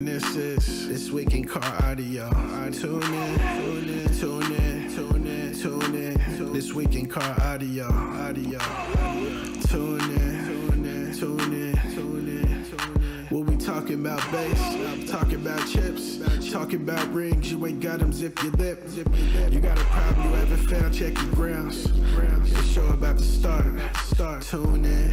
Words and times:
This 0.00 0.36
is 0.36 0.86
this 0.86 1.10
week 1.10 1.34
in 1.34 1.44
car 1.44 1.74
audio. 1.82 2.30
Tune 2.70 3.02
in, 3.02 3.38
tune 3.40 3.88
in, 3.88 4.14
tune 4.16 4.52
in, 4.54 4.90
tune 4.92 5.26
in, 5.26 5.54
tune 5.54 5.94
in. 5.96 6.52
This 6.52 6.72
week 6.72 6.94
in 6.94 7.08
car 7.08 7.34
audio, 7.40 7.86
audio. 7.86 8.60
Tune 9.66 10.00
in, 10.00 10.46
tune 10.46 10.84
in, 10.84 11.18
tune 11.18 11.52
in, 11.52 11.94
tune 11.96 12.28
in. 12.28 13.28
We'll 13.28 13.42
be 13.42 13.56
talking 13.56 13.94
about 13.94 14.20
bass, 14.30 15.10
talking 15.10 15.34
about 15.34 15.66
chips, 15.66 16.20
talking 16.48 16.82
about 16.82 17.12
rings. 17.12 17.50
You 17.50 17.66
ain't 17.66 17.80
got 17.80 17.98
them, 17.98 18.12
zip 18.12 18.40
your 18.40 18.52
lip. 18.52 18.88
You 19.50 19.58
got 19.58 19.80
a 19.80 19.84
problem, 19.86 20.30
you 20.30 20.36
haven't 20.36 20.66
found, 20.68 20.94
check 20.94 21.20
your 21.20 21.32
grounds. 21.32 21.90
The 21.90 22.62
show 22.72 22.86
about 22.86 23.18
to 23.18 23.24
start, 23.24 23.66
start. 24.04 24.42
Tune 24.42 24.84
in, 24.84 25.10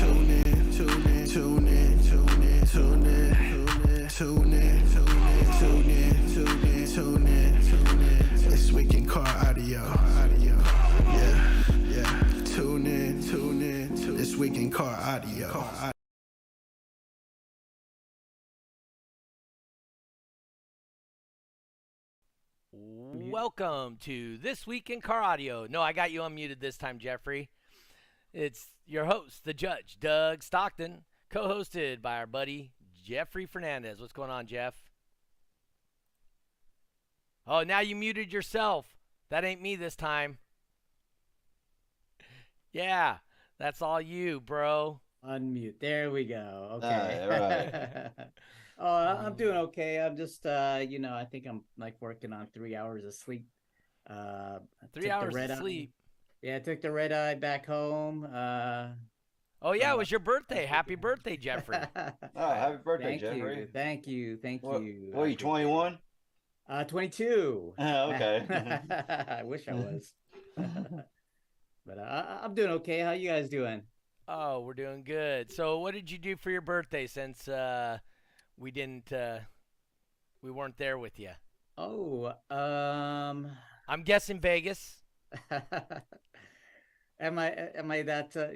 tune 0.00 0.30
in, 0.30 0.72
tune 0.72 1.06
in, 1.06 1.28
tune 1.28 1.68
in, 1.68 2.02
tune 2.02 2.42
in, 2.42 2.66
tune 2.66 3.06
in. 3.06 3.49
Tune 4.20 4.52
in, 4.52 4.92
tune 4.92 5.08
in, 5.08 5.58
tune 5.58 5.88
in, 5.88 6.34
tune 6.34 6.66
in, 6.66 6.86
tune 6.86 7.26
in, 7.26 7.62
tune 7.64 8.00
in. 8.02 8.50
This 8.50 8.70
week 8.70 8.92
in 8.92 9.06
car 9.06 9.26
audio, 9.26 9.80
audio. 9.80 10.58
Yeah, 11.06 11.62
yeah. 11.88 12.44
Tune 12.44 12.86
in, 12.86 13.22
tune 13.22 13.62
in, 13.62 13.96
tune 13.96 14.18
This 14.18 14.36
week 14.36 14.56
in 14.56 14.70
car 14.70 14.94
audio. 15.00 15.90
Welcome 23.14 23.96
to 24.02 24.36
This 24.36 24.66
Week 24.66 24.90
in 24.90 25.00
Car 25.00 25.22
Audio. 25.22 25.66
No, 25.66 25.80
I 25.80 25.94
got 25.94 26.12
you 26.12 26.20
unmuted 26.20 26.60
this 26.60 26.76
time, 26.76 26.98
Jeffrey. 26.98 27.48
It's 28.34 28.66
your 28.86 29.06
host, 29.06 29.46
the 29.46 29.54
judge, 29.54 29.96
Doug 29.98 30.42
Stockton, 30.42 31.04
co 31.30 31.48
hosted 31.48 32.02
by 32.02 32.18
our 32.18 32.26
buddy 32.26 32.72
Jeffrey 33.04 33.46
Fernandez. 33.46 34.00
What's 34.00 34.12
going 34.12 34.30
on, 34.30 34.46
Jeff? 34.46 34.74
Oh, 37.46 37.62
now 37.62 37.80
you 37.80 37.96
muted 37.96 38.32
yourself. 38.32 38.86
That 39.30 39.44
ain't 39.44 39.62
me 39.62 39.76
this 39.76 39.96
time. 39.96 40.38
Yeah, 42.72 43.16
that's 43.58 43.82
all 43.82 44.00
you, 44.00 44.40
bro. 44.40 45.00
Unmute. 45.28 45.80
There 45.80 46.12
we 46.12 46.24
go. 46.24 46.68
All 46.70 46.76
Okay. 46.76 47.26
right, 47.28 48.10
oh, 48.78 48.86
I- 48.86 49.24
I'm 49.26 49.34
doing 49.34 49.56
okay. 49.56 50.00
I'm 50.00 50.16
just, 50.16 50.46
uh, 50.46 50.78
you 50.88 51.00
know, 51.00 51.12
I 51.12 51.24
think 51.24 51.46
I'm 51.48 51.64
like 51.76 51.96
working 52.00 52.32
on 52.32 52.46
three 52.54 52.76
hours 52.76 53.04
of 53.04 53.12
sleep. 53.12 53.44
Uh, 54.08 54.60
I 54.60 54.86
Three 54.94 55.02
took 55.02 55.10
the 55.10 55.10
hours 55.10 55.34
red 55.34 55.50
of 55.50 55.58
eye- 55.58 55.60
sleep. 55.62 55.92
Yeah, 56.42 56.56
I 56.56 56.58
took 56.60 56.80
the 56.80 56.92
red 56.92 57.10
eye 57.10 57.34
back 57.34 57.66
home. 57.66 58.24
Uh, 58.32 58.90
Oh, 59.62 59.72
yeah, 59.72 59.92
it 59.92 59.98
was 59.98 60.10
your 60.10 60.20
birthday. 60.20 60.64
Happy 60.64 60.94
birthday, 60.94 61.36
Jeffrey. 61.36 61.76
Oh, 61.96 62.10
happy 62.36 62.78
birthday, 62.82 63.18
thank 63.18 63.20
Jeffrey. 63.20 63.58
you, 63.60 63.68
thank 63.72 64.06
you, 64.06 64.36
thank 64.38 64.62
What, 64.62 64.82
you. 64.82 65.10
what 65.12 65.24
are 65.24 65.28
you, 65.28 65.36
21? 65.36 65.92
it. 65.94 65.98
Uh, 66.68 66.84
22. 66.84 67.74
Oh, 67.78 68.12
okay. 68.14 68.46
I 69.28 69.42
wish 69.42 69.68
I 69.68 69.74
was. 69.74 70.14
but 70.56 71.98
uh, 71.98 72.00
I- 72.02 72.40
I'm 72.44 72.54
doing 72.54 72.70
okay. 72.70 73.00
How 73.00 73.10
you 73.12 73.28
guys 73.28 73.50
doing? 73.50 73.82
Oh, 74.28 74.60
we're 74.60 74.74
doing 74.74 75.02
good. 75.02 75.50
So, 75.52 75.80
what 75.80 75.92
did 75.94 76.10
you 76.10 76.16
do 76.16 76.36
for 76.36 76.50
your 76.50 76.60
birthday 76.60 77.06
since 77.06 77.48
uh, 77.48 77.98
we 78.56 78.70
didn't, 78.70 79.12
uh, 79.12 79.40
we 80.42 80.50
weren't 80.52 80.78
there 80.78 80.98
with 80.98 81.18
you? 81.18 81.30
Oh, 81.76 82.32
um, 82.50 83.50
I'm 83.88 84.02
guessing 84.04 84.40
Vegas. 84.40 85.02
am 87.20 87.38
I 87.38 87.50
am 87.74 87.90
I 87.90 88.02
that 88.02 88.36
uh, 88.36 88.48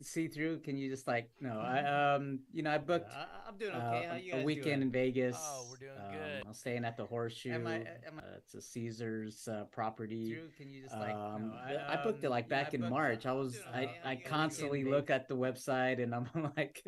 see 0.00 0.28
through? 0.28 0.60
Can 0.60 0.76
you 0.76 0.88
just 0.88 1.06
like 1.06 1.30
no? 1.40 1.58
I 1.60 2.14
um 2.14 2.40
you 2.52 2.62
know 2.62 2.70
I 2.70 2.78
booked. 2.78 3.10
I'm 3.46 3.56
doing 3.56 3.72
uh, 3.72 4.18
a 4.34 4.42
weekend 4.44 4.82
in 4.82 4.90
Vegas. 4.90 5.36
Oh, 5.40 5.66
we're 5.70 5.76
doing 5.78 5.98
Um, 5.98 6.12
good. 6.12 6.42
I'm 6.46 6.54
staying 6.54 6.84
at 6.84 6.96
the 6.96 7.04
Horseshoe. 7.06 7.52
Am 7.52 7.66
I- 7.66 7.80
uh, 7.80 8.36
it's 8.36 8.54
a 8.54 8.60
Caesar's 8.60 9.48
uh, 9.48 9.64
property. 9.72 10.38
Can 10.56 10.70
you 10.70 10.82
just 10.82 10.94
Um, 10.94 11.52
I, 11.88 11.96
booked 12.02 12.24
it 12.24 12.30
like 12.30 12.48
back 12.48 12.74
in 12.74 12.88
March. 12.88 13.26
I 13.26 13.32
was 13.32 13.58
I, 13.72 13.90
I 14.04 14.16
constantly 14.16 14.84
look 14.84 15.10
at 15.10 15.28
the 15.28 15.36
website 15.36 16.02
and 16.02 16.14
I'm 16.14 16.28
like, 16.56 16.84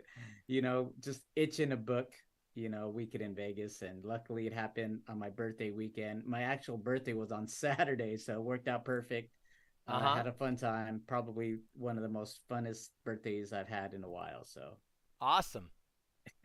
you 0.46 0.62
know, 0.62 0.92
just 1.00 1.22
itching 1.36 1.72
a 1.72 1.76
book, 1.76 2.12
you 2.54 2.68
know, 2.68 2.84
a 2.84 2.90
weekend 2.90 3.22
in 3.24 3.34
Vegas. 3.34 3.82
And 3.82 4.04
luckily 4.04 4.46
it 4.46 4.52
happened 4.52 5.00
on 5.08 5.18
my 5.18 5.30
birthday 5.30 5.70
weekend. 5.70 6.24
My 6.26 6.42
actual 6.42 6.76
birthday 6.76 7.12
was 7.14 7.32
on 7.32 7.46
Saturday, 7.64 8.16
so 8.16 8.34
it 8.34 8.42
worked 8.42 8.68
out 8.68 8.84
perfect. 8.84 9.32
Uh, 9.90 9.94
Uh-huh. 9.94 10.08
I 10.08 10.16
had 10.16 10.26
a 10.26 10.32
fun 10.32 10.56
time. 10.56 11.02
Probably 11.06 11.58
one 11.74 11.96
of 11.96 12.02
the 12.02 12.08
most 12.08 12.40
funnest 12.48 12.90
birthdays 13.04 13.52
I've 13.52 13.68
had 13.68 13.92
in 13.92 14.04
a 14.04 14.08
while. 14.08 14.44
So 14.44 14.76
Awesome. 15.20 15.70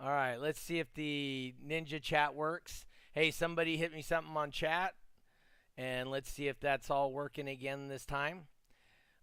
All 0.00 0.10
right, 0.10 0.36
let's 0.36 0.60
see 0.60 0.78
if 0.78 0.92
the 0.94 1.54
Ninja 1.64 2.00
chat 2.00 2.34
works. 2.34 2.84
Hey, 3.12 3.30
somebody 3.30 3.76
hit 3.76 3.92
me 3.92 4.02
something 4.02 4.34
on 4.36 4.50
chat, 4.50 4.94
and 5.76 6.10
let's 6.10 6.30
see 6.30 6.48
if 6.48 6.58
that's 6.58 6.90
all 6.90 7.12
working 7.12 7.46
again 7.46 7.88
this 7.88 8.06
time. 8.06 8.46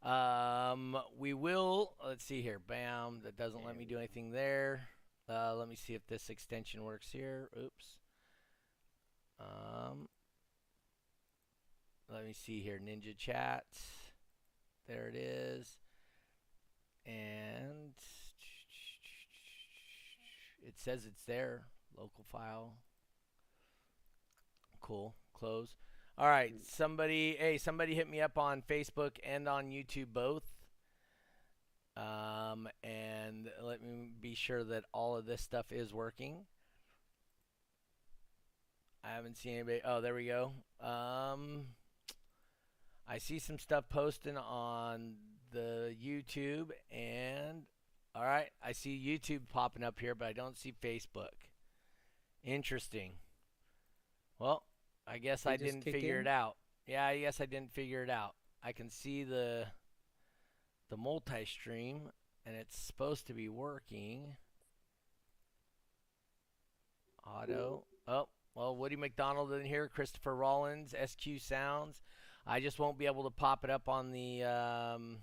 Um, 0.03 0.95
we 1.17 1.33
will. 1.33 1.95
Let's 2.05 2.23
see 2.23 2.41
here. 2.41 2.59
Bam. 2.59 3.21
That 3.23 3.35
doesn't 3.37 3.65
let 3.65 3.75
me 3.77 3.85
do 3.85 3.97
anything 3.97 4.31
there. 4.31 4.87
Uh, 5.27 5.55
let 5.55 5.67
me 5.67 5.75
see 5.75 5.93
if 5.95 6.05
this 6.07 6.29
extension 6.29 6.83
works 6.83 7.09
here. 7.11 7.49
Oops. 7.57 7.97
Um, 9.39 10.07
let 12.11 12.25
me 12.25 12.33
see 12.33 12.59
here. 12.61 12.79
Ninja 12.83 13.15
chat. 13.17 13.65
There 14.87 15.07
it 15.07 15.15
is. 15.15 15.77
And 17.05 17.93
it 20.65 20.77
says 20.77 21.05
it's 21.05 21.23
there. 21.23 21.63
Local 21.95 22.25
file. 22.31 22.73
Cool. 24.81 25.13
Close. 25.33 25.75
All 26.17 26.27
right. 26.27 26.53
Somebody, 26.63 27.35
hey, 27.39 27.57
somebody 27.57 27.93
hit 27.93 28.09
me 28.09 28.21
up 28.21 28.37
on 28.37 28.61
Facebook 28.61 29.17
and 29.23 29.47
on 29.47 29.69
YouTube 29.69 30.07
both. 30.13 30.43
Um, 31.95 32.69
and 32.83 33.49
let 33.61 33.81
me 33.81 34.09
be 34.21 34.33
sure 34.33 34.63
that 34.63 34.85
all 34.93 35.17
of 35.17 35.25
this 35.25 35.41
stuff 35.41 35.71
is 35.71 35.93
working. 35.93 36.45
I 39.03 39.11
haven't 39.11 39.37
seen 39.37 39.55
anybody. 39.55 39.81
Oh, 39.83 40.01
there 40.01 40.15
we 40.15 40.25
go. 40.25 40.53
Um, 40.81 41.65
I 43.09 43.17
see 43.17 43.39
some 43.39 43.57
stuff 43.57 43.85
posting 43.89 44.37
on 44.37 45.15
the 45.51 45.95
YouTube 45.99 46.69
and 46.91 47.63
all 48.13 48.23
right, 48.23 48.49
I 48.63 48.71
see 48.71 49.01
YouTube 49.03 49.49
popping 49.51 49.83
up 49.83 49.99
here, 49.99 50.13
but 50.13 50.27
I 50.27 50.33
don't 50.33 50.57
see 50.57 50.71
Facebook. 50.71 51.47
Interesting. 52.43 53.13
Well, 54.37 54.63
I 55.07 55.17
guess 55.17 55.43
They 55.43 55.53
I 55.53 55.57
didn't 55.57 55.81
figure 55.81 56.19
in? 56.19 56.27
it 56.27 56.27
out. 56.27 56.55
Yeah, 56.85 57.05
I 57.05 57.19
guess 57.19 57.41
I 57.41 57.45
didn't 57.45 57.71
figure 57.71 58.03
it 58.03 58.09
out. 58.09 58.35
I 58.63 58.73
can 58.73 58.89
see 58.89 59.23
the 59.23 59.65
the 60.89 60.97
multi-stream 60.97 62.11
and 62.45 62.55
it's 62.55 62.77
supposed 62.77 63.25
to 63.27 63.33
be 63.33 63.49
working. 63.49 64.35
Auto. 67.25 67.85
Oh, 68.07 68.27
well, 68.55 68.75
Woody 68.75 68.95
McDonald 68.95 69.51
in 69.53 69.65
here, 69.65 69.87
Christopher 69.87 70.35
Rollins, 70.35 70.93
SQ 71.05 71.39
Sounds. 71.39 72.01
I 72.45 72.59
just 72.59 72.79
won't 72.79 72.97
be 72.97 73.05
able 73.05 73.23
to 73.23 73.29
pop 73.29 73.63
it 73.63 73.69
up 73.69 73.87
on 73.87 74.11
the 74.11 74.43
um, 74.43 75.17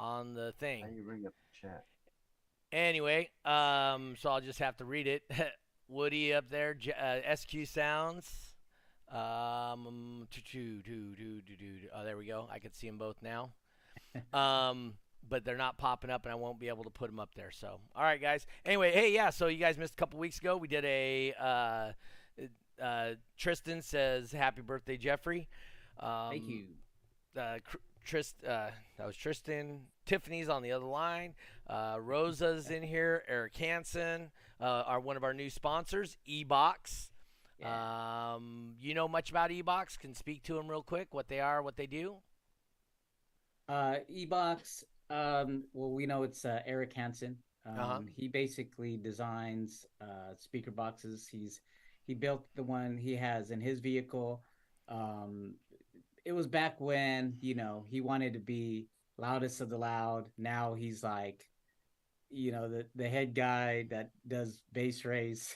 on 0.00 0.34
the 0.34 0.52
thing. 0.58 0.82
How 0.82 0.90
you 0.90 1.02
bring 1.02 1.26
up 1.26 1.32
the 1.32 1.68
chat? 1.68 1.84
Anyway, 2.72 3.28
um, 3.44 4.14
so 4.18 4.30
I'll 4.30 4.40
just 4.40 4.58
have 4.58 4.76
to 4.78 4.84
read 4.84 5.06
it. 5.06 5.22
Woody 5.88 6.32
up 6.32 6.48
there, 6.48 6.74
J- 6.74 6.94
uh, 6.98 7.36
SQ 7.36 7.66
Sounds. 7.66 8.54
Um, 9.10 10.26
doo- 10.30 10.80
doo- 10.82 11.12
doo- 11.12 11.88
oh, 11.94 12.04
there 12.04 12.16
we 12.16 12.24
go. 12.26 12.48
I 12.50 12.58
can 12.58 12.72
see 12.72 12.86
them 12.86 12.96
both 12.96 13.16
now. 13.22 13.50
um, 14.32 14.94
but 15.28 15.44
they're 15.44 15.56
not 15.56 15.76
popping 15.76 16.10
up, 16.10 16.24
and 16.24 16.32
I 16.32 16.34
won't 16.34 16.58
be 16.58 16.68
able 16.68 16.84
to 16.84 16.90
put 16.90 17.10
them 17.10 17.20
up 17.20 17.34
there. 17.34 17.50
So, 17.50 17.78
all 17.94 18.02
right, 18.02 18.20
guys. 18.20 18.46
Anyway, 18.64 18.90
hey, 18.92 19.12
yeah. 19.12 19.30
So 19.30 19.46
you 19.48 19.58
guys 19.58 19.76
missed 19.76 19.94
a 19.94 19.96
couple 19.96 20.18
weeks 20.18 20.38
ago. 20.38 20.56
We 20.56 20.68
did 20.68 20.84
a. 20.84 21.34
Uh, 21.38 21.92
uh, 22.82 23.10
Tristan 23.36 23.82
says, 23.82 24.32
"Happy 24.32 24.62
birthday, 24.62 24.96
Jeffrey." 24.96 25.48
Um, 25.98 26.30
thank 26.30 26.48
you. 26.48 26.64
uh, 27.40 27.58
Trist, 28.04 28.36
uh, 28.44 28.70
that 28.98 29.06
was 29.06 29.16
Tristan. 29.16 29.82
Tiffany's 30.06 30.48
on 30.48 30.62
the 30.62 30.72
other 30.72 30.86
line. 30.86 31.34
Uh, 31.68 31.96
Rosa's 32.00 32.70
in 32.70 32.82
here. 32.82 33.22
Eric 33.28 33.56
Hansen 33.56 34.30
uh, 34.60 34.64
are 34.86 34.98
one 35.00 35.16
of 35.16 35.22
our 35.22 35.32
new 35.32 35.48
sponsors. 35.50 36.16
Ebox. 36.28 37.10
Yeah. 37.60 38.34
Um, 38.34 38.74
you 38.80 38.94
know 38.94 39.06
much 39.06 39.30
about 39.30 39.50
Ebox? 39.50 39.96
Can 39.96 40.14
speak 40.14 40.42
to 40.44 40.54
them 40.54 40.68
real 40.68 40.82
quick. 40.82 41.14
What 41.14 41.28
they 41.28 41.38
are, 41.38 41.62
what 41.62 41.76
they 41.76 41.86
do. 41.86 42.16
Uh, 43.68 43.96
Ebox. 44.10 44.82
Um, 45.10 45.64
well, 45.72 45.90
we 45.90 46.06
know 46.06 46.22
it's 46.24 46.44
uh, 46.44 46.60
Eric 46.66 46.92
Hansen. 46.96 47.36
Um, 47.64 47.78
Uh-huh. 47.78 48.00
He 48.16 48.26
basically 48.28 48.96
designs 48.96 49.86
uh, 50.00 50.34
speaker 50.34 50.72
boxes. 50.72 51.28
He's 51.30 51.60
he 52.04 52.14
built 52.14 52.44
the 52.56 52.64
one 52.64 52.98
he 52.98 53.14
has 53.14 53.50
in 53.52 53.60
his 53.60 53.78
vehicle. 53.78 54.42
Um, 54.88 55.54
it 56.24 56.32
was 56.32 56.46
back 56.46 56.80
when 56.80 57.36
you 57.40 57.54
know 57.54 57.84
he 57.90 58.00
wanted 58.00 58.32
to 58.34 58.38
be 58.38 58.88
loudest 59.18 59.60
of 59.60 59.70
the 59.70 59.78
loud. 59.78 60.26
Now 60.38 60.74
he's 60.74 61.02
like 61.02 61.46
you 62.32 62.50
know 62.50 62.68
the 62.68 62.86
the 62.96 63.08
head 63.08 63.34
guy 63.34 63.86
that 63.90 64.10
does 64.26 64.62
bass 64.72 65.04
race. 65.04 65.54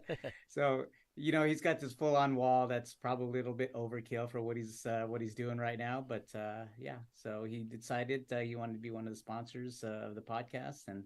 so 0.48 0.84
you 1.16 1.32
know 1.32 1.44
he's 1.44 1.60
got 1.60 1.80
this 1.80 1.92
full 1.92 2.16
on 2.16 2.36
wall 2.36 2.66
that's 2.66 2.94
probably 2.94 3.26
a 3.26 3.42
little 3.42 3.54
bit 3.54 3.74
overkill 3.74 4.30
for 4.30 4.40
what 4.40 4.56
he's 4.56 4.84
uh, 4.86 5.04
what 5.06 5.20
he's 5.20 5.34
doing 5.34 5.58
right 5.58 5.78
now. 5.78 6.04
But 6.06 6.26
uh, 6.34 6.64
yeah, 6.78 6.98
so 7.14 7.44
he 7.44 7.64
decided 7.64 8.24
uh, 8.32 8.38
he 8.38 8.54
wanted 8.54 8.74
to 8.74 8.78
be 8.78 8.90
one 8.90 9.06
of 9.06 9.12
the 9.12 9.18
sponsors 9.18 9.82
uh, 9.82 10.08
of 10.08 10.14
the 10.14 10.20
podcast, 10.20 10.88
and 10.88 11.04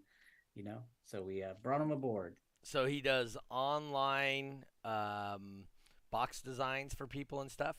you 0.54 0.64
know, 0.64 0.78
so 1.04 1.22
we 1.22 1.42
uh, 1.42 1.54
brought 1.62 1.80
him 1.80 1.92
aboard. 1.92 2.36
So 2.64 2.86
he 2.86 3.00
does 3.00 3.36
online 3.50 4.64
um, 4.84 5.64
box 6.10 6.40
designs 6.40 6.94
for 6.94 7.06
people 7.06 7.40
and 7.40 7.50
stuff. 7.50 7.76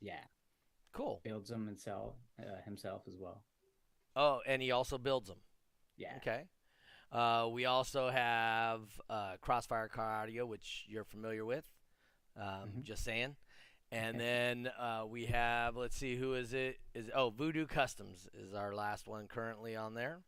Yeah, 0.00 0.24
Cool. 0.94 1.20
builds 1.24 1.48
them 1.50 1.68
and 1.68 1.78
sell 1.78 2.16
uh, 2.40 2.62
himself 2.64 3.02
as 3.06 3.16
well. 3.18 3.42
Oh, 4.16 4.40
and 4.46 4.62
he 4.62 4.70
also 4.70 4.96
builds 4.96 5.28
them. 5.28 5.38
Yeah. 5.96 6.14
Okay. 6.18 6.44
Uh, 7.12 7.48
we 7.52 7.64
also 7.66 8.08
have 8.10 8.80
uh, 9.10 9.32
Crossfire 9.40 9.88
Car 9.88 10.22
Audio, 10.22 10.46
which 10.46 10.84
you're 10.88 11.04
familiar 11.04 11.44
with. 11.44 11.64
Um, 12.36 12.72
Mhm. 12.78 12.82
Just 12.84 13.04
saying. 13.04 13.36
And 13.92 14.18
then 14.18 14.68
uh, 14.78 15.04
we 15.06 15.26
have, 15.26 15.76
let's 15.76 15.96
see, 15.96 16.16
who 16.16 16.34
is 16.34 16.52
it? 16.52 16.78
Is 16.94 17.10
oh 17.14 17.30
Voodoo 17.30 17.66
Customs 17.66 18.26
is 18.34 18.54
our 18.54 18.74
last 18.74 19.06
one 19.06 19.28
currently 19.28 19.76
on 19.76 19.94
there. 19.94 20.22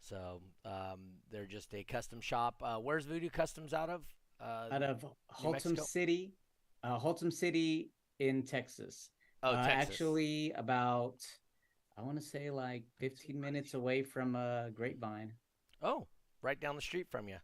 So 0.00 0.40
um, 0.64 1.18
they're 1.30 1.46
just 1.46 1.74
a 1.74 1.84
custom 1.84 2.20
shop. 2.20 2.56
Uh, 2.62 2.76
where's 2.76 3.04
Voodoo 3.04 3.30
Customs 3.30 3.72
out 3.74 3.90
of? 3.90 4.02
Uh, 4.40 4.68
Out 4.72 4.82
of 4.82 5.04
Haltom 5.32 5.78
City, 5.78 6.34
uh, 6.84 6.98
Haltom 6.98 7.32
City 7.32 7.90
in 8.20 8.42
Texas. 8.44 9.10
Oh, 9.42 9.50
Uh. 9.50 9.54
Actually, 9.68 10.52
about 10.52 11.16
I 11.96 12.02
want 12.02 12.18
to 12.18 12.24
say 12.24 12.50
like 12.50 12.84
15 13.00 13.40
minutes 13.40 13.74
away 13.74 14.02
from 14.02 14.36
uh, 14.36 14.68
Grapevine. 14.70 15.32
Oh, 15.82 16.06
right 16.42 16.58
down 16.60 16.76
the 16.76 16.82
street 16.82 17.08
from 17.10 17.28
you. 17.28 17.38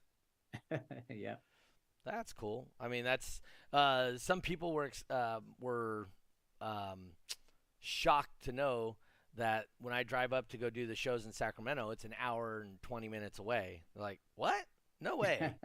yeah. 1.10 1.36
That's 2.04 2.32
cool. 2.32 2.68
I 2.78 2.88
mean, 2.88 3.02
that's 3.04 3.40
uh, 3.72 4.12
some 4.18 4.40
people 4.40 4.72
were 4.72 4.84
ex- 4.84 5.04
uh, 5.10 5.40
were 5.58 6.08
um, 6.60 7.12
shocked 7.80 8.42
to 8.42 8.52
know 8.52 8.96
that 9.36 9.64
when 9.80 9.92
I 9.94 10.02
drive 10.04 10.32
up 10.32 10.48
to 10.50 10.56
go 10.58 10.70
do 10.70 10.86
the 10.86 10.94
shows 10.94 11.24
in 11.24 11.32
Sacramento, 11.32 11.90
it's 11.90 12.04
an 12.04 12.14
hour 12.20 12.60
and 12.60 12.80
twenty 12.82 13.08
minutes 13.08 13.38
away. 13.38 13.82
They're 13.94 14.02
like, 14.02 14.20
what? 14.36 14.64
No 15.00 15.16
way. 15.16 15.54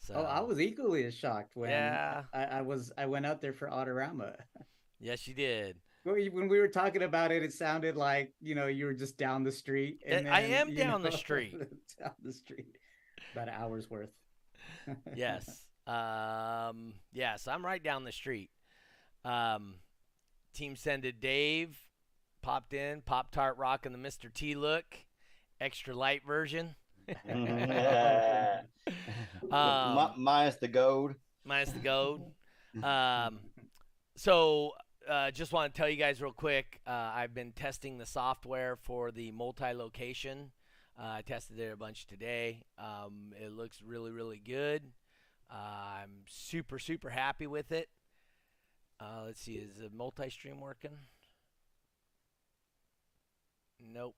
So, 0.00 0.16
oh, 0.16 0.22
I 0.24 0.40
was 0.40 0.60
equally 0.60 1.04
as 1.06 1.14
shocked 1.14 1.56
when 1.56 1.70
Yeah. 1.70 2.24
I, 2.34 2.44
I 2.44 2.60
was 2.60 2.92
I 2.98 3.06
went 3.06 3.24
out 3.24 3.40
there 3.40 3.54
for 3.54 3.68
Autorama. 3.68 4.36
Yes, 5.04 5.28
you 5.28 5.34
did. 5.34 5.76
When 6.04 6.48
we- 6.48 6.58
were 6.58 6.66
talking 6.68 7.02
about 7.02 7.30
it, 7.30 7.42
it 7.42 7.52
sounded 7.52 7.94
like 7.94 8.32
you 8.40 8.54
know 8.54 8.66
you 8.66 8.86
were 8.86 8.94
just 8.94 9.18
down 9.18 9.44
the 9.44 9.52
street. 9.52 10.02
And 10.06 10.26
I 10.28 10.40
am 10.40 10.70
you 10.70 10.76
down 10.76 11.02
the 11.02 11.12
street. 11.12 11.52
down 11.98 12.14
the 12.22 12.32
street, 12.32 12.76
about 13.32 13.48
an 13.48 13.54
hour's 13.54 13.88
worth. 13.90 14.10
Yes. 15.14 15.66
um, 15.86 16.94
yes, 17.12 17.46
I'm 17.46 17.64
right 17.64 17.82
down 17.82 18.04
the 18.04 18.12
street. 18.12 18.50
Um, 19.26 19.74
team 20.54 20.74
sended 20.76 21.20
Dave 21.20 21.76
popped 22.42 22.72
in, 22.72 23.02
Pop 23.02 23.30
Tart 23.30 23.56
rocking 23.58 23.92
the 23.92 23.98
Mr. 23.98 24.32
T 24.32 24.54
look, 24.54 24.84
extra 25.60 25.94
light 25.94 26.22
version. 26.26 26.74
Yeah. 27.26 28.62
Um, 29.52 30.14
minus 30.16 30.56
the 30.56 30.68
gold. 30.68 31.14
minus 31.44 31.70
the 31.70 31.78
gold. 31.78 32.22
Um, 32.82 33.38
so, 34.16 34.72
uh, 35.08 35.30
just 35.30 35.52
want 35.52 35.72
to 35.72 35.76
tell 35.76 35.88
you 35.88 35.96
guys 35.96 36.20
real 36.20 36.32
quick. 36.32 36.80
Uh, 36.86 36.90
I've 37.14 37.34
been 37.34 37.52
testing 37.52 37.98
the 37.98 38.06
software 38.06 38.76
for 38.76 39.10
the 39.10 39.32
multi-location. 39.32 40.50
Uh, 40.98 41.16
I 41.16 41.22
tested 41.22 41.58
it 41.58 41.72
a 41.72 41.76
bunch 41.76 42.06
today. 42.06 42.62
Um, 42.78 43.32
it 43.36 43.52
looks 43.52 43.82
really, 43.84 44.10
really 44.10 44.40
good. 44.44 44.82
Uh, 45.50 46.02
I'm 46.02 46.10
super, 46.26 46.78
super 46.78 47.10
happy 47.10 47.46
with 47.46 47.72
it. 47.72 47.88
Uh, 49.00 49.24
let's 49.26 49.40
see, 49.40 49.54
is 49.54 49.76
the 49.76 49.90
multi-stream 49.90 50.60
working? 50.60 50.96
Nope. 53.92 54.16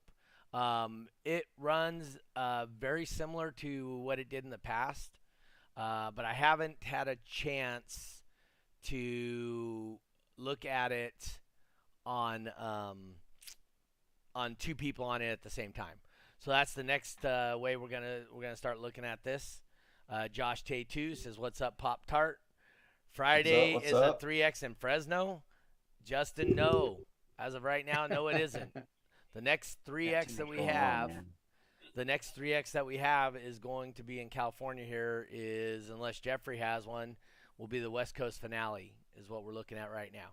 Um, 0.53 1.07
it 1.25 1.45
runs 1.57 2.17
uh, 2.35 2.67
very 2.79 3.05
similar 3.05 3.51
to 3.57 3.97
what 3.97 4.19
it 4.19 4.29
did 4.29 4.43
in 4.43 4.49
the 4.49 4.57
past, 4.57 5.19
but 5.75 6.23
I 6.23 6.33
haven't 6.33 6.77
had 6.83 7.07
a 7.07 7.17
chance 7.25 8.23
to 8.83 9.99
look 10.37 10.65
at 10.65 10.91
it 10.91 11.39
on 12.05 12.49
um, 12.59 13.15
on 14.35 14.55
two 14.55 14.75
people 14.75 15.05
on 15.05 15.21
it 15.21 15.29
at 15.31 15.41
the 15.41 15.49
same 15.49 15.71
time. 15.71 15.95
So 16.39 16.51
that's 16.51 16.73
the 16.73 16.83
next 16.83 17.25
uh, 17.25 17.55
way 17.57 17.75
we're 17.75 17.87
gonna 17.87 18.21
we're 18.33 18.43
gonna 18.43 18.55
start 18.55 18.79
looking 18.79 19.03
at 19.03 19.23
this. 19.23 19.61
Uh, 20.09 20.27
Josh 20.27 20.63
Tay 20.63 20.83
two 20.83 21.15
says, 21.15 21.37
"What's 21.37 21.61
up, 21.61 21.77
Pop 21.77 22.01
Tart?" 22.07 22.39
Friday 23.11 23.73
what's 23.73 23.87
is 23.87 23.93
up? 23.93 24.21
a 24.21 24.25
3x 24.25 24.61
in 24.61 24.75
Fresno. 24.75 25.41
Justin, 26.03 26.55
no. 26.55 26.97
As 27.39 27.55
of 27.55 27.63
right 27.63 27.83
now, 27.85 28.05
no, 28.05 28.27
it 28.27 28.39
isn't. 28.39 28.71
The 29.33 29.41
next 29.41 29.77
3x 29.87 30.37
that 30.37 30.47
we 30.47 30.63
have, 30.63 31.11
the 31.93 32.05
next 32.05 32.35
3x 32.35 32.71
that 32.71 32.87
we 32.87 32.97
have 32.97 33.35
is 33.35 33.59
going 33.59 33.93
to 33.93 34.03
be 34.03 34.19
in 34.19 34.29
California. 34.29 34.83
Here 34.83 35.27
is, 35.31 35.91
unless 35.91 36.19
Jeffrey 36.19 36.57
has 36.57 36.87
one, 36.87 37.17
will 37.59 37.67
be 37.67 37.77
the 37.77 37.91
West 37.91 38.15
Coast 38.15 38.41
finale. 38.41 38.95
Is 39.19 39.29
what 39.29 39.43
we're 39.43 39.53
looking 39.53 39.77
at 39.77 39.91
right 39.91 40.11
now. 40.13 40.29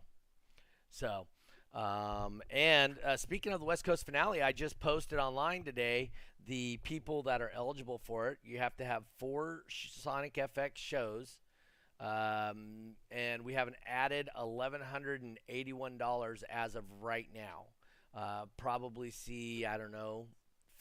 So, 0.91 1.27
um, 1.73 2.43
and 2.51 2.99
uh, 3.05 3.17
speaking 3.17 3.53
of 3.53 3.61
the 3.61 3.67
West 3.67 3.85
Coast 3.85 4.05
finale, 4.05 4.43
I 4.43 4.53
just 4.53 4.79
posted 4.79 5.19
online 5.19 5.65
today 5.65 6.11
the 6.47 6.79
people 6.83 7.23
that 7.23 7.41
are 7.41 7.51
eligible 7.55 7.99
for 7.99 8.29
it. 8.29 8.39
You 8.45 8.59
have 8.59 8.77
to 8.77 8.85
have 8.85 9.05
four 9.19 9.63
Sonic 9.69 10.35
FX 10.35 10.77
shows. 10.77 11.39
Um, 11.99 12.97
and 13.11 13.43
we 13.43 13.55
have 13.55 13.69
an 13.69 13.77
added 13.87 14.29
$1,181 14.39 16.43
as 16.51 16.75
of 16.75 16.85
right 17.01 17.29
now. 17.35 17.65
Uh, 18.15 18.45
probably 18.57 19.11
see, 19.11 19.65
I 19.65 19.79
don't 19.79 19.93
know, 19.93 20.27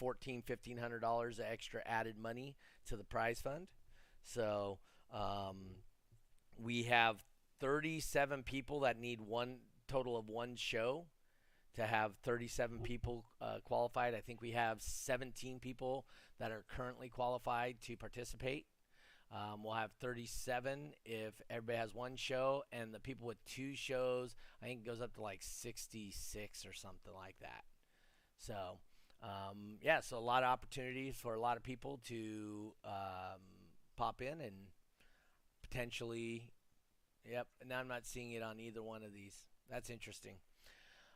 $1,400, 0.02 0.44
$1,500 0.46 1.40
extra 1.40 1.82
added 1.86 2.18
money 2.18 2.56
to 2.88 2.98
the 2.98 3.04
prize 3.04 3.42
fund. 3.42 3.68
So 4.24 4.80
um, 5.14 5.58
we 6.58 6.84
have 6.84 7.22
37 7.64 8.44
people 8.44 8.82
that 8.82 9.00
need 9.00 9.22
one 9.22 9.60
total 9.88 10.18
of 10.18 10.28
one 10.28 10.58
show 10.58 11.06
to 11.78 11.86
have 11.86 12.12
37 12.26 12.80
people 12.80 13.24
uh, 13.40 13.60
qualified. 13.64 14.14
I 14.14 14.20
think 14.20 14.42
we 14.42 14.52
have 14.52 14.82
17 14.82 15.60
people 15.60 16.06
that 16.42 16.52
are 16.52 16.66
currently 16.76 17.08
qualified 17.08 17.78
to 17.86 17.96
participate. 17.96 18.66
Um, 19.32 19.64
we'll 19.64 19.76
have 19.76 19.92
37 20.02 20.92
if 21.06 21.36
everybody 21.50 21.78
has 21.78 21.96
one 21.96 22.18
show, 22.18 22.64
and 22.74 22.94
the 22.94 23.00
people 23.00 23.26
with 23.26 23.44
two 23.46 23.76
shows, 23.76 24.36
I 24.62 24.66
think 24.66 24.82
it 24.82 24.86
goes 24.86 25.00
up 25.00 25.16
to 25.16 25.22
like 25.22 25.40
66 25.42 26.66
or 26.66 26.74
something 26.74 27.14
like 27.16 27.38
that. 27.40 27.64
So, 28.40 28.80
um, 29.24 29.78
yeah, 29.82 30.02
so 30.02 30.18
a 30.18 30.20
lot 30.20 30.44
of 30.44 30.50
opportunities 30.50 31.16
for 31.16 31.34
a 31.34 31.40
lot 31.40 31.56
of 31.56 31.64
people 31.64 32.02
to 32.10 32.74
um, 32.84 33.40
pop 33.96 34.22
in 34.22 34.42
and 34.42 34.68
potentially. 35.62 36.50
Yep, 37.30 37.48
And 37.62 37.70
now 37.70 37.80
I'm 37.80 37.88
not 37.88 38.06
seeing 38.06 38.32
it 38.34 38.44
on 38.44 38.60
either 38.60 38.84
one 38.84 39.04
of 39.04 39.14
these. 39.14 39.36
That's 39.70 39.90
interesting. 39.90 40.36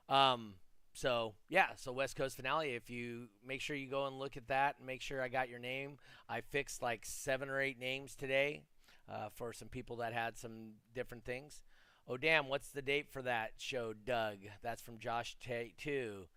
Um, 0.08 0.54
so 0.94 1.36
yeah, 1.50 1.68
so 1.76 1.92
West 1.92 2.16
Coast 2.16 2.38
finale. 2.38 2.72
If 2.72 2.90
you 2.90 3.28
make 3.46 3.62
sure 3.62 3.76
you 3.76 3.90
go 3.90 4.08
and 4.08 4.18
look 4.18 4.38
at 4.38 4.48
that, 4.48 4.76
and 4.78 4.88
make 4.88 5.02
sure 5.02 5.22
I 5.22 5.28
got 5.28 5.50
your 5.50 5.60
name. 5.60 5.98
I 6.30 6.42
fixed 6.42 6.82
like 6.82 7.02
seven 7.06 7.50
or 7.50 7.62
eight 7.62 7.80
names 7.80 8.16
today 8.16 8.64
uh, 9.12 9.30
for 9.36 9.54
some 9.54 9.68
people 9.68 9.98
that 9.98 10.14
had 10.14 10.38
some 10.38 10.72
different 10.96 11.24
things. 11.26 11.64
Oh 12.08 12.18
damn, 12.18 12.48
what's 12.48 12.70
the 12.70 12.82
date 12.82 13.10
for 13.12 13.22
that 13.24 13.52
show, 13.58 13.94
Doug? 13.94 14.38
That's 14.64 14.82
from 14.82 14.98
Josh 14.98 15.36
Tate 15.40 15.78
too. 15.78 16.28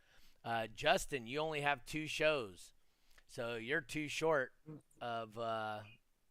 Uh, 0.44 0.66
Justin, 0.74 1.26
you 1.26 1.38
only 1.38 1.60
have 1.60 1.86
two 1.86 2.06
shows, 2.06 2.72
so 3.28 3.54
you're 3.54 3.80
too 3.80 4.08
short 4.08 4.52
of 5.00 5.38
uh, 5.38 5.78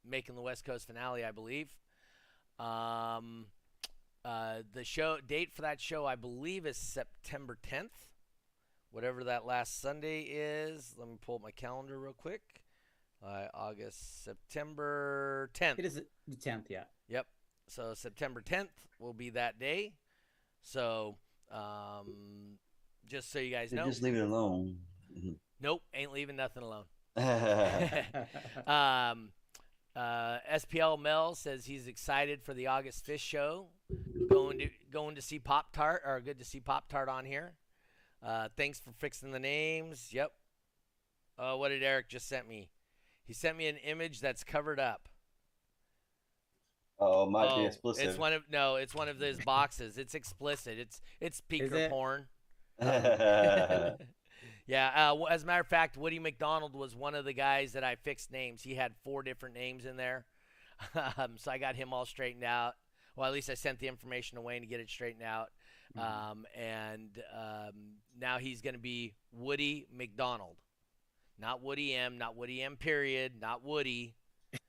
making 0.05 0.35
the 0.35 0.41
West 0.41 0.65
Coast 0.65 0.87
finale, 0.87 1.23
I 1.23 1.31
believe. 1.31 1.73
Um, 2.59 3.45
uh, 4.25 4.57
the 4.73 4.83
show 4.83 5.17
date 5.25 5.53
for 5.53 5.61
that 5.61 5.79
show, 5.79 6.05
I 6.05 6.15
believe, 6.15 6.65
is 6.65 6.77
September 6.77 7.57
10th, 7.71 8.07
whatever 8.91 9.23
that 9.23 9.45
last 9.45 9.81
Sunday 9.81 10.21
is. 10.21 10.93
Let 10.97 11.07
me 11.07 11.17
pull 11.25 11.35
up 11.35 11.41
my 11.41 11.51
calendar 11.51 11.97
real 11.97 12.13
quick. 12.13 12.41
Uh, 13.25 13.47
August, 13.53 14.23
September 14.23 15.49
10th. 15.53 15.79
It 15.79 15.85
is 15.85 16.01
the 16.27 16.35
tenth, 16.35 16.67
yeah. 16.69 16.83
Yep. 17.09 17.27
So 17.67 17.93
September 17.93 18.41
10th 18.41 18.69
will 18.99 19.13
be 19.13 19.29
that 19.31 19.59
day. 19.59 19.93
So, 20.61 21.17
um, 21.51 22.57
just 23.07 23.31
so 23.31 23.39
you 23.39 23.51
guys 23.51 23.71
know, 23.71 23.85
Just 23.85 24.01
leave 24.01 24.15
it 24.15 24.21
alone. 24.21 24.77
nope, 25.61 25.81
ain't 25.93 26.11
leaving 26.13 26.35
nothing 26.35 26.63
alone. 26.63 26.85
Um, 28.67 29.29
uh, 29.99 30.39
SPL 30.53 30.97
Mel 30.97 31.35
says 31.35 31.65
he's 31.65 31.87
excited 31.87 32.41
for 32.41 32.53
the 32.53 32.67
August 32.67 33.05
Fish 33.05 33.21
show. 33.21 33.67
Going 34.29 34.59
to 34.59 34.69
going 34.91 35.15
to 35.15 35.21
see 35.21 35.39
Pop 35.39 35.73
Tart, 35.73 36.03
or 36.05 36.21
good 36.21 36.39
to 36.39 36.45
see 36.45 36.61
Pop 36.61 36.87
Tart 36.87 37.09
on 37.09 37.25
here. 37.25 37.55
Uh, 38.25 38.47
thanks 38.55 38.79
for 38.79 38.91
fixing 38.91 39.31
the 39.31 39.39
names. 39.39 40.09
Yep. 40.11 40.31
Oh, 41.37 41.57
what 41.57 41.69
did 41.69 41.83
Eric 41.83 42.07
just 42.07 42.29
sent 42.29 42.47
me? 42.47 42.69
He 43.25 43.33
sent 43.33 43.57
me 43.57 43.67
an 43.67 43.77
image 43.77 44.21
that's 44.21 44.43
covered 44.43 44.79
up. 44.79 45.09
Oh, 46.97 47.23
it 47.23 47.31
might 47.31 47.49
oh, 47.49 47.57
be 47.57 47.65
explicit. 47.65 48.05
It's 48.05 48.17
one 48.17 48.31
of 48.31 48.43
no, 48.49 48.75
it's 48.75 48.95
one 48.95 49.09
of 49.09 49.19
those 49.19 49.43
boxes. 49.43 49.97
It's 49.97 50.15
explicit. 50.15 50.79
It's 50.79 51.01
it's 51.19 51.37
speaker 51.37 51.75
it? 51.75 51.89
porn. 51.89 52.27
Yeah. 54.69 55.11
Uh, 55.13 55.23
as 55.25 55.43
a 55.43 55.45
matter 55.47 55.61
of 55.61 55.67
fact, 55.67 55.97
Woody 55.97 56.19
McDonald 56.19 56.75
was 56.75 56.95
one 56.95 57.15
of 57.15 57.25
the 57.25 57.33
guys 57.33 57.73
that 57.73 57.83
I 57.83 57.95
fixed 57.95 58.31
names. 58.31 58.61
He 58.61 58.75
had 58.75 58.93
four 59.03 59.23
different 59.23 59.55
names 59.55 59.85
in 59.85 59.97
there, 59.97 60.25
um, 61.17 61.37
so 61.37 61.51
I 61.51 61.57
got 61.57 61.75
him 61.75 61.91
all 61.91 62.05
straightened 62.05 62.43
out. 62.43 62.75
Well, 63.15 63.25
at 63.25 63.33
least 63.33 63.49
I 63.49 63.55
sent 63.55 63.79
the 63.79 63.87
information 63.87 64.41
Wayne 64.43 64.61
to 64.61 64.67
get 64.67 64.79
it 64.79 64.89
straightened 64.89 65.23
out. 65.23 65.49
Mhm. 65.97 66.01
Um, 66.01 66.45
and 66.55 67.09
um, 67.35 67.73
now 68.17 68.37
he's 68.37 68.61
going 68.61 68.75
to 68.75 68.79
be 68.79 69.15
Woody 69.31 69.87
McDonald, 69.91 70.57
not 71.39 71.63
Woody 71.63 71.95
M, 71.95 72.19
not 72.19 72.35
Woody 72.35 72.61
M. 72.61 72.77
Period, 72.77 73.33
not 73.41 73.63
Woody. 73.63 74.15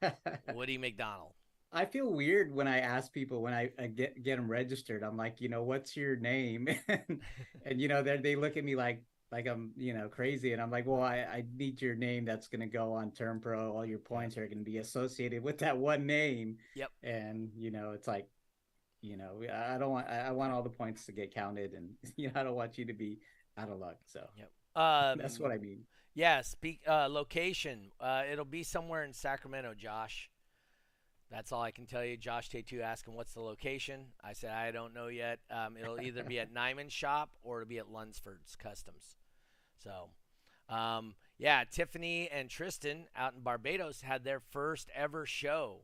Woody 0.54 0.78
McDonald. 0.78 1.32
I 1.72 1.84
feel 1.84 2.12
weird 2.12 2.52
when 2.54 2.66
I 2.66 2.80
ask 2.80 3.12
people 3.12 3.42
when 3.42 3.54
I, 3.54 3.70
I 3.78 3.86
get 3.86 4.22
get 4.22 4.36
them 4.36 4.50
registered. 4.50 5.02
I'm 5.02 5.16
like, 5.16 5.40
you 5.40 5.48
know, 5.48 5.62
what's 5.62 5.96
your 5.96 6.16
name? 6.16 6.68
and, 6.88 7.20
and 7.64 7.80
you 7.80 7.86
know, 7.88 8.02
they 8.02 8.16
they 8.16 8.36
look 8.36 8.56
at 8.56 8.64
me 8.64 8.74
like 8.76 9.02
like 9.32 9.46
I'm 9.46 9.72
you 9.76 9.94
know 9.94 10.08
crazy, 10.08 10.52
and 10.52 10.60
I'm 10.60 10.70
like, 10.70 10.86
well, 10.86 11.02
I, 11.02 11.18
I 11.18 11.44
need 11.56 11.80
your 11.80 11.94
name 11.94 12.24
that's 12.24 12.48
gonna 12.48 12.66
go 12.66 12.92
on 12.92 13.12
Term 13.12 13.40
Pro. 13.40 13.72
All 13.72 13.86
your 13.86 13.98
points 13.98 14.36
are 14.36 14.46
gonna 14.46 14.62
be 14.62 14.78
associated 14.78 15.42
with 15.42 15.58
that 15.58 15.76
one 15.76 16.06
name. 16.06 16.58
Yep. 16.74 16.90
And 17.02 17.50
you 17.56 17.70
know, 17.70 17.92
it's 17.92 18.08
like, 18.08 18.28
you 19.02 19.16
know, 19.16 19.42
I 19.52 19.78
don't 19.78 19.90
want 19.90 20.08
I 20.08 20.30
want 20.32 20.52
all 20.52 20.62
the 20.62 20.70
points 20.70 21.06
to 21.06 21.12
get 21.12 21.34
counted, 21.34 21.74
and 21.74 21.90
you 22.16 22.28
know, 22.28 22.40
I 22.40 22.42
don't 22.42 22.56
want 22.56 22.78
you 22.78 22.84
to 22.86 22.94
be 22.94 23.18
out 23.56 23.68
of 23.68 23.78
luck. 23.78 23.98
So 24.06 24.26
Um, 24.76 25.18
that's 25.18 25.38
what 25.38 25.50
I 25.50 25.58
mean. 25.58 25.80
Yeah, 26.14 26.42
speak 26.42 26.80
uh, 26.88 27.08
location. 27.10 27.90
Uh, 28.00 28.22
it'll 28.30 28.44
be 28.44 28.62
somewhere 28.62 29.04
in 29.04 29.12
Sacramento, 29.12 29.74
Josh. 29.74 30.30
That's 31.30 31.52
all 31.52 31.62
I 31.62 31.70
can 31.70 31.86
tell 31.86 32.04
you. 32.04 32.16
Josh 32.16 32.50
T2 32.50 32.80
asking 32.80 33.14
what's 33.14 33.34
the 33.34 33.40
location. 33.40 34.06
I 34.22 34.32
said 34.32 34.50
I 34.50 34.72
don't 34.72 34.92
know 34.92 35.06
yet. 35.06 35.38
Um, 35.50 35.76
it'll 35.76 36.00
either 36.00 36.24
be 36.24 36.40
at 36.40 36.52
Nyman's 36.54 36.92
shop 36.92 37.30
or 37.42 37.60
it'll 37.60 37.68
be 37.68 37.78
at 37.78 37.90
Lunsford's 37.90 38.56
Customs. 38.56 39.16
So, 39.82 40.10
um, 40.68 41.14
yeah, 41.38 41.64
Tiffany 41.64 42.28
and 42.30 42.48
Tristan 42.50 43.06
out 43.16 43.34
in 43.34 43.40
Barbados 43.40 44.02
had 44.02 44.24
their 44.24 44.40
first 44.40 44.90
ever 44.94 45.26
show, 45.26 45.82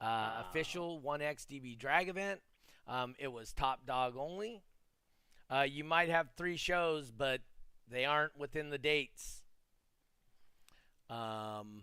uh, 0.00 0.04
Wow. 0.04 0.44
official 0.48 1.00
1X 1.00 1.46
DB 1.46 1.76
drag 1.78 2.08
event. 2.08 2.40
Um, 2.86 3.14
it 3.18 3.28
was 3.28 3.52
top 3.52 3.86
dog 3.86 4.16
only. 4.16 4.62
Uh, 5.50 5.62
you 5.68 5.84
might 5.84 6.08
have 6.08 6.30
three 6.36 6.56
shows, 6.56 7.10
but 7.10 7.40
they 7.88 8.04
aren't 8.04 8.36
within 8.36 8.70
the 8.70 8.78
dates. 8.78 9.42
Um, 11.10 11.82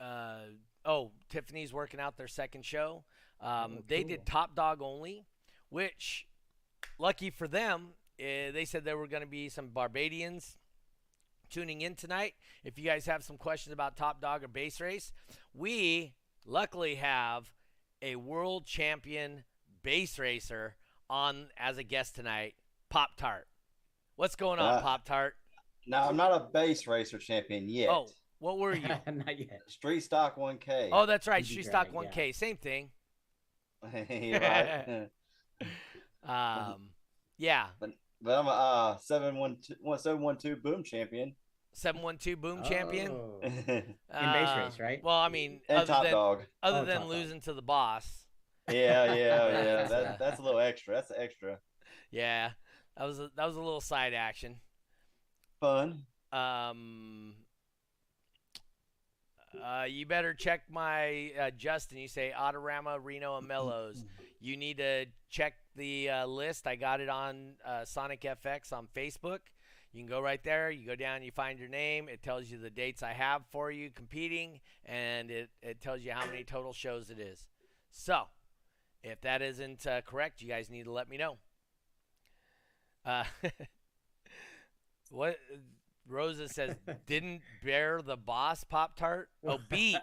uh, 0.00 0.40
oh, 0.84 1.12
Tiffany's 1.28 1.72
working 1.72 2.00
out 2.00 2.16
their 2.16 2.28
second 2.28 2.64
show. 2.64 3.04
Um, 3.40 3.76
Oh, 3.78 3.82
They 3.86 4.04
did 4.04 4.26
top 4.26 4.54
dog 4.54 4.80
only, 4.82 5.26
which, 5.68 6.26
lucky 6.98 7.30
for 7.30 7.46
them, 7.48 7.94
uh, 8.20 8.52
they 8.52 8.64
said 8.64 8.84
there 8.84 8.98
were 8.98 9.06
going 9.06 9.22
to 9.22 9.28
be 9.28 9.48
some 9.48 9.68
Barbadians 9.68 10.56
tuning 11.50 11.80
in 11.80 11.94
tonight. 11.94 12.34
If 12.64 12.78
you 12.78 12.84
guys 12.84 13.06
have 13.06 13.22
some 13.22 13.36
questions 13.36 13.72
about 13.72 13.96
top 13.96 14.20
dog 14.20 14.44
or 14.44 14.48
bass 14.48 14.80
race, 14.80 15.12
we 15.54 16.14
luckily 16.46 16.96
have 16.96 17.50
a 18.02 18.16
world 18.16 18.66
champion 18.66 19.44
bass 19.82 20.18
racer 20.18 20.76
on 21.10 21.48
as 21.56 21.78
a 21.78 21.82
guest 21.82 22.14
tonight, 22.14 22.54
Pop 22.90 23.16
Tart. 23.16 23.46
What's 24.16 24.36
going 24.36 24.58
on, 24.58 24.74
Ah. 24.74 24.80
Pop 24.80 25.04
Tart? 25.04 25.34
now 25.86 26.06
I'm 26.08 26.16
not 26.16 26.32
a 26.32 26.40
bass 26.52 26.86
racer 26.86 27.16
champion 27.18 27.68
yet. 27.68 27.88
Oh, 27.88 28.08
what 28.40 28.58
were 28.58 28.74
you? 28.76 28.86
Not 29.06 29.38
yet. 29.38 29.62
Street 29.68 30.00
stock 30.00 30.36
1K. 30.36 30.90
Oh, 30.92 31.06
that's 31.06 31.26
right. 31.26 31.42
Easy 31.42 31.54
Street 31.54 31.66
Stock 31.66 31.88
1K, 31.92 32.34
same 32.34 32.56
thing. 32.56 32.90
right. 33.82 35.08
Um, 36.24 36.90
yeah, 37.38 37.68
but 37.80 37.90
I'm 38.26 38.46
a 38.46 38.50
uh, 38.50 38.98
712, 38.98 40.00
712 40.00 40.62
boom 40.62 40.82
champion 40.82 41.34
712 41.72 42.40
Boom 42.40 42.62
Champion. 42.64 43.12
Oh. 43.12 43.38
and 43.42 43.64
base 43.66 43.94
Uh, 44.10 44.62
race, 44.64 44.80
right? 44.80 45.00
Well, 45.04 45.14
I 45.16 45.28
mean, 45.28 45.60
other 45.68 45.86
top 45.86 46.02
than 46.02 46.12
dog. 46.12 46.42
other 46.62 46.78
Oh, 46.78 46.84
than 46.84 46.94
top 46.96 47.02
dog. 47.04 47.10
losing 47.10 47.40
to 47.42 47.52
the 47.52 47.62
boss. 47.62 48.26
Yeah, 48.68 49.14
yeah, 49.14 49.14
yeah. 49.14 49.74
That's, 49.76 49.92
uh, 49.92 50.02
That, 50.02 50.18
that's 50.18 50.40
a 50.40 50.42
little 50.42 50.58
extra. 50.60 50.94
That's 50.94 51.12
extra 51.16 51.58
Yeah, 52.10 52.50
that 52.96 53.04
was 53.04 53.20
a, 53.20 53.30
that 53.36 53.46
was 53.46 53.54
a 53.56 53.60
little 53.60 53.80
side 53.80 54.12
action. 54.14 54.56
fun. 55.60 56.02
Um, 56.32 57.34
uh, 59.64 59.84
you 59.88 60.04
better 60.04 60.34
check 60.34 60.62
my 60.68 61.30
uh, 61.40 61.50
Justin. 61.56 61.98
You 61.98 62.08
say 62.08 62.32
Autorama, 62.36 62.98
Reno, 63.00 63.38
and 63.38 63.46
Mellows. 63.46 64.04
You 64.40 64.56
need 64.56 64.78
to 64.78 65.06
check 65.30 65.54
the 65.76 66.10
uh, 66.10 66.26
list. 66.26 66.66
I 66.66 66.76
got 66.76 67.00
it 67.00 67.08
on 67.08 67.54
uh, 67.64 67.84
Sonic 67.84 68.22
FX 68.22 68.72
on 68.72 68.86
Facebook. 68.94 69.40
You 69.92 70.00
can 70.00 70.08
go 70.08 70.20
right 70.20 70.42
there. 70.44 70.70
You 70.70 70.86
go 70.86 70.94
down, 70.94 71.22
you 71.22 71.32
find 71.32 71.58
your 71.58 71.68
name. 71.68 72.08
It 72.08 72.22
tells 72.22 72.50
you 72.50 72.58
the 72.58 72.70
dates 72.70 73.02
I 73.02 73.12
have 73.12 73.42
for 73.50 73.70
you 73.70 73.90
competing, 73.90 74.60
and 74.84 75.30
it, 75.30 75.50
it 75.62 75.80
tells 75.80 76.02
you 76.02 76.12
how 76.12 76.26
many 76.26 76.44
total 76.44 76.72
shows 76.72 77.10
it 77.10 77.18
is. 77.18 77.46
So, 77.90 78.24
if 79.02 79.20
that 79.22 79.42
isn't 79.42 79.86
uh, 79.86 80.02
correct, 80.02 80.42
you 80.42 80.48
guys 80.48 80.70
need 80.70 80.84
to 80.84 80.92
let 80.92 81.08
me 81.08 81.16
know. 81.16 81.38
Uh, 83.04 83.24
what 85.10 85.38
Rosa 86.08 86.48
says 86.48 86.74
didn't 87.06 87.42
bear 87.64 88.00
the 88.02 88.16
boss 88.16 88.64
Pop 88.64 88.96
Tart. 88.96 89.28
Oh, 89.46 89.58
beat. 89.68 89.96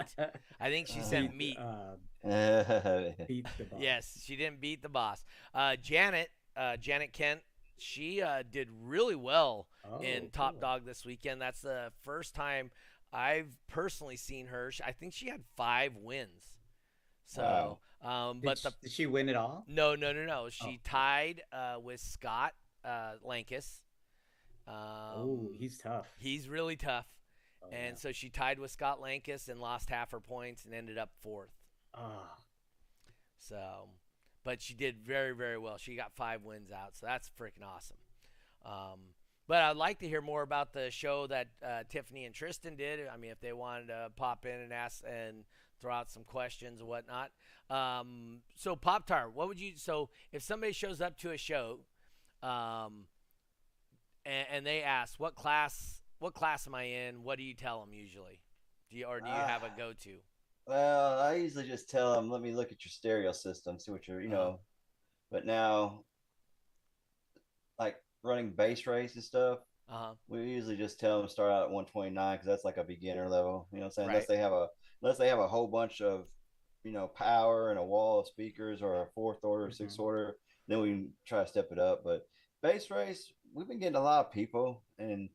I 0.60 0.70
think 0.70 0.88
she 0.88 1.02
said 1.02 1.30
Beat, 1.32 1.36
meat. 1.38 1.58
Uh, 1.60 1.96
beat 3.28 3.46
the 3.58 3.64
boss. 3.66 3.80
Yes, 3.80 4.22
she 4.26 4.36
didn't 4.36 4.62
beat 4.62 4.82
the 4.82 4.90
boss. 4.90 5.24
Uh, 5.54 5.76
Janet, 5.76 6.30
uh, 6.58 6.78
Janet 6.78 7.14
Kent, 7.14 7.42
she 7.78 8.22
uh, 8.22 8.44
did 8.50 8.70
really 8.84 9.16
well 9.16 9.68
Oh, 9.84 10.00
in 10.00 10.30
Top 10.30 10.54
cool. 10.54 10.62
Dog 10.62 10.86
this 10.86 11.06
weekend. 11.06 11.42
That's 11.42 11.62
the 11.62 11.92
first 12.04 12.34
time 12.34 12.72
I've 13.14 13.50
personally 13.68 14.16
seen 14.18 14.48
her. 14.48 14.72
I 14.86 14.92
think 14.94 15.14
she 15.14 15.28
had 15.30 15.42
five 15.56 15.96
wins. 15.96 16.44
So, 17.28 17.80
um, 18.04 18.40
Did, 18.40 18.46
but 18.46 18.58
sh- 18.60 18.62
the 18.64 18.74
did 18.84 18.92
she 18.92 19.06
win 19.08 19.30
it 19.30 19.36
all? 19.36 19.64
no, 19.68 19.96
no, 19.96 20.12
no, 20.14 20.26
no. 20.26 20.50
She 20.50 20.80
Oh. 20.80 20.90
tied 20.90 21.42
uh, 21.52 21.76
with 21.82 22.00
Scott 22.00 22.54
uh, 22.84 23.14
Lankus. 23.28 23.82
Um, 24.68 24.76
oh, 24.78 25.50
he's 25.54 25.78
tough. 25.78 26.08
he's 26.18 26.48
really 26.50 26.76
tough, 26.76 27.06
Oh, 27.62 27.68
and 27.72 27.90
yeah. 27.90 27.96
so 27.96 28.12
she 28.12 28.30
tied 28.30 28.58
with 28.60 28.72
Scott 28.72 29.00
Lankus 29.02 29.48
and 29.50 29.60
lost 29.60 29.90
half 29.90 30.12
her 30.12 30.20
points 30.20 30.66
and 30.66 30.74
ended 30.74 30.98
up 30.98 31.12
fourth. 31.22 31.52
Ah, 31.94 32.38
So, 33.38 33.90
but 34.44 34.62
she 34.62 34.74
did 34.74 34.98
very, 35.00 35.34
very 35.34 35.58
well. 35.58 35.78
She 35.78 35.96
got 35.96 36.14
five 36.16 36.44
wins 36.44 36.72
out, 36.72 36.96
so 36.96 37.06
that's 37.06 37.30
freaking 37.40 37.64
awesome. 37.66 37.98
Um, 38.66 39.00
but 39.48 39.62
I'd 39.62 39.78
like 39.78 40.00
to 40.00 40.08
hear 40.08 40.22
more 40.22 40.42
about 40.42 40.74
the 40.74 40.90
show 40.90 41.28
that 41.28 41.48
uh, 41.64 41.84
Tiffany 41.88 42.26
and 42.26 42.34
Tristan 42.34 42.76
did. 42.76 43.00
I 43.08 43.18
mean, 43.18 43.30
if 43.32 43.40
they 43.40 43.54
wanted 43.54 43.88
to 43.88 44.10
pop 44.16 44.46
in 44.48 44.60
and 44.60 44.74
ask 44.74 45.04
and 45.08 45.44
throw 45.80 45.94
out 45.94 46.10
some 46.10 46.24
questions 46.24 46.80
and 46.80 46.90
whatnot. 46.90 47.30
Um, 47.70 48.42
so, 48.56 48.76
Pop 48.76 49.06
Tart, 49.06 49.34
what 49.36 49.48
would 49.48 49.60
you? 49.60 49.74
So, 49.76 50.10
if 50.32 50.42
somebody 50.42 50.72
shows 50.74 51.00
up 51.02 51.18
to 51.20 51.32
a 51.32 51.38
show, 51.38 51.82
um, 52.42 53.06
and, 54.26 54.48
and 54.52 54.66
they 54.66 54.82
ask, 54.82 55.20
"What 55.20 55.36
class? 55.36 56.02
What 56.20 56.34
class 56.34 56.68
am 56.68 56.76
I 56.76 56.84
in?" 56.84 57.24
What 57.24 57.38
do 57.38 57.44
you 57.44 57.54
tell 57.54 57.82
them 57.82 57.94
usually? 57.94 58.40
Do 58.90 58.98
you, 58.98 59.06
or 59.06 59.20
do 59.20 59.28
you 59.28 59.34
have 59.34 59.64
a 59.64 59.68
Ah. 59.68 59.78
go-to? 59.78 60.18
Well, 60.68 61.20
I 61.20 61.36
usually 61.36 61.68
just 61.68 61.90
tell 61.90 62.16
them, 62.16 62.30
let 62.30 62.42
me 62.42 62.52
look 62.52 62.72
at 62.72 62.84
your 62.84 62.90
stereo 62.90 63.32
system, 63.32 63.80
see 63.80 63.92
what 63.92 64.08
you're, 64.08 64.22
you 64.22 64.30
Uh-huh. 64.30 64.38
know. 64.38 64.60
But 65.32 65.46
now, 65.46 66.04
like 67.78 67.98
running 68.24 68.52
bass 68.52 68.88
race 68.88 69.16
and 69.16 69.24
stuff, 69.24 69.60
Uh 69.90 69.98
huh. 69.98 70.14
we 70.28 70.44
usually 70.44 70.78
just 70.78 71.00
tell 71.00 71.18
them 71.20 71.28
to 71.28 71.32
start 71.32 71.52
out 71.52 71.64
at 71.64 71.72
129 71.72 72.36
because 72.36 72.48
that's 72.48 72.66
like 72.66 72.78
a 72.78 72.84
beginner 72.84 73.30
level. 73.30 73.68
You 73.72 73.78
know 73.80 73.86
what 73.86 73.88
I'm 73.88 73.92
saying? 73.92 74.10
Unless 74.10 74.28
they 74.28 74.38
have 74.38 74.54
a, 74.54 74.70
unless 75.02 75.18
they 75.18 75.30
have 75.30 75.40
a 75.40 75.48
whole 75.48 75.68
bunch 75.68 76.02
of, 76.02 76.26
you 76.84 76.92
know, 76.92 77.08
power 77.08 77.70
and 77.70 77.78
a 77.80 77.84
wall 77.84 78.20
of 78.20 78.28
speakers 78.28 78.82
or 78.82 79.04
a 79.04 79.08
fourth 79.14 79.44
order, 79.44 79.70
sixth 79.72 80.00
order, 80.00 80.38
then 80.68 80.80
we 80.80 80.90
can 80.90 81.14
try 81.28 81.42
to 81.44 81.48
step 81.48 81.72
it 81.72 81.80
up. 81.80 82.04
But 82.04 82.28
bass 82.64 82.90
race, 82.90 83.32
we've 83.56 83.68
been 83.68 83.80
getting 83.80 83.96
a 83.96 84.02
lot 84.02 84.26
of 84.26 84.32
people, 84.32 84.84
and 85.00 85.30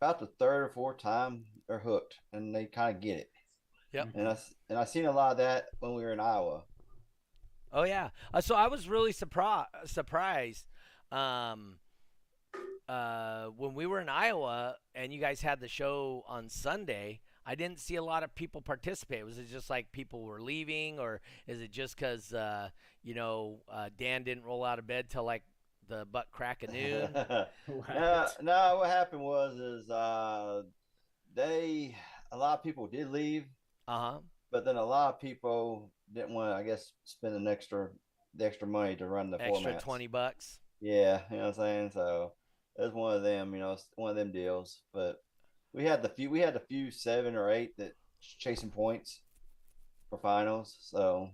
about 0.00 0.20
the 0.20 0.26
third 0.26 0.62
or 0.62 0.68
fourth 0.68 0.98
time 0.98 1.44
they're 1.68 1.78
hooked 1.78 2.20
and 2.32 2.54
they 2.54 2.66
kind 2.66 2.94
of 2.94 3.02
get 3.02 3.18
it. 3.18 3.30
Yep. 3.92 4.08
And 4.14 4.28
I 4.28 4.36
and 4.68 4.78
I 4.78 4.84
seen 4.84 5.06
a 5.06 5.12
lot 5.12 5.32
of 5.32 5.38
that 5.38 5.66
when 5.80 5.94
we 5.94 6.02
were 6.02 6.12
in 6.12 6.20
Iowa. 6.20 6.62
Oh 7.72 7.84
yeah. 7.84 8.10
Uh, 8.32 8.40
so 8.40 8.54
I 8.54 8.68
was 8.68 8.88
really 8.88 9.12
surprised 9.12 9.68
surprised 9.86 10.66
um, 11.10 11.76
uh, 12.88 13.46
when 13.56 13.74
we 13.74 13.86
were 13.86 14.00
in 14.00 14.08
Iowa 14.08 14.76
and 14.94 15.12
you 15.12 15.20
guys 15.20 15.40
had 15.40 15.60
the 15.60 15.68
show 15.68 16.24
on 16.28 16.48
Sunday. 16.48 17.20
I 17.48 17.54
didn't 17.54 17.78
see 17.78 17.94
a 17.94 18.02
lot 18.02 18.24
of 18.24 18.34
people 18.34 18.60
participate. 18.60 19.24
Was 19.24 19.38
it 19.38 19.48
just 19.48 19.70
like 19.70 19.92
people 19.92 20.22
were 20.22 20.40
leaving, 20.40 20.98
or 20.98 21.20
is 21.46 21.60
it 21.60 21.70
just 21.70 21.96
because 21.96 22.34
uh, 22.34 22.70
you 23.02 23.14
know 23.14 23.60
uh, 23.72 23.88
Dan 23.96 24.24
didn't 24.24 24.44
roll 24.44 24.64
out 24.64 24.80
of 24.80 24.86
bed 24.86 25.08
till 25.08 25.24
like 25.24 25.44
the 25.88 26.04
butt 26.10 26.26
crack 26.32 26.62
of 26.62 26.72
noon? 26.72 27.08
no, 27.14 27.46
what? 27.66 28.36
no, 28.42 28.76
what 28.78 28.90
happened 28.90 29.22
was 29.22 29.56
is 29.56 29.90
uh, 29.90 30.62
they 31.34 31.96
a 32.32 32.36
lot 32.36 32.58
of 32.58 32.62
people 32.64 32.86
did 32.86 33.10
leave, 33.10 33.44
Uh 33.88 33.98
huh. 34.12 34.18
but 34.50 34.64
then 34.64 34.76
a 34.76 34.84
lot 34.84 35.14
of 35.14 35.20
people 35.20 35.90
didn't 36.14 36.34
want 36.34 36.50
to, 36.52 36.56
I 36.56 36.62
guess, 36.62 36.92
spend 37.04 37.34
an 37.34 37.46
extra 37.48 37.88
the 38.34 38.44
extra 38.46 38.66
money 38.68 38.96
to 38.96 39.06
run 39.06 39.30
the 39.30 39.40
Extra 39.40 39.72
formats. 39.74 39.80
twenty 39.80 40.06
bucks. 40.06 40.58
Yeah, 40.80 41.22
you 41.30 41.36
know 41.38 41.44
what 41.44 41.48
I'm 41.48 41.54
saying. 41.54 41.90
So 41.94 42.32
it 42.76 42.82
was 42.82 42.92
one 42.92 43.16
of 43.16 43.22
them, 43.22 43.54
you 43.54 43.60
know, 43.60 43.72
it's 43.72 43.86
one 43.94 44.10
of 44.10 44.16
them 44.16 44.30
deals. 44.32 44.82
But 44.92 45.16
we 45.72 45.84
had 45.84 46.02
the 46.02 46.10
few, 46.10 46.28
we 46.30 46.40
had 46.40 46.54
a 46.56 46.60
few 46.60 46.90
seven 46.90 47.34
or 47.34 47.50
eight 47.50 47.76
that 47.78 47.92
chasing 48.20 48.70
points 48.70 49.20
for 50.10 50.18
finals. 50.18 50.76
So 50.80 51.30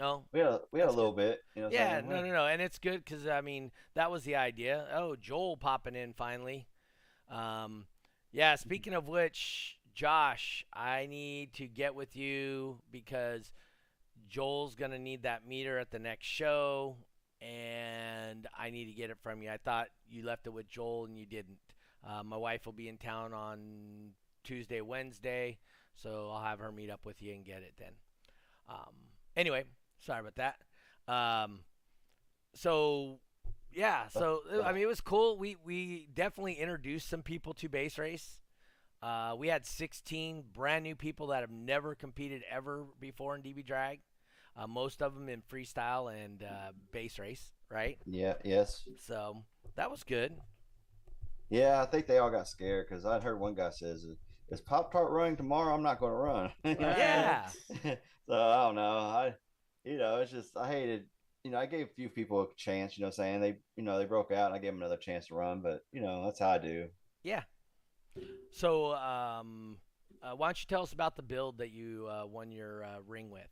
No. 0.00 0.24
we 0.32 0.40
had 0.40 0.48
a, 0.48 0.60
we 0.72 0.80
had 0.80 0.88
a 0.88 0.92
little 0.92 1.12
bit, 1.12 1.40
you 1.54 1.62
know. 1.62 1.68
Yeah, 1.70 2.00
no, 2.00 2.22
no, 2.22 2.32
no, 2.32 2.46
and 2.46 2.62
it's 2.62 2.78
good 2.78 3.04
because 3.04 3.26
I 3.26 3.42
mean 3.42 3.70
that 3.94 4.10
was 4.10 4.24
the 4.24 4.36
idea. 4.36 4.86
Oh, 4.94 5.14
Joel 5.14 5.58
popping 5.58 5.94
in 5.94 6.14
finally. 6.14 6.66
Um, 7.30 7.84
yeah. 8.32 8.56
Speaking 8.56 8.94
of 8.94 9.06
which, 9.06 9.78
Josh, 9.94 10.64
I 10.72 11.06
need 11.06 11.52
to 11.54 11.66
get 11.66 11.94
with 11.94 12.16
you 12.16 12.78
because 12.90 13.52
Joel's 14.28 14.74
gonna 14.74 14.98
need 14.98 15.24
that 15.24 15.46
meter 15.46 15.78
at 15.78 15.90
the 15.90 15.98
next 15.98 16.26
show, 16.26 16.96
and 17.42 18.46
I 18.58 18.70
need 18.70 18.86
to 18.86 18.92
get 18.92 19.10
it 19.10 19.18
from 19.22 19.42
you. 19.42 19.50
I 19.50 19.58
thought 19.58 19.88
you 20.08 20.24
left 20.24 20.46
it 20.46 20.50
with 20.54 20.68
Joel 20.70 21.04
and 21.04 21.18
you 21.18 21.26
didn't. 21.26 21.58
Uh, 22.08 22.22
my 22.22 22.38
wife 22.38 22.64
will 22.64 22.72
be 22.72 22.88
in 22.88 22.96
town 22.96 23.34
on 23.34 24.12
Tuesday, 24.44 24.80
Wednesday, 24.80 25.58
so 25.94 26.30
I'll 26.32 26.42
have 26.42 26.58
her 26.58 26.72
meet 26.72 26.90
up 26.90 27.04
with 27.04 27.20
you 27.20 27.34
and 27.34 27.44
get 27.44 27.58
it 27.58 27.74
then. 27.78 27.92
Um, 28.66 28.94
anyway, 29.36 29.64
sorry 30.04 30.20
about 30.20 30.36
that. 30.36 31.12
Um, 31.12 31.60
so 32.54 33.20
yeah, 33.72 34.08
so 34.08 34.40
uh, 34.52 34.62
I 34.62 34.72
mean 34.72 34.82
it 34.82 34.88
was 34.88 35.00
cool. 35.00 35.38
We 35.38 35.56
we 35.64 36.08
definitely 36.14 36.54
introduced 36.54 37.08
some 37.08 37.22
people 37.22 37.54
to 37.54 37.68
bass 37.68 37.98
race. 37.98 38.40
Uh, 39.02 39.34
we 39.38 39.48
had 39.48 39.64
16 39.64 40.44
brand 40.52 40.84
new 40.84 40.94
people 40.94 41.28
that 41.28 41.40
have 41.40 41.50
never 41.50 41.94
competed 41.94 42.42
ever 42.50 42.84
before 43.00 43.34
in 43.34 43.42
DB 43.42 43.64
drag. 43.64 44.00
Uh, 44.56 44.66
most 44.66 45.00
of 45.00 45.14
them 45.14 45.28
in 45.28 45.40
freestyle 45.40 46.12
and 46.12 46.42
uh, 46.42 46.72
bass 46.92 47.18
race, 47.18 47.52
right? 47.70 47.96
Yeah. 48.04 48.34
Yes. 48.44 48.84
So 49.06 49.44
that 49.76 49.90
was 49.90 50.02
good. 50.02 50.32
Yeah, 51.48 51.82
I 51.82 51.86
think 51.86 52.06
they 52.06 52.18
all 52.18 52.30
got 52.30 52.46
scared 52.46 52.86
because 52.88 53.06
I 53.06 53.18
heard 53.18 53.40
one 53.40 53.54
guy 53.54 53.70
says, 53.70 54.06
"Is 54.50 54.60
Pop 54.60 54.92
Tart 54.92 55.10
running 55.10 55.36
tomorrow? 55.36 55.74
I'm 55.74 55.82
not 55.82 55.98
going 55.98 56.12
to 56.12 56.16
run." 56.16 56.52
Yeah. 56.64 57.48
so 57.84 57.94
I 58.34 58.64
don't 58.66 58.74
know. 58.74 58.98
I, 58.98 59.34
you 59.84 59.98
know, 59.98 60.16
it's 60.16 60.30
just 60.30 60.56
I 60.56 60.68
hated. 60.68 61.04
You 61.44 61.50
know, 61.50 61.58
I 61.58 61.66
gave 61.66 61.86
a 61.86 61.94
few 61.96 62.10
people 62.10 62.42
a 62.42 62.46
chance. 62.56 62.96
You 62.96 63.02
know, 63.02 63.08
what 63.08 63.18
I'm 63.18 63.24
saying 63.24 63.40
they, 63.40 63.56
you 63.76 63.82
know, 63.82 63.98
they 63.98 64.04
broke 64.04 64.30
out. 64.30 64.46
And 64.46 64.54
I 64.54 64.58
gave 64.58 64.72
them 64.72 64.82
another 64.82 64.98
chance 64.98 65.28
to 65.28 65.34
run, 65.34 65.60
but 65.60 65.84
you 65.92 66.02
know, 66.02 66.24
that's 66.24 66.38
how 66.38 66.50
I 66.50 66.58
do. 66.58 66.88
Yeah. 67.22 67.42
So 68.52 68.92
um, 68.94 69.76
uh, 70.22 70.32
why 70.32 70.48
don't 70.48 70.60
you 70.60 70.66
tell 70.68 70.82
us 70.82 70.92
about 70.92 71.16
the 71.16 71.22
build 71.22 71.58
that 71.58 71.70
you 71.70 72.08
uh, 72.10 72.26
won 72.26 72.50
your 72.52 72.84
uh, 72.84 72.98
ring 73.06 73.30
with? 73.30 73.48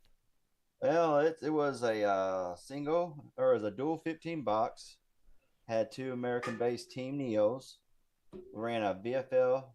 Well, 0.81 1.19
it 1.19 1.37
it 1.41 1.49
was 1.49 1.83
a 1.83 2.03
uh, 2.03 2.55
single 2.55 3.31
or 3.37 3.53
was 3.53 3.63
a 3.63 3.71
dual 3.71 3.97
15 3.97 4.43
box. 4.43 4.97
Had 5.67 5.91
two 5.91 6.13
American 6.13 6.57
Bass 6.57 6.85
Team 6.85 7.19
Neos. 7.19 7.75
Ran 8.53 8.83
a 8.83 8.93
VFL 8.93 9.65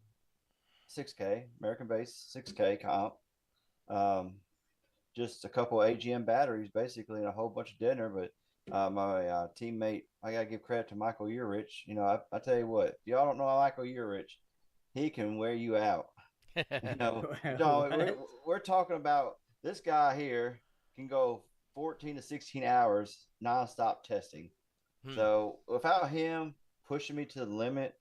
6K 0.97 1.45
American 1.61 1.89
Bass 1.89 2.33
6K 2.35 2.81
comp. 2.81 3.15
Um, 3.89 4.37
just 5.17 5.45
a 5.45 5.49
couple 5.49 5.79
AGM 5.79 6.25
batteries, 6.25 6.71
basically, 6.75 7.19
and 7.19 7.29
a 7.29 7.33
whole 7.33 7.49
bunch 7.49 7.73
of 7.73 7.79
dinner. 7.79 8.09
But 8.09 8.75
uh, 8.75 8.91
my 8.91 9.27
uh, 9.27 9.49
teammate, 9.61 10.05
I 10.23 10.33
gotta 10.33 10.47
give 10.47 10.63
credit 10.63 10.89
to 10.89 10.97
Michael 10.97 11.27
Urich. 11.27 11.83
You 11.87 11.95
know, 11.95 12.05
I, 12.05 12.19
I 12.33 12.39
tell 12.39 12.59
you 12.59 12.67
what, 12.67 12.97
y'all 13.05 13.27
don't 13.27 13.39
know 13.39 13.47
Michael 13.47 13.85
Urich. 13.85 14.33
He 14.95 15.11
can 15.11 15.39
wear 15.39 15.55
you 15.55 15.77
out. 15.77 16.07
You 16.57 16.65
know, 16.99 17.33
no, 17.59 17.89
we're, 17.91 18.17
we're 18.47 18.59
talking 18.61 18.97
about 18.97 19.39
this 19.63 19.81
guy 19.81 20.17
here 20.17 20.61
can 20.97 21.09
go 21.09 21.43
14 21.75 22.17
to 22.17 22.23
16 22.23 22.65
hours 22.65 23.27
nonstop 23.45 24.03
testing. 24.05 24.51
Hmm. 25.05 25.15
So 25.15 25.59
without 25.67 26.11
him 26.11 26.55
pushing 26.87 27.17
me 27.17 27.25
to 27.27 27.41
the 27.41 27.47
limit, 27.47 27.95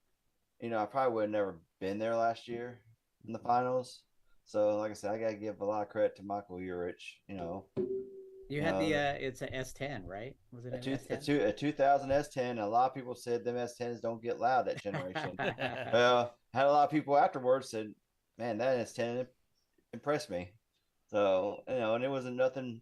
you 0.60 0.70
know, 0.70 0.78
I 0.78 0.86
probably 0.86 1.14
would 1.14 1.22
have 1.22 1.30
never 1.30 1.56
been 1.80 1.98
there 1.98 2.16
last 2.16 2.48
year 2.48 2.80
in 3.26 3.32
the 3.32 3.38
finals. 3.38 4.02
So 4.44 4.78
like 4.78 4.90
I 4.90 4.94
said, 4.94 5.12
I 5.12 5.18
gotta 5.18 5.34
give 5.34 5.60
a 5.60 5.64
lot 5.64 5.82
of 5.82 5.88
credit 5.88 6.16
to 6.16 6.22
Michael 6.22 6.58
Urich. 6.58 7.18
You 7.28 7.36
know, 7.36 7.64
You 8.48 8.62
had 8.62 8.78
the 8.78 8.94
Uh, 8.94 8.98
uh, 8.98 9.16
it's 9.18 9.42
a 9.42 9.48
S10, 9.48 10.06
right? 10.06 10.36
Was 10.52 10.66
it 10.66 10.72
a, 10.74 10.76
an 10.76 10.82
two, 10.82 10.92
a, 10.92 10.96
S10? 10.96 11.24
two, 11.24 11.40
a 11.44 11.52
2000 11.52 12.10
S10. 12.10 12.62
A 12.62 12.66
lot 12.66 12.88
of 12.90 12.94
people 12.94 13.14
said 13.14 13.44
them 13.44 13.56
S10s 13.56 14.02
don't 14.02 14.22
get 14.22 14.38
loud 14.38 14.66
that 14.66 14.82
generation. 14.82 15.36
well, 15.92 16.34
had 16.52 16.66
a 16.66 16.70
lot 16.70 16.84
of 16.84 16.90
people 16.90 17.16
afterwards 17.16 17.70
said, 17.70 17.94
"Man, 18.38 18.58
that 18.58 18.86
S10 18.86 19.26
impressed 19.92 20.30
me." 20.30 20.52
So 21.10 21.62
you 21.68 21.76
know, 21.76 21.94
and 21.94 22.04
it 22.04 22.10
wasn't 22.10 22.36
nothing. 22.36 22.80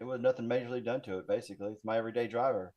It 0.00 0.04
was 0.04 0.20
nothing 0.20 0.48
majorly 0.48 0.84
done 0.84 1.00
to 1.02 1.18
it. 1.18 1.26
Basically, 1.26 1.72
it's 1.72 1.84
my 1.84 1.98
everyday 1.98 2.28
driver. 2.28 2.72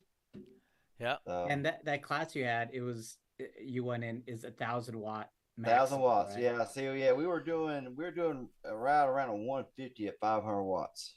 yeah. 0.98 1.16
So, 1.26 1.46
and 1.48 1.64
that, 1.64 1.84
that 1.84 2.02
class 2.02 2.34
you 2.34 2.44
had, 2.44 2.70
it 2.72 2.80
was 2.80 3.18
you 3.62 3.84
went 3.84 4.02
in 4.02 4.22
is 4.26 4.42
a 4.44 4.50
thousand 4.50 4.98
watt. 4.98 5.30
Thousand 5.64 6.00
watts. 6.00 6.34
right? 6.34 6.42
Yeah. 6.44 6.64
See, 6.64 6.84
yeah, 6.84 7.12
we 7.12 7.26
were 7.26 7.40
doing 7.40 7.94
we 7.96 8.04
were 8.04 8.10
doing 8.10 8.48
around 8.64 9.08
around 9.08 9.28
a 9.30 9.34
150 9.36 10.08
at 10.08 10.18
500 10.20 10.62
watts. 10.62 11.14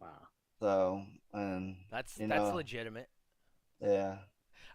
Wow. 0.00 0.08
So 0.60 1.02
and 1.32 1.76
That's 1.90 2.14
that's 2.14 2.28
know, 2.30 2.54
legitimate. 2.54 3.08
yeah, 3.80 4.16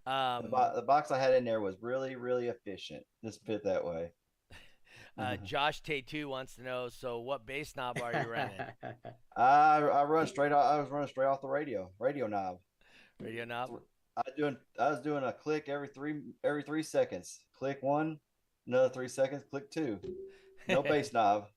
the, 0.05 0.11
Um, 0.11 0.49
bo- 0.51 0.73
the 0.75 0.83
box 0.83 1.09
I 1.11 1.17
had 1.19 1.33
in 1.33 1.43
there 1.45 1.59
was 1.61 1.75
really 1.81 2.15
really 2.15 2.47
efficient. 2.47 3.03
Just 3.23 3.43
put 3.45 3.55
it 3.55 3.63
that 3.63 3.83
way. 3.83 4.11
uh. 5.17 5.37
Josh 5.43 5.81
Tay2 5.81 6.25
wants 6.27 6.55
to 6.55 6.63
know. 6.63 6.89
So, 6.89 7.19
what 7.19 7.45
bass 7.47 7.75
knob 7.75 7.99
are 8.01 8.13
you 8.13 8.29
running? 8.29 8.59
I 9.35 9.77
I 9.81 10.03
run 10.03 10.27
straight 10.27 10.51
off. 10.51 10.65
I 10.65 10.79
was 10.79 10.89
running 10.89 11.07
straight 11.09 11.25
off 11.27 11.41
the 11.41 11.47
radio 11.47 11.89
radio 11.99 12.27
knob. 12.27 12.59
Radio 13.19 13.45
knob. 13.45 13.71
I 14.17 14.21
was 14.25 14.33
doing 14.37 14.57
I 14.79 14.89
was 14.91 14.99
doing 14.99 15.23
a 15.23 15.31
click 15.33 15.67
every 15.67 15.87
three 15.87 16.21
every 16.43 16.63
three 16.63 16.83
seconds. 16.83 17.39
Click 17.57 17.79
one, 17.81 18.19
another 18.73 18.89
three 18.89 19.07
seconds. 19.07 19.43
Click 19.49 19.69
two. 19.71 19.99
No 20.67 20.81
bass 20.91 21.11
knob. 21.13 21.47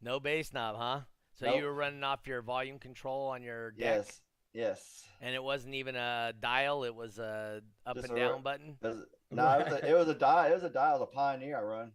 No 0.00 0.20
bass 0.20 0.52
knob, 0.52 0.76
huh? 0.78 1.00
So 1.34 1.46
Nope. 1.46 1.56
you 1.56 1.64
were 1.64 1.74
running 1.74 2.04
off 2.04 2.26
your 2.26 2.42
volume 2.42 2.78
control 2.78 3.28
on 3.28 3.42
your 3.42 3.72
deck, 3.72 3.78
Yes, 4.06 4.20
yes. 4.52 5.02
and 5.20 5.34
it 5.34 5.42
wasn't 5.42 5.74
even 5.74 5.96
a 5.96 6.32
dial; 6.40 6.84
it 6.84 6.94
was 6.94 7.18
a 7.18 7.60
up 7.84 7.96
Just 7.96 8.08
and 8.08 8.16
a 8.16 8.20
down 8.20 8.30
ro- 8.32 8.38
button. 8.38 8.76
It 8.80 8.86
was, 8.86 9.04
no, 9.32 9.58
it 9.58 9.64
was 9.64 9.74
a, 9.82 9.90
it 9.90 9.94
was 9.94 10.08
a 10.08 10.14
dial. 10.14 10.50
It 10.52 10.54
was 10.54 10.62
a 10.62 10.70
dial. 10.70 10.96
It 10.96 11.00
was 11.00 11.08
a 11.12 11.14
Pioneer 11.16 11.58
I 11.58 11.62
run. 11.62 11.92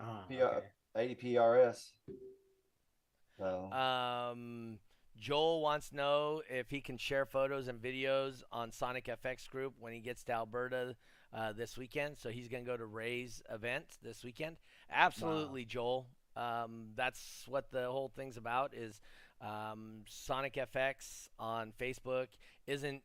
Ah, 0.00 0.24
P- 0.28 0.42
uh, 0.42 0.46
okay. 0.46 0.66
80 0.96 1.14
PRS. 1.34 1.90
So 3.38 3.70
Um, 3.72 4.78
Joel 5.18 5.60
wants 5.62 5.90
to 5.90 5.96
know 5.96 6.42
if 6.50 6.68
he 6.70 6.80
can 6.80 6.98
share 6.98 7.26
photos 7.26 7.68
and 7.68 7.80
videos 7.80 8.42
on 8.52 8.72
Sonic 8.72 9.06
FX 9.06 9.48
Group 9.48 9.74
when 9.78 9.92
he 9.92 10.00
gets 10.00 10.22
to 10.24 10.32
Alberta 10.32 10.96
uh, 11.34 11.52
this 11.52 11.76
weekend. 11.76 12.16
So 12.18 12.28
he's 12.30 12.48
going 12.48 12.64
to 12.64 12.70
go 12.70 12.76
to 12.76 12.86
Ray's 12.86 13.42
event 13.50 13.84
this 14.02 14.22
weekend. 14.24 14.56
Absolutely, 14.90 15.64
Joel. 15.64 16.06
Um, 16.36 16.88
that's 16.96 17.44
what 17.48 17.70
the 17.70 17.90
whole 17.90 18.08
thing's 18.14 18.36
about. 18.36 18.72
Is 18.74 19.00
um, 19.40 20.02
Sonic 20.08 20.54
FX 20.54 21.28
on 21.38 21.72
Facebook 21.78 22.28
isn't 22.66 23.02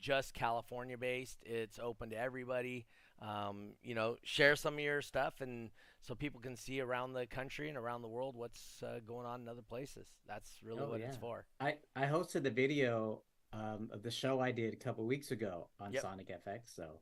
just 0.00 0.34
California 0.34 0.96
based. 0.98 1.38
It's 1.44 1.78
open 1.82 2.10
to 2.10 2.16
everybody. 2.18 2.86
Um, 3.22 3.74
you 3.82 3.94
know, 3.94 4.16
share 4.24 4.56
some 4.56 4.74
of 4.74 4.80
your 4.80 5.00
stuff 5.00 5.40
and 5.40 5.70
so 6.00 6.14
people 6.14 6.40
can 6.40 6.56
see 6.56 6.80
around 6.80 7.14
the 7.14 7.26
country 7.26 7.68
and 7.68 7.78
around 7.78 8.02
the 8.02 8.08
world 8.08 8.36
what's 8.36 8.82
uh, 8.82 8.98
going 9.06 9.24
on 9.24 9.40
in 9.42 9.48
other 9.48 9.62
places. 9.62 10.06
That's 10.26 10.50
really 10.66 10.80
Oh, 10.82 10.90
what 10.90 11.00
it's 11.00 11.16
for. 11.16 11.44
I 11.60 11.76
I 11.96 12.06
hosted 12.06 12.42
the 12.42 12.50
video 12.50 13.22
um, 13.52 13.88
of 13.92 14.02
the 14.02 14.10
show 14.10 14.40
I 14.40 14.50
did 14.50 14.74
a 14.74 14.76
couple 14.76 15.04
weeks 15.06 15.30
ago 15.30 15.68
on 15.80 15.92
Yep. 15.92 16.02
Sonic 16.02 16.28
FX. 16.28 16.74
So 16.74 16.98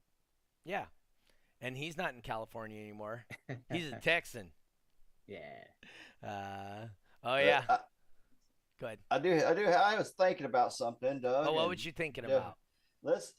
Yeah. 0.64 0.84
And 1.60 1.76
he's 1.76 1.96
not 1.96 2.14
in 2.14 2.20
California 2.20 2.80
anymore. 2.80 3.24
He's 3.72 3.92
a 3.92 3.96
Texan. 4.00 4.50
yeah. 5.28 5.64
Uh, 6.26 6.86
oh 7.24 7.36
yeah. 7.36 7.62
I, 7.68 7.78
Go 8.80 8.86
ahead. 8.86 8.98
I 9.10 9.18
do. 9.20 9.40
I 9.46 9.54
do. 9.54 9.64
I 9.66 9.96
was 9.96 10.10
thinking 10.10 10.46
about 10.46 10.72
something, 10.72 11.20
Doug. 11.20 11.46
Oh, 11.48 11.52
what 11.52 11.68
were 11.68 11.74
you 11.74 11.92
thinking 11.92 12.24
yeah. 12.28 12.36
about? 12.36 12.56
Let's. 13.02 13.34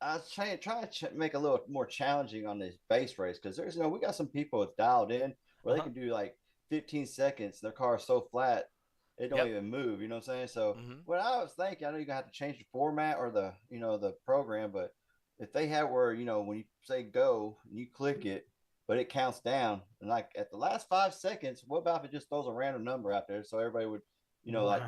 I 0.00 0.14
was 0.14 0.30
trying 0.30 0.58
try 0.58 0.80
to 0.82 0.86
ch- 0.86 1.12
make 1.14 1.34
a 1.34 1.38
little 1.38 1.60
more 1.68 1.84
challenging 1.86 2.46
on 2.46 2.58
this 2.58 2.76
bass 2.88 3.18
race 3.18 3.38
because 3.38 3.56
there's 3.58 3.76
you 3.76 3.82
know 3.82 3.88
we 3.88 3.98
got 4.00 4.14
some 4.14 4.26
people 4.26 4.60
that's 4.60 4.74
dialed 4.76 5.12
in 5.12 5.34
where 5.62 5.74
Uh-huh. 5.74 5.84
they 5.86 5.92
can 5.92 6.02
do 6.02 6.12
like 6.12 6.34
15 6.70 7.04
seconds. 7.06 7.60
Their 7.60 7.72
car 7.72 7.96
is 7.96 8.04
so 8.04 8.22
flat 8.30 8.70
it 9.18 9.28
don't 9.28 9.38
Yep. 9.38 9.46
even 9.48 9.70
move. 9.70 10.00
You 10.02 10.08
know 10.08 10.16
what 10.16 10.28
I'm 10.28 10.34
saying? 10.34 10.48
So 10.48 10.74
Mhm. 10.74 11.00
what 11.06 11.20
I 11.20 11.38
was 11.42 11.52
thinking, 11.54 11.86
I 11.86 11.90
know 11.90 11.96
you're 11.96 12.04
gonna 12.06 12.16
have 12.16 12.26
to 12.26 12.32
change 12.32 12.58
the 12.58 12.66
format 12.72 13.16
or 13.18 13.30
the 13.30 13.54
you 13.70 13.80
know 13.80 13.96
the 13.98 14.12
program, 14.24 14.70
but 14.72 14.94
if 15.38 15.52
they 15.52 15.66
have 15.68 15.90
where 15.90 16.12
you 16.12 16.24
know 16.24 16.40
when 16.40 16.58
you 16.58 16.64
say 16.82 17.02
go 17.02 17.56
and 17.68 17.78
you 17.78 17.86
click 17.92 18.20
mm-hmm. 18.20 18.28
it, 18.28 18.48
but 18.88 18.98
it 18.98 19.08
counts 19.08 19.40
down 19.40 19.82
and 20.00 20.10
like 20.10 20.30
at 20.36 20.50
the 20.50 20.56
last 20.56 20.88
five 20.88 21.14
seconds, 21.14 21.62
what 21.66 21.78
about 21.78 22.04
if 22.04 22.10
it 22.10 22.12
just 22.12 22.28
throws 22.28 22.46
a 22.46 22.52
random 22.52 22.84
number 22.84 23.12
out 23.12 23.28
there 23.28 23.44
so 23.44 23.58
everybody 23.58 23.86
would 23.86 24.02
you 24.44 24.52
know 24.52 24.64
like 24.64 24.82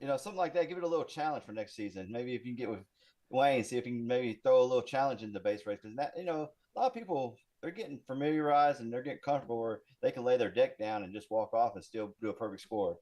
you 0.00 0.06
know, 0.08 0.16
something 0.16 0.38
like 0.38 0.54
that. 0.54 0.68
Give 0.68 0.78
it 0.78 0.84
a 0.84 0.88
little 0.88 1.04
challenge 1.04 1.44
for 1.44 1.52
next 1.52 1.74
season. 1.74 2.08
Maybe 2.10 2.34
if 2.34 2.44
you 2.44 2.54
can 2.54 2.56
get 2.56 2.70
with 2.70 2.84
Wayne, 3.30 3.64
see 3.64 3.76
if 3.76 3.86
you 3.86 3.92
can 3.92 4.06
maybe 4.06 4.40
throw 4.42 4.60
a 4.60 4.62
little 4.62 4.82
challenge 4.82 5.22
in 5.22 5.32
the 5.32 5.40
bass 5.40 5.66
race 5.66 5.78
because 5.82 5.96
that 5.96 6.12
you 6.16 6.24
know 6.24 6.50
a 6.76 6.80
lot 6.80 6.86
of 6.86 6.94
people 6.94 7.36
they're 7.60 7.70
getting 7.70 8.00
familiarized 8.06 8.80
and 8.80 8.92
they're 8.92 9.02
getting 9.02 9.20
comfortable 9.24 9.60
where 9.60 9.80
they 10.02 10.12
can 10.12 10.24
lay 10.24 10.36
their 10.36 10.50
deck 10.50 10.78
down 10.78 11.02
and 11.02 11.12
just 11.12 11.30
walk 11.30 11.52
off 11.52 11.74
and 11.74 11.84
still 11.84 12.14
do 12.20 12.28
a 12.28 12.32
perfect 12.32 12.62
score. 12.62 12.98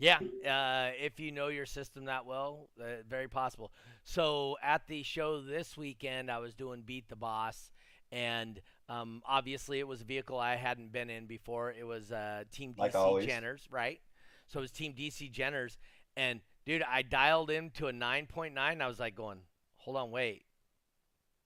Yeah, 0.00 0.18
uh, 0.48 0.92
if 0.98 1.20
you 1.20 1.30
know 1.30 1.48
your 1.48 1.66
system 1.66 2.06
that 2.06 2.24
well, 2.24 2.70
uh, 2.80 3.02
very 3.06 3.28
possible. 3.28 3.70
So 4.02 4.56
at 4.62 4.86
the 4.86 5.02
show 5.02 5.42
this 5.42 5.76
weekend, 5.76 6.30
I 6.30 6.38
was 6.38 6.54
doing 6.54 6.82
Beat 6.86 7.10
the 7.10 7.16
Boss, 7.16 7.70
and 8.10 8.62
um, 8.88 9.22
obviously 9.28 9.78
it 9.78 9.86
was 9.86 10.00
a 10.00 10.04
vehicle 10.04 10.38
I 10.38 10.56
hadn't 10.56 10.90
been 10.90 11.10
in 11.10 11.26
before. 11.26 11.70
It 11.78 11.86
was 11.86 12.10
uh, 12.10 12.44
Team 12.50 12.74
DC 12.74 12.94
always. 12.94 13.26
Jenners, 13.26 13.60
right? 13.70 14.00
So 14.48 14.60
it 14.60 14.62
was 14.62 14.70
Team 14.70 14.94
DC 14.98 15.30
Jenners, 15.30 15.76
and 16.16 16.40
dude, 16.64 16.82
I 16.82 17.02
dialed 17.02 17.50
into 17.50 17.86
a 17.86 17.92
9.9. 17.92 18.56
I 18.56 18.88
was 18.88 18.98
like 18.98 19.14
going, 19.14 19.40
hold 19.76 19.98
on, 19.98 20.10
wait, 20.10 20.46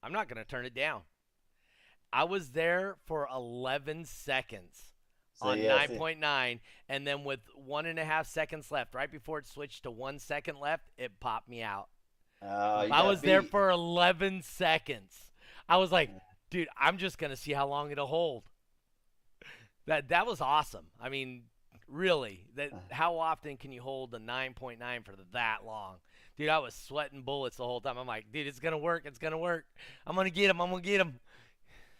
I'm 0.01 0.13
not 0.13 0.29
gonna 0.29 0.45
turn 0.45 0.65
it 0.65 0.73
down. 0.73 1.01
I 2.13 2.23
was 2.23 2.51
there 2.51 2.95
for 3.05 3.27
11 3.35 4.05
seconds 4.05 4.94
So, 5.35 5.47
on 5.47 5.59
yeah, 5.59 5.85
see- 5.85 5.93
9.9 5.97 6.59
and 6.87 7.05
then 7.05 7.23
with 7.23 7.41
one 7.55 7.85
and 7.85 7.99
a 7.99 8.05
half 8.05 8.25
seconds 8.27 8.71
left 8.71 8.93
right 8.95 9.11
before 9.11 9.39
it 9.39 9.47
switched 9.47 9.83
to 9.83 9.91
one 9.91 10.17
second 10.19 10.59
left 10.59 10.85
it 10.97 11.19
popped 11.19 11.49
me 11.49 11.61
out. 11.61 11.87
Uh, 12.41 12.87
i 12.91 13.01
was 13.03 13.21
there 13.21 13.41
for 13.41 13.69
11 13.69 14.41
seconds. 14.43 15.15
I 15.67 15.77
was 15.77 15.91
like 15.91 16.09
dude 16.49 16.67
i'm 16.79 16.97
just 16.97 17.17
gonna 17.17 17.35
see 17.35 17.51
how 17.53 17.67
long 17.67 17.91
it'll 17.91 18.07
hold. 18.07 18.43
That 19.87 20.09
that 20.09 20.25
was 20.25 20.41
awesome. 20.41 20.85
I 20.99 21.09
mean 21.09 21.43
really 21.87 22.45
that 22.55 22.73
Uh. 22.73 22.77
how 22.91 23.17
often 23.17 23.57
can 23.57 23.71
you 23.71 23.81
hold 23.81 24.11
the 24.11 24.19
9.9 24.19 25.03
for 25.05 25.13
that 25.33 25.65
long? 25.65 25.95
Dude 26.37 26.49
i 26.49 26.59
was 26.59 26.73
sweating 26.75 27.23
bullets 27.23 27.57
the 27.57 27.63
whole 27.65 27.81
time. 27.81 27.97
I'm 27.97 28.07
like 28.07 28.31
dude 28.31 28.47
it's 28.47 28.59
gonna 28.59 28.77
work 28.77 29.03
it's 29.05 29.19
gonna 29.19 29.37
work. 29.37 29.65
I'm 30.07 30.15
gonna 30.15 30.29
get 30.29 30.49
him 30.49 30.61
i'm 30.61 30.69
gonna 30.69 30.81
get 30.81 31.01
him 31.01 31.19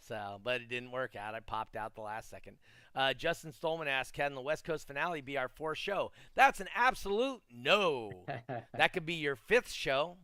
so, 0.08 0.40
but 0.44 0.62
it 0.62 0.70
didn't 0.70 0.92
work 0.92 1.16
out. 1.16 1.36
I 1.36 1.40
popped 1.40 1.76
out 1.76 1.96
the 1.96 2.02
last 2.02 2.30
second. 2.30 2.58
Uh, 2.96 3.14
Justin 3.14 3.52
Stolman 3.52 3.88
asked, 3.88 4.14
"Can 4.14 4.36
the 4.36 4.42
West 4.42 4.64
Coast 4.64 4.88
finale 4.88 5.22
be 5.22 5.38
our 5.38 5.48
fourth 5.48 5.78
show?" 5.78 6.12
That's 6.36 6.60
an 6.60 6.68
absolute 6.76 7.42
no. 7.52 8.12
that 8.74 8.94
could 8.94 9.06
be 9.06 9.16
your 9.16 9.36
fifth 9.36 9.72
show, 9.72 10.18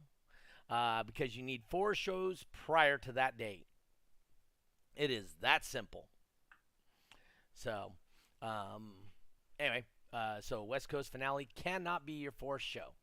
uh, 0.69 1.03
because 1.03 1.35
you 1.35 1.43
need 1.43 1.63
four 1.69 1.95
shows 1.95 2.45
prior 2.65 2.97
to 2.99 3.11
that 3.13 3.37
date. 3.37 3.67
It 4.95 5.11
is 5.11 5.35
that 5.41 5.65
simple. 5.65 6.07
So, 7.53 7.93
um, 8.41 8.93
anyway, 9.59 9.85
uh, 10.13 10.41
so 10.41 10.63
West 10.63 10.89
Coast 10.89 11.11
finale 11.11 11.47
cannot 11.55 12.05
be 12.05 12.13
your 12.13 12.31
fourth 12.31 12.61
show. 12.61 12.93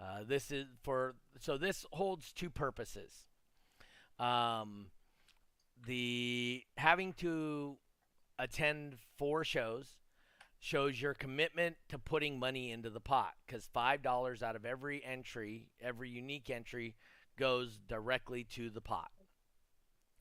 Uh, 0.00 0.20
this 0.26 0.50
is 0.50 0.66
for 0.82 1.14
so 1.38 1.56
this 1.56 1.86
holds 1.92 2.32
two 2.32 2.50
purposes. 2.50 3.24
Um, 4.18 4.86
the 5.86 6.62
having 6.76 7.12
to 7.14 7.76
attend 8.38 8.96
four 9.16 9.44
shows 9.44 9.86
shows 10.58 11.00
your 11.00 11.14
commitment 11.14 11.76
to 11.88 11.98
putting 11.98 12.38
money 12.38 12.70
into 12.70 12.88
the 12.88 13.00
pot 13.00 13.32
because 13.46 13.68
five 13.72 14.02
dollars 14.02 14.42
out 14.42 14.56
of 14.56 14.64
every 14.64 15.04
entry, 15.04 15.66
every 15.80 16.08
unique 16.08 16.50
entry, 16.50 16.94
goes 17.38 17.78
directly 17.88 18.44
to 18.44 18.70
the 18.70 18.80
pot. 18.80 19.10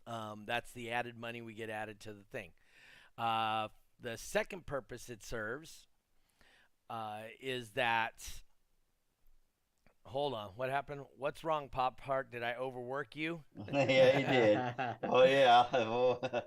Um, 0.08 0.44
that's 0.48 0.72
the 0.72 0.92
added 0.92 1.18
money 1.18 1.42
we 1.42 1.54
get 1.54 1.70
added 1.70 2.00
to 2.02 2.14
the 2.14 2.24
thing. 2.32 2.52
Uh, 3.18 3.68
the 4.02 4.18
second 4.18 4.66
purpose 4.66 5.10
it 5.10 5.24
serves 5.24 5.88
uh, 6.90 7.22
is 7.40 7.72
that. 7.72 8.14
Hold 10.04 10.34
on, 10.34 10.50
what 10.56 10.70
happened? 10.70 11.02
What's 11.18 11.44
wrong, 11.44 11.70
Pop 11.70 12.02
Tart? 12.04 12.32
Did 12.32 12.44
I 12.44 12.56
overwork 12.56 13.16
you? 13.16 13.42
yeah, 13.74 14.18
he 14.18 14.24
did. 14.24 14.60
Oh 15.04 15.24
yeah, 15.24 15.66
Oh, 15.74 16.42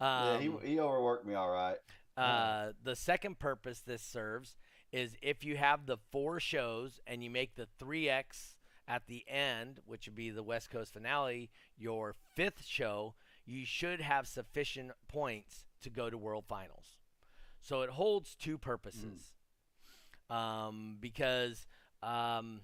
yeah. 0.00 0.38
He 0.38 0.48
Um, 0.48 0.58
he 0.62 0.80
overworked 0.80 1.26
me 1.26 1.34
all 1.34 1.50
right. 1.50 1.78
Uh, 2.16 2.72
the 2.82 2.94
second 2.96 3.38
purpose 3.38 3.80
this 3.80 4.02
serves 4.02 4.54
is 4.92 5.16
if 5.22 5.44
you 5.44 5.56
have 5.56 5.86
the 5.86 5.96
four 6.10 6.40
shows 6.40 7.00
and 7.06 7.22
you 7.24 7.30
make 7.30 7.54
the 7.54 7.68
3x 7.80 8.56
at 8.86 9.06
the 9.06 9.24
end, 9.28 9.80
which 9.86 10.06
would 10.06 10.16
be 10.16 10.30
the 10.30 10.42
West 10.42 10.70
Coast 10.70 10.92
finale, 10.92 11.50
your 11.78 12.16
fifth 12.34 12.64
show, 12.66 13.14
you 13.46 13.64
should 13.64 14.00
have 14.00 14.26
sufficient 14.26 14.90
points 15.08 15.64
to 15.82 15.88
go 15.90 16.10
to 16.10 16.18
World 16.18 16.44
Finals. 16.48 16.98
So 17.62 17.82
it 17.82 17.90
holds 17.90 18.34
two 18.34 18.58
purposes. 18.58 19.32
Um, 20.28 20.96
because, 21.00 21.66
um, 22.02 22.60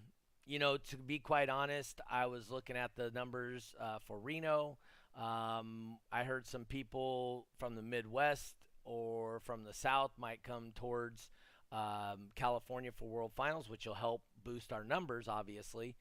you 0.46 0.59
know, 0.59 0.76
to 0.76 0.96
be 0.96 1.18
quite 1.18 1.48
honest, 1.48 2.00
I 2.11 2.26
was 2.26 2.50
looking 2.50 2.76
at 2.76 2.92
the 2.96 3.11
numbers 3.11 3.74
uh, 3.80 3.98
for 4.06 4.18
Reno. 4.18 4.78
Um, 5.20 5.98
I 6.12 6.24
heard 6.24 6.46
some 6.46 6.64
people 6.64 7.46
from 7.59 7.74
the 7.74 7.82
Midwest 7.82 8.54
or 8.85 9.40
from 9.40 9.64
the 9.64 9.74
South 9.74 10.12
might 10.18 10.42
come 10.44 10.72
towards 10.74 11.30
um, 11.72 12.28
California 12.37 12.92
for 12.92 13.09
World 13.09 13.32
Finals, 13.35 13.68
which 13.68 13.87
will 13.87 13.94
help 13.94 14.22
boost 14.44 14.72
our 14.72 14.85
numbers, 14.85 15.26
obviously. 15.26 15.96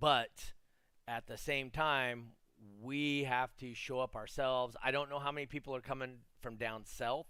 But 0.00 0.52
at 1.06 1.26
the 1.26 1.36
same 1.36 1.70
time, 1.70 2.32
we 2.82 3.24
have 3.24 3.54
to 3.58 3.74
show 3.74 4.00
up 4.00 4.16
ourselves. 4.16 4.76
I 4.82 4.90
don't 4.90 5.10
know 5.10 5.18
how 5.18 5.32
many 5.32 5.46
people 5.46 5.74
are 5.76 5.80
coming 5.80 6.18
from 6.40 6.56
down 6.56 6.84
south, 6.84 7.26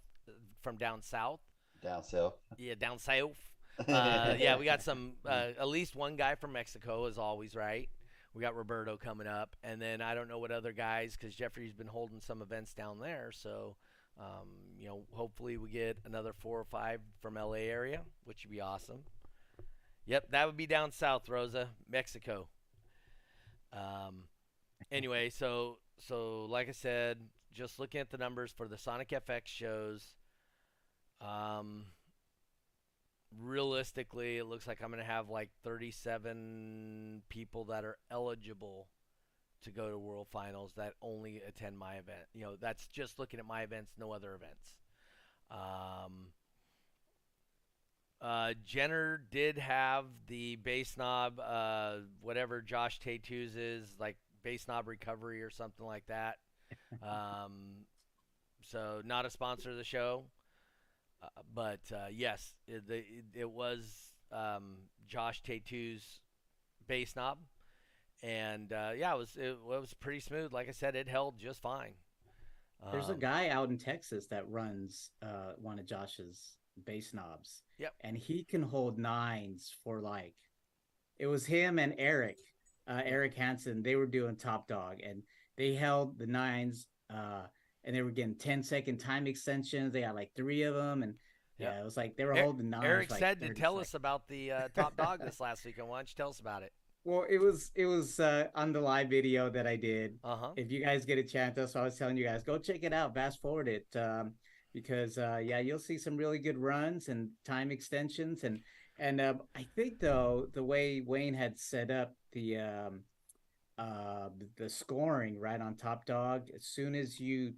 from 0.62 0.76
down 0.76 1.03
south. 1.03 1.40
Down 1.83 2.03
south. 2.03 2.35
Yeah, 2.57 2.74
down 2.74 2.98
south. 2.98 3.50
Uh, 3.88 4.35
yeah, 4.38 4.57
we 4.57 4.64
got 4.64 4.83
some. 4.83 5.12
Uh, 5.25 5.49
at 5.59 5.69
least 5.69 5.95
one 5.95 6.16
guy 6.16 6.35
from 6.35 6.53
Mexico 6.53 7.07
is 7.07 7.19
always 7.19 7.55
right. 7.55 7.88
We 8.35 8.43
got 8.43 8.55
Roberto 8.55 8.97
coming 8.97 9.27
up, 9.27 9.57
and 9.64 9.83
then 9.83 10.01
I 10.01 10.14
don't 10.14 10.29
know 10.29 10.38
what 10.38 10.53
other 10.53 10.73
guys 10.73 11.16
because 11.19 11.35
Jeffrey's 11.35 11.73
been 11.73 11.88
holding 11.88 12.21
some 12.21 12.43
events 12.43 12.75
down 12.75 13.01
there. 13.01 13.33
So, 13.33 13.75
um, 14.21 14.47
you 14.79 14.87
know, 14.87 15.03
hopefully 15.12 15.57
we 15.57 15.71
get 15.71 15.99
another 16.05 16.33
four 16.33 16.61
or 16.61 16.64
five 16.64 17.01
from 17.21 17.35
LA 17.35 17.55
area, 17.55 18.03
which 18.25 18.45
would 18.45 18.53
be 18.53 18.61
awesome. 18.61 19.01
Yep, 20.07 20.31
that 20.31 20.47
would 20.47 20.57
be 20.57 20.66
down 20.66 20.93
south, 20.93 21.29
Rosa, 21.29 21.71
Mexico. 21.88 22.49
Um, 23.73 24.25
anyway, 24.93 25.31
so 25.31 25.79
so 25.99 26.47
like 26.47 26.69
I 26.69 26.73
said, 26.73 27.19
just 27.53 27.79
looking 27.79 28.01
at 28.01 28.11
the 28.11 28.19
numbers 28.19 28.53
for 28.53 28.69
the 28.69 28.79
Sonic 28.79 29.09
FX 29.11 29.47
shows. 29.47 30.14
Um, 31.21 31.85
realistically, 33.38 34.38
it 34.38 34.47
looks 34.47 34.66
like 34.66 34.83
I'm 34.83 34.90
going 34.90 35.03
to 35.03 35.11
have 35.11 35.29
like 35.29 35.51
37 35.64 37.23
people 37.29 37.64
that 37.66 37.85
are 37.85 37.99
eligible 38.11 38.88
to 39.62 39.71
go 39.71 39.90
to 39.90 39.99
World 39.99 40.29
Finals 40.31 40.73
that 40.77 40.95
only 41.03 41.43
attend 41.47 41.79
my 41.79 41.95
event. 41.95 42.27
You 42.33 42.43
know, 42.43 42.57
that's 42.61 42.87
just 42.87 43.19
looking 43.19 43.40
at 43.40 43.47
my 43.47 43.62
events, 43.62 43.93
no 43.99 44.12
other 44.12 44.35
events. 44.35 44.75
Um, 45.51 46.29
uh, 48.23 48.55
Jenner 48.64 49.23
did 49.31 49.59
have 49.59 50.05
the 50.29 50.57
bass 50.57 50.97
knob, 50.97 51.40
uh, 51.40 51.97
whatever 52.21 52.61
Josh 52.62 53.01
Tatu's 53.01 53.57
is, 53.57 53.95
like 53.99 54.16
bass 54.43 54.66
knob 54.69 54.88
recovery 54.88 55.43
or 55.43 55.51
something 55.51 55.85
like 55.85 56.07
that. 56.07 56.37
um, 57.03 57.87
so 58.62 59.03
not 59.05 59.27
a 59.27 59.31
sponsor 59.31 59.71
of 59.71 59.77
the 59.77 59.85
show. 59.85 60.25
Uh, 61.23 61.29
but 61.55 61.81
uh, 61.93 62.07
yes, 62.11 62.55
it, 62.67 62.87
the, 62.87 62.99
it, 62.99 63.25
it 63.35 63.51
was 63.51 64.13
um, 64.33 64.77
Josh 65.07 65.43
Tatu's 65.43 66.21
bass 66.87 67.15
knob, 67.15 67.39
and 68.23 68.73
uh, 68.73 68.93
yeah, 68.97 69.15
it 69.15 69.19
was 69.19 69.37
it, 69.37 69.59
was 69.65 69.95
pretty 69.95 70.21
smooth. 70.21 70.53
Like 70.53 70.69
I 70.69 70.73
said, 70.73 70.97
it 70.97 71.09
held 71.09 71.39
just 71.39 71.61
fine. 71.61 71.95
There's 72.91 73.11
a 73.11 73.13
Um, 73.13 73.19
guy 73.19 73.49
out 73.51 73.69
in 73.69 73.77
Texas 73.77 74.27
that 74.29 74.49
runs 74.49 75.11
uh, 75.21 75.53
one 75.59 75.79
of 75.79 75.85
Josh's 75.85 76.57
bass 76.87 77.13
knobs. 77.13 77.63
Yep. 77.77 77.93
And 78.01 78.17
he 78.17 78.43
can 78.43 78.63
hold 78.63 78.99
nines 78.99 79.75
for 79.85 80.01
like, 80.01 80.35
it 81.19 81.27
was 81.27 81.45
him 81.45 81.79
and 81.79 81.95
Eric, 81.99 82.39
uh, 82.89 83.03
Eric 83.05 83.35
Hansen. 83.35 83.83
They 83.83 83.97
were 83.97 84.07
doing 84.07 84.37
Top 84.37 84.67
Dog 84.67 85.01
and 85.03 85.23
they 85.59 85.75
held 85.75 86.19
the 86.19 86.27
nines 86.27 86.87
uh, 87.11 87.49
and 87.85 87.95
they 87.97 88.03
were 88.03 88.11
getting 88.11 88.35
10 88.35 88.62
second 88.62 88.99
time 88.99 89.27
extensions. 89.27 89.93
They 89.93 90.03
had 90.03 90.14
like 90.14 90.33
three 90.35 90.62
of 90.62 90.75
them. 90.75 91.03
And 91.03 91.14
Yep. 91.59 91.73
yeah, 91.75 91.81
it 91.81 91.85
was 91.85 91.97
like 91.97 92.16
they 92.16 92.25
were 92.25 92.33
Er- 92.33 92.43
holding 92.43 92.71
nines. 92.71 92.85
Eric 92.87 93.11
like 93.11 93.19
said 93.21 93.40
to 93.40 93.49
30 93.49 93.61
tell 93.61 93.79
us 93.79 93.93
about 93.93 94.27
the 94.29 94.51
uh, 94.51 94.69
top 94.75 94.97
dog 94.97 95.21
this 95.21 95.40
last 95.40 95.62
weekend. 95.64 95.88
Why 95.88 95.99
don't 95.99 96.09
you 96.09 96.14
tell 96.16 96.31
us 96.31 96.40
about 96.40 96.62
it? 96.62 96.73
Well, 97.05 97.27
it 97.29 97.38
was, 97.38 97.71
it 97.75 97.85
was 97.87 98.19
uh, 98.19 98.49
on 98.55 98.73
the 98.73 98.81
live 98.81 99.09
video 99.11 99.51
that 99.51 99.66
I 99.66 99.77
did. 99.77 100.19
Uh 100.25 100.37
huh. 100.37 100.51
if 100.57 100.71
you 100.73 100.83
guys 100.83 101.05
get 101.05 101.19
a 101.19 101.23
chance, 101.23 101.57
that's 101.57 101.75
what 101.75 101.83
I 101.83 101.85
was 101.85 101.97
telling 101.97 102.16
you 102.16 102.25
guys. 102.25 102.43
Go 102.45 102.57
check 102.59 102.83
it 102.83 102.93
out, 102.95 103.14
fast 103.14 103.40
forward 103.43 103.69
it, 103.69 103.87
um, 103.95 104.33
because 104.73 105.19
uh, 105.19 105.40
yeah, 105.43 105.59
you'll 105.59 105.79
see 105.79 105.99
some 105.99 106.16
really 106.16 106.38
good 106.38 106.57
runs 106.59 107.09
and 107.09 107.29
time 107.45 107.71
extensions, 107.71 108.45
and 108.45 108.61
and 108.99 109.21
um, 109.21 109.40
I 109.55 109.66
think 109.75 109.99
though 110.01 110.47
the 110.53 110.62
way 110.62 111.01
Wayne 111.01 111.35
had 111.35 111.59
set 111.59 111.90
up 111.90 112.14
the 112.33 112.59
um, 112.59 113.01
uh, 113.79 114.29
the 114.57 114.69
scoring 114.69 115.38
right 115.38 115.61
on 115.61 115.75
Top 115.77 116.05
Dog, 116.05 116.49
as 116.55 116.64
soon 116.64 116.95
as 116.95 117.19
you 117.19 117.55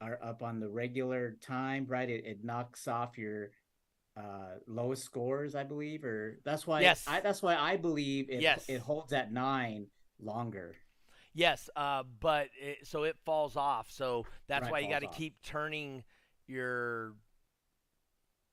are 0.00 0.18
up 0.22 0.42
on 0.42 0.60
the 0.60 0.68
regular 0.68 1.36
time, 1.40 1.86
right, 1.88 2.08
it, 2.08 2.24
it 2.24 2.44
knocks 2.44 2.86
off 2.88 3.16
your 3.18 3.50
uh 4.16 4.54
lowest 4.66 5.04
scores 5.04 5.54
i 5.54 5.62
believe 5.62 6.02
or 6.02 6.38
that's 6.42 6.66
why 6.66 6.80
Yes. 6.80 7.04
i 7.06 7.20
that's 7.20 7.42
why 7.42 7.54
i 7.54 7.76
believe 7.76 8.30
it 8.30 8.40
Yes. 8.40 8.64
it 8.66 8.80
holds 8.80 9.12
at 9.12 9.30
nine 9.30 9.86
longer 10.18 10.74
Yes, 11.34 11.68
uh, 11.76 12.02
but 12.20 12.48
it, 12.58 12.86
so 12.86 13.02
it 13.02 13.14
falls 13.26 13.56
off. 13.56 13.90
So 13.90 14.24
that's 14.48 14.62
Right, 14.62 14.72
why 14.72 14.78
you 14.78 14.88
got 14.88 15.00
to 15.00 15.06
keep 15.06 15.34
turning 15.42 16.02
your. 16.46 17.12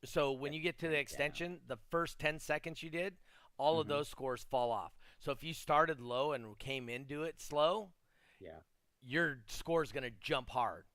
So 0.04 0.34
when 0.34 0.52
you 0.52 0.60
get 0.60 0.80
to 0.80 0.90
the 0.90 0.98
extension, 1.00 1.62
the 1.66 1.78
first 1.92 2.20
10 2.20 2.40
seconds 2.40 2.84
you 2.84 2.90
did, 2.90 3.16
all 3.58 3.80
of 3.80 3.86
Mhm. 3.86 3.90
those 3.90 4.10
scores 4.10 4.44
fall 4.44 4.70
off. 4.70 4.92
So 5.20 5.32
if 5.32 5.44
you 5.44 5.54
started 5.54 6.02
low 6.02 6.34
and 6.34 6.60
came 6.60 6.90
into 6.90 7.24
it 7.24 7.40
slow, 7.40 7.94
Yeah. 8.42 8.60
your 9.02 9.40
score 9.48 9.82
is 9.82 9.94
going 9.94 10.04
to 10.04 10.12
jump 10.20 10.50
hard 10.50 10.86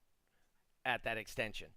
at 0.89 1.03
that 1.03 1.17
extension. 1.17 1.67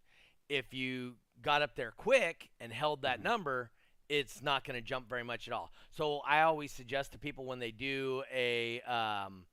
If 0.49 0.73
you 0.75 1.15
got 1.41 1.63
up 1.63 1.77
there 1.77 1.93
quick 1.93 2.51
and 2.61 2.73
held 2.73 3.03
that 3.03 3.21
Mhm. 3.21 3.25
number, 3.25 3.71
it's 4.09 4.43
not 4.43 4.65
going 4.65 4.75
to 4.75 4.83
jump 4.83 5.09
very 5.09 5.23
much 5.23 5.47
at 5.49 5.55
all. 5.55 5.73
So 5.91 6.21
I 6.21 6.43
always 6.43 6.73
suggest 6.73 7.13
to 7.13 7.19
people 7.19 7.45
when 7.45 7.59
they 7.61 7.71
do 7.71 8.25
a 8.33 8.81
um, 8.83 9.47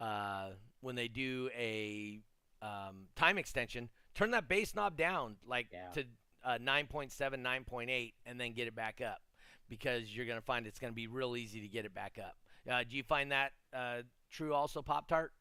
uh, 0.00 0.50
when 0.80 0.94
they 0.96 1.08
do 1.08 1.48
a 1.56 2.20
um, 2.60 3.08
time 3.16 3.38
extension, 3.38 3.88
turn 4.14 4.30
that 4.32 4.48
bass 4.48 4.74
knob 4.74 4.96
down 4.96 5.36
like 5.46 5.68
Yeah. 5.72 5.90
to 5.92 6.04
uh, 6.44 6.58
9.7, 6.58 7.42
9.8, 7.42 8.14
and 8.26 8.40
then 8.40 8.52
get 8.52 8.66
it 8.66 8.74
back 8.74 9.00
up 9.00 9.22
because 9.68 10.14
you're 10.14 10.26
going 10.26 10.38
to 10.38 10.44
find 10.44 10.66
it's 10.66 10.78
going 10.80 10.92
to 10.92 10.94
be 10.94 11.06
real 11.06 11.36
easy 11.36 11.60
to 11.60 11.68
get 11.68 11.84
it 11.84 11.94
back 11.94 12.18
up. 12.18 12.36
Uh, 12.68 12.82
do 12.84 12.96
you 12.96 13.02
find 13.04 13.30
that 13.32 13.52
uh, 13.72 14.02
true 14.30 14.52
also, 14.54 14.82
Pop 14.82 15.06
Tart? 15.08 15.32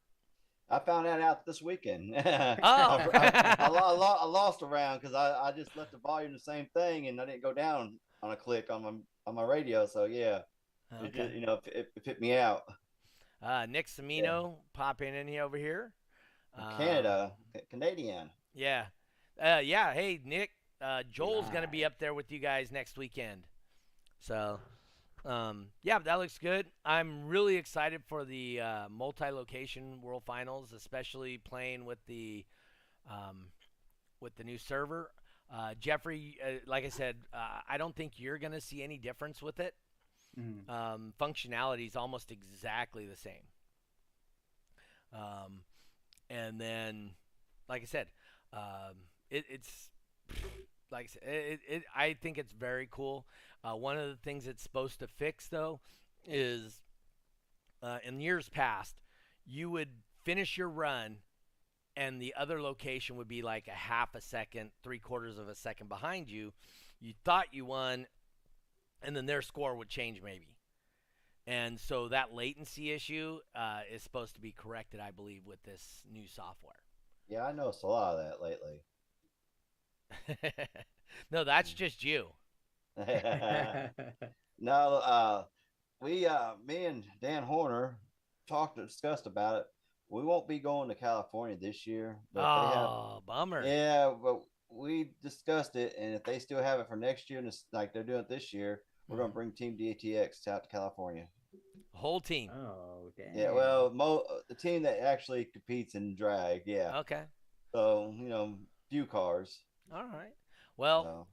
I 0.71 0.79
found 0.79 1.05
that 1.05 1.19
out 1.21 1.45
this 1.45 1.62
weekend. 1.62 2.13
Oh. 2.15 2.23
I, 2.63 3.07
I, 3.13 3.55
I, 3.60 3.65
I 3.65 3.67
lo- 3.67 4.17
I 4.21 4.25
lost 4.25 4.62
a 4.62 4.65
round 4.65 5.01
because 5.01 5.13
I, 5.15 5.47
I 5.47 5.51
just 5.51 5.75
left 5.75 5.91
the 5.91 5.97
volume 5.97 6.34
the 6.34 6.39
same 6.39 6.67
thing 6.73 7.07
and 7.07 7.19
I 7.19 7.25
didn't 7.25 7.43
go 7.43 7.53
down 7.53 7.97
on 8.23 8.31
a 8.31 8.36
click 8.36 8.71
on 8.71 8.81
my 8.84 8.91
on 9.27 9.36
my 9.36 9.43
radio. 9.43 9.86
So 9.86 10.05
yeah, 10.05 10.41
it 11.03 11.13
just, 11.13 11.34
you 11.34 11.45
know, 11.45 11.60
it, 11.65 11.91
it 11.95 12.05
put 12.05 12.19
me 12.21 12.36
out. 12.36 12.63
Uh, 13.43 13.65
Nick 13.67 13.88
Semino 13.88 14.55
popping 14.73 15.13
in 15.15 15.27
here 15.27 15.43
over 15.43 15.57
here. 15.57 15.91
Um, 16.57 16.77
Canada, 16.77 17.31
Ca- 17.53 17.62
Canadian. 17.69 18.29
Yeah. 18.53 18.86
Uh, 19.41 19.62
yeah. 19.63 19.93
Hey, 19.93 20.19
Nick. 20.23 20.51
Uh, 20.81 21.03
Joel's 21.12 21.49
going 21.49 21.63
to 21.63 21.69
be 21.69 21.86
up 21.86 21.99
there 21.99 22.13
with 22.13 22.31
you 22.31 22.39
guys 22.39 22.71
next 22.71 22.97
weekend. 22.97 23.43
So, 24.19 24.60
um, 25.25 25.67
yeah, 25.84 25.99
that 25.99 26.15
looks 26.15 26.38
good. 26.38 26.65
I'm 26.86 27.27
really 27.27 27.55
excited 27.57 28.01
for 28.07 28.25
the 28.25 28.60
uh, 28.62 28.89
multi-location 28.89 30.01
World 30.01 30.23
Finals, 30.25 30.73
especially 30.73 31.38
playing 31.38 31.86
with 31.86 31.99
the 32.07 32.45
um, 33.10 33.47
with 34.19 34.36
the 34.36 34.43
new 34.43 34.57
server. 34.57 35.12
Uh, 35.53 35.73
Jeffrey, 35.79 36.38
uh, 36.45 36.51
like 36.65 36.86
I 36.86 36.89
said, 36.89 37.17
uh, 37.34 37.60
I 37.67 37.77
don't 37.77 37.95
think 37.95 38.13
you're 38.17 38.38
going 38.38 38.53
to 38.53 38.62
see 38.62 38.84
any 38.84 38.97
difference 38.97 39.41
with 39.41 39.60
it. 39.60 39.75
Mhm. 40.39 40.69
Um, 40.69 41.13
functionality 41.19 41.88
is 41.88 41.95
almost 41.95 42.31
exactly 42.31 43.05
the 43.05 43.17
same. 43.17 43.43
Um, 45.13 45.62
and 46.29 46.60
then, 46.60 47.12
like 47.67 47.81
I 47.81 47.86
said, 47.86 48.07
um, 48.53 48.95
it, 49.29 49.43
it's 49.49 49.89
like 50.91 51.10
it, 51.21 51.60
it, 51.67 51.84
I 51.95 52.13
think 52.13 52.38
it's 52.38 52.54
very 52.54 52.88
cool. 52.89 53.25
Uh, 53.63 53.75
one 53.75 53.97
of 53.97 54.10
the 54.10 54.15
things 54.15 54.47
it's 54.47 54.63
supposed 54.63 54.99
to 54.99 55.08
fix, 55.08 55.47
though, 55.47 55.80
is 56.25 56.82
uh, 57.82 57.99
in 58.04 58.19
years 58.19 58.49
past, 58.49 58.95
you 59.45 59.69
would 59.69 59.89
finish 60.23 60.58
your 60.58 60.69
run, 60.69 61.17
and 61.95 62.21
the 62.21 62.34
other 62.38 62.62
location 62.62 63.15
would 63.17 63.27
be 63.27 63.41
like 63.41 63.67
a 63.67 63.71
half 63.71 64.15
a 64.15 64.21
second, 64.21 64.71
three 64.84 64.99
quarters 64.99 65.38
of 65.38 65.47
a 65.47 65.56
second 65.56 65.89
behind 65.89 66.30
you. 66.30 66.54
You 66.99 67.13
thought 67.23 67.47
you 67.54 67.65
won, 67.65 68.08
and 69.01 69.15
then 69.15 69.25
their 69.25 69.41
score 69.41 69.75
would 69.75 69.89
change 69.89 70.21
maybe. 70.23 70.58
And 71.47 71.80
so 71.80 72.08
that 72.10 72.34
latency 72.34 72.91
issue 72.91 73.39
uh, 73.56 73.82
is 73.91 74.04
supposed 74.04 74.36
to 74.36 74.41
be 74.41 74.51
corrected, 74.51 74.99
I 74.99 75.12
believe, 75.12 75.45
with 75.45 75.63
this 75.63 76.04
new 76.12 76.27
software. 76.27 76.75
Yeah, 77.27 77.45
I 77.45 77.51
noticed 77.51 77.84
a 77.84 77.88
lot 77.88 78.13
of 78.13 78.25
that 78.25 78.41
lately. 78.41 78.82
no, 81.32 81.43
that's 81.43 81.74
just 81.74 82.04
you. 82.04 82.30
no, 84.60 84.74
uh, 85.04 85.43
we, 86.02 86.26
uh, 86.26 86.52
me 86.65 86.86
and 86.86 87.04
Dan 87.21 87.43
Horner 87.43 87.97
talked, 88.47 88.78
discussed 88.78 89.28
about 89.28 89.58
it. 89.58 89.65
We 90.10 90.24
won't 90.24 90.47
be 90.47 90.60
going 90.60 90.89
to 90.89 90.95
California 90.95 91.58
this 91.60 91.88
year, 91.88 92.17
but 92.34 92.41
they 92.56 92.67
have 92.67 92.89
Oh, 92.89 93.24
bummer. 93.26 93.63
Yeah, 93.65 94.13
but 94.21 94.41
we 94.69 95.12
discussed 95.24 95.76
it, 95.76 95.95
and 95.97 96.13
if 96.15 96.24
they 96.24 96.39
still 96.39 96.62
have 96.62 96.80
it 96.80 96.88
for 96.89 96.95
next 96.97 97.30
year, 97.30 97.39
and 97.39 97.47
it's 97.47 97.65
like 97.71 97.93
they're 97.93 98.04
doing 98.04 98.19
it 98.19 98.30
this 98.30 98.54
year, 98.54 98.82
we're 99.08 99.15
Mm-hmm. 99.15 99.24
gonna 99.24 99.34
bring 99.34 99.52
Team 99.52 99.78
DATX 99.80 100.47
out 100.47 100.63
to 100.63 100.69
California. 100.69 101.28
Whole 101.93 102.19
team. 102.21 102.50
oh, 102.54 103.12
damn. 103.17 103.38
Yeah, 103.38 103.52
well, 103.52 103.89
mo- 103.93 104.26
the 104.50 104.56
team 104.56 104.84
that 104.84 105.00
actually 105.00 105.45
competes 105.45 105.95
in 105.95 106.15
drag, 106.15 106.62
yeah. 106.65 106.97
Okay. 107.00 107.24
So 107.74 108.13
you 108.17 108.28
know, 108.30 108.58
few 108.89 109.06
cars. 109.06 109.60
All 109.93 110.06
right. 110.06 110.34
Well, 110.77 111.04
So. 111.04 111.27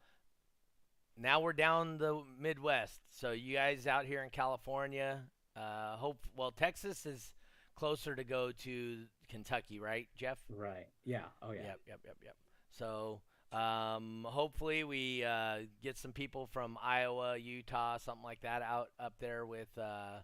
now 1.17 1.41
we're 1.41 1.53
down 1.53 1.99
the 1.99 2.23
Midwest. 2.39 3.01
So 3.11 3.33
you 3.33 3.55
guys 3.57 3.87
out 3.87 4.05
here 4.05 4.23
in 4.23 4.31
California, 4.31 5.23
uh, 5.57 5.97
hope. 5.97 6.19
Well, 6.35 6.51
Texas 6.53 7.07
is 7.07 7.33
closer 7.77 8.15
to 8.17 8.25
go 8.25 8.51
to 8.53 9.05
Kentucky, 9.29 9.79
right, 9.81 10.09
Jeff? 10.17 10.39
Right. 10.51 10.87
Yeah. 11.05 11.25
Oh, 11.43 11.53
yeah. 11.53 11.63
Yep, 11.67 11.81
yep, 11.87 12.01
yep, 12.05 12.17
yep. 12.25 12.37
So 12.71 13.21
um, 13.53 14.27
hopefully 14.29 14.85
we 14.85 15.23
uh, 15.25 15.59
get 15.83 15.97
some 15.99 16.13
people 16.13 16.47
from 16.47 16.77
Iowa, 16.83 17.37
Utah, 17.37 17.99
something 17.99 18.25
like 18.25 18.41
that 18.43 18.63
out 18.63 18.89
up 18.99 19.15
there 19.21 19.47
with 19.47 19.69
uh, 19.79 20.21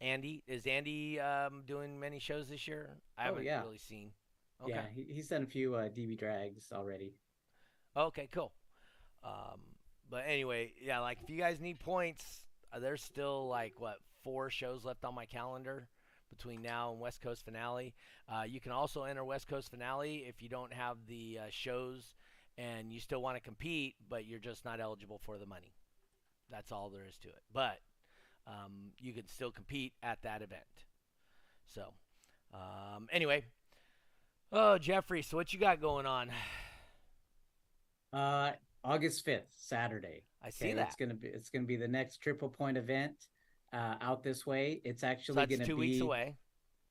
Andy. 0.00 0.42
Is 0.46 0.66
Andy 0.66 1.18
um, 1.20 1.62
doing 1.66 1.98
many 1.98 2.18
shows 2.18 2.48
this 2.48 2.68
year? 2.68 2.98
I 3.16 3.22
Oh, 3.22 3.26
haven't 3.28 3.44
yeah. 3.44 3.62
really 3.62 3.78
seen. 3.78 4.10
Okay. 4.62 4.72
Yeah. 4.74 4.84
He, 4.94 5.04
he's 5.14 5.28
done 5.28 5.42
a 5.42 5.46
few 5.46 5.74
uh, 5.74 5.88
DB 5.88 6.18
drags 6.18 6.70
already. 6.72 7.14
Okay, 7.96 8.28
cool. 8.32 8.52
Um, 9.24 9.60
but 10.10 10.24
anyway, 10.26 10.72
yeah, 10.80 11.00
like 11.00 11.18
if 11.22 11.30
you 11.30 11.38
guys 11.38 11.60
need 11.60 11.80
points, 11.80 12.44
uh, 12.72 12.78
there's 12.78 13.02
still 13.02 13.48
like 13.48 13.74
what 13.78 13.96
four 14.22 14.50
shows 14.50 14.84
left 14.84 15.04
on 15.04 15.14
my 15.14 15.26
calendar 15.26 15.88
between 16.30 16.62
now 16.62 16.92
and 16.92 17.00
West 17.00 17.20
Coast 17.20 17.44
Finale. 17.44 17.94
Uh, 18.28 18.44
you 18.46 18.60
can 18.60 18.72
also 18.72 19.04
enter 19.04 19.24
West 19.24 19.48
Coast 19.48 19.70
Finale 19.70 20.24
if 20.26 20.42
you 20.42 20.48
don't 20.48 20.72
have 20.72 20.96
the 21.06 21.38
uh, 21.40 21.46
shows 21.50 22.14
and 22.56 22.90
you 22.92 23.00
still 23.00 23.20
want 23.20 23.36
to 23.36 23.42
compete, 23.42 23.94
but 24.08 24.26
you're 24.26 24.38
just 24.38 24.64
not 24.64 24.80
eligible 24.80 25.20
for 25.24 25.38
the 25.38 25.46
money. 25.46 25.74
That's 26.50 26.72
all 26.72 26.90
there 26.90 27.06
is 27.06 27.16
to 27.18 27.28
it. 27.28 27.42
But 27.52 27.78
um, 28.46 28.92
you 28.98 29.12
can 29.12 29.26
still 29.26 29.50
compete 29.50 29.92
at 30.02 30.22
that 30.22 30.42
event. 30.42 30.62
So, 31.74 31.92
um, 32.52 33.08
anyway, 33.10 33.44
oh 34.50 34.78
Jeffrey, 34.78 35.22
so 35.22 35.36
what 35.36 35.52
you 35.52 35.58
got 35.58 35.80
going 35.80 36.06
on? 36.06 36.30
Uh, 38.12 38.52
August 38.84 39.24
5th, 39.24 39.42
Saturday. 39.56 40.24
I 40.42 40.50
see 40.50 40.66
Okay, 40.66 40.74
that. 40.74 40.88
It's 40.88 40.96
gonna 40.96 41.14
be 41.14 41.28
it's 41.28 41.50
gonna 41.50 41.66
be 41.66 41.76
the 41.76 41.88
next 41.88 42.18
triple 42.18 42.48
point 42.48 42.76
event 42.76 43.14
uh, 43.72 43.94
out 44.00 44.22
this 44.22 44.46
way. 44.46 44.80
It's 44.84 45.02
So 45.02 45.06
actually 45.06 45.36
that's 45.36 45.50
gonna 45.56 45.66
two 45.66 45.76
be 45.76 45.80
weeks 45.80 46.00
away. 46.02 46.36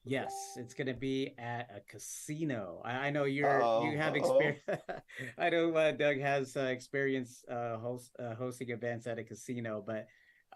Yes, 0.04 0.34
it's 0.58 0.74
gonna 0.74 0.96
be 0.96 1.36
at 1.38 1.70
a 1.76 1.82
casino. 1.82 2.82
I, 2.84 2.92
I 3.08 3.10
know 3.12 3.26
you're 3.26 3.62
Uh-oh, 3.62 3.90
you 3.90 3.98
have 3.98 4.16
uh-oh. 4.16 4.40
experience. 4.40 4.82
I 5.38 5.50
know 5.50 5.76
uh, 5.76 5.92
Doug 5.92 6.20
has 6.20 6.58
uh, 6.58 6.62
experience 6.62 7.44
uh, 7.52 7.78
host, 7.78 8.12
uh, 8.18 8.34
hosting 8.36 8.72
events 8.72 9.06
at 9.06 9.20
a 9.20 9.24
casino, 9.24 9.84
but 9.86 10.08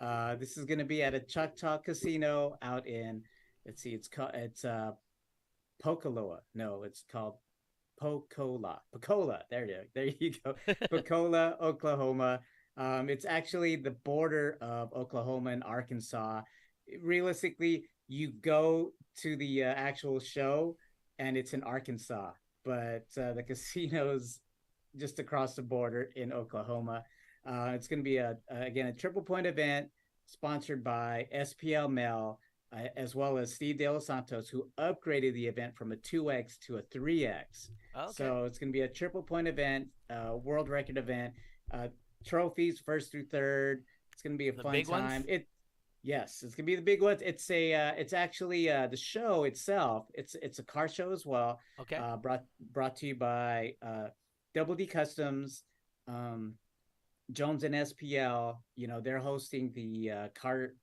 uh, 0.02 0.36
this 0.36 0.58
is 0.58 0.66
gonna 0.66 0.86
be 0.86 1.04
at 1.04 1.14
a 1.14 1.20
Choctaw 1.20 1.78
Casino 1.80 2.58
out 2.62 2.88
in. 2.88 3.24
Let's 3.66 3.82
see, 3.82 3.94
it's 3.94 4.08
called 4.08 4.32
it's 4.34 4.66
uh, 4.66 4.92
Pocaloa. 5.84 6.40
No, 6.56 6.84
it's 6.84 7.04
called 7.12 7.36
Pocola. 8.00 8.82
Pocola. 8.92 9.44
There 9.50 9.66
you 9.66 9.82
there 9.94 10.10
you 10.20 10.34
go. 10.44 10.56
Pocola, 10.90 11.58
Oklahoma. 11.62 12.42
Um, 12.78 13.10
it's 13.10 13.26
actually 13.26 13.78
the 13.78 13.92
border 13.92 14.58
of 14.62 14.94
Oklahoma 14.94 15.52
and 15.52 15.64
Arkansas. 15.64 16.42
Realistically, 17.02 17.86
you 18.08 18.32
go 18.42 18.92
to 19.22 19.36
the 19.38 19.64
uh, 19.64 19.68
actual 19.68 20.20
show 20.20 20.76
and 21.20 21.38
it's 21.38 21.54
in 21.54 21.64
Arkansas, 21.64 22.32
but 22.64 23.06
uh, 23.18 23.34
the 23.34 23.44
casino's 23.48 24.40
just 24.98 25.20
across 25.20 25.56
the 25.56 25.62
border 25.62 26.10
in 26.16 26.34
Oklahoma. 26.34 27.04
Uh, 27.46 27.72
it's 27.74 27.88
going 27.88 28.00
to 28.00 28.04
be 28.04 28.18
a, 28.18 28.38
a 28.50 28.64
again 28.64 28.88
a 28.88 28.94
triple 28.94 29.22
point 29.22 29.46
event 29.46 29.88
sponsored 30.26 30.84
by 30.84 31.28
SPL 31.34 31.90
Mel 31.90 32.40
uh, 32.76 32.88
as 32.98 33.16
well 33.16 33.38
as 33.38 33.54
Steve 33.54 33.78
De 33.78 33.88
Los 33.90 34.06
Santos, 34.08 34.50
who 34.50 34.68
upgraded 34.78 35.34
the 35.34 35.48
event 35.48 35.76
from 35.76 35.92
a 35.92 35.96
2x 35.96 36.60
to 36.60 36.78
a 36.78 36.82
3x. 36.84 37.70
Okay. 37.98 38.12
So 38.14 38.44
it's 38.46 38.60
going 38.60 38.70
to 38.70 38.74
be 38.74 38.82
a 38.82 38.88
triple 38.88 39.24
point 39.24 39.48
event, 39.48 39.88
uh, 40.10 40.36
world 40.36 40.68
record 40.70 40.98
event, 40.98 41.34
uh, 41.74 41.88
trophies 42.26 42.80
first 42.80 43.12
through 43.12 43.26
third. 43.26 43.84
It's 44.14 44.22
going 44.22 44.34
to 44.34 44.38
be 44.38 44.50
a 44.50 44.54
The 44.54 44.64
fun 44.64 44.72
big 44.72 44.88
ones? 44.90 45.12
time. 45.12 45.26
It, 45.28 45.48
yes, 46.04 46.44
it's 46.44 46.56
going 46.56 46.66
to 46.66 46.72
be 46.72 46.76
the 46.76 46.82
big 46.82 47.02
ones. 47.02 47.22
It's 47.24 47.50
a, 47.52 47.74
uh, 47.74 47.92
it's 47.98 48.14
actually 48.14 48.70
uh, 48.70 48.88
the 48.88 48.98
show 48.98 49.44
itself. 49.46 50.08
It's 50.14 50.36
it's 50.42 50.60
a 50.60 50.64
car 50.64 50.88
show 50.88 51.12
as 51.12 51.26
well. 51.26 51.60
okay. 51.80 51.96
Uh, 51.98 52.18
brought 52.18 52.44
brought 52.72 52.96
to 52.98 53.08
you 53.08 53.16
by 53.16 53.76
uh, 53.82 54.08
Double 54.54 54.76
D 54.76 54.86
Customs, 54.86 55.64
um, 56.08 56.56
Jones 57.32 57.64
and 57.64 57.76
SPL. 57.76 58.58
You 58.76 58.88
know 58.88 59.00
they're 59.02 59.20
hosting 59.20 59.72
the 59.74 60.12
uh, 60.12 60.28
car 60.34 60.74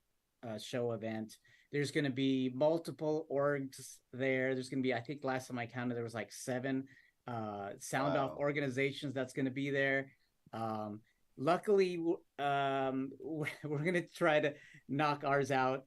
uh, 0.47 0.59
show 0.59 0.93
event. 0.93 1.37
There's 1.73 1.91
going 1.91 2.05
to 2.05 2.11
be 2.11 2.51
multiple 2.55 3.27
orgs 3.33 3.97
there. 4.13 4.55
There's 4.55 4.69
going 4.69 4.83
to 4.83 4.87
be, 4.87 4.93
I 4.95 5.01
think 5.01 5.25
last 5.25 5.49
time 5.49 5.59
I 5.59 5.67
counted, 5.67 5.95
there 5.95 6.05
was 6.05 6.15
like 6.15 6.33
seven 6.33 6.85
uh, 7.27 7.71
sound 7.79 8.17
off 8.17 8.33
Wow. 8.33 8.37
organizations 8.39 9.15
that's 9.15 9.33
going 9.33 9.47
to 9.47 9.51
be 9.51 9.71
there. 9.71 10.11
Um, 10.53 11.01
luckily, 11.39 11.99
um, 12.39 13.11
we're, 13.21 13.47
we're 13.65 13.79
going 13.79 13.95
to 13.95 14.03
try 14.03 14.41
to 14.41 14.53
knock 14.89 15.25
ours 15.25 15.51
out 15.51 15.85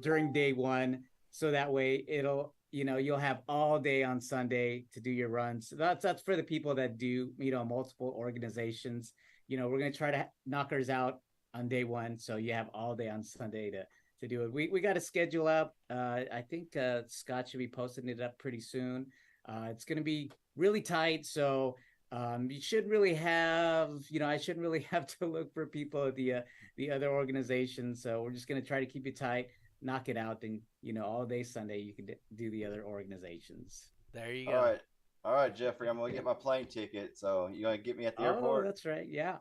during 0.00 0.32
day 0.32 0.52
one, 0.52 1.04
so 1.30 1.50
that 1.50 1.70
way 1.72 2.04
it'll, 2.08 2.54
you 2.72 2.84
know, 2.84 2.96
you'll 2.96 3.18
have 3.18 3.40
all 3.48 3.78
day 3.78 4.02
on 4.02 4.20
Sunday 4.20 4.86
to 4.94 5.00
do 5.00 5.10
your 5.10 5.28
runs. 5.28 5.68
So 5.68 5.76
that's 5.76 6.02
that's 6.02 6.22
for 6.22 6.36
the 6.36 6.42
people 6.42 6.74
that 6.76 6.98
do, 6.98 7.30
you 7.38 7.50
know, 7.50 7.64
multiple 7.64 8.14
organizations. 8.16 9.12
You 9.46 9.58
know, 9.58 9.68
we're 9.68 9.78
going 9.78 9.92
to 9.92 9.98
try 9.98 10.10
to 10.10 10.26
knock 10.46 10.72
ours 10.72 10.90
out 10.90 11.20
on 11.54 11.68
day 11.68 11.84
one, 11.84 12.18
so 12.18 12.36
you 12.36 12.52
have 12.52 12.68
all 12.74 12.94
day 12.94 13.08
on 13.08 13.22
Sunday 13.22 13.70
to 13.70 13.84
to 14.20 14.28
do 14.28 14.42
it. 14.42 14.52
We 14.52 14.68
we 14.68 14.80
got 14.80 14.96
a 14.96 15.00
schedule 15.00 15.46
up. 15.46 15.74
Uh, 15.90 16.20
I 16.32 16.42
think 16.48 16.76
uh, 16.76 17.02
Scott 17.08 17.48
should 17.48 17.58
be 17.58 17.68
posting 17.68 18.08
it 18.08 18.20
up 18.20 18.38
pretty 18.38 18.60
soon. 18.60 19.06
Uh, 19.48 19.68
it's 19.70 19.84
going 19.84 19.98
to 19.98 20.04
be 20.04 20.30
really 20.56 20.82
tight, 20.82 21.24
so 21.24 21.76
um, 22.12 22.50
you 22.50 22.60
shouldn't 22.60 22.90
really 22.90 23.14
have, 23.14 24.00
you 24.10 24.18
know, 24.20 24.26
I 24.26 24.36
shouldn't 24.36 24.62
really 24.62 24.80
have 24.90 25.06
to 25.18 25.26
look 25.26 25.52
for 25.54 25.66
people 25.66 26.04
at 26.06 26.16
the 26.16 26.34
uh, 26.34 26.40
the 26.76 26.90
other 26.90 27.10
organizations. 27.10 28.02
So 28.02 28.22
we're 28.22 28.32
just 28.32 28.48
going 28.48 28.60
to 28.60 28.66
try 28.66 28.80
to 28.80 28.86
keep 28.86 29.06
it 29.06 29.16
tight, 29.16 29.48
knock 29.82 30.08
it 30.08 30.16
out, 30.16 30.42
and 30.42 30.60
you 30.82 30.92
know, 30.92 31.04
all 31.04 31.24
day 31.24 31.42
Sunday 31.42 31.78
you 31.78 31.92
can 31.94 32.06
d- 32.06 32.14
do 32.34 32.50
the 32.50 32.64
other 32.64 32.84
organizations. 32.84 33.88
There 34.12 34.32
you 34.32 34.46
go. 34.46 34.52
All 34.56 34.64
right. 34.64 34.80
All 35.24 35.34
right, 35.34 35.54
Jeffrey. 35.54 35.88
I'm 35.88 35.98
gonna 35.98 36.12
get 36.12 36.24
my 36.24 36.32
plane 36.34 36.66
ticket. 36.66 37.18
So 37.18 37.48
you're 37.52 37.70
gonna 37.70 37.82
get 37.82 37.98
me 37.98 38.06
at 38.06 38.16
the 38.16 38.22
Oh, 38.22 38.26
airport? 38.34 38.64
that's 38.64 38.86
right. 38.86 39.06
Yeah. 39.08 39.36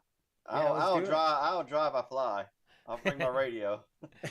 I 0.50 0.62
yeah, 0.62 0.68
don't, 0.70 0.78
I 0.82 0.90
let's 0.94 1.08
it. 1.08 1.12
drive. 1.12 1.38
I 1.42 1.52
don't 1.52 1.70
drive. 1.70 1.94
I 1.96 2.02
fly. 2.02 2.46
I'll 2.88 3.00
bring 3.04 3.18
my 3.18 3.28
radio. 3.28 3.82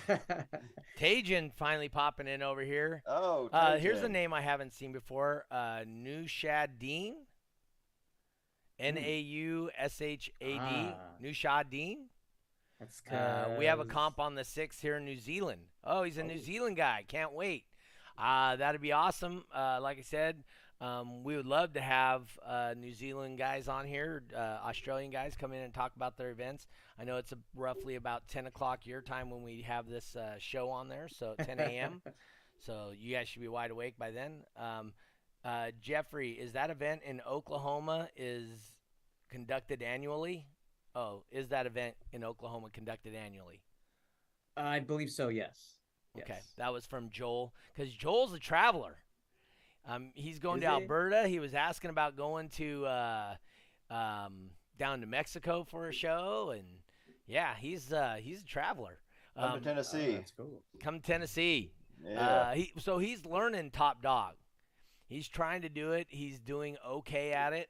Tajin 0.99 1.53
finally 1.55 1.89
popping 1.89 2.27
in 2.27 2.43
over 2.43 2.63
here. 2.63 3.03
Oh, 3.07 3.51
Uh, 3.53 3.77
here's 3.77 4.03
a 4.03 4.09
name 4.09 4.33
I 4.33 4.41
haven't 4.41 4.73
seen 4.75 4.93
before. 4.93 5.45
Uh, 5.51 5.81
Nushadeen. 5.87 7.13
N 8.79 8.99
A 8.99 9.19
U 9.19 9.71
S 9.79 10.01
H 10.01 10.31
A 10.41 10.53
D. 10.55 10.59
Ah. 10.61 10.95
Nushadeen. 11.23 11.97
that's 12.79 13.03
Uh, 13.11 13.57
we 13.59 13.65
have 13.67 13.81
a 13.81 13.85
comp 13.87 14.19
on 14.21 14.35
the 14.35 14.45
six 14.45 14.81
here 14.81 14.97
in 14.97 15.05
New 15.05 15.19
Zealand. 15.19 15.63
Oh, 15.85 16.03
he's 16.03 16.19
a 16.19 16.23
New 16.23 16.35
Oh. 16.35 16.39
Zealand 16.45 16.77
guy. 16.77 17.05
Can't 17.09 17.33
wait. 17.33 17.65
Uh, 18.19 18.57
that'd 18.57 18.81
be 18.81 18.93
awesome. 18.93 19.45
Uh, 19.55 19.79
like 19.83 19.99
I 19.99 20.03
said, 20.03 20.45
um, 20.81 21.25
we 21.25 21.37
would 21.37 21.47
love 21.47 21.73
to 21.75 21.81
have 21.81 22.23
uh, 22.45 22.75
New 22.77 22.93
Zealand 22.93 23.39
guys 23.39 23.69
on 23.69 23.87
here, 23.87 24.23
uh, 24.35 24.39
Australian 24.67 25.11
guys 25.11 25.35
come 25.39 25.53
in 25.53 25.63
and 25.63 25.73
talk 25.73 25.93
about 25.97 26.17
their 26.17 26.31
events. 26.31 26.67
I 26.99 27.05
know 27.05 27.17
it's 27.17 27.33
roughly 27.55 27.95
about 27.95 28.29
10 28.29 28.47
o'clock 28.47 28.87
your 28.87 29.01
time 29.01 29.31
when 29.31 29.43
we 29.43 29.63
have 29.63 29.89
this 29.89 30.17
uh, 30.17 30.35
show 30.39 30.69
on 30.71 30.89
there, 30.89 31.09
so 31.09 31.35
10 31.45 31.61
a.m. 31.61 32.03
so 32.61 32.93
you 32.97 33.15
guys 33.15 33.29
should 33.29 33.43
be 33.43 33.49
wide 33.49 33.71
awake 33.71 33.99
by 33.99 34.11
then. 34.11 34.43
Um, 34.59 34.93
uh, 35.45 35.69
Jeffrey, 35.81 36.33
is 36.33 36.53
that 36.53 36.71
event 36.71 37.03
in 37.07 37.21
Oklahoma 37.23 38.09
is 38.17 38.73
conducted 39.31 39.83
annually? 39.83 40.47
Oh, 40.95 41.23
is 41.31 41.49
that 41.51 41.67
event 41.67 41.95
in 42.13 42.25
Oklahoma 42.25 42.69
conducted 42.73 43.15
annually? 43.15 43.61
I 44.57 44.81
believe 44.81 45.11
so. 45.11 45.29
Yes. 45.29 45.59
Okay, 46.17 46.25
Yes. 46.29 46.55
that 46.57 46.73
was 46.73 46.87
from 46.87 47.11
Joel 47.11 47.53
because 47.75 47.93
Joel's 47.93 48.33
a 48.33 48.39
traveler. 48.39 48.97
Um, 49.87 50.11
he's 50.15 50.39
going 50.39 50.59
Is 50.59 50.65
to 50.65 50.71
he? 50.77 50.83
Alberta. 50.83 51.29
He 51.29 51.39
was 51.39 51.55
asking 51.55 51.91
about 51.91 52.17
going 52.17 52.49
to 52.51 52.87
uh, 52.87 53.35
um, 53.91 54.51
down 54.79 55.01
to 55.01 55.07
Mexico 55.07 55.65
for 55.65 55.89
a 55.89 55.93
show, 55.93 56.51
and 56.57 56.65
yeah, 57.27 57.55
he's 57.57 57.93
uh, 57.93 58.17
he's 58.21 58.41
a 58.43 58.45
traveler. 58.45 58.99
Come 59.37 59.45
to 59.45 59.53
Um, 59.55 59.59
Oh, 59.61 59.65
Tennessee. 59.65 60.13
that's 60.17 60.33
cool. 60.37 60.63
come 60.83 61.01
Tennessee. 61.01 61.73
yeah. 62.03 62.21
Uh, 62.21 62.53
he, 62.55 62.73
so 62.79 62.99
he's 62.99 63.25
learning 63.25 63.71
top 63.71 64.03
dog. 64.03 64.35
He's 65.09 65.29
trying 65.29 65.63
to 65.63 65.69
do 65.69 65.93
it. 65.93 66.09
He's 66.11 66.41
doing 66.41 66.77
okay 66.85 67.33
at 67.33 67.53
it. 67.53 67.69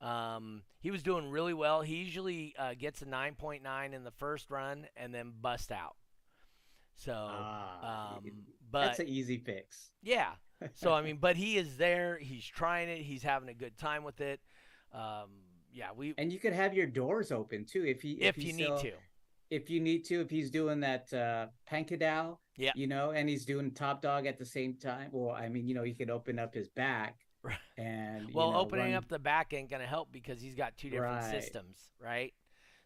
Um, 0.00 0.62
he 0.80 0.90
was 0.90 1.04
doing 1.04 1.30
really 1.30 1.54
well. 1.54 1.80
He 1.82 1.94
usually 1.94 2.54
uh, 2.58 2.74
gets 2.76 3.02
a 3.02 3.06
9.9 3.06 3.92
in 3.92 4.02
the 4.02 4.10
first 4.10 4.50
run 4.50 4.86
and 4.96 5.14
then 5.14 5.32
bust 5.40 5.70
out. 5.70 5.94
So, 6.96 7.12
Ah, 7.14 8.16
um, 8.16 8.24
that's 8.72 8.98
an 8.98 9.06
easy 9.08 9.38
fix. 9.38 9.92
yeah. 10.02 10.32
So 10.74 10.92
I 10.92 11.02
mean, 11.02 11.18
but 11.20 11.36
he 11.36 11.56
is 11.56 11.76
there. 11.76 12.18
He's 12.18 12.44
trying 12.46 12.88
it. 12.88 12.98
He's 13.02 13.22
having 13.22 13.48
a 13.48 13.54
good 13.54 13.76
time 13.78 14.04
with 14.04 14.20
it. 14.20 14.40
Um, 14.92 15.30
yeah, 15.72 15.88
we 15.96 16.14
and 16.18 16.32
you 16.32 16.38
could 16.38 16.52
have 16.52 16.74
your 16.74 16.86
doors 16.86 17.32
open 17.32 17.64
too 17.64 17.84
if 17.86 18.02
he 18.02 18.12
if 18.12 18.36
he 18.36 18.48
you 18.48 18.52
still- 18.52 18.76
need 18.76 18.82
to. 18.90 18.92
if 19.50 19.70
you 19.70 19.80
need 19.80 20.04
to 20.06 20.20
if 20.20 20.30
he's 20.30 20.50
doing 20.50 20.80
that 20.80 21.12
uh 21.12 21.46
pankadao 21.70 22.36
Yeah. 22.56 22.72
you 22.74 22.86
know 22.86 23.10
and 23.10 23.28
he's 23.28 23.44
doing 23.46 23.70
top 23.72 24.00
dog 24.02 24.26
at 24.26 24.38
the 24.38 24.44
same 24.46 24.74
time 24.76 25.08
well 25.12 25.34
i 25.34 25.48
mean 25.48 25.66
you 25.66 25.74
know 25.74 25.82
he 25.82 25.92
could 25.94 26.08
open 26.10 26.38
up 26.38 26.54
his 26.54 26.68
back 26.70 27.16
Right. 27.42 27.56
and 27.78 28.32
Well, 28.32 28.52
know, 28.52 28.58
opening 28.58 28.86
run- 28.86 28.94
up 28.94 29.08
the 29.08 29.18
back 29.18 29.52
ain't 29.52 29.68
gonna 29.70 29.86
help 29.86 30.12
because 30.12 30.40
he's 30.40 30.54
got 30.54 30.76
two 30.76 30.90
different 30.90 31.22
Right. 31.22 31.30
systems, 31.42 31.76
right? 32.00 32.32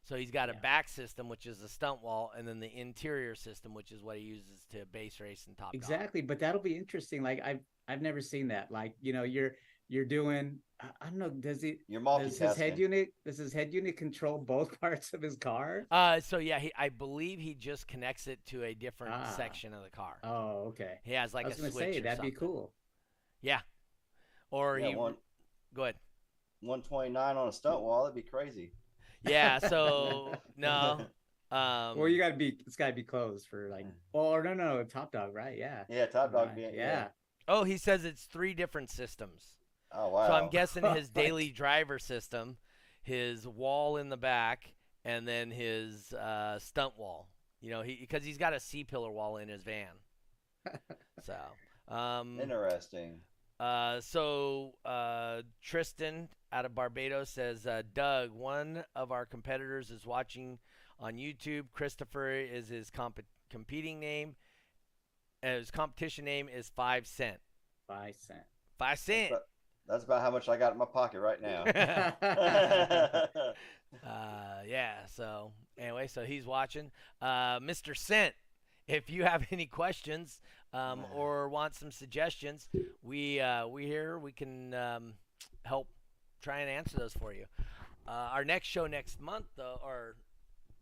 So 0.08 0.14
he's 0.16 0.30
got 0.30 0.48
a 0.50 0.54
back 0.54 0.88
system, 0.88 1.28
which 1.28 1.46
is 1.46 1.58
the 1.58 1.68
stunt 1.68 2.00
wall, 2.00 2.30
and 2.38 2.46
then 2.46 2.60
the 2.60 2.72
interior 2.72 3.34
system, 3.34 3.74
which 3.74 3.90
is 3.90 4.02
what 4.04 4.16
he 4.18 4.22
uses 4.22 4.64
to 4.70 4.86
bass 4.92 5.18
race 5.18 5.46
and 5.48 5.58
top 5.58 5.72
dog. 5.72 5.74
exactly 5.74 6.20
but 6.22 6.38
that'll 6.38 6.60
be 6.60 6.76
interesting 6.76 7.22
like 7.22 7.40
i've 7.44 7.58
i've 7.88 8.00
never 8.02 8.20
seen 8.20 8.46
that 8.48 8.70
like 8.70 8.94
you 9.00 9.12
know 9.12 9.22
you're 9.24 9.52
you're 9.88 10.04
doing 10.04 10.58
i 10.80 10.86
I 11.00 11.06
don't 11.06 11.18
know 11.18 11.28
does 11.30 11.62
he 11.62 11.76
You're 11.88 12.00
does 12.02 12.38
his 12.38 12.56
head 12.56 12.78
unit 12.78 13.08
does 13.24 13.38
his 13.38 13.52
head 13.52 13.72
unit 13.74 13.96
control 13.96 14.38
both 14.38 14.80
parts 14.80 15.12
of 15.12 15.22
his 15.22 15.36
car 15.36 15.86
Uh, 15.90 16.20
so 16.20 16.38
yeah, 16.38 16.58
he, 16.60 16.72
I 16.76 16.88
believe 16.90 17.38
he 17.40 17.54
just 17.54 17.86
connects 17.88 18.26
it 18.28 18.38
to 18.46 18.62
a 18.64 18.74
different 18.74 19.14
Ah. 19.14 19.34
section 19.36 19.72
of 19.74 19.82
the 19.82 19.90
car. 19.90 20.18
oh 20.22 20.68
okay 20.68 20.98
He 21.04 21.12
has 21.14 21.34
like 21.34 21.46
i 21.46 21.48
was 21.48 21.58
a 21.58 21.62
gonna 21.62 21.72
switch 21.72 21.94
say 21.94 21.98
or 22.00 22.02
that'd 22.02 22.22
be 22.22 22.30
cool 22.30 22.72
Yeah. 23.42 23.60
Or 24.50 24.78
Yeah, 24.78 24.88
he 24.88 24.94
one 24.94 25.16
go 25.74 25.82
ahead. 25.82 25.96
129 26.60 27.36
on 27.36 27.48
a 27.48 27.52
stunt 27.52 27.80
wall. 27.82 28.04
That'd 28.04 28.14
be 28.14 28.28
crazy. 28.28 28.72
Yeah. 29.24 29.58
So 29.58 30.34
no. 30.56 31.00
Um, 31.50 31.96
well 31.98 32.08
you 32.08 32.18
gotta 32.18 32.34
be 32.34 32.58
it's 32.66 32.74
gotta 32.76 32.92
be 32.92 33.04
closed 33.04 33.46
for 33.48 33.68
like 33.68 33.86
oh 34.14 34.40
no 34.40 34.52
no 34.52 34.82
top 34.82 35.12
dog 35.12 35.32
right 35.32 35.56
yeah 35.56 35.84
Yeah, 35.88 36.06
top 36.06 36.32
dog. 36.32 36.48
Right, 36.48 36.56
being- 36.56 36.74
yeah 36.74 37.08
oh, 37.48 37.64
he 37.64 37.76
says 37.76 38.04
it's 38.04 38.24
three 38.24 38.54
different 38.54 38.90
systems. 38.90 39.56
Oh 39.92 40.08
wow. 40.08 40.26
So 40.26 40.34
I'm 40.34 40.50
guessing 40.50 40.84
his 40.94 41.08
daily 41.08 41.50
driver 41.50 41.98
system, 41.98 42.56
his 43.02 43.46
wall 43.46 43.96
in 43.96 44.08
the 44.08 44.16
back, 44.16 44.72
and 45.04 45.26
then 45.26 45.50
his 45.50 46.12
uh, 46.12 46.58
stunt 46.58 46.98
wall. 46.98 47.28
You 47.60 47.70
know, 47.70 47.82
he 47.82 47.96
because 48.00 48.24
he's 48.24 48.38
got 48.38 48.52
a 48.52 48.60
C 48.60 48.84
pillar 48.84 49.10
wall 49.10 49.38
in 49.38 49.48
his 49.48 49.62
van. 49.62 49.88
so, 51.22 51.94
um, 51.94 52.38
Interesting. 52.40 53.20
Uh, 53.60 54.00
so 54.00 54.72
uh, 54.84 55.42
Tristan 55.62 56.28
out 56.52 56.64
of 56.64 56.74
Barbados 56.74 57.30
says, 57.30 57.66
uh, 57.66 57.82
Doug, 57.94 58.32
one 58.32 58.84
of 58.94 59.12
our 59.12 59.24
competitors 59.26 59.90
is 59.90 60.06
watching 60.06 60.58
on 61.00 61.14
YouTube. 61.14 61.64
Christopher 61.72 62.30
is 62.30 62.68
his 62.68 62.90
comp- 62.90 63.20
competing 63.50 63.98
name. 64.00 64.36
Uh, 65.42 65.56
his 65.56 65.70
competition 65.70 66.24
name 66.24 66.48
is 66.54 66.70
Five 66.74 67.06
Cent. 67.06 67.38
five 67.86 68.16
cent 68.18 68.40
Five 68.78 68.98
Cent. 68.98 69.30
But 69.30 69.48
that's 69.88 70.04
about 70.04 70.22
how 70.22 70.30
much 70.30 70.48
I 70.48 70.56
got 70.56 70.72
in 70.72 70.78
my 70.78 70.84
pocket 70.86 71.20
right 71.20 71.40
now. 71.40 71.64
Uh, 74.04 74.62
yeah. 74.66 75.06
So 75.06 75.52
anyway, 75.78 76.06
so 76.08 76.24
he's 76.24 76.44
watching. 76.44 76.90
Uh, 77.22 77.60
Mr. 77.60 77.96
Cent, 77.96 78.34
if 78.88 79.10
you 79.10 79.24
have 79.24 79.46
any 79.50 79.66
questions 79.66 80.40
um, 80.72 81.04
or 81.14 81.48
want 81.48 81.74
some 81.74 81.90
suggestions, 81.90 82.68
we 83.02 83.40
uh, 83.40 83.66
we 83.66 83.86
here 83.86 84.18
we 84.18 84.32
can 84.32 84.74
um, 84.74 85.14
help 85.64 85.88
try 86.42 86.60
and 86.60 86.70
answer 86.70 86.98
those 86.98 87.12
for 87.14 87.32
you. 87.32 87.44
Uh, 88.06 88.30
our 88.32 88.44
next 88.44 88.68
show 88.68 88.86
next 88.86 89.20
month, 89.20 89.46
though, 89.56 89.80
or 89.84 90.14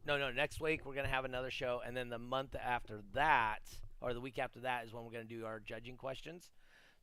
no, 0.07 0.19
no, 0.19 0.31
next 0.31 0.61
week 0.61 0.85
we're 0.85 0.95
gonna 0.95 1.09
have 1.09 1.25
another 1.25 1.51
show, 1.51 1.81
and 1.87 1.97
then 1.97 2.11
the 2.11 2.19
month 2.19 2.55
after 2.63 3.01
that, 3.15 3.61
or 4.01 4.13
the 4.13 4.21
week 4.21 4.39
after 4.39 4.61
that, 4.61 4.85
is 4.85 4.93
when 4.93 5.05
we're 5.05 5.13
gonna 5.13 5.25
do 5.25 5.47
our 5.47 5.61
judging 5.61 5.97
questions. 5.97 6.51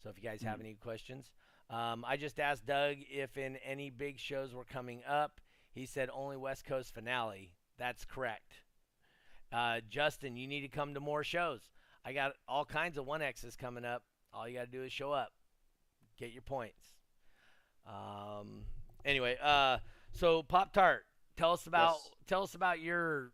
So 0.04 0.10
if 0.10 0.18
you 0.18 0.24
guys 0.28 0.42
have 0.42 0.60
any 0.60 0.76
questions, 0.76 1.32
um, 1.70 2.04
I 2.08 2.18
just 2.18 2.40
asked 2.40 2.66
Doug 2.66 2.98
if 3.10 3.38
in 3.38 3.58
any 3.58 3.90
big 3.90 4.20
shows 4.20 4.54
were 4.54 4.66
coming 4.66 5.02
up. 5.08 5.40
He 5.74 5.86
said 5.86 6.10
only 6.14 6.36
West 6.36 6.66
Coast 6.66 6.94
finale. 6.94 7.54
That's 7.78 8.04
correct. 8.04 8.64
Uh, 9.52 9.82
Justin, 9.90 10.36
you 10.38 10.48
need 10.48 10.62
to 10.62 10.68
come 10.68 10.94
to 10.94 11.00
more 11.00 11.24
shows. 11.24 11.62
I 12.06 12.14
got 12.14 12.34
all 12.48 12.66
kinds 12.66 12.98
of 12.98 13.06
one 13.06 13.22
X's 13.22 13.56
coming 13.56 13.86
up. 13.86 14.04
All 14.34 14.48
you 14.48 14.56
got 14.58 14.66
to 14.66 14.72
do 14.72 14.84
is 14.84 14.92
show 14.92 15.12
up, 15.12 15.30
get 16.18 16.32
your 16.32 16.42
points. 16.42 16.82
Um, 17.86 18.64
anyway, 19.04 19.38
uh, 19.42 19.80
so 20.14 20.42
Pop 20.44 20.72
Tart, 20.74 21.06
tell 21.36 21.52
us 21.54 21.68
about 21.68 21.96
Yes. 21.96 22.10
tell 22.28 22.44
us 22.44 22.56
about 22.56 22.80
your. 22.80 23.34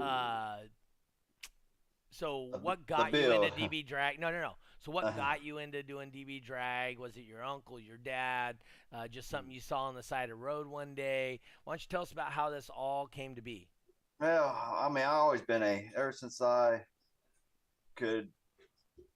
Uh, 0.00 0.58
so 2.10 2.50
The- 2.52 2.58
what 2.58 2.86
got 2.86 3.12
you 3.12 3.32
into 3.32 3.56
DB 3.56 3.82
drag? 3.86 4.20
No, 4.20 4.30
no, 4.30 4.40
no. 4.40 4.56
So 4.80 4.92
what 4.92 5.04
Uh-huh. 5.04 5.16
got 5.16 5.42
you 5.42 5.58
into 5.58 5.82
doing 5.82 6.10
DB 6.10 6.40
drag? 6.40 6.98
Was 6.98 7.16
it 7.16 7.22
your 7.22 7.42
uncle, 7.42 7.80
your 7.80 7.96
dad, 7.96 8.58
uh, 8.92 9.08
just 9.08 9.30
something 9.30 9.50
you 9.52 9.60
saw 9.60 9.84
on 9.84 9.94
the 9.94 10.02
side 10.02 10.24
of 10.24 10.28
the 10.28 10.34
road 10.44 10.66
one 10.66 10.94
day? 10.94 11.40
Why 11.64 11.72
don't 11.72 11.82
you 11.82 11.88
tell 11.88 12.02
us 12.02 12.12
about 12.12 12.32
how 12.32 12.50
this 12.50 12.68
all 12.68 13.06
came 13.06 13.34
to 13.36 13.42
be? 13.42 13.70
Well, 14.20 14.56
I 14.78 14.88
mean, 14.88 15.04
I 15.04 15.12
always 15.14 15.40
been 15.42 15.62
a 15.62 15.90
ever 15.96 16.12
since 16.12 16.40
I 16.40 16.82
could 17.96 18.28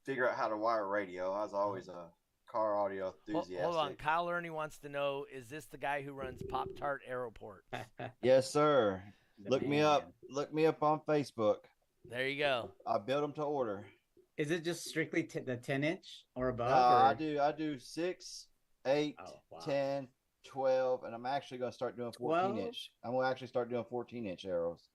figure 0.04 0.28
out 0.28 0.36
how 0.36 0.48
to 0.48 0.56
wire 0.56 0.86
radio. 0.88 1.32
I 1.32 1.42
was 1.44 1.54
always 1.54 1.88
a 1.88 2.06
car 2.50 2.76
audio 2.76 3.04
Hol- 3.04 3.14
enthusiast. 3.40 3.62
Hold 3.62 3.76
on, 3.76 3.94
Kyle 3.94 4.28
Ernie 4.28 4.50
wants 4.50 4.78
to 4.78 4.88
know: 4.88 5.24
Is 5.32 5.48
this 5.48 5.66
the 5.66 5.78
guy 5.78 6.02
who 6.02 6.12
runs 6.12 6.42
Pop 6.50 6.68
Tart 6.78 7.02
Aeroport? 7.08 7.64
Yes, 8.22 8.50
sir. 8.50 9.02
The 9.44 9.50
Look 9.50 9.66
me 9.66 9.80
up. 9.80 10.12
Look 10.30 10.52
me 10.52 10.66
up 10.66 10.82
on 10.82 11.00
Facebook. 11.08 11.58
There 12.10 12.26
you 12.26 12.38
go. 12.38 12.70
I 12.86 12.98
build 12.98 13.22
them 13.22 13.32
to 13.34 13.42
order. 13.42 13.84
Is 14.36 14.50
it 14.50 14.64
just 14.64 14.84
strictly 14.86 15.24
t- 15.24 15.40
the 15.40 15.56
10 15.56 15.84
inch 15.84 16.24
or 16.34 16.48
above? 16.48 16.70
Uh, 16.70 17.04
I 17.06 17.14
do. 17.14 17.38
I 17.40 17.52
do 17.52 17.78
six, 17.78 18.46
eight, 18.86 19.16
Oh, 19.20 19.32
wow. 19.50 19.58
10, 19.64 20.08
12, 20.44 21.04
and 21.04 21.14
I'm 21.14 21.26
actually 21.26 21.58
going 21.58 21.70
to 21.70 21.74
start 21.74 21.96
doing 21.96 22.12
14 22.12 22.50
12? 22.54 22.58
inch. 22.68 22.90
I'm 23.04 23.12
going 23.12 23.24
to 23.24 23.30
actually 23.30 23.48
start 23.48 23.68
doing 23.70 23.84
14 23.88 24.26
inch 24.26 24.44
arrows. 24.44 24.88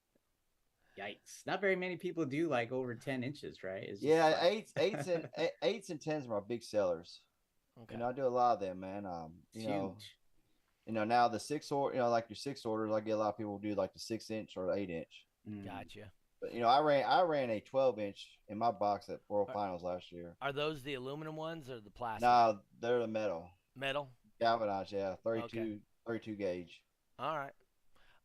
Yikes! 0.99 1.45
Not 1.47 1.59
very 1.59 1.75
many 1.75 1.95
people 1.97 2.23
do 2.23 2.47
like 2.47 2.71
over 2.71 2.93
10 2.93 3.23
inches, 3.23 3.63
right? 3.63 3.83
It's 3.83 4.01
Yeah, 4.01 4.25
like- 4.25 4.43
eights, 4.43 4.73
eights, 4.77 5.07
and 5.07 5.27
eights 5.63 5.89
and 5.89 5.99
tens 5.99 6.25
are 6.27 6.29
my 6.29 6.39
big 6.47 6.63
sellers. 6.63 7.21
Okay. 7.81 7.95
You 7.95 7.99
know, 7.99 8.09
I 8.09 8.13
do 8.13 8.27
a 8.27 8.29
lot 8.29 8.53
of 8.53 8.59
them, 8.59 8.79
man. 8.81 9.05
Um, 9.07 9.33
It's 9.53 9.63
you 9.63 9.69
know, 9.71 9.95
huge. 9.97 10.15
you 10.85 10.93
know 10.93 11.03
now 11.03 11.27
the 11.27 11.39
six 11.39 11.71
order, 11.71 11.95
you 11.95 12.01
know, 12.01 12.09
like 12.09 12.25
your 12.29 12.35
six 12.35 12.63
orders, 12.65 12.91
I 12.93 12.99
get 12.99 13.13
a 13.13 13.17
lot 13.17 13.29
of 13.29 13.37
people 13.37 13.57
do 13.57 13.73
like 13.73 13.93
the 13.93 13.99
six 13.99 14.29
inch 14.29 14.53
or 14.55 14.71
eight 14.77 14.91
inch. 14.91 15.25
Mm. 15.49 15.65
Gotcha. 15.65 16.11
But 16.39 16.53
you 16.53 16.61
know, 16.61 16.67
I 16.67 16.79
ran 16.81 17.03
I 17.07 17.21
ran 17.23 17.49
a 17.49 17.59
12 17.59 17.97
inch 17.97 18.27
in 18.49 18.59
my 18.59 18.69
box 18.69 19.09
at 19.09 19.21
World 19.27 19.49
Uh, 19.49 19.53
Finals 19.53 19.81
last 19.81 20.11
year. 20.11 20.35
Are 20.43 20.51
those 20.53 20.83
the 20.83 20.93
aluminum 20.93 21.35
ones 21.35 21.69
or 21.71 21.79
the 21.79 21.89
plastic? 21.89 22.21
No, 22.21 22.59
they're 22.79 22.99
the 22.99 23.07
metal 23.07 23.49
Metal. 23.75 24.09
Galvanized. 24.39 24.91
Yeah, 24.91 25.15
32, 25.23 25.59
Okay. 25.59 25.77
32 26.07 26.35
gauge. 26.35 26.81
All 27.19 27.37
right. 27.37 27.53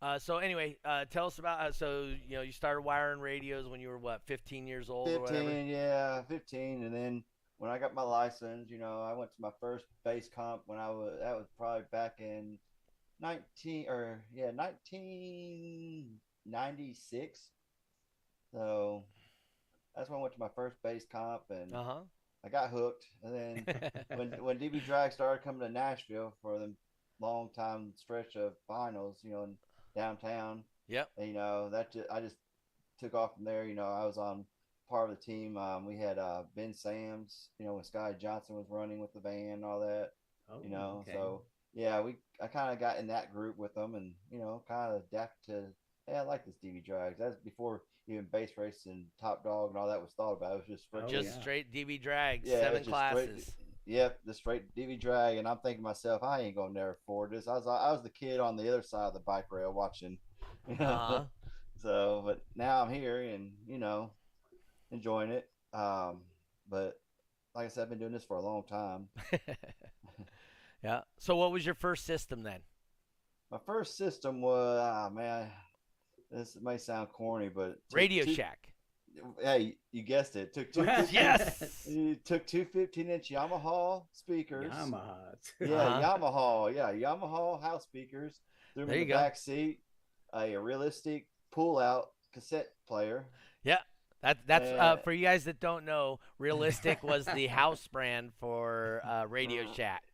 Uh, 0.01 0.19
so 0.19 0.39
anyway, 0.39 0.77
uh, 0.85 1.05
tell 1.11 1.27
us 1.27 1.39
about. 1.39 1.61
Uh, 1.61 1.73
so 1.73 2.09
you 2.29 2.37
know, 2.37 2.43
you 2.43 2.53
started 2.53 2.83
wiring 2.83 3.21
radios 3.21 3.67
when 3.67 3.81
you 3.81 3.89
were 3.89 3.99
what, 3.99 4.23
15 4.27 4.67
years 4.67 4.89
old 4.89 5.09
or 5.09 5.21
whatever. 5.21 5.45
15, 5.45 5.67
yeah, 5.67 6.23
15. 6.23 6.85
And 6.85 6.95
then 6.95 7.25
when 7.59 7.71
I 7.71 7.79
got 7.79 7.95
my 7.95 8.03
license, 8.03 8.71
you 8.71 8.79
know, 8.79 9.03
I 9.03 9.13
went 9.15 9.31
to 9.35 9.43
my 9.43 9.51
first 9.61 9.87
bass 10.05 10.29
comp 10.33 10.63
when 10.67 10.79
I 10.79 10.89
was, 10.91 11.19
that 11.21 11.37
was 11.37 11.47
probably 11.57 11.85
back 11.91 12.21
in 12.21 12.59
19, 13.21 13.87
or 13.89 14.23
yeah, 14.33 14.51
1996. 14.53 17.41
So 18.53 19.05
that's 19.97 20.09
when 20.09 20.21
I 20.21 20.23
went 20.23 20.35
to 20.35 20.41
my 20.41 20.49
first 20.55 20.77
bass 20.83 21.05
comp 21.11 21.43
and 21.51 21.75
Uh 21.75 21.83
I 22.45 22.49
got 22.49 22.71
hooked. 22.71 23.07
And 23.23 23.35
then 23.35 23.67
when, 24.17 24.31
when 24.43 24.59
DB 24.59 24.85
Drag 24.85 25.13
started 25.13 25.43
coming 25.43 25.61
to 25.61 25.73
Nashville 25.73 26.35
for 26.43 26.59
the 26.59 26.73
long 27.21 27.51
time 27.55 27.93
stretch 27.97 28.37
of 28.37 28.53
finals, 28.67 29.19
you 29.23 29.33
know, 29.33 29.45
in 29.45 29.57
downtown, 29.97 30.65
yep. 30.89 31.11
you 31.19 31.33
know 31.33 31.69
that 31.71 31.93
ju- 31.93 32.05
I 32.11 32.21
just 32.21 32.37
took 33.01 33.15
off 33.15 33.35
from 33.35 33.45
there. 33.45 33.65
You 33.65 33.75
know, 33.75 33.87
I 33.87 34.05
was 34.05 34.19
on 34.19 34.45
part 34.89 35.11
of 35.11 35.17
the 35.17 35.23
team. 35.23 35.57
Um, 35.57 35.85
we 35.85 35.97
had 35.97 36.19
uh, 36.19 36.43
Ben 36.57 36.75
Sams. 36.75 37.49
You 37.59 37.67
know, 37.67 37.75
when 37.75 37.85
Sky 37.85 38.15
Johnson 38.19 38.57
was 38.57 38.67
running 38.71 39.01
with 39.01 39.13
the 39.13 39.21
van 39.21 39.53
and 39.53 39.65
all 39.65 39.81
that. 39.81 40.11
Oh, 40.51 40.61
You 40.63 40.71
know, 40.71 41.05
okay. 41.07 41.13
so 41.13 41.43
yeah, 41.75 42.01
we 42.01 42.17
I 42.43 42.47
kind 42.47 42.73
of 42.73 42.81
got 42.81 42.99
in 42.99 43.09
that 43.09 43.33
group 43.35 43.59
with 43.59 43.75
them, 43.75 43.95
and 43.95 44.13
you 44.31 44.39
know, 44.39 44.63
kind 44.69 44.95
of 44.95 45.03
adapted 45.13 45.47
to. 45.47 45.63
Hey, 46.07 46.17
I 46.17 46.23
like 46.23 46.47
this 46.47 46.55
DB 46.65 46.83
drags. 46.83 47.19
That's 47.19 47.39
before 47.45 47.83
even 48.09 48.27
bass 48.33 48.51
race 48.57 48.87
and 48.87 49.07
top 49.21 49.45
dog 49.45 49.71
and 49.71 49.79
all 49.79 49.89
that 49.89 50.01
was 50.01 50.13
thought 50.13 50.33
about. 50.33 50.53
It 50.53 50.57
was 50.57 50.67
just 50.67 50.87
Oh, 50.93 51.09
Just 51.09 51.35
yeah. 51.37 51.41
straight 51.41 51.73
DB 51.73 52.01
drag, 52.01 52.41
Yeah, 52.45 52.61
seven 52.61 52.79
it's 52.79 52.87
just 52.89 52.97
straight- 53.11 53.27
classes. 53.29 53.55
Yep, 53.87 54.21
the 54.27 54.35
straight 54.35 54.75
DB 54.75 55.01
drag, 55.01 55.39
and 55.39 55.49
I'm 55.49 55.59
thinking 55.59 55.79
to 55.83 55.89
myself, 55.89 56.23
I 56.23 56.41
ain't 56.43 56.57
gonna 56.57 56.75
never 56.75 56.91
afford 56.91 57.31
this. 57.31 57.49
I 57.49 57.53
was 57.55 57.67
I 57.67 57.91
was 57.93 58.03
the 58.03 58.11
kid 58.11 58.39
on 58.39 58.57
the 58.57 58.69
other 58.69 58.83
side 58.83 59.07
of 59.07 59.15
the 59.15 59.21
bike 59.21 59.51
rail 59.51 59.73
watching. 59.73 60.19
you 60.69 60.77
know. 60.81 60.85
Uh-huh. 60.85 61.25
So, 61.81 62.23
but 62.27 62.45
now 62.55 62.83
I'm 62.83 62.91
here 62.93 63.23
and 63.23 63.53
you 63.67 63.79
know, 63.79 64.11
enjoying 64.91 65.31
it. 65.31 65.49
Um, 65.73 66.23
but 66.69 67.01
like 67.55 67.65
I 67.65 67.69
said, 67.69 67.83
I've 67.85 67.89
been 67.89 67.99
doing 67.99 68.13
this 68.13 68.25
for 68.25 68.37
a 68.37 68.43
long 68.43 68.63
time. 68.65 69.09
yeah. 70.85 71.01
So 71.19 71.37
what 71.37 71.51
was 71.53 71.65
your 71.65 71.75
first 71.75 72.05
system 72.05 72.43
then? 72.43 72.61
My 73.51 73.59
first 73.65 73.97
system 73.97 74.43
was 74.43 74.79
ah 74.83 75.09
man, 75.09 75.51
this 76.31 76.57
may 76.61 76.77
sound 76.79 77.09
corny, 77.11 77.49
but 77.49 77.79
Radio 77.93 78.25
two- 78.25 78.35
Shack. 78.35 78.69
Hey, 79.43 79.75
you 79.91 80.03
guessed 80.05 80.37
it. 80.37 80.53
Took 80.55 80.73
two. 80.73 80.85
Yes. 81.11 81.87
It 81.89 82.25
took 82.25 82.47
two 82.47 82.65
15 82.73 83.09
inch 83.11 83.31
Yamaha 83.31 84.05
speakers. 84.13 84.71
Yamaha. 84.73 85.17
Yeah, 85.61 85.75
Uh-huh. 85.75 86.19
Yamaha. 86.19 86.75
Yeah, 86.75 86.93
Yamaha 86.93 87.61
house 87.61 87.83
speakers. 87.83 88.41
Threw 88.75 88.85
There 88.87 88.95
in 88.95 89.01
you 89.01 89.07
the 89.07 89.13
go. 89.13 89.17
back 89.19 89.37
seat. 89.37 89.81
A 90.35 90.57
realistic 90.57 91.27
pull 91.51 91.79
out 91.79 92.11
cassette 92.33 92.69
player. 92.87 93.25
Yeah. 93.65 93.79
That 94.23 94.39
that's 94.47 94.69
uh, 94.71 94.75
Uh, 94.75 94.97
for 94.99 95.13
you 95.13 95.25
guys 95.25 95.45
that 95.45 95.59
don't 95.61 95.85
know. 95.85 96.21
Realistic 96.39 97.03
was 97.03 97.25
the 97.27 97.47
house 97.47 97.87
brand 97.89 98.33
for 98.39 99.01
uh, 99.05 99.25
Radio 99.29 99.63
Shack, 99.73 100.03
Th- 100.03 100.08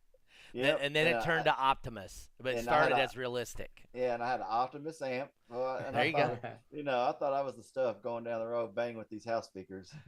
Yep, 0.63 0.79
and 0.81 0.95
then 0.95 1.07
it 1.07 1.15
I- 1.17 1.25
turned 1.25 1.45
to 1.45 1.55
Optimus, 1.57 2.29
but 2.41 2.53
it 2.53 2.57
and 2.57 2.63
started 2.63 2.95
a- 2.97 3.01
as 3.01 3.17
Realistic. 3.17 3.83
Yeah, 3.93 4.13
and 4.13 4.23
I 4.23 4.29
had 4.31 4.39
an 4.39 4.45
Optimus 4.49 5.01
amp. 5.01 5.29
And 5.49 5.93
There 5.95 6.01
I 6.01 6.03
you 6.05 6.13
go. 6.13 6.37
You 6.71 6.83
know, 6.83 7.03
I 7.03 7.11
thought 7.11 7.33
I 7.33 7.41
was 7.41 7.55
the 7.55 7.63
stuff 7.63 8.01
going 8.01 8.23
down 8.23 8.39
the 8.39 8.47
road 8.47 8.73
banging 8.73 8.97
with 8.97 9.09
these 9.09 9.25
house 9.25 9.45
speakers. 9.47 9.91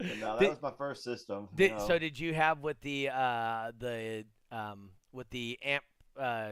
No, 0.00 0.34
that 0.34 0.38
Did- 0.38 0.50
was 0.50 0.62
my 0.62 0.70
first 0.70 1.02
system. 1.02 1.48
you 1.56 1.70
know. 1.70 1.84
so 1.86 1.98
did 1.98 2.18
you 2.20 2.32
have 2.32 2.60
with 2.60 2.80
the 2.82 3.08
uh, 3.08 3.72
the 3.76 4.24
um, 4.52 4.90
with 5.12 5.28
the 5.30 5.58
amp 5.62 5.82
uh, 6.16 6.50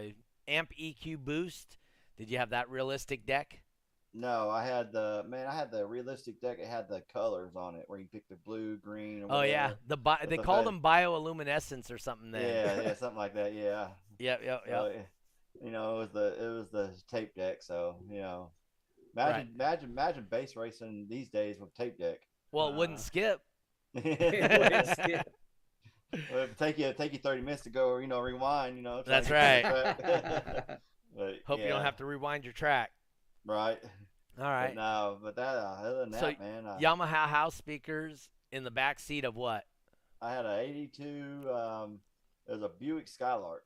amp 0.49 0.73
EQ 0.77 1.19
boost? 1.19 1.79
Did 2.19 2.29
you 2.29 2.39
have 2.39 2.51
that 2.51 2.69
realistic 2.69 3.25
deck? 3.25 3.61
No, 4.19 4.49
I 4.49 4.65
had 4.65 4.93
the 4.93 5.25
man. 5.29 5.47
I 5.47 5.55
had 5.55 5.71
the 5.71 5.87
realistic 5.87 6.41
deck. 6.41 6.59
It 6.59 6.67
had 6.69 6.89
the 6.89 7.03
colors 7.13 7.55
on 7.55 7.75
it, 7.75 7.85
where 7.87 7.99
you 7.99 8.07
pick 8.11 8.27
the 8.31 8.37
blue, 8.37 8.79
green. 8.79 9.25
Or 9.25 9.29
Oh 9.31 9.43
yeah, 9.43 9.73
the 9.87 9.99
bi- 9.99 10.25
they 10.27 10.39
the 10.39 10.43
called 10.43 10.65
fa- 10.65 10.71
them 10.71 10.81
bioluminescence 10.81 11.91
or 11.93 11.99
something. 11.99 12.31
Then 12.31 12.43
Yeah, 12.43 12.83
yeah, 12.83 12.95
something 12.99 13.19
like 13.19 13.35
that. 13.35 13.53
Yeah. 13.53 13.89
yep, 14.19 14.41
yep, 14.43 14.63
So, 14.67 14.87
yep. 14.87 14.95
it- 14.97 15.09
you 15.65 15.71
know, 15.71 15.97
it 15.97 15.99
was 15.99 16.11
the 16.13 16.45
it 16.45 16.49
was 16.49 16.69
the 16.71 16.95
tape 17.11 17.35
deck. 17.35 17.63
So 17.63 17.97
you 18.11 18.21
know, 18.21 18.51
imagine 19.15 19.37
Right. 19.49 19.55
imagine 19.55 19.91
imagine 19.91 20.27
bass 20.31 20.57
racing 20.57 21.07
these 21.11 21.29
days 21.29 21.59
with 21.61 21.75
tape 21.75 21.99
deck. 21.99 22.21
Well, 22.53 22.69
it 22.69 22.75
wouldn't 22.77 22.99
Uh, 22.99 23.03
skip. 23.03 23.41
it 23.95 25.27
would 26.33 26.57
take 26.59 26.79
you 26.79 26.93
take 26.97 27.13
you 27.13 27.19
thirty 27.19 27.43
minutes 27.43 27.63
to 27.65 27.71
go, 27.71 27.99
you 27.99 28.07
know, 28.07 28.21
rewind. 28.21 28.77
You 28.77 28.83
know. 28.83 29.03
That's 29.07 29.27
to 29.29 29.33
get 29.33 29.63
the 29.65 29.71
track. 29.93 30.81
but, 31.17 31.35
Hope 31.47 31.61
you 31.61 31.69
don't 31.69 31.85
have 31.85 31.97
to 31.97 32.05
rewind 32.05 32.45
your 32.45 32.53
track. 32.53 32.93
Right. 33.45 33.79
All 34.39 34.45
right. 34.45 34.75
But 34.75 34.81
no, 34.81 35.19
but 35.23 35.37
that 35.37 35.57
uh, 35.57 35.77
other 35.81 35.99
than 36.01 36.11
that, 36.11 36.41
man, 36.41 36.67
uh, 36.67 36.79
Yamaha 36.81 37.27
house 37.27 37.55
speakers 37.55 38.29
in 38.53 38.65
the 38.65 38.71
back 38.71 38.99
seat 38.99 39.25
of 39.25 39.37
what? 39.37 39.65
I 40.21 40.33
had 40.33 40.45
a 40.45 40.59
'82. 40.61 41.51
Um, 41.51 41.99
it 42.47 42.53
was 42.53 42.63
a 42.63 42.69
Buick 42.69 43.09
Skylark. 43.09 43.65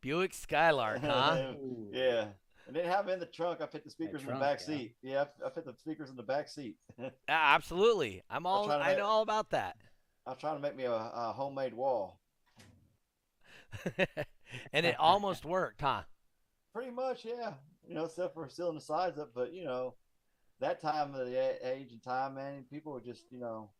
Buick 0.00 0.32
Skylark, 0.32 1.00
huh? 1.02 1.52
Yeah. 1.92 2.26
I 2.68 2.72
didn't 2.72 2.90
have 2.90 3.06
them 3.06 3.14
in 3.14 3.20
the 3.20 3.26
trunk. 3.26 3.60
I 3.60 3.66
put 3.66 3.82
the 3.82 3.90
speakers 3.90 4.20
in 4.22 4.28
the 4.28 4.34
back 4.34 4.60
yeah. 4.60 4.66
seat. 4.66 4.94
Yeah, 5.02 5.24
I, 5.42 5.46
I 5.46 5.50
put 5.50 5.64
the 5.64 5.74
speakers 5.80 6.08
in 6.08 6.16
the 6.16 6.22
back 6.22 6.48
seat. 6.48 6.76
Yeah, 6.98 7.10
absolutely. 7.28 8.22
I'm 8.30 8.46
all. 8.46 8.66
trying 8.66 8.78
to 8.78 8.84
I 8.84 8.88
make- 8.90 8.98
know 8.98 9.06
all 9.06 9.22
about 9.22 9.50
that. 9.50 9.76
I 10.26 10.30
was 10.30 10.38
trying 10.38 10.56
to 10.56 10.62
make 10.62 10.76
me 10.76 10.84
a, 10.84 10.92
a 10.92 11.32
homemade 11.34 11.74
wall. 11.74 12.20
and 14.72 14.86
it 14.86 14.94
almost 14.98 15.44
worked, 15.44 15.80
huh? 15.80 16.02
Pretty 16.72 16.90
much, 16.90 17.24
yeah. 17.24 17.54
You 17.90 17.96
know, 17.96 18.04
except 18.04 18.34
for 18.34 18.48
sealing 18.48 18.76
the 18.76 18.80
sides 18.80 19.18
up. 19.18 19.32
But 19.34 19.52
you 19.52 19.64
know, 19.64 19.94
that 20.60 20.80
time 20.80 21.14
of 21.14 21.26
the 21.26 21.68
age 21.68 21.90
and 21.90 22.00
time, 22.00 22.36
man, 22.36 22.64
people 22.70 22.92
were 22.92 23.00
just, 23.00 23.24
you 23.32 23.40
know, 23.40 23.70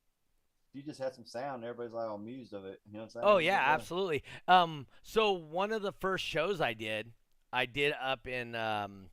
you 0.73 0.83
just 0.83 1.01
had 1.01 1.15
some 1.15 1.27
sound, 1.27 1.63
everybody's 1.63 1.93
like 1.93 2.09
all 2.09 2.17
amused 2.17 2.53
of 2.53 2.65
it. 2.65 2.81
You 2.87 2.95
know 2.95 2.99
what 3.01 3.05
I'm 3.05 3.11
saying? 3.11 3.25
Oh 3.25 3.37
It's 3.37 3.47
yeah, 3.47 3.61
uh, 3.61 3.75
absolutely. 3.75 4.25
Um, 4.49 4.87
so 5.03 5.33
one 5.33 5.73
of 5.73 5.83
the 5.83 5.93
first 5.93 6.25
shows 6.25 6.61
I 6.61 6.75
did, 6.75 7.13
I 7.53 7.67
did 7.67 7.95
up 8.03 8.27
in 8.27 8.57
um, 8.57 9.11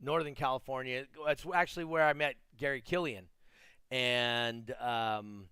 Northern 0.00 0.36
California. 0.36 1.06
That's 1.26 1.44
actually 1.52 1.84
where 1.84 2.04
I 2.04 2.12
met 2.12 2.36
Gary 2.56 2.82
Killian, 2.82 3.26
and 3.90 4.72
um, 4.80 5.48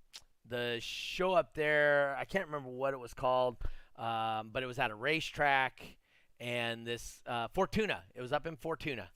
the 0.48 0.78
show 0.80 1.32
up 1.32 1.54
there, 1.54 2.16
I 2.16 2.24
can't 2.24 2.46
remember 2.46 2.70
what 2.70 2.94
it 2.94 3.00
was 3.00 3.14
called, 3.14 3.56
um, 3.96 4.50
but 4.52 4.62
it 4.62 4.66
was 4.66 4.78
at 4.78 4.90
a 4.90 4.94
racetrack, 4.94 5.96
and 6.40 6.86
this 6.86 7.20
uh, 7.26 7.48
Fortuna. 7.52 8.02
It 8.14 8.20
was 8.22 8.32
up 8.32 8.46
in 8.46 8.56
Fortuna. 8.56 9.08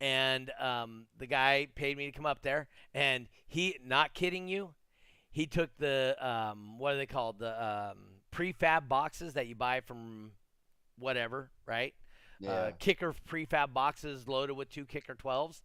And 0.00 0.50
um, 0.60 1.06
the 1.18 1.26
guy 1.26 1.68
paid 1.74 1.96
me 1.96 2.06
to 2.06 2.12
come 2.12 2.26
up 2.26 2.42
there, 2.42 2.66
and 2.92 3.28
he, 3.46 3.78
not 3.84 4.12
kidding 4.12 4.48
you, 4.48 4.74
he 5.30 5.46
took 5.46 5.70
the 5.78 6.16
um, 6.20 6.78
what 6.78 6.94
are 6.94 6.96
they 6.96 7.06
called 7.06 7.38
the 7.38 7.64
um, 7.64 7.98
prefab 8.30 8.88
boxes 8.88 9.34
that 9.34 9.46
you 9.46 9.54
buy 9.54 9.80
from 9.80 10.32
whatever 10.98 11.50
right 11.66 11.92
Yeah. 12.40 12.50
uh, 12.52 12.70
kicker 12.78 13.14
prefab 13.28 13.72
boxes 13.72 14.28
loaded 14.28 14.54
with 14.54 14.68
two 14.70 14.84
kicker 14.84 15.14
12s 15.16 15.62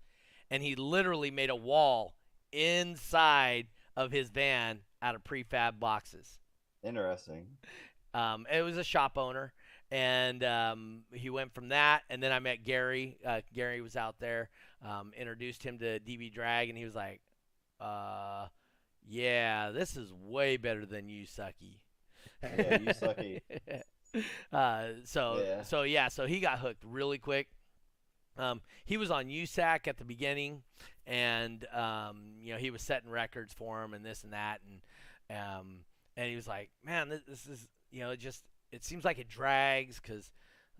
and 0.49 0.63
he 0.63 0.75
literally 0.75 1.29
made 1.29 1.49
a 1.51 1.55
wall 1.55 2.15
inside 2.51 3.67
of 3.95 4.11
his 4.11 4.29
van 4.29 4.79
out 5.01 5.13
of 5.15 5.23
prefab 5.23 5.79
boxes 5.79 6.39
Interesting. 6.83 7.45
um, 8.15 8.45
it 8.51 8.61
was 8.63 8.77
a 8.77 8.83
shop 8.83 9.17
owner 9.19 9.53
and 9.91 10.43
um, 10.43 11.01
he 11.11 11.29
went 11.29 11.53
from 11.53 11.69
that 11.69 12.03
and 12.09 12.21
then 12.21 12.31
i 12.31 12.39
met 12.39 12.63
gary 12.63 13.17
uh, 13.25 13.41
gary 13.53 13.81
was 13.81 13.95
out 13.95 14.15
there 14.19 14.49
um, 14.87 15.11
introduced 15.17 15.63
him 15.63 15.77
to 15.79 15.99
db 15.99 16.31
drag 16.33 16.69
and 16.69 16.77
he 16.77 16.85
was 16.85 16.95
like 16.95 17.21
uh, 17.81 18.47
yeah, 19.07 19.71
this 19.71 19.95
is 19.95 20.13
way 20.13 20.57
better 20.57 20.85
than 20.85 21.09
you, 21.09 21.25
Sucky. 21.25 21.77
Yeah, 22.43 22.79
you 22.79 22.89
sucky. 22.89 23.41
uh, 24.53 24.83
so 25.03 25.41
Yeah. 25.43 25.63
so 25.63 25.81
yeah, 25.83 26.07
so 26.09 26.25
he 26.25 26.39
got 26.39 26.59
hooked 26.59 26.83
really 26.85 27.17
quick. 27.17 27.47
Um, 28.37 28.61
he 28.85 28.95
was 28.97 29.11
on 29.11 29.27
USAC 29.27 29.87
at 29.87 29.97
the 29.97 30.05
beginning, 30.05 30.63
and 31.05 31.65
um, 31.73 32.35
you 32.41 32.53
know 32.53 32.59
he 32.59 32.71
was 32.71 32.81
setting 32.81 33.09
records 33.09 33.53
for 33.53 33.83
him 33.83 33.93
and 33.93 34.05
this 34.05 34.23
and 34.23 34.31
that, 34.33 34.61
and 34.67 35.37
um, 35.37 35.79
and 36.15 36.29
he 36.29 36.35
was 36.35 36.47
like, 36.47 36.69
man, 36.83 37.09
this, 37.09 37.21
this 37.27 37.47
is 37.47 37.67
you 37.91 38.01
know 38.01 38.15
just 38.15 38.43
it 38.71 38.83
seems 38.83 39.03
like 39.05 39.19
it 39.19 39.27
drags 39.29 39.99
because 39.99 40.31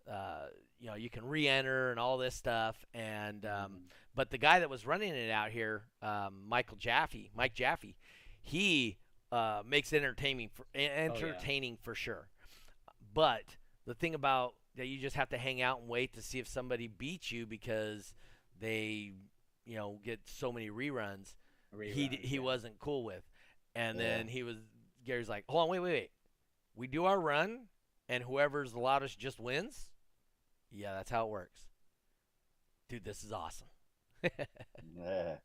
uh, 0.10 0.48
you 0.80 0.88
know 0.88 0.96
you 0.96 1.10
can 1.10 1.26
re-enter 1.26 1.92
and 1.92 2.00
all 2.00 2.18
this 2.18 2.36
stuff, 2.36 2.86
and 2.94 3.46
um, 3.46 3.82
but 4.16 4.30
the 4.30 4.38
guy 4.38 4.60
that 4.60 4.70
was 4.70 4.86
running 4.86 5.14
it 5.14 5.30
out 5.32 5.52
here, 5.52 5.84
um, 6.02 6.44
Michael 6.48 6.78
Jaffe, 6.78 7.30
Mike 7.36 7.54
Jaffe, 7.54 7.96
he 8.42 8.98
uh, 9.32 9.62
makes 9.66 9.94
it 9.94 9.98
entertaining 9.98 10.50
for 10.54 10.66
entertaining 10.76 11.78
for 11.82 11.96
sure. 11.96 12.28
But 13.14 13.58
the 13.86 13.94
thing 13.94 14.14
about 14.16 14.54
that 14.76 14.88
you 14.88 15.00
just 15.00 15.16
have 15.16 15.30
to 15.30 15.38
hang 15.38 15.62
out 15.62 15.80
and 15.80 15.90
wait 15.90 16.14
to 16.14 16.22
see 16.22 16.40
if 16.40 16.48
somebody 16.48 16.88
beats 16.88 17.32
you 17.32 17.46
because 17.46 18.14
they, 18.60 19.12
you 19.66 19.76
know, 19.76 20.00
get 20.04 20.20
so 20.26 20.52
many 20.52 20.70
reruns. 20.70 21.34
he 21.82 22.08
he 22.08 22.36
yeah. 22.36 22.42
wasn't 22.42 22.80
cool 22.80 23.04
with, 23.04 23.24
and 23.76 23.98
Yeah. 24.00 24.06
then 24.18 24.28
he 24.28 24.44
was 24.44 24.58
Gary's 25.06 25.30
like, 25.30 25.46
hold 25.50 25.64
on, 25.64 25.70
wait, 25.70 25.80
wait, 25.80 25.92
wait. 25.92 26.12
We 26.76 26.88
do 26.88 27.06
our 27.06 27.20
run, 27.20 27.66
and 28.10 28.24
whoever's 28.26 28.74
the 28.74 28.80
loudest 28.80 29.18
just 29.20 29.40
wins. 29.40 29.88
Yeah, 30.72 30.94
that's 30.96 31.10
how 31.12 31.28
it 31.28 31.30
works. 31.32 31.62
Dude, 32.90 33.06
this 33.06 33.24
is 33.24 33.32
awesome. 33.32 33.68
Yeah. 34.98 35.36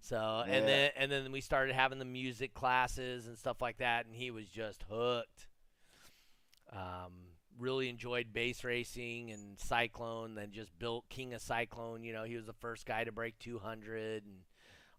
So 0.00 0.44
Yeah. 0.46 0.52
and 0.54 0.68
then 0.68 0.90
and 0.96 1.10
then 1.10 1.32
we 1.32 1.40
started 1.40 1.74
having 1.74 1.98
the 1.98 2.04
music 2.04 2.54
classes 2.54 3.26
and 3.26 3.38
stuff 3.38 3.62
like 3.62 3.78
that, 3.78 4.06
and 4.06 4.14
he 4.14 4.30
was 4.30 4.46
just 4.48 4.84
hooked. 4.90 5.48
Um, 6.72 7.12
really 7.58 7.88
enjoyed 7.88 8.32
bass 8.32 8.64
racing 8.64 9.30
and 9.30 9.58
Cyclone. 9.58 10.34
Then 10.34 10.52
just 10.52 10.76
built 10.78 11.08
King 11.08 11.34
of 11.34 11.40
Cyclone. 11.40 12.04
You 12.04 12.12
know, 12.12 12.24
he 12.24 12.36
was 12.36 12.46
the 12.46 12.52
first 12.52 12.84
guy 12.86 13.04
to 13.04 13.12
break 13.12 13.38
200 13.38 14.24
and 14.24 14.40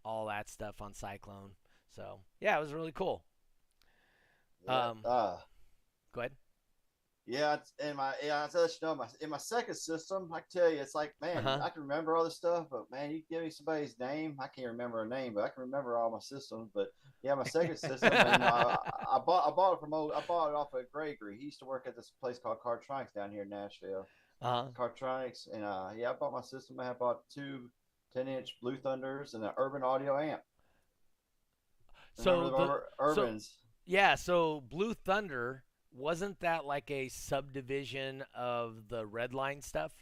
all 0.03 0.27
that 0.27 0.49
stuff 0.49 0.81
on 0.81 0.93
Cyclone. 0.93 1.51
So 1.95 2.19
yeah, 2.39 2.57
it 2.57 2.61
was 2.61 2.73
really 2.73 2.91
cool. 2.91 3.23
Yeah. 4.65 4.89
Um, 4.89 5.01
uh, 5.05 5.37
Go 6.13 6.21
ahead. 6.21 6.31
Yeah, 7.27 7.57
in 7.83 7.95
my 7.95 8.13
yeah, 8.23 8.47
I 8.53 8.57
let 8.57 8.69
you 8.69 8.87
know 8.87 8.93
my 8.93 9.07
in 9.19 9.31
my 9.31 9.37
second 9.39 9.73
system, 9.75 10.29
I 10.31 10.41
can 10.41 10.47
tell 10.51 10.69
you, 10.71 10.79
it's 10.79 10.93
like 10.93 11.15
man, 11.21 11.37
Uh-huh. 11.37 11.59
I 11.63 11.69
can 11.69 11.81
remember 11.81 12.15
all 12.15 12.23
this 12.23 12.35
stuff, 12.35 12.67
but 12.69 12.89
man, 12.91 13.09
you 13.11 13.23
give 13.27 13.41
me 13.41 13.49
somebody's 13.49 13.97
name, 13.99 14.35
I 14.39 14.47
can't 14.47 14.67
remember 14.67 15.01
a 15.01 15.07
name, 15.07 15.33
but 15.33 15.43
I 15.43 15.49
can 15.49 15.63
remember 15.63 15.97
all 15.97 16.11
my 16.11 16.19
systems. 16.19 16.69
But 16.73 16.89
yeah, 17.23 17.33
my 17.33 17.43
second 17.43 17.77
system, 17.77 18.13
and, 18.13 18.43
uh, 18.43 18.77
I 19.11 19.19
bought 19.25 19.47
I 19.47 19.55
bought 19.55 19.73
it 19.73 19.79
from 19.79 19.93
old, 19.95 20.11
I 20.11 20.21
bought 20.27 20.49
it 20.49 20.55
off 20.55 20.71
of 20.75 20.91
Gregory. 20.91 21.37
He 21.39 21.45
used 21.45 21.57
to 21.59 21.65
work 21.65 21.85
at 21.87 21.95
this 21.95 22.11
place 22.21 22.37
called 22.37 22.57
Cartronics 22.63 23.13
down 23.15 23.31
here 23.31 23.41
in 23.41 23.49
Nashville. 23.49 24.07
Uh 24.43 24.65
huh. 24.65 24.67
Cartronics, 24.77 25.47
and 25.51 25.63
uh, 25.65 25.89
yeah, 25.97 26.11
I 26.11 26.13
bought 26.13 26.31
my 26.33 26.41
system. 26.41 26.79
I 26.79 26.93
bought 26.93 27.21
two 27.33 27.71
10 28.13 28.27
inch 28.27 28.55
Blue 28.61 28.77
Thunders 28.77 29.33
and 29.33 29.43
an 29.43 29.51
Urban 29.57 29.81
Audio 29.81 30.15
amp. 30.19 30.41
So 32.17 32.37
Remember 32.37 32.57
the, 32.57 32.71
Ur- 32.71 33.15
so- 33.15 33.21
Urbans? 33.23 33.49
yeah, 33.85 34.13
so 34.13 34.61
Blue 34.69 34.93
Thunder 34.93 35.63
wasn't 35.95 36.39
that 36.41 36.65
like 36.65 36.89
a 36.91 37.07
subdivision 37.09 38.23
of 38.35 38.89
the 38.89 39.03
Redline 39.05 39.63
stuff? 39.63 39.93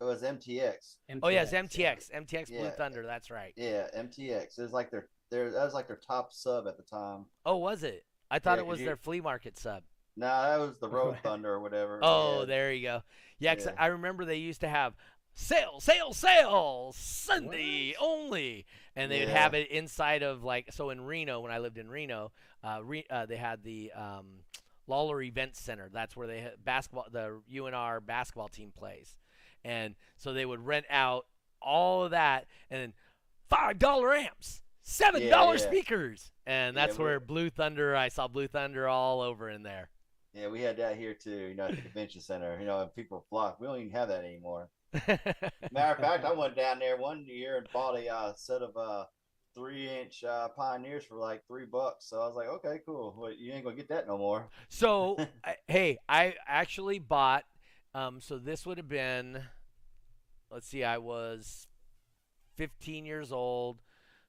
it 0.00 0.04
was 0.04 0.22
MTX. 0.22 0.96
Oh 1.24 1.28
yeah, 1.28 1.42
it's 1.42 1.52
yeah. 1.52 1.62
MTX, 1.62 2.12
MTX 2.12 2.48
Blue 2.48 2.58
Yeah. 2.58 2.70
Thunder. 2.70 3.04
That's 3.04 3.30
right. 3.32 3.52
Yeah, 3.56 3.88
MTX. 3.96 4.56
It 4.58 4.62
was 4.62 4.72
like 4.72 4.90
their 4.90 5.08
their 5.30 5.50
that 5.50 5.64
was 5.64 5.74
like 5.74 5.88
their 5.88 5.96
top 6.06 6.32
sub 6.32 6.68
at 6.68 6.76
the 6.76 6.84
time. 6.84 7.24
Oh, 7.44 7.56
was 7.56 7.82
it? 7.82 8.04
I 8.30 8.38
thought 8.38 8.58
Yeah, 8.58 8.62
it 8.62 8.64
'cause 8.64 8.70
was 8.70 8.80
you- 8.80 8.86
their 8.86 8.96
flea 8.96 9.20
market 9.20 9.58
sub. 9.58 9.82
No, 10.16 10.26
that 10.26 10.56
was 10.58 10.78
the 10.78 10.88
Road 10.88 11.16
Thunder 11.24 11.52
or 11.54 11.60
whatever. 11.60 11.98
Oh, 12.02 12.40
Yeah. 12.40 12.44
there 12.46 12.72
you 12.72 12.82
go. 12.82 13.02
Yeah, 13.40 13.54
'cause 13.56 13.66
Yeah. 13.66 13.74
I 13.76 13.86
remember 13.86 14.24
they 14.24 14.36
used 14.36 14.60
to 14.60 14.68
have 14.68 14.94
sale, 15.34 15.80
sale, 15.80 16.12
sale 16.12 16.92
Sunday 16.96 17.94
only, 18.00 18.66
and 18.96 19.10
they 19.10 19.20
would 19.20 19.28
have 19.28 19.54
it 19.54 19.68
inside 19.70 20.22
of 20.22 20.44
like 20.44 20.72
so 20.72 20.90
in 20.90 21.00
Reno 21.00 21.40
when 21.40 21.50
I 21.52 21.58
lived 21.58 21.78
in 21.78 21.88
Reno, 21.88 22.30
uh, 22.62 22.80
Re, 22.84 23.04
uh 23.10 23.26
they 23.26 23.36
had 23.36 23.64
the 23.64 23.90
um, 23.92 24.26
Lawlor 24.88 25.22
Event 25.22 25.56
Center. 25.56 25.88
That's 25.92 26.16
where 26.16 26.26
they 26.26 26.48
basketball 26.64 27.06
the 27.12 27.40
UNR 27.52 28.04
basketball 28.04 28.48
team 28.48 28.72
plays, 28.76 29.16
and 29.64 29.94
so 30.16 30.32
they 30.32 30.46
would 30.46 30.64
rent 30.66 30.86
out 30.90 31.26
all 31.60 32.04
of 32.04 32.12
that 32.12 32.46
and 32.70 32.80
then 32.80 32.92
five 33.48 33.78
dollar 33.78 34.14
amps. 34.14 34.62
Seven 34.82 35.20
Yeah, 35.22 35.50
yeah. 35.52 35.56
speakers, 35.58 36.32
and 36.46 36.74
that's 36.76 36.96
we- 36.96 37.04
where 37.04 37.20
Blue 37.20 37.50
Thunder. 37.50 37.94
I 37.94 38.08
saw 38.08 38.26
Blue 38.26 38.48
Thunder 38.48 38.88
all 38.88 39.20
over 39.20 39.50
in 39.50 39.62
there. 39.62 39.90
Yeah, 40.32 40.48
we 40.48 40.62
had 40.62 40.76
that 40.78 40.96
here 40.96 41.14
too. 41.14 41.30
You 41.48 41.54
know, 41.54 41.64
at 41.66 41.76
the 41.76 41.82
convention 41.82 42.20
center. 42.22 42.58
You 42.58 42.64
know, 42.66 42.80
and 42.80 42.94
people 42.94 43.24
flock. 43.28 43.60
We 43.60 43.66
don't 43.66 43.78
even 43.80 43.90
have 43.92 44.08
that 44.08 44.24
anymore. 44.24 44.68
Matter 45.06 45.92
of 45.94 45.98
fact, 45.98 46.24
I 46.24 46.32
went 46.32 46.56
down 46.56 46.78
there 46.78 46.96
one 46.96 47.24
year 47.26 47.58
and 47.58 47.66
bought 47.72 47.98
a 47.98 48.08
uh, 48.08 48.32
set 48.34 48.62
of 48.62 48.74
uh, 48.76 49.04
three 49.58 49.88
inch 49.88 50.24
uh, 50.24 50.48
Pioneers 50.48 51.04
for 51.04 51.16
like 51.16 51.46
three 51.46 51.64
bucks. 51.64 52.06
So 52.06 52.20
I 52.20 52.26
was 52.26 52.36
like, 52.36 52.48
okay, 52.48 52.80
cool. 52.86 53.14
Well, 53.18 53.32
you 53.32 53.52
ain't 53.52 53.64
gonna 53.64 53.76
get 53.76 53.88
that 53.88 54.06
no 54.06 54.16
more. 54.16 54.48
So, 54.68 55.16
I, 55.44 55.56
hey, 55.66 55.98
I 56.08 56.34
actually 56.46 56.98
bought. 56.98 57.44
Um, 57.94 58.20
so 58.20 58.38
this 58.38 58.64
would 58.64 58.78
have 58.78 58.88
been. 58.88 59.42
Let's 60.50 60.68
see, 60.68 60.84
I 60.84 60.98
was 60.98 61.66
15 62.56 63.04
years 63.04 63.32
old. 63.32 63.78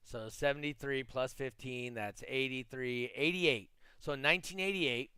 So 0.02 0.28
73 0.28 1.04
plus 1.04 1.32
15, 1.34 1.94
that's 1.94 2.24
83, 2.26 3.12
88. 3.14 3.70
So 4.00 4.12
in 4.12 4.22
1988, 4.22 5.10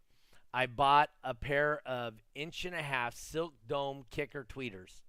I 0.52 0.66
bought 0.66 1.10
a 1.24 1.34
pair 1.34 1.80
of 1.86 2.14
inch 2.34 2.64
and 2.64 2.74
a 2.74 2.82
half 2.82 3.14
silk 3.14 3.54
dome 3.66 4.04
kicker 4.10 4.44
tweeters. 4.44 5.00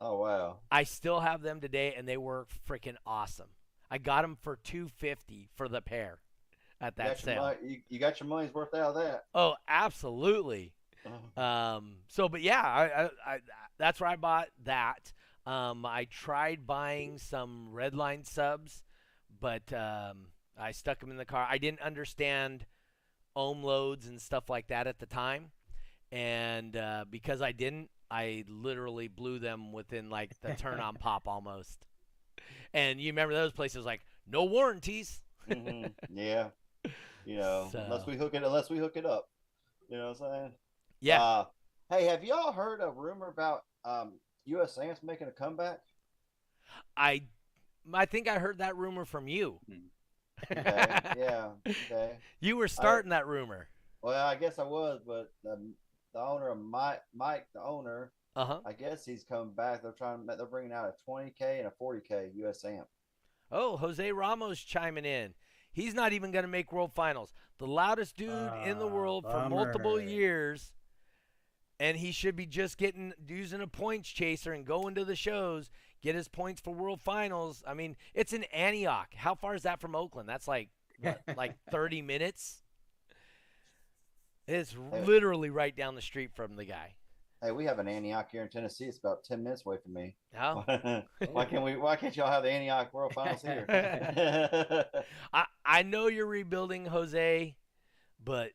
Oh 0.00 0.18
wow. 0.18 0.58
I 0.70 0.84
still 0.84 1.20
have 1.20 1.42
them 1.42 1.60
today, 1.60 1.94
and 1.96 2.06
they 2.06 2.16
were 2.16 2.46
freaking 2.68 2.96
awesome. 3.04 3.48
I 3.90 3.98
got 3.98 4.22
them 4.22 4.36
for 4.40 4.56
250 4.62 5.48
for 5.54 5.68
the 5.68 5.80
pair 5.80 6.18
at 6.80 6.96
that 6.96 7.06
your 7.06 7.16
sale. 7.16 7.42
money, 7.42 7.56
you, 7.62 7.76
you 7.88 7.98
got 7.98 8.20
your 8.20 8.28
money's 8.28 8.54
worth 8.54 8.74
out 8.74 8.94
of 8.96 9.02
that. 9.02 9.24
Oh, 9.34 9.56
absolutely. 9.68 10.72
Um, 11.36 11.94
so, 12.08 12.28
but 12.28 12.42
yeah, 12.42 12.62
I, 12.62 12.84
I, 12.84 13.04
I, 13.26 13.38
that's 13.78 14.00
where 14.00 14.10
I 14.10 14.16
bought 14.16 14.48
that. 14.64 15.12
Um, 15.46 15.86
I 15.86 16.06
tried 16.10 16.66
buying 16.66 17.18
some 17.18 17.70
Redline 17.74 18.26
subs, 18.26 18.82
but 19.40 19.72
um, 19.72 20.26
I 20.58 20.72
stuck 20.72 21.00
them 21.00 21.10
in 21.10 21.16
the 21.16 21.24
car. 21.24 21.46
I 21.48 21.58
didn't 21.58 21.80
understand 21.80 22.66
ohm 23.34 23.62
loads 23.62 24.06
and 24.06 24.20
stuff 24.20 24.50
like 24.50 24.68
that 24.68 24.86
at 24.86 24.98
the 24.98 25.06
time, 25.06 25.50
and 26.12 26.76
uh, 26.76 27.04
because 27.08 27.40
I 27.40 27.52
didn't, 27.52 27.88
I 28.10 28.44
literally 28.48 29.08
blew 29.08 29.38
them 29.38 29.72
within 29.72 30.10
like 30.10 30.38
the 30.42 30.54
turn 30.54 30.80
on 30.80 30.94
pop 31.00 31.26
almost. 31.26 31.86
And 32.72 33.00
you 33.00 33.10
remember 33.12 33.34
those 33.34 33.52
places 33.52 33.84
like 33.84 34.02
no 34.26 34.44
warranties. 34.44 35.20
Mhm. 35.48 35.92
Yeah. 36.12 36.48
You 37.26 37.36
know, 37.36 37.70
unless 37.74 38.06
we 38.06 38.16
hook 38.16 38.34
it, 38.34 38.42
unless 38.42 38.70
we 38.70 38.78
hook 38.78 38.96
it 38.96 39.04
up. 39.04 39.28
You 39.88 39.98
know 39.98 40.08
what 40.08 40.20
I'm 40.26 40.34
saying? 40.34 40.52
Yeah. 41.00 41.22
Uh, 41.22 41.44
hey, 41.90 42.04
have 42.06 42.24
y'all 42.24 42.52
heard 42.52 42.80
a 42.80 42.90
rumor 42.90 43.28
about 43.28 43.64
um, 43.84 44.14
U.S. 44.46 44.78
Amps 44.78 45.02
making 45.02 45.28
a 45.28 45.30
comeback? 45.30 45.80
I, 46.96 47.22
I 47.92 48.06
think 48.06 48.26
I 48.28 48.38
heard 48.38 48.58
that 48.58 48.76
rumor 48.76 49.04
from 49.04 49.28
you. 49.28 49.60
Okay. 50.50 50.62
yeah. 51.18 51.48
Okay. 51.68 52.12
You 52.40 52.56
were 52.56 52.66
starting 52.66 53.10
that 53.10 53.26
rumor. 53.26 53.68
Well, 54.00 54.26
I 54.26 54.36
guess 54.36 54.58
I 54.58 54.62
was, 54.64 55.00
but 55.06 55.30
the, 55.44 55.58
the 56.14 56.18
owner 56.20 56.48
of 56.48 56.58
Mike, 56.58 57.02
Mike, 57.14 57.46
the 57.52 57.60
owner, 57.60 58.10
Uh 58.40 58.44
huh. 58.46 58.60
I 58.64 58.72
guess 58.72 59.04
he's 59.04 59.22
coming 59.22 59.52
back. 59.52 59.82
They're 59.82 59.92
trying. 59.92 60.24
They're 60.26 60.46
bringing 60.46 60.72
out 60.72 60.86
a 60.88 61.10
20k 61.10 61.58
and 61.58 61.66
a 61.66 61.72
40k 61.82 62.30
US 62.36 62.64
amp. 62.64 62.86
Oh, 63.52 63.76
Jose 63.76 64.10
Ramos 64.12 64.60
chiming 64.60 65.04
in. 65.04 65.34
He's 65.72 65.92
not 65.92 66.12
even 66.12 66.30
going 66.30 66.44
to 66.44 66.48
make 66.50 66.72
World 66.72 66.92
Finals. 66.94 67.32
The 67.58 67.66
loudest 67.66 68.16
dude 68.16 68.30
in 68.64 68.78
the 68.78 68.86
Ah, 68.86 68.94
world 68.94 69.24
for 69.30 69.48
multiple 69.48 70.00
years, 70.00 70.72
and 71.78 71.98
he 71.98 72.12
should 72.12 72.34
be 72.34 72.46
just 72.46 72.78
getting 72.78 73.12
using 73.28 73.60
a 73.60 73.66
points 73.66 74.08
chaser 74.08 74.52
and 74.52 74.64
going 74.64 74.94
to 74.94 75.04
the 75.04 75.16
shows, 75.16 75.68
get 76.00 76.14
his 76.14 76.26
points 76.28 76.60
for 76.60 76.72
World 76.72 77.02
Finals. 77.02 77.62
I 77.66 77.74
mean, 77.74 77.96
it's 78.14 78.32
in 78.32 78.44
Antioch. 78.44 79.12
How 79.14 79.34
far 79.34 79.54
is 79.54 79.64
that 79.64 79.80
from 79.80 79.94
Oakland? 79.94 80.28
That's 80.28 80.48
like 80.48 80.70
what, 81.00 81.20
like 81.36 81.56
30 81.70 82.00
minutes. 82.02 82.62
It's 84.46 84.74
literally 85.04 85.50
right 85.50 85.76
down 85.76 85.94
the 85.94 86.02
street 86.02 86.30
from 86.34 86.56
the 86.56 86.64
guy. 86.64 86.94
Hey, 87.42 87.52
we 87.52 87.64
have 87.64 87.78
an 87.78 87.88
Antioch 87.88 88.28
here 88.30 88.42
in 88.42 88.48
Tennessee. 88.48 88.84
It's 88.84 88.98
about 88.98 89.24
10 89.24 89.42
minutes 89.42 89.62
away 89.64 89.78
from 89.82 89.94
me. 89.94 90.14
Oh, 90.38 90.62
why 91.32 91.44
can't 91.46 91.64
we? 91.64 91.76
Why 91.76 91.96
can't 91.96 92.14
y'all 92.14 92.30
have 92.30 92.42
the 92.42 92.50
Antioch 92.50 92.92
World 92.92 93.14
Finals 93.14 93.40
here? 93.40 93.64
I 95.32 95.46
I 95.64 95.82
know 95.82 96.08
you're 96.08 96.26
rebuilding, 96.26 96.84
Jose, 96.86 97.56
but 98.22 98.50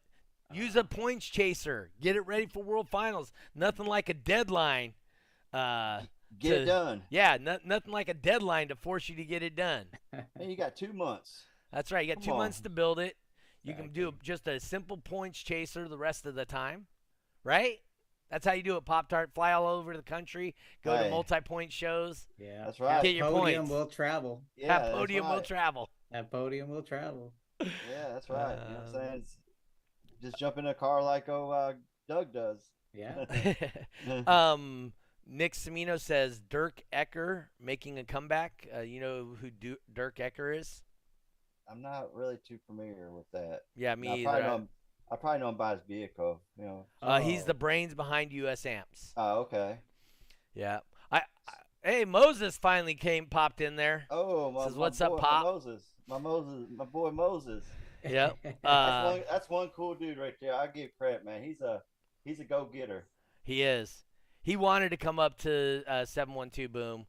use 0.53 0.75
a 0.75 0.83
points 0.83 1.25
chaser. 1.25 1.89
Get 1.99 2.15
it 2.15 2.27
ready 2.27 2.45
for 2.45 2.61
World 2.61 2.87
Finals. 2.87 3.33
Nothing 3.55 3.87
like 3.87 4.07
a 4.09 4.13
deadline. 4.13 4.93
Uh, 5.51 6.01
Get 6.37 6.49
to- 6.49 6.61
it 6.61 6.65
done. 6.65 7.01
Yeah, 7.09 7.37
no, 7.41 7.57
nothing 7.65 7.91
like 7.91 8.09
a 8.09 8.13
deadline 8.13 8.67
to 8.67 8.75
force 8.75 9.09
you 9.09 9.15
to 9.15 9.23
get 9.25 9.41
it 9.41 9.55
done. 9.55 9.85
And 10.39 10.49
you 10.51 10.55
got 10.55 10.75
two 10.75 10.93
months. 10.93 11.43
That's 11.73 11.91
right. 11.91 12.05
You 12.07 12.13
got 12.13 12.23
two 12.23 12.29
Come 12.29 12.37
months 12.37 12.61
to 12.61 12.69
build 12.69 12.99
it. 12.99 13.17
You 13.63 13.73
can 13.73 13.89
do 13.89 14.13
just 14.21 14.47
a 14.47 14.59
simple 14.59 14.97
points 14.97 15.39
chaser 15.39 15.87
the 15.87 15.97
rest 15.97 16.25
of 16.25 16.35
the 16.35 16.45
time, 16.45 16.85
right? 17.43 17.79
That's 18.31 18.45
how 18.45 18.53
you 18.53 18.63
do 18.63 18.75
it. 18.77 18.85
Pop 18.85 19.07
Tart, 19.07 19.31
fly 19.33 19.51
all 19.53 19.67
over 19.67 19.95
the 19.95 20.01
country, 20.03 20.55
go 20.83 21.01
to 21.01 21.09
multi-point 21.09 21.71
shows. 21.71 22.27
Yeah, 22.37 22.63
That's 22.65 22.79
right. 22.79 23.03
Get 23.03 23.15
your 23.15 23.29
podium 23.29 23.63
points. 23.63 23.71
will 23.71 23.85
travel. 23.85 24.41
Yeah, 24.57 24.67
That 24.69 24.79
that's 24.85 24.93
podium 24.97 25.29
will 25.29 25.41
travel. 25.41 25.89
That 26.11 26.31
podium 26.31 26.69
will 26.69 26.83
travel. 26.83 27.33
Yeah, 27.61 28.09
that's 28.13 28.29
right. 28.29 28.51
you 28.51 28.73
know 28.73 28.79
what 28.79 28.79
I'm 28.79 28.85
Um, 28.87 28.91
saying? 28.93 29.13
It's- 29.15 29.37
just 30.21 30.37
jump 30.39 30.57
in 30.57 30.65
a 30.65 30.73
car 30.73 31.03
like 31.03 31.29
oh 31.29 31.51
uh, 31.51 31.73
Doug 32.09 32.33
does. 32.33 32.59
Yeah. 32.93 33.25
um, 34.27 34.93
Nick 35.27 35.53
Semino 35.53 35.99
says 35.99 36.39
Dirk 36.49 36.81
Ecker 36.93 37.45
making 37.61 37.99
a 37.99 38.03
comeback. 38.03 38.67
Uh, 38.75 38.81
you 38.81 38.99
know 39.01 39.35
who 39.39 39.49
du- 39.51 39.77
Dirk 39.93 40.17
Ecker 40.17 40.57
is? 40.57 40.83
I'm 41.69 41.81
not 41.81 42.13
really 42.13 42.37
too 42.47 42.59
familiar 42.67 43.11
with 43.11 43.25
that. 43.33 43.61
Yeah, 43.75 43.95
me 43.95 44.09
I 44.09 44.13
either. 44.13 44.43
probably 44.43 44.67
I- 45.09 45.11
know 45.11 45.11
him, 45.11 45.11
I 45.11 45.15
probably 45.17 45.39
know 45.39 45.49
him 45.49 45.55
by 45.57 45.71
his 45.75 45.83
vehicle. 45.87 46.41
You 46.57 46.65
know. 46.65 46.85
Uh, 47.01 47.19
he's 47.19 47.43
Oh. 47.43 47.47
the 47.47 47.53
brains 47.53 47.93
behind 47.95 48.31
US 48.33 48.65
Amps. 48.65 49.13
Oh, 49.17 49.39
okay. 49.41 49.79
Yeah. 50.53 50.79
I, 51.11 51.21
I 51.47 51.53
hey 51.83 52.05
Moses 52.05 52.57
finally 52.57 52.95
came 52.95 53.27
popped 53.27 53.61
in 53.61 53.75
there. 53.75 54.05
Oh, 54.09 54.51
my, 54.51 54.65
Says, 54.65 54.73
my 54.75 54.79
"What's 54.81 55.01
up, 55.01 55.17
Pop?" 55.17 55.43
My 55.45 55.51
Moses, 55.51 55.83
my 56.07 56.17
Moses, 56.17 56.67
my 56.75 56.85
boy 56.85 57.11
Moses. 57.11 57.63
Yep. 58.03 58.37
That's, 58.43 58.55
Uh, 58.63 59.11
one, 59.11 59.23
that's 59.29 59.49
one 59.49 59.69
cool 59.69 59.95
dude 59.95 60.17
right 60.19 60.35
there. 60.39 60.53
I 60.53 60.67
give 60.67 60.91
credit, 60.97 61.25
man. 61.25 61.43
He's 61.43 61.61
a 61.61 61.81
he's 62.23 62.39
a 62.39 62.43
go 62.43 62.65
getter. 62.65 63.05
he 63.43 63.63
is. 63.63 64.03
He 64.43 64.55
wanted 64.55 64.89
to 64.89 64.97
come 64.97 65.17
up 65.17 65.39
to 65.39 65.83
uh, 65.87 66.05
712 66.05 66.71
Boom. 66.71 67.05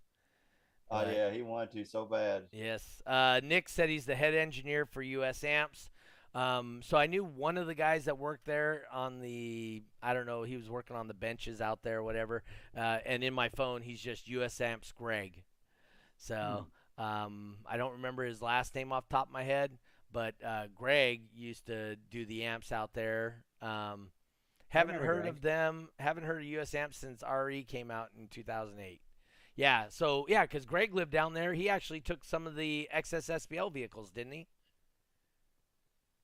Oh 0.90 1.03
Right. 1.05 1.14
yeah, 1.14 1.30
he 1.30 1.42
wanted 1.42 1.72
to 1.72 1.84
so 1.84 2.07
bad. 2.07 2.44
Yes. 2.53 3.03
Uh, 3.07 3.40
Nick 3.44 3.68
said 3.68 3.88
he's 3.90 4.07
the 4.07 4.14
head 4.14 4.34
engineer 4.34 4.86
for 4.86 5.03
US 5.03 5.44
Amps. 5.44 5.90
Um, 6.37 6.80
so 6.84 6.99
I 6.99 7.07
knew 7.07 7.24
one 7.24 7.57
of 7.57 7.66
the 7.66 7.74
guys 7.74 8.05
that 8.05 8.18
worked 8.18 8.45
there 8.45 8.82
on 8.93 9.20
the, 9.20 9.82
I 10.03 10.12
don't 10.12 10.26
know, 10.26 10.43
he 10.43 10.59
was 10.59 10.68
working 10.68 10.95
on 10.95 11.09
the 11.09 11.14
benches 11.14 11.62
out 11.62 11.82
there, 11.82 12.03
whatever. 12.03 12.43
Uh, 12.76 12.99
and 13.07 13.24
in 13.24 13.32
my 13.32 13.49
phone, 13.49 13.80
he's 13.80 14.03
just 14.03 14.28
US 14.28 14.61
Amps 14.61 14.93
Greg. 14.93 15.45
So 16.18 16.66
um, 16.99 17.57
I 17.64 17.78
don't 17.78 17.93
remember 17.93 18.22
his 18.22 18.43
last 18.43 18.74
name 18.74 18.93
off 18.93 19.09
the 19.09 19.14
top 19.14 19.28
of 19.28 19.32
my 19.32 19.45
head, 19.45 19.78
but 20.12 20.34
uh, 20.45 20.64
Greg 20.74 21.22
used 21.34 21.66
to 21.68 21.97
do 22.11 22.26
the 22.26 22.45
amps 22.45 22.70
out 22.70 22.93
there. 22.93 23.45
Um, 23.62 24.11
haven't 24.68 24.97
heard 24.97 25.22
Greg. 25.22 25.34
of 25.34 25.41
them. 25.41 25.89
Haven't 25.99 26.24
heard 26.24 26.43
of 26.43 26.49
US 26.49 26.74
Amps 26.74 26.99
since 26.99 27.22
RE 27.22 27.64
came 27.64 27.91
out 27.91 28.11
in 28.18 28.28
2008. 28.28 29.01
Yeah, 29.55 29.87
so 29.89 30.26
yeah, 30.28 30.43
because 30.43 30.66
Greg 30.66 30.95
lived 30.95 31.12
down 31.12 31.32
there. 31.32 31.55
He 31.55 31.70
actually 31.70 32.01
took 32.01 32.24
some 32.24 32.47
of 32.47 32.57
the 32.57 32.91
XS 32.95 33.47
SBL 33.47 33.72
vehicles, 33.72 34.11
didn't 34.11 34.32
he? 34.32 34.47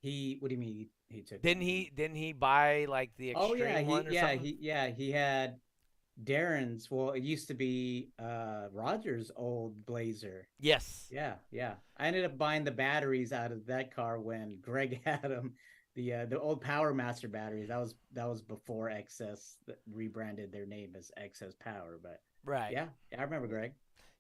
He. 0.03 0.37
What 0.41 0.49
do 0.49 0.55
you 0.55 0.61
mean? 0.61 0.75
He, 1.09 1.17
he 1.17 1.23
took. 1.23 1.41
Didn't 1.43 1.63
he? 1.63 1.91
Didn't 1.95 2.17
he 2.17 2.33
buy 2.33 2.87
like 2.89 3.11
the 3.17 3.31
extreme 3.31 3.51
Oh 3.51 3.55
yeah, 3.55 3.81
one 3.83 4.03
he 4.05 4.09
or 4.09 4.13
yeah 4.13 4.21
something? 4.23 4.41
he 4.41 4.59
yeah 4.61 4.89
he 4.89 5.11
had 5.13 5.57
Darren's. 6.25 6.91
Well, 6.91 7.11
it 7.13 7.23
used 7.23 7.49
to 7.49 7.55
be 7.55 8.11
uh 8.19 8.67
Roger's 8.73 9.31
old 9.37 9.87
Blazer. 9.87 10.49
yes. 10.61 11.07
Yeah, 11.11 11.35
yeah. 11.51 11.75
I 11.97 12.07
ended 12.09 12.25
up 12.25 12.37
buying 12.37 12.65
the 12.65 12.71
batteries 12.71 13.33
out 13.33 13.53
of 13.53 13.67
that 13.67 13.95
car 13.95 14.21
when 14.21 14.59
Greg 14.61 15.01
had 15.07 15.23
them. 15.23 15.55
The 15.95 16.15
uh, 16.15 16.27
the 16.27 16.41
old 16.41 16.63
Power 16.63 16.95
Master 16.95 17.29
batteries. 17.29 17.69
That 17.69 17.79
was 17.81 17.95
that 18.13 18.29
was 18.29 18.43
before 18.43 18.89
XS 18.91 19.57
that 19.67 19.79
rebranded 19.93 20.51
their 20.51 20.67
name 20.67 20.95
as 20.97 21.11
XS 21.19 21.59
Power. 21.59 21.99
But 22.03 22.21
Right. 22.45 22.73
yeah, 22.73 22.87
yeah, 23.13 23.21
I 23.21 23.23
remember 23.25 23.47
Greg. 23.47 23.73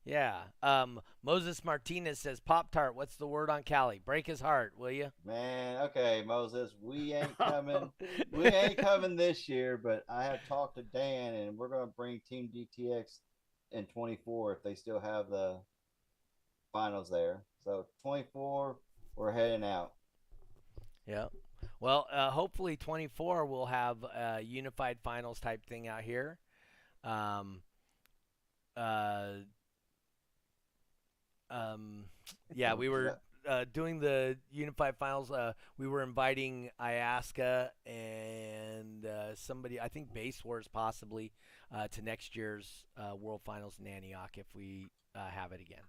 Yeah. 0.05 0.43
Um, 0.63 1.01
Moses 1.23 1.65
Martinez 1.65 2.19
says, 2.19 2.41
"Pop 2.41 2.71
Tart, 2.71 2.95
what's 2.95 3.17
the 3.17 3.27
word 3.27 3.51
on 3.51 3.63
Cali? 3.63 4.01
Break 4.05 4.27
his 4.27 4.41
heart, 4.41 4.75
will 4.77 4.91
you?" 4.91 5.13
Man, 5.25 5.81
okay, 5.83 6.25
Moses, 6.27 6.75
we 6.81 7.13
ain't 7.13 7.37
coming. 7.39 7.91
we 8.33 8.47
ain't 8.47 8.79
coming 8.79 9.15
this 9.17 9.49
year, 9.49 9.77
but 9.77 10.05
I 10.09 10.25
have 10.25 10.41
talked 10.49 10.77
to 10.77 10.83
Dan, 10.83 11.35
and 11.35 11.57
we're 11.57 11.69
gonna 11.69 11.87
bring 11.87 12.21
Team 12.29 12.51
DTX 12.55 13.21
in 13.71 13.87
24 13.87 14.53
if 14.53 14.63
they 14.63 14.75
still 14.75 14.99
have 14.99 15.29
the 15.29 15.59
finals 16.73 17.09
there. 17.09 17.43
So 17.65 17.87
24, 18.03 18.77
we're 19.17 19.31
heading 19.33 19.65
out. 19.65 19.93
Yeah. 21.07 21.27
Well, 21.81 22.07
uh, 22.13 22.31
hopefully 22.31 22.77
24 22.77 23.47
will 23.47 23.67
have 23.67 23.99
a 24.05 24.41
unified 24.41 24.99
finals 25.03 25.41
type 25.41 25.65
thing 25.67 25.89
out 25.89 26.03
here. 26.03 26.39
Um, 27.05 27.61
uh, 28.77 29.29
um, 31.53 32.05
yeah, 32.55 32.75
we 32.75 32.89
were 32.89 33.19
uh, 33.49 33.65
doing 33.73 34.01
the 34.01 34.37
unified 34.51 34.97
finals. 34.97 35.31
Uh, 35.31 35.53
we 35.79 35.87
were 35.87 36.03
inviting 36.03 36.71
IASCA 36.81 37.71
and 37.87 39.05
uh, 39.07 39.35
somebody, 39.35 39.81
I 39.81 39.89
think 39.89 40.13
Bass 40.13 40.45
Wars 40.45 40.69
possibly, 40.73 41.33
uh, 41.75 41.89
to 41.89 42.03
next 42.03 42.37
year's 42.37 42.85
uh, 42.97 43.15
World 43.17 43.41
Finals 43.45 43.75
in 43.81 43.87
Antioch 43.87 44.33
if 44.37 44.47
we 44.55 44.89
uh, 45.15 45.29
have 45.29 45.53
it 45.53 45.61
again. 45.61 45.85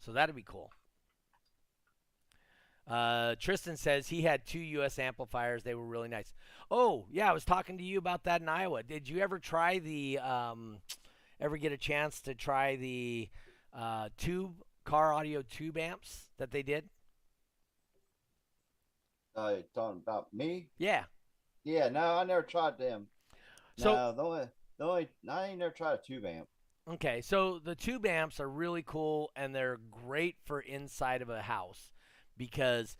So 0.00 0.12
that'd 0.12 0.34
be 0.34 0.44
cool. 0.46 0.70
Uh, 2.86 3.34
Tristan 3.38 3.76
says 3.76 4.08
he 4.08 4.22
had 4.22 4.46
two 4.46 4.60
U.S. 4.60 4.98
amplifiers. 4.98 5.62
They 5.62 5.74
were 5.74 5.84
really 5.84 6.08
nice. 6.08 6.32
Oh, 6.70 7.04
yeah, 7.10 7.28
I 7.28 7.34
was 7.34 7.44
talking 7.44 7.76
to 7.78 7.84
you 7.84 7.98
about 7.98 8.24
that 8.24 8.40
in 8.40 8.48
Iowa. 8.48 8.82
Did 8.82 9.08
you 9.08 9.18
ever 9.18 9.38
try 9.38 9.78
the, 9.78 10.18
um, 10.20 10.78
ever 11.38 11.58
get 11.58 11.72
a 11.72 11.76
chance 11.76 12.22
to 12.22 12.34
try 12.34 12.76
the 12.76 13.28
uh, 13.76 14.08
tube, 14.16 14.54
car 14.88 15.12
audio 15.12 15.42
tube 15.42 15.76
amps 15.76 16.30
that 16.38 16.50
they 16.50 16.62
did? 16.62 16.88
Uh, 19.36 19.56
talking 19.74 20.00
about 20.02 20.32
me? 20.32 20.68
Yeah. 20.78 21.04
Yeah, 21.64 21.88
no, 21.90 22.00
I 22.16 22.24
never 22.24 22.42
tried 22.42 22.78
them. 22.78 23.06
So- 23.76 23.94
no, 23.94 24.12
the 24.12 24.22
only, 24.22 24.48
the 24.78 24.84
only, 24.84 25.08
I 25.28 25.46
ain't 25.48 25.58
never 25.58 25.72
tried 25.72 25.94
a 25.94 25.98
tube 25.98 26.24
amp. 26.24 26.48
Okay, 26.90 27.20
so 27.20 27.58
the 27.58 27.74
tube 27.74 28.06
amps 28.06 28.40
are 28.40 28.48
really 28.48 28.82
cool 28.82 29.30
and 29.36 29.54
they're 29.54 29.78
great 29.90 30.36
for 30.46 30.60
inside 30.60 31.20
of 31.20 31.28
a 31.28 31.42
house 31.42 31.90
because 32.38 32.96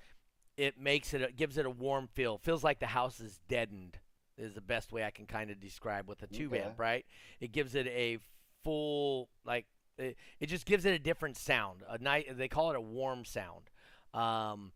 it 0.59 0.78
makes 0.78 1.14
it, 1.14 1.22
it 1.22 1.36
gives 1.36 1.57
it 1.57 1.64
a 1.64 1.70
warm 1.70 2.07
feel. 2.07 2.36
Feels 2.36 2.62
like 2.62 2.80
the 2.80 2.86
house 2.86 3.18
is 3.18 3.41
deadened. 3.49 3.99
Is 4.36 4.53
the 4.55 4.61
best 4.61 4.93
way 4.93 5.05
I 5.05 5.11
can 5.11 5.24
kind 5.26 5.51
of 5.51 5.59
describe 5.59 6.07
with 6.07 6.22
a 6.22 6.26
tube 6.26 6.53
Okay. 6.53 6.62
amp, 6.62 6.78
right? 6.78 7.07
It 7.41 7.51
gives 7.51 7.74
it 7.74 7.86
a 7.89 8.18
full 8.62 9.30
like 9.45 9.64
it, 9.99 10.17
it 10.41 10.47
just 10.47 10.67
gives 10.67 10.85
it 10.85 10.93
a 10.95 10.99
different 10.99 11.37
sound. 11.37 11.83
A 11.89 11.99
night 11.99 12.27
they 12.37 12.49
call 12.49 12.71
it 12.71 12.77
a 12.77 12.81
warm 12.81 13.25
sound. 13.25 13.71
Um, 14.15 14.73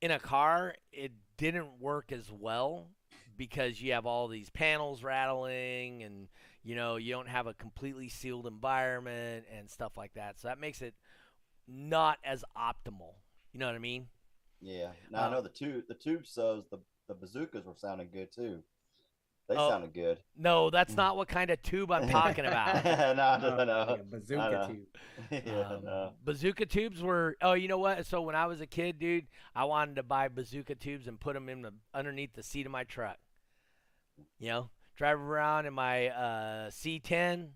in 0.00 0.10
a 0.10 0.18
car, 0.18 0.74
it 0.92 1.12
didn't 1.36 1.80
work 1.80 2.12
as 2.12 2.30
well 2.30 2.88
because 3.36 3.80
you 3.80 3.92
have 3.92 4.06
all 4.06 4.28
these 4.28 4.50
panels 4.50 5.02
rattling 5.02 6.02
and 6.02 6.28
you 6.62 6.76
know 6.76 6.96
you 6.96 7.10
don't 7.12 7.28
have 7.28 7.46
a 7.46 7.54
completely 7.54 8.08
sealed 8.08 8.46
environment 8.46 9.46
and 9.56 9.70
stuff 9.70 9.96
like 9.96 10.12
that 10.12 10.38
so 10.38 10.48
that 10.48 10.60
makes 10.60 10.82
it 10.82 10.92
not 11.66 12.18
as 12.22 12.44
optimal 12.54 13.14
you 13.52 13.58
know 13.58 13.64
what 13.64 13.74
i 13.74 13.78
mean 13.78 14.06
Yeah. 14.60 14.92
Now 15.10 15.22
Uh, 15.22 15.28
I 15.28 15.30
know 15.30 15.40
the 15.40 15.48
tube, 15.48 15.84
the 15.88 15.94
tube 15.94 16.26
subs, 16.26 16.68
the 16.70 16.78
the 17.08 17.14
bazookas 17.14 17.64
were 17.64 17.74
sounding 17.74 18.10
good 18.12 18.30
too. 18.30 18.62
They 19.50 19.56
Oh. 19.56 19.68
sounded 19.68 19.92
good. 19.92 20.20
no 20.36 20.70
that's 20.70 20.94
not 20.96 21.16
what 21.16 21.26
kind 21.26 21.50
of 21.50 21.60
tube 21.60 21.90
i'm 21.90 22.08
talking 22.20 22.46
about 22.46 22.84
no, 22.84 23.12
no, 23.38 23.56
Oh, 23.58 23.64
no. 23.64 23.92
like 23.94 24.08
bazooka 24.10 24.68
tube. 24.68 24.86
yeah, 25.44 25.60
Um, 25.68 25.84
no. 25.84 26.12
bazooka 26.24 26.66
tubes 26.66 27.02
were 27.02 27.36
oh 27.42 27.54
you 27.54 27.66
know 27.66 27.78
what 27.78 28.06
so 28.06 28.22
when 28.22 28.36
i 28.36 28.46
was 28.46 28.60
a 28.60 28.66
kid 28.66 28.98
dude 29.00 29.26
i 29.56 29.64
wanted 29.64 29.96
to 29.96 30.04
buy 30.04 30.28
bazooka 30.28 30.76
tubes 30.76 31.08
and 31.08 31.18
put 31.18 31.34
them 31.34 31.48
in 31.48 31.62
the 31.62 31.72
underneath 31.92 32.32
the 32.34 32.44
seat 32.44 32.64
of 32.64 32.70
my 32.70 32.84
truck 32.84 33.16
you 34.38 34.48
know 34.48 34.70
drive 34.96 35.18
around 35.18 35.66
in 35.66 35.74
my 35.74 36.08
uh, 36.10 36.70
c10 36.70 37.48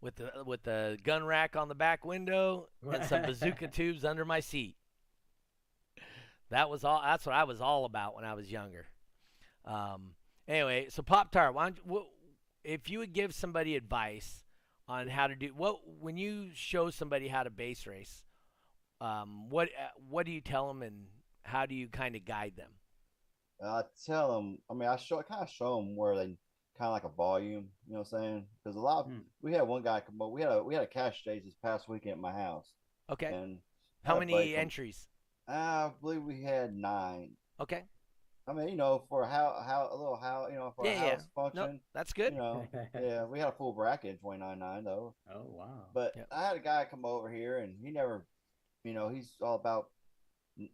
with 0.00 0.14
the 0.16 0.30
with 0.46 0.62
the 0.62 0.96
gun 1.02 1.24
rack 1.24 1.56
on 1.56 1.68
the 1.68 1.74
back 1.74 2.04
window 2.04 2.68
and 2.88 3.04
some 3.04 3.22
bazooka 3.22 3.66
tubes 3.66 4.04
under 4.04 4.24
my 4.24 4.38
seat 4.38 4.76
that 6.50 6.68
was 6.70 6.84
all 6.84 7.00
that's 7.02 7.26
what 7.26 7.34
i 7.34 7.44
was 7.44 7.60
all 7.60 7.84
about 7.84 8.14
when 8.14 8.24
i 8.24 8.34
was 8.34 8.50
younger 8.50 8.86
um, 9.64 10.10
anyway 10.48 10.86
so 10.88 11.02
pop 11.02 11.30
tart 11.30 11.54
why 11.54 11.64
don't 11.64 11.76
you, 11.76 11.82
what, 11.84 12.06
if 12.64 12.88
you 12.88 12.98
would 12.98 13.12
give 13.12 13.34
somebody 13.34 13.76
advice 13.76 14.44
on 14.88 15.08
how 15.08 15.26
to 15.26 15.34
do 15.34 15.48
what 15.56 15.80
when 16.00 16.16
you 16.16 16.50
show 16.54 16.90
somebody 16.90 17.28
how 17.28 17.42
to 17.42 17.50
bass 17.50 17.86
race 17.86 18.22
um, 19.00 19.48
what 19.48 19.68
uh, 19.68 19.88
what 20.08 20.26
do 20.26 20.32
you 20.32 20.40
tell 20.40 20.68
them 20.68 20.82
and 20.82 21.06
how 21.44 21.66
do 21.66 21.74
you 21.74 21.88
kind 21.88 22.14
of 22.16 22.24
guide 22.24 22.52
them 22.56 22.70
I 23.64 23.82
tell 24.06 24.34
them. 24.34 24.58
I 24.68 24.74
mean, 24.74 24.88
I 24.88 24.96
show, 24.96 25.20
I 25.20 25.22
kind 25.22 25.42
of 25.42 25.48
show 25.48 25.76
them 25.76 25.94
where 25.94 26.16
they 26.16 26.24
kind 26.76 26.88
of 26.88 26.90
like 26.94 27.04
a 27.04 27.08
volume. 27.08 27.68
You 27.86 27.94
know 27.94 28.00
what 28.00 28.12
I'm 28.18 28.20
saying? 28.22 28.46
Because 28.64 28.74
a 28.76 28.80
lot 28.80 29.00
of 29.00 29.06
Hmm. 29.06 29.18
we 29.40 29.52
had 29.52 29.62
one 29.62 29.82
guy 29.82 30.00
come 30.00 30.20
up. 30.20 30.32
We 30.32 30.42
had 30.42 30.50
a 30.50 30.64
we 30.64 30.74
had 30.74 30.82
a 30.82 30.88
cash 30.88 31.20
stage 31.20 31.44
this 31.44 31.54
past 31.62 31.88
weekend 31.88 32.14
at 32.14 32.18
my 32.18 32.32
house. 32.32 32.66
okay 33.08 33.26
And 33.26 33.58
how 34.02 34.18
many 34.18 34.56
entries 34.56 35.06
I 35.46 35.92
believe 36.00 36.24
we 36.24 36.42
had 36.42 36.74
nine. 36.74 37.36
okay 37.60 37.84
I 38.46 38.52
mean, 38.52 38.68
you 38.68 38.76
know, 38.76 39.04
for 39.08 39.24
how 39.24 39.62
how 39.66 39.88
a 39.92 39.96
little 39.96 40.16
how 40.16 40.48
you 40.48 40.56
know 40.56 40.72
for 40.74 40.84
Yeah, 40.84 40.92
a 40.92 40.94
yeah. 40.94 41.10
house 41.10 41.28
function, 41.34 41.80
That's 41.94 42.12
good. 42.12 42.32
you 42.32 42.38
know, 42.38 42.66
yeah, 42.94 43.24
we 43.24 43.38
had 43.38 43.48
a 43.48 43.52
full 43.52 43.72
bracket 43.72 44.10
in 44.10 44.18
twenty 44.18 44.40
nine 44.40 44.58
nine 44.58 44.84
though. 44.84 45.14
Oh 45.32 45.44
wow. 45.46 45.86
But 45.94 46.12
Yep. 46.16 46.26
I 46.32 46.46
had 46.48 46.56
a 46.56 46.60
guy 46.60 46.86
come 46.90 47.04
over 47.04 47.30
here, 47.30 47.58
and 47.58 47.74
he 47.82 47.90
never, 47.92 48.26
you 48.84 48.94
know, 48.94 49.08
he's 49.08 49.36
all 49.40 49.54
about 49.54 49.88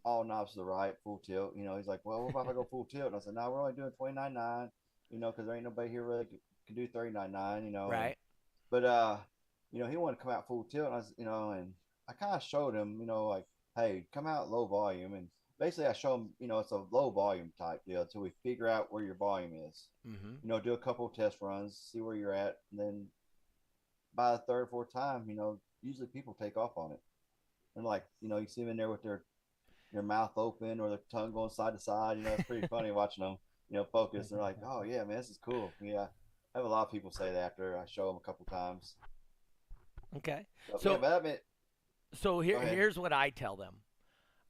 all 0.03 0.23
knobs 0.23 0.51
to 0.53 0.57
the 0.59 0.65
right, 0.65 0.95
full 1.03 1.19
tilt. 1.19 1.53
You 1.55 1.63
know, 1.63 1.77
he's 1.77 1.87
like, 1.87 2.01
well, 2.03 2.23
what 2.23 2.31
about 2.31 2.45
if 2.45 2.49
I 2.49 2.53
go 2.53 2.67
full 2.69 2.85
tilt? 2.85 3.07
And 3.07 3.15
I 3.15 3.19
said, 3.19 3.33
no, 3.35 3.49
we're 3.51 3.61
only 3.61 3.73
doing 3.73 3.91
twenty 3.91 4.15
nine 4.15 4.33
nine. 4.33 4.69
You 5.11 5.19
know, 5.19 5.31
because 5.31 5.45
there 5.45 5.55
ain't 5.55 5.63
nobody 5.63 5.89
here 5.89 6.03
really 6.03 6.25
can 6.65 6.75
do 6.75 6.87
thirty 6.87 7.11
nine 7.11 7.31
nine. 7.31 7.65
You 7.65 7.71
know, 7.71 7.83
and- 7.83 7.91
Right. 7.91 8.17
but 8.71 8.83
uh, 8.83 9.17
you 9.71 9.79
know, 9.83 9.87
he 9.89 9.95
wanted 9.97 10.17
to 10.17 10.23
come 10.23 10.31
out 10.31 10.47
full 10.47 10.63
tilt, 10.63 10.85
and 10.87 10.93
I 10.95 10.97
was, 10.97 11.13
you 11.17 11.25
know, 11.25 11.51
and 11.51 11.73
I 12.07 12.13
kind 12.13 12.33
of 12.33 12.41
showed 12.41 12.73
him, 12.73 12.97
you 12.99 13.05
know, 13.05 13.27
like, 13.27 13.45
hey, 13.75 14.05
come 14.11 14.25
out 14.25 14.49
low 14.49 14.65
volume, 14.65 15.13
and 15.13 15.27
basically 15.59 15.87
I 15.87 15.93
show 15.93 16.13
them, 16.13 16.29
you 16.39 16.47
know, 16.47 16.59
it's 16.59 16.71
a 16.71 16.83
low 16.91 17.09
volume 17.09 17.51
type 17.57 17.81
deal 17.85 18.01
until 18.01 18.21
we 18.21 18.31
figure 18.43 18.67
out 18.67 18.91
where 18.91 19.03
your 19.03 19.15
volume 19.15 19.51
is. 19.69 19.87
Mm-hmm. 20.07 20.31
You 20.43 20.49
know, 20.49 20.59
do 20.59 20.73
a 20.73 20.77
couple 20.77 21.05
of 21.05 21.13
test 21.13 21.37
runs, 21.41 21.79
see 21.91 22.01
where 22.01 22.15
you're 22.15 22.33
at, 22.33 22.57
and 22.71 22.79
then 22.79 23.07
by 24.15 24.31
the 24.31 24.39
third 24.39 24.61
or 24.61 24.67
fourth 24.67 24.91
time, 24.91 25.25
you 25.27 25.35
know, 25.35 25.59
usually 25.81 26.07
people 26.07 26.33
take 26.39 26.57
off 26.57 26.77
on 26.77 26.91
it, 26.91 26.99
and 27.75 27.85
like, 27.85 28.05
you 28.21 28.29
know, 28.29 28.37
you 28.37 28.47
see 28.47 28.61
them 28.61 28.71
in 28.71 28.77
there 28.77 28.89
with 28.89 29.03
their 29.03 29.23
their 29.91 30.01
mouth 30.03 30.31
open 30.37 30.79
or 30.79 30.89
their 30.89 30.99
tongue 31.11 31.31
going 31.31 31.49
side 31.49 31.73
to 31.73 31.79
side. 31.79 32.17
You 32.17 32.23
know, 32.23 32.33
it's 32.33 32.43
pretty 32.43 32.67
funny 32.67 32.91
watching 32.91 33.23
them, 33.23 33.37
you 33.69 33.77
know, 33.77 33.85
focus. 33.91 34.29
They're 34.29 34.39
like, 34.39 34.57
oh 34.65 34.83
yeah, 34.83 35.03
man, 35.03 35.17
this 35.17 35.29
is 35.29 35.39
cool. 35.43 35.71
Yeah. 35.81 36.07
I 36.53 36.57
have 36.59 36.65
a 36.65 36.69
lot 36.69 36.83
of 36.85 36.91
people 36.91 37.11
say 37.11 37.31
that 37.31 37.39
after 37.39 37.77
I 37.77 37.85
show 37.85 38.07
them 38.07 38.17
a 38.17 38.19
couple 38.25 38.45
times. 38.45 38.95
Okay. 40.17 40.47
But, 40.71 40.81
So- 40.81 40.99
yeah, 41.01 41.15
I 41.17 41.21
mean, 41.21 41.37
So 42.13 42.39
here, 42.39 42.59
here's 42.59 42.97
what 42.97 43.13
I 43.13 43.29
tell 43.29 43.55
them. 43.55 43.75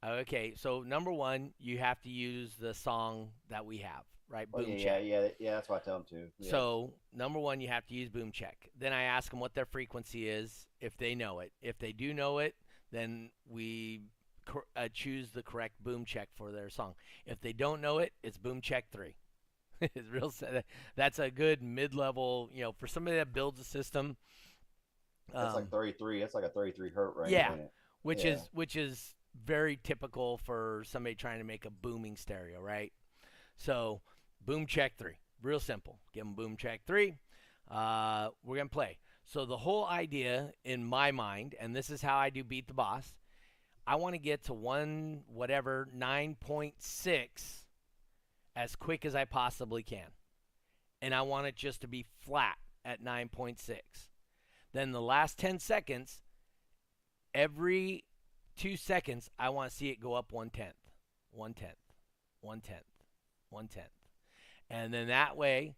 Okay, 0.04 0.54
so 0.56 0.80
number 0.82 1.12
one, 1.12 1.52
you 1.58 1.78
have 1.78 2.00
to 2.02 2.08
use 2.08 2.54
the 2.56 2.72
song 2.72 3.28
that 3.50 3.66
we 3.66 3.78
have, 3.78 4.04
right? 4.30 4.48
oh, 4.54 4.58
Boom 4.62 4.70
yeah, 4.70 4.76
check. 4.84 5.02
yeah, 5.04 5.20
yeah, 5.22 5.28
yeah. 5.38 5.50
That's 5.56 5.68
what 5.68 5.82
I 5.82 5.84
tell 5.84 5.94
them 5.98 6.06
too. 6.08 6.28
Yeah. 6.38 6.50
So 6.50 6.94
number 7.12 7.38
one, 7.38 7.60
you 7.60 7.68
have 7.68 7.86
to 7.88 7.94
use 7.94 8.08
boom 8.08 8.32
check. 8.32 8.70
Then 8.78 8.92
I 8.94 9.02
ask 9.02 9.30
them 9.30 9.40
what 9.40 9.54
their 9.54 9.66
frequency 9.66 10.26
is, 10.28 10.66
if 10.80 10.96
they 10.96 11.14
know 11.14 11.40
it. 11.40 11.52
If 11.60 11.78
they 11.78 11.92
do 11.92 12.14
know 12.14 12.38
it, 12.38 12.54
then 12.90 13.28
we 13.46 14.00
cor- 14.46 14.64
uh, 14.74 14.88
choose 14.92 15.32
the 15.32 15.42
correct 15.42 15.74
boom 15.84 16.06
check 16.06 16.30
for 16.34 16.50
their 16.50 16.70
song. 16.70 16.94
If 17.26 17.42
they 17.42 17.52
don't 17.52 17.82
know 17.82 17.98
it, 17.98 18.12
it's 18.22 18.38
boom 18.38 18.62
check 18.62 18.86
three. 18.90 19.16
it's 19.82 20.08
real. 20.08 20.32
That's 20.96 21.18
a 21.18 21.30
good 21.30 21.62
mid-level, 21.62 22.48
you 22.54 22.62
know, 22.62 22.72
for 22.72 22.86
somebody 22.86 23.18
that 23.18 23.34
builds 23.34 23.60
a 23.60 23.64
system. 23.64 24.16
that's 25.32 25.50
um, 25.50 25.54
like 25.56 25.70
33. 25.70 26.20
That's 26.20 26.34
like 26.34 26.44
a 26.44 26.48
33 26.48 26.88
hertz 26.90 27.16
range. 27.18 27.32
yeah. 27.32 27.54
which 28.02 28.24
Yeah. 28.24 28.32
is 28.32 28.48
which 28.54 28.76
is 28.76 29.14
very 29.44 29.78
typical 29.82 30.38
for 30.38 30.84
somebody 30.86 31.14
trying 31.14 31.38
to 31.38 31.44
make 31.44 31.64
a 31.64 31.70
booming 31.70 32.16
stereo, 32.16 32.60
right? 32.60 32.92
So, 33.56 34.00
boom 34.44 34.66
check 34.66 34.96
three, 34.96 35.18
real 35.42 35.60
simple. 35.60 35.98
Give 36.12 36.24
them 36.24 36.34
boom 36.34 36.56
check 36.56 36.82
three. 36.86 37.14
Uh, 37.70 38.30
we're 38.44 38.56
gonna 38.56 38.68
play. 38.68 38.98
So 39.24 39.46
the 39.46 39.56
whole 39.56 39.86
idea 39.86 40.52
in 40.64 40.84
my 40.84 41.12
mind, 41.12 41.54
and 41.60 41.76
this 41.76 41.88
is 41.88 42.02
how 42.02 42.16
I 42.16 42.30
do 42.30 42.42
beat 42.42 42.66
the 42.66 42.74
boss. 42.74 43.14
I 43.86 43.96
want 43.96 44.14
to 44.14 44.18
get 44.18 44.44
to 44.44 44.54
one 44.54 45.22
whatever 45.28 45.88
nine 45.94 46.36
point 46.38 46.74
six 46.78 47.64
as 48.56 48.74
quick 48.74 49.04
as 49.04 49.14
I 49.14 49.24
possibly 49.24 49.84
can, 49.84 50.08
and 51.00 51.14
I 51.14 51.22
want 51.22 51.46
it 51.46 51.54
just 51.54 51.82
to 51.82 51.86
be 51.86 52.06
flat 52.24 52.56
at 52.84 53.02
nine 53.02 53.28
point 53.28 53.60
six. 53.60 54.08
Then 54.72 54.90
the 54.90 55.00
last 55.00 55.38
ten 55.38 55.60
seconds, 55.60 56.22
every 57.32 58.04
two 58.60 58.76
seconds, 58.76 59.30
I 59.38 59.48
want 59.48 59.70
to 59.70 59.76
see 59.76 59.88
it 59.88 60.00
go 60.00 60.12
up 60.14 60.32
one 60.32 60.50
tenth, 60.50 60.74
one 61.32 61.54
tenth, 61.54 61.72
one 62.42 62.60
tenth, 62.60 62.84
one 63.48 63.68
tenth. 63.68 63.86
And 64.68 64.92
then 64.92 65.08
that 65.08 65.36
way, 65.36 65.74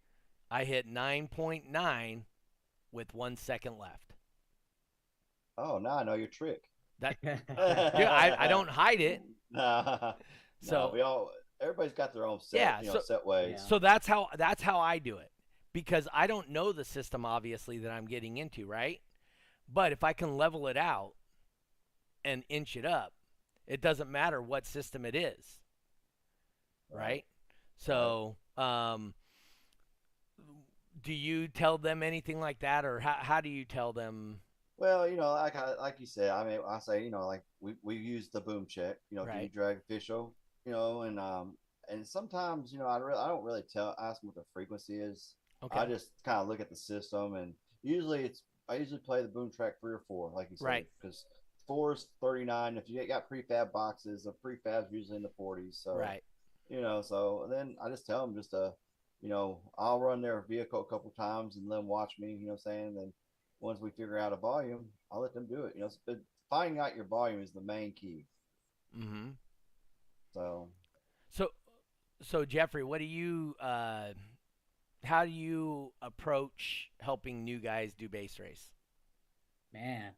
I 0.51 0.65
hit 0.65 0.87
9.9 0.87 2.23
with 2.91 3.13
one 3.13 3.37
second 3.37 3.77
left. 3.79 4.13
Oh, 5.57 5.79
now 5.79 5.99
I 5.99 6.03
know 6.03 6.13
your 6.13 6.27
trick. 6.27 6.63
That, 6.99 7.15
dude, 7.23 7.39
I, 7.57 8.35
I 8.37 8.47
don't 8.47 8.69
hide 8.69 9.01
it. 9.01 9.21
Nah, 9.55 10.13
So, 10.61 10.87
no, 10.87 10.91
we 10.91 11.01
all 11.01 11.29
everybody's 11.61 11.93
got 11.93 12.11
their 12.11 12.25
own 12.25 12.39
set, 12.39 12.59
Yeah, 12.59 12.81
you 12.81 12.87
know, 12.87 12.93
so- 12.93 13.01
set 13.01 13.23
ways. 13.23 13.63
so 13.69 13.77
that's 13.77 14.07
how 14.07 14.29
that's 14.35 14.63
how 14.63 14.79
I 14.79 14.97
do 14.97 15.17
it 15.17 15.29
because 15.73 16.07
I 16.11 16.25
don't 16.25 16.49
know 16.49 16.71
the 16.71 16.83
system 16.83 17.23
obviously 17.23 17.77
that 17.77 17.91
I'm 17.91 18.07
getting 18.07 18.37
into, 18.37 18.65
right? 18.65 18.99
But 19.71 19.91
if 19.91 20.03
I 20.03 20.13
can 20.13 20.37
level 20.37 20.67
it 20.69 20.75
out 20.75 21.11
and 22.25 22.43
inch 22.49 22.75
it 22.75 22.85
up, 22.85 23.13
it 23.67 23.81
doesn't 23.81 24.09
matter 24.09 24.41
what 24.41 24.65
system 24.65 25.05
it 25.05 25.15
is. 25.15 25.59
right? 26.91 27.25
So, 27.77 28.35
um, 28.57 29.13
do 31.03 31.13
you 31.13 31.47
tell 31.47 31.77
them 31.77 32.03
anything 32.03 32.39
like 32.39 32.59
that, 32.59 32.85
or 32.85 32.99
how 32.99 33.17
how 33.19 33.41
do 33.41 33.49
you 33.49 33.65
tell 33.65 33.93
them? 33.93 34.39
Well, 34.77 35.07
you 35.07 35.17
know, 35.17 35.31
like 35.33 35.55
like 35.79 35.95
you 35.99 36.05
said, 36.05 36.29
I 36.31 36.43
mean, 36.43 36.59
I 36.67 36.79
say, 36.79 37.03
you 37.03 37.11
know, 37.11 37.25
like 37.27 37.43
we 37.61 37.75
we 37.81 37.95
use 37.95 38.29
the 38.29 38.41
boom 38.41 38.65
check, 38.65 38.97
you 39.09 39.17
know, 39.17 39.25
Right. 39.25 39.35
right. 39.35 39.53
drag 39.53 39.77
official, 39.77 40.33
you 40.65 40.71
know, 40.71 41.01
and 41.01 41.19
um 41.19 41.57
and 41.89 42.05
sometimes, 42.07 42.71
you 42.71 42.79
know, 42.79 42.87
I 42.87 42.97
really 42.97 43.19
I 43.19 43.27
don't 43.27 43.43
really 43.43 43.63
tell 43.71 43.95
ask 43.99 44.21
them 44.21 44.29
what 44.29 44.35
the 44.35 44.45
frequency 44.53 44.99
is. 44.99 45.35
Okay, 45.63 45.79
I 45.79 45.85
just 45.85 46.09
kind 46.23 46.39
of 46.39 46.47
look 46.47 46.59
at 46.59 46.69
the 46.69 46.75
system, 46.75 47.35
and 47.35 47.53
usually 47.83 48.23
it's 48.25 48.41
I 48.69 48.75
usually 48.75 48.99
play 48.99 49.21
the 49.21 49.27
boom 49.27 49.51
track 49.51 49.79
three 49.79 49.93
or 49.93 50.03
four, 50.07 50.31
like 50.33 50.49
you 50.51 50.57
said, 50.57 50.85
Because 51.01 51.25
four 51.27 51.42
is 51.69 52.07
thirty 52.21 52.45
nine. 52.45 52.77
If 52.77 52.89
you 52.89 53.05
got 53.07 53.29
prefab 53.29 53.71
boxes, 53.71 54.23
the 54.23 54.33
prefab's 54.33 54.91
usually 54.91 55.17
in 55.17 55.23
the 55.23 55.31
forties. 55.37 55.79
So 55.83 55.95
right, 55.95 56.23
you 56.69 56.81
know, 56.81 57.01
so 57.01 57.47
then 57.49 57.75
I 57.83 57.89
just 57.89 58.05
tell 58.05 58.25
them 58.25 58.35
just 58.35 58.51
to, 58.51 58.73
you 59.21 59.29
know, 59.29 59.59
I'll 59.77 59.99
run 59.99 60.21
their 60.21 60.45
vehicle 60.47 60.81
a 60.81 60.85
couple 60.85 61.11
times 61.11 61.55
and 61.55 61.67
let 61.69 61.77
them 61.77 61.87
watch 61.87 62.13
me. 62.19 62.31
You 62.31 62.47
know, 62.47 62.53
what 62.53 62.61
I'm 62.65 62.71
saying 62.71 62.95
then 62.95 63.13
once 63.59 63.79
we 63.79 63.89
figure 63.91 64.17
out 64.17 64.33
a 64.33 64.37
volume, 64.37 64.85
I'll 65.11 65.21
let 65.21 65.33
them 65.33 65.45
do 65.45 65.65
it. 65.65 65.73
You 65.75 65.81
know, 65.81 65.89
but 66.05 66.19
finding 66.49 66.79
out 66.79 66.95
your 66.95 67.05
volume 67.05 67.41
is 67.41 67.51
the 67.51 67.61
main 67.61 67.91
key. 67.93 68.25
mm-hmm. 68.97 69.29
So 70.33 70.69
So, 71.31 71.49
so 72.21 72.45
Jeffrey, 72.45 72.83
what 72.83 72.99
do 72.99 73.05
you? 73.05 73.55
Uh, 73.59 74.09
how 75.03 75.25
do 75.25 75.31
you 75.31 75.91
approach 76.01 76.89
helping 76.99 77.43
new 77.43 77.59
guys 77.59 77.93
do 77.93 78.07
bass 78.07 78.39
race? 78.39 78.71
Man, 79.73 80.11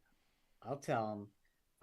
I'll 0.64 0.78
tell 0.78 1.08
them 1.08 1.28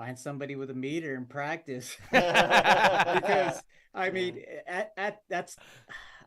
find 0.02 0.18
somebody 0.18 0.56
with 0.56 0.70
a 0.70 0.74
meter 0.74 1.14
and 1.14 1.28
practice 1.28 1.96
because 2.12 3.62
I 3.94 4.10
mean 4.10 4.42
at, 4.66 4.92
at 4.96 5.22
that's 5.28 5.56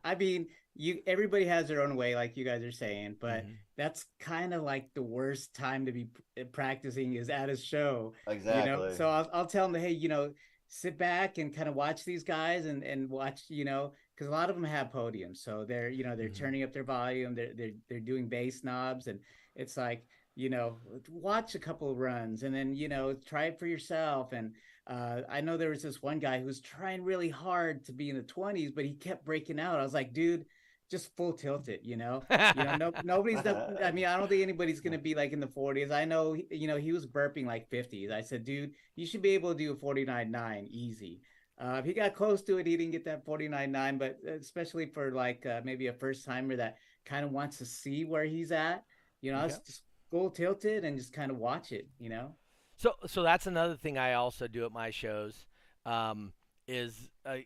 I 0.03 0.15
mean 0.15 0.47
you 0.75 0.99
everybody 1.05 1.45
has 1.45 1.67
their 1.67 1.81
own 1.81 1.95
way 1.97 2.15
like 2.15 2.37
you 2.37 2.45
guys 2.45 2.63
are 2.63 2.71
saying 2.71 3.15
but 3.19 3.45
Mhm. 3.45 3.55
that's 3.77 4.05
kind 4.19 4.53
of 4.53 4.63
like 4.63 4.93
the 4.93 5.01
worst 5.03 5.53
time 5.53 5.85
to 5.87 5.91
be 5.91 6.07
practicing 6.53 7.15
is 7.15 7.29
at 7.29 7.49
a 7.49 7.57
show 7.57 8.13
exactly. 8.27 8.61
you 8.61 8.65
know 8.87 8.95
so 8.95 9.09
I'll, 9.09 9.29
I'll 9.33 9.45
tell 9.45 9.67
them 9.69 9.81
hey 9.81 9.91
you 9.91 10.07
know 10.07 10.33
sit 10.67 10.97
back 10.97 11.37
and 11.37 11.53
kind 11.53 11.67
of 11.69 11.75
watch 11.75 12.05
these 12.05 12.23
guys 12.23 12.65
and 12.65 12.81
and 12.83 13.09
watch 13.09 13.41
you 13.49 13.65
know 13.65 13.91
because 14.13 14.27
a 14.27 14.31
lot 14.31 14.49
of 14.49 14.55
them 14.55 14.63
have 14.63 14.91
podiums 14.91 15.37
so 15.37 15.65
they're 15.65 15.89
you 15.89 16.03
know 16.05 16.15
they're 16.15 16.29
Mhm. 16.29 16.37
turning 16.37 16.63
up 16.63 16.71
their 16.73 16.83
volume 16.85 17.35
they're 17.35 17.53
they're 17.53 17.75
they're 17.89 17.99
doing 17.99 18.29
bass 18.29 18.63
knobs 18.63 19.07
and 19.07 19.19
it's 19.55 19.75
like 19.75 20.05
you 20.35 20.49
know 20.49 20.77
watch 21.09 21.55
a 21.55 21.59
couple 21.59 21.89
of 21.89 21.97
runs 21.97 22.43
and 22.43 22.53
then 22.53 22.75
you 22.75 22.89
know 22.89 23.13
try 23.25 23.45
it 23.45 23.57
for 23.57 23.67
yourself 23.67 24.33
and 24.33 24.53
uh, 24.87 25.21
I 25.29 25.41
know 25.41 25.57
there 25.57 25.71
was 25.71 25.81
this 25.81 26.01
one 26.01 26.19
guy 26.19 26.39
who 26.39 26.45
was 26.45 26.59
trying 26.59 27.03
really 27.03 27.29
hard 27.29 27.85
to 27.85 27.91
be 27.91 28.09
in 28.09 28.15
the 28.15 28.23
20s, 28.23 28.73
but 28.73 28.85
he 28.85 28.93
kept 28.93 29.25
breaking 29.25 29.59
out. 29.59 29.79
I 29.79 29.83
was 29.83 29.95
like, 29.95 30.13
dude, 30.13 30.45
just 30.91 31.15
full 31.15 31.33
tilt 31.33 31.67
it, 31.69 31.81
you 31.83 31.97
know? 31.97 32.23
you 32.29 32.63
know, 32.63 32.75
no, 32.75 32.93
nobody's. 33.03 33.41
The, 33.41 33.79
I 33.83 33.91
mean, 33.91 34.05
I 34.05 34.15
don't 34.15 34.27
think 34.27 34.43
anybody's 34.43 34.81
gonna 34.81 34.99
be 34.99 35.15
like 35.15 35.33
in 35.33 35.39
the 35.39 35.47
40s. 35.47 35.91
I 35.91 36.05
know, 36.05 36.35
you 36.51 36.67
know, 36.67 36.77
he 36.77 36.91
was 36.91 37.07
burping 37.07 37.47
like 37.47 37.69
50s. 37.71 38.11
I 38.11 38.21
said, 38.21 38.43
dude, 38.43 38.73
you 38.95 39.07
should 39.07 39.23
be 39.23 39.31
able 39.31 39.53
to 39.53 39.57
do 39.57 39.71
a 39.71 39.75
49.9 39.75 40.67
easy. 40.69 41.21
Uh, 41.57 41.77
if 41.79 41.85
he 41.85 41.93
got 41.93 42.13
close 42.13 42.43
to 42.43 42.57
it, 42.57 42.67
he 42.67 42.77
didn't 42.77 42.91
get 42.91 43.05
that 43.05 43.25
49.9. 43.25 43.97
But 43.97 44.19
especially 44.27 44.85
for 44.85 45.11
like 45.11 45.45
uh, 45.47 45.61
maybe 45.63 45.87
a 45.87 45.93
first 45.93 46.25
timer 46.25 46.57
that 46.57 46.77
kind 47.05 47.25
of 47.25 47.31
wants 47.31 47.57
to 47.57 47.65
see 47.65 48.05
where 48.05 48.25
he's 48.25 48.51
at, 48.51 48.83
you 49.21 49.31
know, 49.31 49.39
I 49.39 49.45
was 49.45 49.59
just 49.65 49.81
full 50.09 50.29
tilted 50.29 50.83
and 50.83 50.97
just 50.97 51.13
kind 51.13 51.31
of 51.31 51.37
watch 51.37 51.71
it, 51.71 51.87
you 51.99 52.09
know. 52.09 52.35
So, 52.77 52.93
so 53.07 53.23
that's 53.23 53.47
another 53.47 53.75
thing 53.75 53.97
I 53.97 54.13
also 54.13 54.47
do 54.47 54.65
at 54.65 54.71
my 54.71 54.89
shows. 54.91 55.45
Um, 55.85 56.33
is 56.67 57.09
uh, 57.25 57.37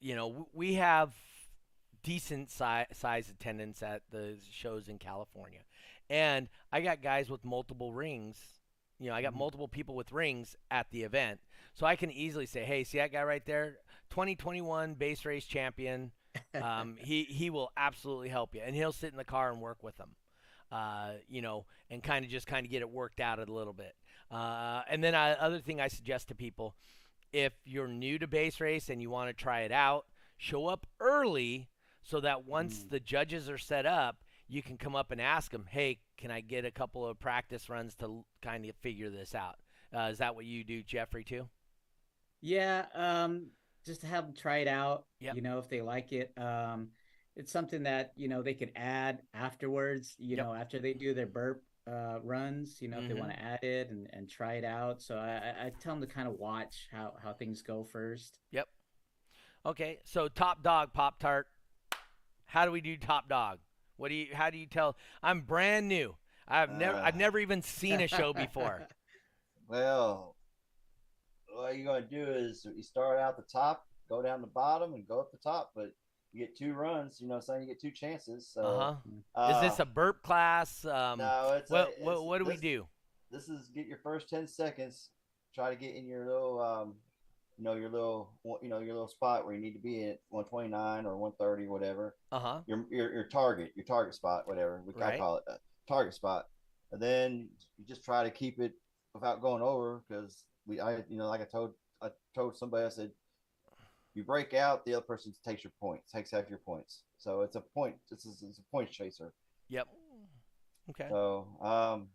you 0.00 0.14
know 0.14 0.48
we 0.52 0.74
have 0.74 1.12
decent 2.02 2.50
si- 2.50 2.84
size 2.92 3.28
attendance 3.28 3.82
at 3.82 4.02
the 4.10 4.36
shows 4.52 4.88
in 4.88 4.98
California, 4.98 5.60
and 6.08 6.48
I 6.72 6.80
got 6.80 7.02
guys 7.02 7.28
with 7.28 7.44
multiple 7.44 7.92
rings. 7.92 8.38
You 8.98 9.08
know, 9.10 9.14
I 9.14 9.20
got 9.22 9.34
Mhm. 9.34 9.38
multiple 9.38 9.68
people 9.68 9.94
with 9.94 10.12
rings 10.12 10.56
at 10.70 10.90
the 10.90 11.02
event, 11.02 11.40
so 11.74 11.84
I 11.86 11.96
can 11.96 12.10
easily 12.10 12.46
say, 12.46 12.64
"Hey, 12.64 12.84
see 12.84 12.98
that 12.98 13.12
guy 13.12 13.22
right 13.24 13.44
there, 13.44 13.78
2021 14.10 14.94
bass 14.94 15.24
race 15.24 15.44
champion. 15.46 16.12
Um, 16.54 16.96
he 16.98 17.24
he 17.24 17.50
will 17.50 17.70
absolutely 17.76 18.28
help 18.28 18.54
you, 18.54 18.60
and 18.62 18.74
he'll 18.76 18.92
sit 18.92 19.10
in 19.10 19.16
the 19.16 19.24
car 19.24 19.50
and 19.50 19.60
work 19.60 19.82
with 19.82 19.96
them." 19.96 20.16
Uh, 20.72 21.12
you 21.28 21.42
know, 21.42 21.64
and 21.90 22.02
kind 22.02 22.24
of 22.24 22.30
just 22.30 22.46
kind 22.46 22.66
of 22.66 22.70
get 22.72 22.82
it 22.82 22.90
worked 22.90 23.20
out 23.20 23.38
a 23.38 23.52
little 23.52 23.72
bit. 23.72 23.94
Uh, 24.30 24.82
and 24.90 25.02
then 25.02 25.14
I, 25.14 25.32
other 25.34 25.60
thing 25.60 25.80
I 25.80 25.86
suggest 25.88 26.28
to 26.28 26.34
people, 26.34 26.74
if 27.32 27.52
you're 27.64 27.86
new 27.86 28.18
to 28.18 28.26
bass 28.26 28.60
race 28.60 28.88
and 28.88 29.00
you 29.00 29.08
want 29.08 29.28
to 29.28 29.32
try 29.34 29.60
it 29.60 29.70
out, 29.72 30.06
show 30.38 30.66
up 30.66 30.86
early 30.98 31.68
so 32.02 32.20
that 32.20 32.44
once 32.44 32.84
Mm. 32.84 32.90
the 32.90 33.00
judges 33.00 33.48
are 33.48 33.58
set 33.58 33.86
up, 33.86 34.16
you 34.48 34.62
can 34.62 34.76
come 34.76 34.96
up 34.96 35.10
and 35.12 35.20
ask 35.20 35.50
them, 35.52 35.66
"Hey, 35.68 35.98
can 36.16 36.30
I 36.30 36.40
get 36.40 36.64
a 36.64 36.70
couple 36.70 37.06
of 37.06 37.18
practice 37.18 37.68
runs 37.68 37.94
to 37.96 38.24
kind 38.42 38.64
of 38.66 38.74
figure 38.76 39.10
this 39.10 39.34
out?" 39.34 39.58
Uh, 39.94 40.08
is 40.10 40.18
that 40.18 40.34
what 40.34 40.46
you 40.46 40.64
do, 40.64 40.82
Jeffrey? 40.82 41.24
Too? 41.24 41.48
Yeah, 42.40 42.86
um, 42.94 43.50
just 43.84 44.00
to 44.02 44.06
have 44.06 44.24
them 44.26 44.34
try 44.34 44.58
it 44.58 44.68
out. 44.68 45.06
Yep. 45.20 45.36
You 45.36 45.42
know, 45.42 45.58
if 45.58 45.68
they 45.68 45.80
like 45.80 46.12
it. 46.12 46.32
Um, 46.36 46.90
it's 47.36 47.52
something 47.52 47.82
that 47.84 48.12
you 48.16 48.28
know 48.28 48.42
they 48.42 48.54
could 48.54 48.72
add 48.76 49.20
afterwards. 49.34 50.16
You 50.18 50.36
Yep. 50.36 50.46
know, 50.46 50.54
after 50.54 50.78
they 50.78 50.94
do 50.94 51.14
their 51.14 51.26
burp 51.26 51.62
uh, 51.86 52.18
runs. 52.22 52.78
You 52.80 52.88
know, 52.88 52.98
if 53.00 53.06
they 53.08 53.14
want 53.14 53.30
to 53.30 53.38
add 53.40 53.62
it 53.62 53.90
and, 53.90 54.08
and 54.12 54.28
try 54.28 54.54
it 54.54 54.64
out. 54.64 55.00
So 55.00 55.16
I, 55.18 55.28
I- 55.36 55.66
I 55.66 55.72
tell 55.80 55.94
them 55.94 56.00
to 56.00 56.12
kind 56.12 56.26
of 56.26 56.34
watch 56.34 56.88
how 56.90 57.14
how 57.22 57.32
things 57.32 57.62
go 57.62 57.84
first. 57.84 58.40
yep 58.50 58.68
Okay, 59.64 59.98
so 60.04 60.28
top 60.28 60.62
dog 60.62 60.92
Pop 60.92 61.18
Tart. 61.20 61.46
How 62.46 62.64
do 62.64 62.70
we 62.72 62.80
do 62.80 62.96
top 62.96 63.28
dog? 63.28 63.58
What 63.96 64.08
do 64.08 64.14
you? 64.14 64.28
How 64.32 64.50
do 64.50 64.58
you 64.58 64.66
tell? 64.66 64.96
I'm 65.22 65.40
brand 65.42 65.88
new. 65.88 66.16
I've 66.48 66.70
never. 66.70 66.96
I've 66.96 67.14
Uh. 67.14 67.18
never 67.18 67.38
even 67.38 67.62
seen 67.62 68.00
a 68.00 68.06
show 68.08 68.32
before. 68.32 68.86
Well, 69.68 70.36
what 71.52 71.76
you're 71.76 71.84
gonna 71.84 72.06
do 72.06 72.22
is 72.24 72.64
you 72.76 72.82
start 72.84 73.18
out 73.18 73.36
the 73.36 73.42
top, 73.42 73.84
go 74.08 74.22
down 74.22 74.40
the 74.40 74.46
bottom, 74.46 74.94
and 74.94 75.06
go 75.08 75.18
up 75.18 75.32
the 75.32 75.38
top. 75.38 75.72
But 75.74 75.92
you 76.36 76.46
get 76.46 76.56
two 76.56 76.74
runs. 76.74 77.20
You 77.20 77.28
know, 77.28 77.36
what 77.36 77.44
saying 77.44 77.62
you 77.62 77.68
get 77.68 77.80
two 77.80 77.90
chances. 77.90 78.46
So, 78.52 78.60
Uh 78.62 78.96
huh. 79.34 79.40
uh, 79.40 79.54
Is 79.64 79.70
this 79.70 79.80
a 79.80 79.86
burp 79.86 80.22
class? 80.22 80.84
Um, 80.84 81.18
no? 81.18 81.54
It's 81.58 81.70
what, 81.70 81.88
a, 81.88 82.04
what 82.04 82.12
it's- 82.12 82.24
what 82.26 82.38
do 82.38 82.44
we 82.44 82.56
do? 82.56 82.86
This 83.30 83.48
is 83.48 83.68
get 83.74 83.86
your 83.86 83.98
first 83.98 84.28
ten 84.28 84.46
seconds. 84.46 85.08
Try 85.54 85.70
to 85.70 85.76
get 85.76 85.94
in 85.96 86.06
your 86.06 86.24
little, 86.26 86.60
um, 86.60 86.94
you 87.58 87.64
know, 87.64 87.74
your 87.74 87.88
little, 87.88 88.30
you 88.62 88.68
know, 88.68 88.78
your 88.78 88.94
little 88.94 89.08
spot 89.08 89.44
where 89.44 89.54
you 89.54 89.60
need 89.60 89.72
to 89.72 89.80
be 89.80 90.04
at 90.04 90.20
129 90.28 91.06
or 91.06 91.16
130, 91.16 91.66
whatever. 91.66 92.14
Uh 92.30 92.38
huh. 92.38 92.60
your 92.66 92.84
your, 92.90 93.12
your 93.14 93.24
target, 93.24 93.72
your 93.74 93.84
target 93.84 94.14
spot, 94.14 94.46
whatever 94.46 94.82
we 94.86 94.92
Right. 94.92 95.18
Call 95.18 95.38
it, 95.38 95.44
a 95.48 95.56
target 95.88 96.14
spot, 96.14 96.46
and 96.92 97.00
then 97.00 97.48
you 97.78 97.84
just 97.86 98.04
try 98.04 98.22
to 98.22 98.30
keep 98.30 98.60
it 98.60 98.74
without 99.14 99.40
going 99.40 99.62
over 99.62 100.02
because 100.06 100.44
we, 100.66 100.78
I, 100.80 100.98
you 101.08 101.16
know, 101.16 101.26
like 101.26 101.40
I 101.40 101.44
told, 101.46 101.72
I 102.02 102.10
told 102.34 102.56
somebody, 102.56 102.84
I 102.84 102.90
said, 102.90 103.10
you 104.16 104.24
break 104.24 104.54
out, 104.54 104.84
the 104.84 104.94
other 104.94 105.04
person 105.04 105.32
takes 105.46 105.62
your 105.64 105.72
points, 105.80 106.10
takes 106.10 106.30
half 106.30 106.48
your 106.48 106.58
points, 106.58 107.02
so 107.18 107.42
it's 107.42 107.56
a 107.56 107.60
point. 107.60 107.96
This 108.10 108.24
is 108.26 108.42
it's 108.42 108.58
a 108.58 108.62
point 108.70 108.90
chaser. 108.90 109.32
Yep. 109.68 109.88
Okay. 110.90 111.06
So, 111.10 111.46
um, 111.60 112.08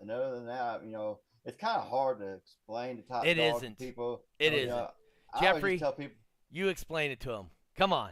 and 0.00 0.10
other 0.10 0.34
than 0.34 0.46
that, 0.46 0.84
you 0.84 0.92
know, 0.92 1.20
it's 1.44 1.56
kind 1.56 1.76
of 1.76 1.88
hard 1.88 2.18
to 2.20 2.34
explain 2.34 2.96
the 2.96 3.02
top 3.02 3.24
It 3.26 3.34
dog 3.34 3.50
to 3.52 3.56
isn't. 3.56 3.78
people. 3.78 4.22
It 4.38 4.52
You 4.52 4.58
isn't. 4.58 4.68
know, 4.70 4.90
I 5.32 5.38
always 5.46 5.54
Jeffrey, 5.54 5.72
just 5.72 5.82
tell 5.82 5.92
people. 5.92 6.16
You 6.50 6.68
explain 6.68 7.10
it 7.10 7.20
to 7.20 7.28
them. 7.30 7.46
Come 7.76 7.92
on. 7.92 8.10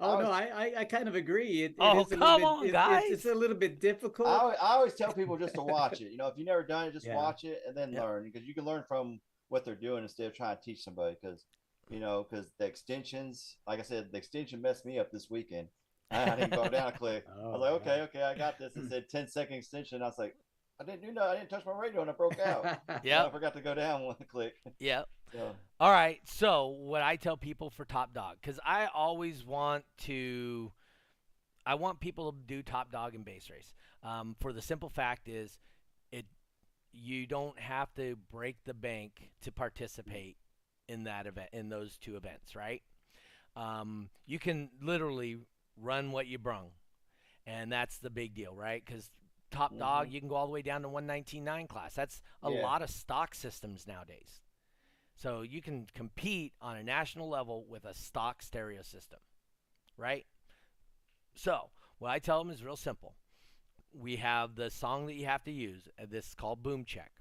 Oh 0.00 0.16
I 0.18 0.22
no, 0.22 0.30
I, 0.30 0.42
I 0.42 0.80
I 0.80 0.84
kind 0.84 1.08
of 1.08 1.16
agree. 1.16 1.62
It, 1.64 1.72
it 1.72 1.76
Oh, 1.80 2.00
is 2.02 2.06
come 2.08 2.20
little 2.20 2.38
bit, 2.38 2.44
on, 2.44 2.64
it- 2.64 2.68
it's- 2.68 2.72
guys. 2.88 3.10
It's, 3.10 3.24
a 3.24 3.34
little 3.34 3.56
bit 3.56 3.80
difficult. 3.80 4.28
I, 4.28 4.36
always- 4.36 4.56
I 4.62 4.66
always 4.74 4.94
tell 4.94 5.12
people 5.12 5.36
just 5.36 5.54
to 5.54 5.62
watch 5.62 6.00
it. 6.00 6.12
You 6.12 6.18
know, 6.18 6.28
if 6.28 6.34
you've 6.36 6.46
never 6.46 6.62
done 6.62 6.86
it, 6.88 6.92
just 6.92 7.06
Yeah. 7.06 7.16
watch 7.16 7.42
it 7.44 7.62
and 7.66 7.76
then 7.76 7.92
Yeah. 7.92 8.02
learn 8.02 8.24
because 8.24 8.46
you 8.46 8.54
can 8.54 8.64
learn 8.64 8.84
from 8.86 9.20
what 9.48 9.64
they're 9.64 9.74
doing 9.74 10.02
instead 10.04 10.26
of 10.26 10.34
trying 10.34 10.56
to 10.56 10.62
teach 10.62 10.82
somebody. 10.84 11.16
Because, 11.20 11.44
you 11.90 12.00
know, 12.00 12.26
because 12.28 12.50
the 12.58 12.66
extensions, 12.66 13.56
like 13.66 13.78
I 13.78 13.82
said, 13.82 14.10
the 14.12 14.18
extension 14.18 14.60
messed 14.62 14.84
me 14.86 14.98
up 14.98 15.10
this 15.10 15.30
weekend. 15.30 15.68
I, 16.10 16.30
I 16.30 16.36
didn't 16.36 16.54
go 16.54 16.68
down 16.68 16.88
a 16.88 16.92
click. 16.92 17.24
I 17.28 17.40
Oh, 17.42 17.50
was 17.52 17.60
like, 17.60 17.72
okay, 17.72 17.96
yeah. 17.98 18.02
okay, 18.04 18.22
I 18.22 18.34
got 18.36 18.58
this. 18.58 18.76
It 18.76 18.88
said 18.88 19.08
10 19.08 19.28
second 19.28 19.56
extension. 19.56 20.02
I 20.02 20.06
was 20.06 20.18
like, 20.18 20.36
I 20.80 20.84
didn't 20.84 21.02
do 21.02 21.12
nothing. 21.12 21.30
I 21.30 21.36
didn't 21.38 21.50
touch 21.50 21.66
my 21.66 21.72
radio 21.72 22.00
and 22.02 22.10
I 22.10 22.12
broke 22.14 22.38
out. 22.40 22.64
Yeah. 23.02 23.26
I 23.26 23.30
forgot 23.30 23.54
to 23.54 23.60
go 23.60 23.74
down 23.74 24.02
one 24.04 24.16
click. 24.30 24.54
Yep. 24.78 25.08
So, 25.32 25.50
All 25.80 25.90
right. 25.90 26.20
So 26.24 26.68
what 26.68 27.02
I 27.02 27.16
tell 27.16 27.36
people 27.36 27.68
for 27.70 27.84
top 27.84 28.14
dog, 28.14 28.36
because 28.40 28.58
I 28.64 28.86
always 28.94 29.44
want 29.44 29.84
to, 30.04 30.72
I 31.66 31.74
want 31.74 32.00
people 32.00 32.32
to 32.32 32.38
do 32.46 32.62
top 32.62 32.90
dog 32.92 33.14
and 33.14 33.24
bass 33.24 33.50
race. 33.50 33.74
Um, 34.02 34.36
for 34.40 34.52
the 34.52 34.62
simple 34.62 34.88
fact 34.88 35.28
is, 35.28 35.58
it 36.12 36.24
you 36.92 37.26
don't 37.26 37.58
have 37.58 37.92
to 37.96 38.16
break 38.32 38.56
the 38.64 38.72
bank 38.72 39.30
to 39.42 39.52
participate 39.52 40.36
in 40.88 41.04
that 41.04 41.26
event 41.26 41.50
in 41.52 41.68
those 41.68 41.96
two 41.98 42.16
events, 42.16 42.56
right? 42.56 42.82
Um, 43.56 44.10
you 44.26 44.38
can 44.38 44.70
literally 44.80 45.38
run 45.76 46.12
what 46.12 46.26
you 46.26 46.38
brung, 46.38 46.70
and 47.46 47.70
that's 47.72 47.98
the 47.98 48.10
big 48.10 48.34
deal, 48.34 48.54
right? 48.54 48.82
Because 48.84 49.10
top 49.50 49.76
dog, 49.78 50.10
you 50.10 50.20
can 50.20 50.28
go 50.28 50.34
all 50.36 50.46
the 50.46 50.52
way 50.52 50.62
down 50.62 50.82
to 50.82 50.88
119.9 50.88 51.66
class. 51.68 51.94
That's 51.94 52.22
a 52.42 52.50
Yeah. 52.50 52.60
lot 52.62 52.82
of 52.82 52.90
stock 52.90 53.34
systems 53.34 53.86
nowadays. 53.86 54.42
So 55.16 55.42
you 55.42 55.60
can 55.60 55.86
compete 55.94 56.52
on 56.60 56.76
a 56.76 56.82
national 56.82 57.28
level 57.28 57.64
with 57.68 57.84
a 57.84 57.94
stock 57.94 58.42
stereo 58.42 58.82
system, 58.82 59.18
right? 59.96 60.26
So 61.34 61.70
what 61.98 62.10
I 62.10 62.18
tell 62.18 62.42
them 62.42 62.52
is 62.52 62.62
real 62.62 62.76
simple. 62.76 63.16
We 63.92 64.16
have 64.16 64.54
the 64.54 64.70
song 64.70 65.06
that 65.06 65.14
you 65.14 65.26
have 65.26 65.42
to 65.44 65.50
use. 65.52 65.88
uh, 66.00 66.06
This 66.08 66.28
is 66.28 66.34
called 66.34 66.62
boom 66.62 66.84
check. 66.84 67.17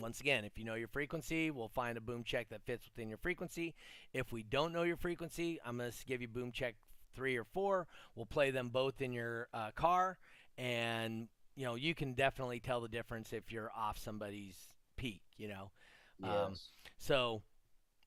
Once 0.00 0.20
again, 0.20 0.44
if 0.44 0.58
you 0.58 0.64
know 0.64 0.74
your 0.74 0.88
frequency, 0.88 1.50
we'll 1.52 1.68
find 1.68 1.96
a 1.96 2.00
boom 2.00 2.24
check 2.24 2.48
that 2.48 2.64
fits 2.64 2.84
within 2.86 3.08
your 3.08 3.18
frequency. 3.18 3.74
If 4.12 4.32
we 4.32 4.42
don't 4.42 4.72
know 4.72 4.82
your 4.82 4.96
frequency, 4.96 5.60
I'm 5.64 5.78
going 5.78 5.90
to 5.92 6.04
give 6.06 6.20
you 6.20 6.26
boom 6.26 6.50
check 6.50 6.74
three 7.14 7.36
or 7.36 7.44
four. 7.44 7.86
We'll 8.16 8.26
play 8.26 8.50
them 8.50 8.70
both 8.70 9.00
in 9.00 9.12
your 9.12 9.48
uh, 9.54 9.70
car, 9.76 10.18
and 10.58 11.28
you 11.54 11.64
know 11.64 11.76
you 11.76 11.94
can 11.94 12.14
definitely 12.14 12.58
tell 12.58 12.80
the 12.80 12.88
difference 12.88 13.32
if 13.32 13.52
you're 13.52 13.70
off 13.76 13.96
somebody's 13.96 14.56
peak. 14.96 15.22
You 15.36 15.48
know, 15.48 15.70
Um, 16.24 16.50
yes. 16.50 16.68
so 16.98 17.42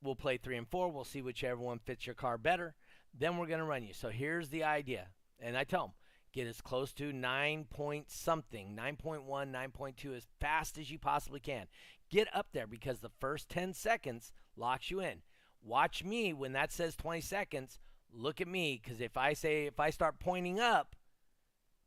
we'll 0.04 0.16
play 0.16 0.36
three 0.36 0.58
and 0.58 0.68
four. 0.68 0.92
We'll 0.92 1.06
see 1.06 1.22
whichever 1.22 1.62
one 1.62 1.80
fits 1.80 2.06
your 2.06 2.16
car 2.16 2.38
better. 2.38 2.76
Then 3.18 3.38
we're 3.38 3.48
going 3.48 3.60
to 3.60 3.66
run 3.66 3.84
you. 3.84 3.94
So 3.94 4.10
here's 4.10 4.50
the 4.50 4.66
idea. 4.66 5.08
And 5.40 5.58
I 5.58 5.64
tell 5.64 5.86
them, 5.88 5.92
get 6.38 6.48
as 6.48 6.62
close 6.62 6.94
to 6.94 7.12
9 7.12 7.66
point 7.66 8.12
something, 8.12 8.78
9.1, 8.78 9.26
9.2 9.26 10.16
as 10.16 10.28
fast 10.40 10.78
as 10.78 10.92
you 10.92 11.00
possibly 11.00 11.40
can. 11.40 11.66
Get 12.12 12.28
up 12.34 12.48
there 12.54 12.68
because 12.68 13.00
the 13.00 13.10
first 13.20 13.50
10 13.50 13.74
seconds 13.74 14.32
locks 14.56 14.92
you 14.92 15.00
in. 15.00 15.24
Watch 15.64 16.04
me 16.04 16.34
when 16.34 16.54
that 16.54 16.72
says 16.72 16.96
20 16.96 17.22
seconds. 17.22 17.80
Look 18.14 18.40
at 18.40 18.48
me 18.48 18.80
because 18.82 19.02
if 19.02 19.18
I 19.18 19.34
say, 19.34 19.66
if 19.66 19.80
I 19.80 19.90
start 19.90 20.20
pointing 20.20 20.60
up, 20.60 20.96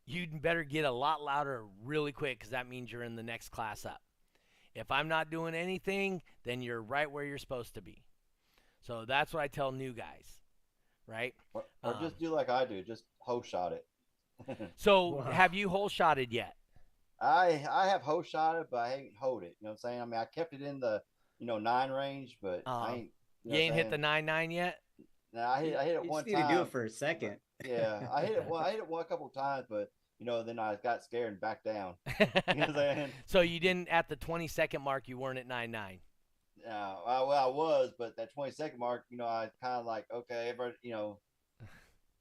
you'd 0.05 0.43
better 0.43 0.65
get 0.65 0.85
a 0.85 0.91
lot 0.91 1.23
louder 1.23 1.63
really 1.85 2.13
quick 2.13 2.41
because 2.41 2.51
that 2.51 2.69
means 2.69 2.91
you're 2.91 3.05
in 3.05 3.15
the 3.15 3.23
next 3.23 3.51
class 3.51 3.87
up. 3.87 4.01
If 4.75 4.91
I'm 4.91 5.07
not 5.07 5.31
doing 5.31 5.55
anything, 5.55 6.23
then 6.45 6.61
you're 6.61 6.83
right 6.83 7.11
where 7.11 7.25
you're 7.25 7.39
supposed 7.39 7.75
to 7.75 7.83
be. 7.83 8.03
So 8.81 9.05
that's 9.07 9.33
what 9.33 9.45
I 9.45 9.47
tell 9.47 9.71
new 9.71 9.93
guys, 9.93 10.39
right? 11.07 11.35
Or, 11.55 11.67
or 11.85 11.95
um, 11.95 12.03
just 12.03 12.19
do 12.19 12.35
like 12.35 12.49
I 12.49 12.65
do, 12.65 12.83
just 12.83 13.05
hoe 13.21 13.43
shot 13.43 13.73
it. 13.73 13.85
So 14.77 15.09
Wow. 15.17 15.23
have 15.31 15.55
you 15.55 15.69
hole 15.69 15.89
shotted 15.89 16.33
yet? 16.33 16.55
I 17.21 17.65
I 17.71 17.89
have 17.89 18.03
hoe 18.03 18.23
shot 18.23 18.57
it, 18.61 18.69
but 18.71 18.79
I 18.79 18.95
ain't 18.95 19.17
hold 19.21 19.43
it. 19.43 19.57
You 19.61 19.67
know 19.67 19.71
what 19.71 19.73
I'm 19.73 19.77
saying? 19.79 20.01
I 20.01 20.05
mean, 20.07 20.21
I 20.21 20.25
kept 20.25 20.55
it 20.55 20.63
in 20.63 20.81
the 20.81 21.03
you 21.39 21.47
know 21.47 21.59
nine 21.59 21.91
range, 21.91 22.39
but 22.43 22.63
Uh-huh. 22.67 22.85
I 22.85 22.93
ain't. 22.95 23.11
You, 23.45 23.51
know 23.53 23.57
what 23.57 23.59
ain't 23.63 23.75
hit 23.75 23.91
the 23.91 23.99
nine 23.99 24.27
nine 24.27 24.51
yet. 24.51 24.77
No, 25.33 25.43
I 25.43 25.61
hit 25.63 25.77
I 25.77 25.85
hit 25.85 25.97
it 25.97 26.05
you 26.05 26.11
one 26.11 26.25
just 26.25 26.35
need 26.35 26.41
time. 26.43 26.49
to 26.49 26.55
do 26.55 26.61
it 26.63 26.69
for 26.71 26.85
a 26.85 26.91
second. 26.91 27.37
yeah, 27.65 28.09
I 28.13 28.23
hit 28.23 28.37
it 28.39 28.45
one. 28.49 28.65
I 28.65 28.71
hit 28.71 28.79
it 28.81 28.89
one 28.89 29.05
couple 29.05 29.27
of 29.27 29.35
times, 29.35 29.67
but 29.69 29.91
you 30.19 30.27
know, 30.27 30.43
then 30.43 30.59
I 30.59 30.77
got 30.83 31.03
scared 31.05 31.33
and 31.33 31.41
backed 31.41 31.65
down. 31.65 31.95
You 32.19 32.27
know 32.27 32.67
what 32.67 32.69
I'm 32.69 32.75
saying? 32.75 33.11
so 33.27 33.41
you 33.41 33.59
didn't 33.61 33.89
at 33.89 34.09
the 34.09 34.17
20 34.17 34.49
second 34.49 34.83
mark. 34.83 35.09
You 35.09 35.19
weren't 35.19 35.39
at 35.39 35.47
nine 35.47 35.71
nine. 35.71 36.01
Yeah, 36.63 36.95
I, 37.07 37.23
well, 37.23 37.33
I 37.33 37.47
was, 37.47 37.93
but 37.99 38.17
that 38.19 38.33
20 38.35 38.51
second 38.53 38.79
mark, 38.79 39.05
you 39.09 39.17
know, 39.17 39.25
I 39.27 39.51
kind 39.63 39.77
of 39.81 39.87
like 39.87 40.05
okay, 40.15 40.49
everybody, 40.49 40.75
you 40.83 40.93
know, 40.93 41.19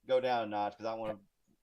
go 0.07 0.19
down 0.21 0.43
a 0.43 0.45
notch 0.47 0.73
because 0.77 0.85
I 0.89 0.93
want 0.97 1.13
to 1.13 1.19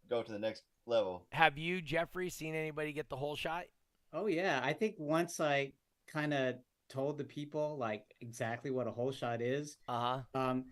go 0.08 0.22
to 0.22 0.32
the 0.32 0.38
next 0.38 0.62
level. 0.86 1.26
Have 1.32 1.58
you, 1.58 1.80
Jeffrey, 1.82 2.30
seen 2.30 2.54
anybody 2.54 2.92
get 2.92 3.08
the 3.08 3.16
hole 3.16 3.36
shot? 3.36 3.64
Oh 4.12 4.26
yeah, 4.26 4.60
I 4.62 4.72
think 4.72 4.94
once 4.98 5.40
I 5.40 5.72
kind 6.06 6.32
of 6.32 6.56
told 6.88 7.18
the 7.18 7.24
people 7.24 7.76
like 7.78 8.04
exactly 8.20 8.70
what 8.70 8.86
a 8.86 8.90
hole 8.90 9.12
shot 9.12 9.42
is, 9.42 9.76
Uh 9.88 10.22
huh. 10.34 10.40
um, 10.40 10.64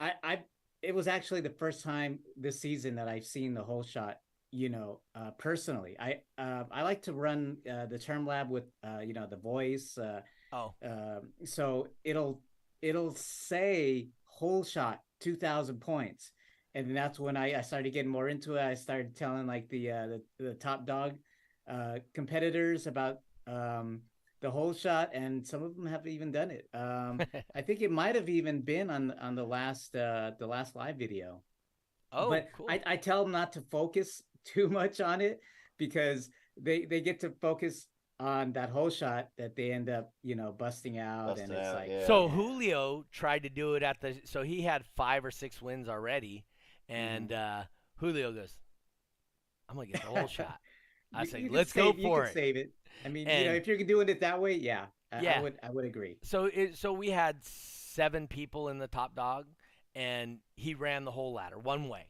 I 0.00 0.12
I 0.22 0.38
it 0.82 0.94
was 0.94 1.08
actually 1.08 1.40
the 1.40 1.50
first 1.50 1.82
time 1.82 2.18
this 2.36 2.60
season 2.60 2.94
that 2.96 3.08
I've 3.08 3.24
seen 3.26 3.54
the 3.54 3.62
hole 3.62 3.82
shot. 3.82 4.18
You 4.50 4.68
know, 4.68 5.00
uh, 5.16 5.32
personally, 5.32 5.96
I 5.98 6.20
uh, 6.38 6.64
I 6.70 6.82
like 6.82 7.02
to 7.02 7.12
run 7.12 7.56
uh, 7.68 7.86
the 7.86 7.98
term 7.98 8.24
lab 8.26 8.50
with 8.50 8.64
uh, 8.86 9.00
you 9.00 9.12
know 9.12 9.26
the 9.26 9.36
voice. 9.36 9.98
Uh, 9.98 10.20
Oh, 10.52 10.72
um, 10.84 11.32
so 11.44 11.88
it'll 12.04 12.40
it'll 12.80 13.12
say 13.16 14.10
hole 14.24 14.62
shot 14.62 15.00
2000 15.20 15.80
points 15.80 16.30
and 16.74 16.86
then 16.86 16.94
that's 16.94 17.20
when 17.20 17.36
I, 17.36 17.58
I 17.58 17.60
started 17.60 17.92
getting 17.92 18.10
more 18.10 18.28
into 18.28 18.56
it 18.56 18.62
i 18.62 18.74
started 18.74 19.16
telling 19.16 19.46
like 19.46 19.68
the 19.68 19.90
uh 19.90 20.06
the, 20.06 20.22
the 20.38 20.54
top 20.54 20.86
dog 20.86 21.14
uh 21.68 21.98
competitors 22.14 22.86
about 22.86 23.20
um 23.46 24.02
the 24.40 24.50
hole 24.50 24.74
shot 24.74 25.10
and 25.14 25.46
some 25.46 25.62
of 25.62 25.74
them 25.76 25.86
have 25.86 26.06
even 26.06 26.30
done 26.30 26.50
it 26.50 26.68
um 26.74 27.20
i 27.54 27.62
think 27.62 27.80
it 27.80 27.90
might 27.90 28.14
have 28.14 28.28
even 28.28 28.60
been 28.60 28.90
on 28.90 29.12
on 29.20 29.34
the 29.34 29.44
last 29.44 29.94
uh 29.96 30.32
the 30.38 30.46
last 30.46 30.76
live 30.76 30.96
video 30.96 31.42
oh, 32.12 32.28
but 32.28 32.48
cool. 32.56 32.66
I, 32.68 32.80
I 32.86 32.96
tell 32.96 33.22
them 33.22 33.32
not 33.32 33.52
to 33.54 33.60
focus 33.60 34.22
too 34.44 34.68
much 34.68 35.00
on 35.00 35.20
it 35.20 35.40
because 35.78 36.30
they 36.60 36.84
they 36.84 37.00
get 37.00 37.20
to 37.20 37.30
focus 37.40 37.88
on 38.20 38.52
that 38.52 38.70
hole 38.70 38.90
shot 38.90 39.28
that 39.38 39.56
they 39.56 39.72
end 39.72 39.88
up, 39.88 40.12
you 40.22 40.36
know, 40.36 40.52
busting 40.52 40.98
out, 40.98 41.28
Busting 41.28 41.44
and 41.44 41.52
it's 41.52 41.68
out, 41.68 41.74
like, 41.74 41.90
yeah. 41.90 42.06
So 42.06 42.28
Julio 42.28 43.04
tried 43.12 43.42
to 43.42 43.48
do 43.48 43.74
it 43.74 43.82
at 43.82 44.00
the. 44.00 44.16
So 44.24 44.42
he 44.42 44.62
had 44.62 44.84
five 44.96 45.24
or 45.24 45.30
six 45.30 45.60
wins 45.60 45.88
already, 45.88 46.44
and 46.88 47.30
Mm-hmm. 47.30 47.60
uh, 47.60 47.64
Julio 47.96 48.32
goes, 48.32 48.54
"I'm 49.68 49.76
gonna 49.76 49.86
get 49.88 50.02
the 50.02 50.08
hole 50.08 50.26
shot." 50.28 50.58
I 51.12 51.24
say, 51.26 51.48
"Let's 51.50 51.72
go 51.72 51.90
save- 51.90 51.98
you 52.00 52.04
for 52.06 52.24
it." 52.24 52.34
Save 52.34 52.56
it. 52.56 52.72
I 53.04 53.08
mean, 53.08 53.28
you 53.28 53.44
know, 53.46 53.52
if 53.54 53.66
you're 53.66 53.78
doing 53.84 54.08
it 54.08 54.20
that 54.20 54.40
way, 54.40 54.54
yeah, 54.54 54.86
I, 55.12 55.20
Yeah. 55.20 55.38
I 55.38 55.42
would, 55.42 55.58
I 55.62 55.70
would 55.70 55.84
agree. 55.84 56.16
So 56.22 56.46
it, 56.46 56.76
so 56.76 56.92
we 56.92 57.10
had 57.10 57.42
seven 57.44 58.26
people 58.28 58.68
in 58.68 58.78
the 58.78 58.86
top 58.88 59.14
dog, 59.14 59.46
and 59.94 60.38
he 60.56 60.74
ran 60.74 61.04
the 61.04 61.10
whole 61.10 61.32
ladder 61.32 61.58
one 61.58 61.88
way. 61.88 62.06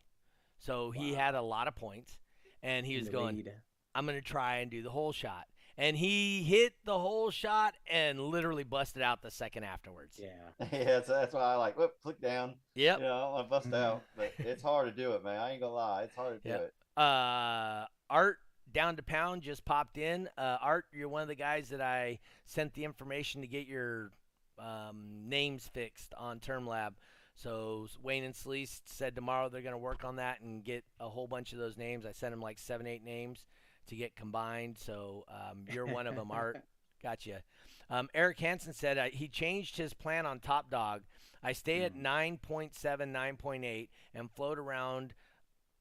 So 0.59 0.91
he 0.91 1.13
had 1.15 1.35
a 1.35 1.43
lot 1.43 1.69
of 1.69 1.75
points, 1.75 2.17
and 2.63 2.87
he 2.87 2.97
was 2.99 3.09
going, 3.09 3.37
lead. 3.37 3.53
"I'm 3.95 4.07
gonna 4.07 4.21
try 4.23 4.57
and 4.57 4.71
do 4.71 4.83
the 4.83 4.91
hole 4.91 5.13
shot." 5.13 5.45
And 5.77 5.97
he 5.97 6.43
hit 6.45 6.75
the 6.85 6.99
hole 6.99 7.31
shot 7.33 7.75
and 7.91 8.21
literally 8.21 8.63
busted 8.63 9.03
out 9.03 9.23
the 9.23 9.31
second 9.31 9.65
afterwards. 9.65 10.21
Yeah. 10.23 10.67
yeah, 10.73 11.03
so 11.03 11.15
that's 11.15 11.35
why 11.35 11.41
I 11.41 11.55
like 11.57 11.77
whoop, 11.77 11.95
click 12.03 12.21
down. 12.21 12.55
Yep. 12.77 12.99
You 12.99 13.05
know, 13.07 13.13
I 13.15 13.29
want 13.31 13.47
to 13.47 13.51
bust 13.51 13.71
Mhm. 13.71 13.75
out, 13.83 14.03
but 14.17 14.33
it's 14.39 14.63
hard 14.63 14.87
to 14.87 14.93
do 15.03 15.13
it, 15.13 15.25
man. 15.25 15.39
I 15.41 15.51
ain't 15.53 15.61
gonna 15.61 15.75
lie, 15.75 16.03
it's 16.05 16.15
hard 16.15 16.41
to 16.43 16.49
do 16.49 16.55
Yep. 16.55 16.61
it. 16.63 16.75
Uh, 17.03 17.87
Art 18.09 18.39
down 18.73 18.95
to 18.97 19.03
pound 19.03 19.43
just 19.43 19.65
popped 19.65 19.99
in. 19.99 20.29
Uh, 20.39 20.59
Art, 20.61 20.85
you're 20.93 21.09
one 21.09 21.23
of 21.23 21.29
the 21.29 21.35
guys 21.35 21.69
that 21.71 21.81
I 21.81 22.21
sent 22.47 22.75
the 22.75 22.85
information 22.85 23.41
to 23.41 23.47
get 23.49 23.67
your 23.67 24.13
um, 24.59 25.25
names 25.27 25.67
fixed 25.67 26.15
on 26.15 26.39
Term 26.39 26.65
Lab. 26.69 26.95
So 27.35 27.89
Wayne 28.01 28.23
and 28.23 28.35
Sleece 28.35 28.81
said 28.85 29.17
tomorrow 29.17 29.49
they're 29.49 29.63
going 29.63 29.73
to 29.75 29.79
work 29.79 30.05
on 30.05 30.17
that 30.17 30.41
and 30.41 30.63
get 30.63 30.85
a 31.01 31.09
whole 31.09 31.27
bunch 31.27 31.53
of 31.53 31.59
those 31.59 31.77
names. 31.77 32.07
I 32.07 32.13
sent 32.13 32.31
them 32.33 32.41
like 32.41 32.61
seven, 32.61 32.87
eight 32.87 33.03
names 33.05 33.45
to 33.89 33.97
get 33.97 34.17
combined. 34.17 34.77
So 34.79 35.25
um, 35.29 35.65
you're 35.73 35.87
one 35.87 36.07
of 36.07 36.17
them, 36.17 36.31
Art. 36.33 36.57
Gotcha. 37.03 37.43
Um, 37.91 38.09
Eric 38.15 38.39
Hansen 38.41 38.73
said 38.73 38.97
uh, 38.99 39.05
he 39.13 39.29
changed 39.29 39.77
his 39.77 39.93
plan 39.95 40.27
on 40.27 40.41
Top 40.41 40.71
Dog. 40.71 41.03
I 41.43 41.53
stay 41.53 41.83
at 41.83 41.95
9.7, 41.95 42.73
9.8, 42.73 43.89
and 44.15 44.31
float 44.31 44.59
around 44.59 45.13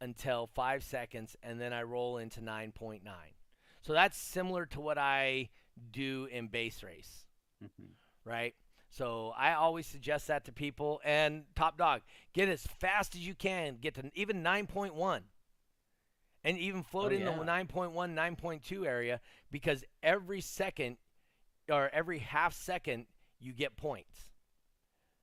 until 0.01 0.47
five 0.53 0.83
seconds, 0.83 1.37
and 1.41 1.61
then 1.61 1.71
I 1.71 1.83
roll 1.83 2.17
into 2.17 2.41
9.9. 2.41 2.99
So 3.81 3.93
that's 3.93 4.17
similar 4.17 4.65
to 4.67 4.81
what 4.81 4.97
I 4.97 5.49
do 5.91 6.25
in 6.31 6.47
bass 6.47 6.83
race, 6.83 7.25
Mhm. 7.63 7.91
right? 8.25 8.55
So 8.89 9.33
I 9.37 9.53
always 9.53 9.87
suggest 9.87 10.27
that 10.27 10.43
to 10.45 10.51
people. 10.51 11.01
And 11.03 11.45
top 11.55 11.77
dog, 11.77 12.01
get 12.33 12.49
as 12.49 12.67
fast 12.67 13.15
as 13.15 13.25
you 13.25 13.33
can, 13.33 13.77
get 13.77 13.95
to 13.95 14.11
even 14.13 14.43
9.1, 14.43 15.23
and 16.43 16.57
even 16.57 16.83
float 16.83 17.11
Oh, 17.11 17.15
in 17.15 17.25
the 17.25 17.31
yeah. 17.31 17.63
9.1, 17.63 17.93
9.2 17.93 18.85
area 18.85 19.19
because 19.51 19.83
every 20.01 20.41
second 20.41 20.97
or 21.69 21.89
every 21.93 22.19
half 22.19 22.53
second 22.53 23.05
you 23.39 23.53
get 23.53 23.75
points. 23.77 24.29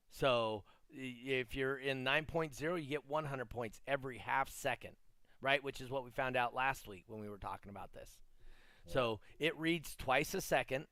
So 0.08 0.64
if 0.90 1.54
you're 1.54 1.76
in 1.76 2.04
9.0, 2.04 2.82
you 2.82 2.88
get 2.88 3.08
100 3.08 3.48
points 3.48 3.80
every 3.86 4.18
half 4.18 4.48
second, 4.50 4.92
right? 5.40 5.62
Which 5.62 5.80
is 5.80 5.90
what 5.90 6.04
we 6.04 6.10
found 6.10 6.36
out 6.36 6.54
last 6.54 6.88
week 6.88 7.04
when 7.06 7.20
we 7.20 7.28
were 7.28 7.38
talking 7.38 7.70
about 7.70 7.92
this. 7.92 8.10
So 8.86 9.20
it 9.38 9.56
reads 9.56 9.94
twice 9.94 10.34
a 10.34 10.40
second, 10.40 10.86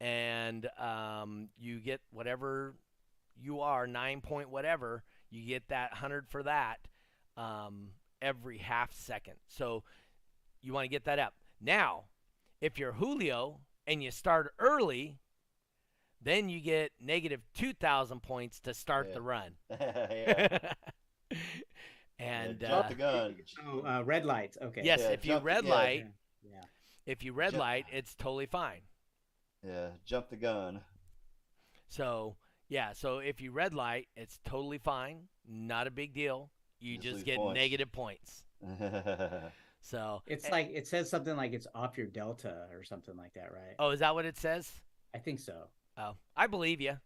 and 0.00 0.68
um, 0.78 1.48
you 1.58 1.80
get 1.80 2.00
whatever 2.12 2.74
you 3.42 3.60
are, 3.62 3.86
nine 3.86 4.20
point 4.20 4.50
whatever, 4.50 5.02
you 5.30 5.44
get 5.46 5.66
that 5.68 5.90
100 5.92 6.28
for 6.28 6.42
that 6.44 6.76
um, 7.36 7.88
every 8.22 8.58
half 8.58 8.92
second. 8.92 9.34
So 9.48 9.82
you 10.62 10.72
want 10.72 10.84
to 10.84 10.88
get 10.88 11.04
that 11.04 11.18
up. 11.18 11.34
Now, 11.60 12.04
if 12.60 12.78
you're 12.78 12.92
Julio 12.92 13.60
and 13.86 14.02
you 14.02 14.10
start 14.10 14.52
early, 14.58 15.18
then 16.22 16.48
you 16.48 16.60
get 16.60 16.92
negative 17.00 17.40
2,000 17.54 18.20
points 18.22 18.60
to 18.60 18.74
start 18.74 19.08
Yeah. 19.08 19.14
the 19.14 19.22
run. 19.22 19.52
and 22.18 22.60
yeah, 22.60 22.66
uh, 22.66 22.82
jump 22.82 22.88
the 22.88 22.94
gun. 22.94 23.36
Oh, 23.66 23.80
uh, 23.86 24.02
red 24.04 24.24
lights. 24.24 24.58
Okay. 24.60 24.82
yes, 24.84 25.00
Yeah, 25.00 25.08
if 25.10 25.24
you 25.24 25.38
red 25.38 25.64
yeah. 25.64 25.70
light, 25.70 26.06
Yeah. 26.42 26.64
if 27.06 27.22
you 27.24 27.32
red 27.32 27.52
Jump- 27.52 27.60
light, 27.60 27.86
it's 27.92 28.14
totally 28.14 28.46
fine. 28.46 28.82
Yeah, 29.66 29.90
jump 30.06 30.30
the 30.30 30.36
gun. 30.36 30.82
So 31.88 32.36
yeah, 32.68 32.92
so 32.92 33.18
if 33.18 33.40
you 33.40 33.50
red 33.52 33.74
light, 33.74 34.08
it's 34.16 34.38
totally 34.44 34.78
fine, 34.78 35.28
not 35.46 35.86
a 35.86 35.90
big 35.90 36.14
deal. 36.14 36.50
You 36.80 36.96
Just 36.96 37.16
just, 37.16 37.26
get 37.26 37.36
points. 37.36 37.58
negative 37.58 37.92
points. 37.92 38.42
So 39.82 40.20
It's 40.26 40.44
eh, 40.44 40.50
like 40.50 40.70
it 40.74 40.86
says 40.86 41.08
something 41.08 41.34
like 41.36 41.54
it's 41.54 41.66
off 41.74 41.96
your 41.96 42.06
delta 42.06 42.66
or 42.70 42.84
something 42.84 43.16
like 43.16 43.32
that, 43.32 43.50
right? 43.50 43.74
oh, 43.78 43.90
is 43.90 44.00
that 44.00 44.14
what 44.14 44.26
it 44.26 44.36
says? 44.36 44.70
I 45.14 45.18
think 45.18 45.40
so. 45.40 45.68
Oh, 45.96 46.16
I 46.36 46.46
believe 46.48 46.82
you. 46.82 46.98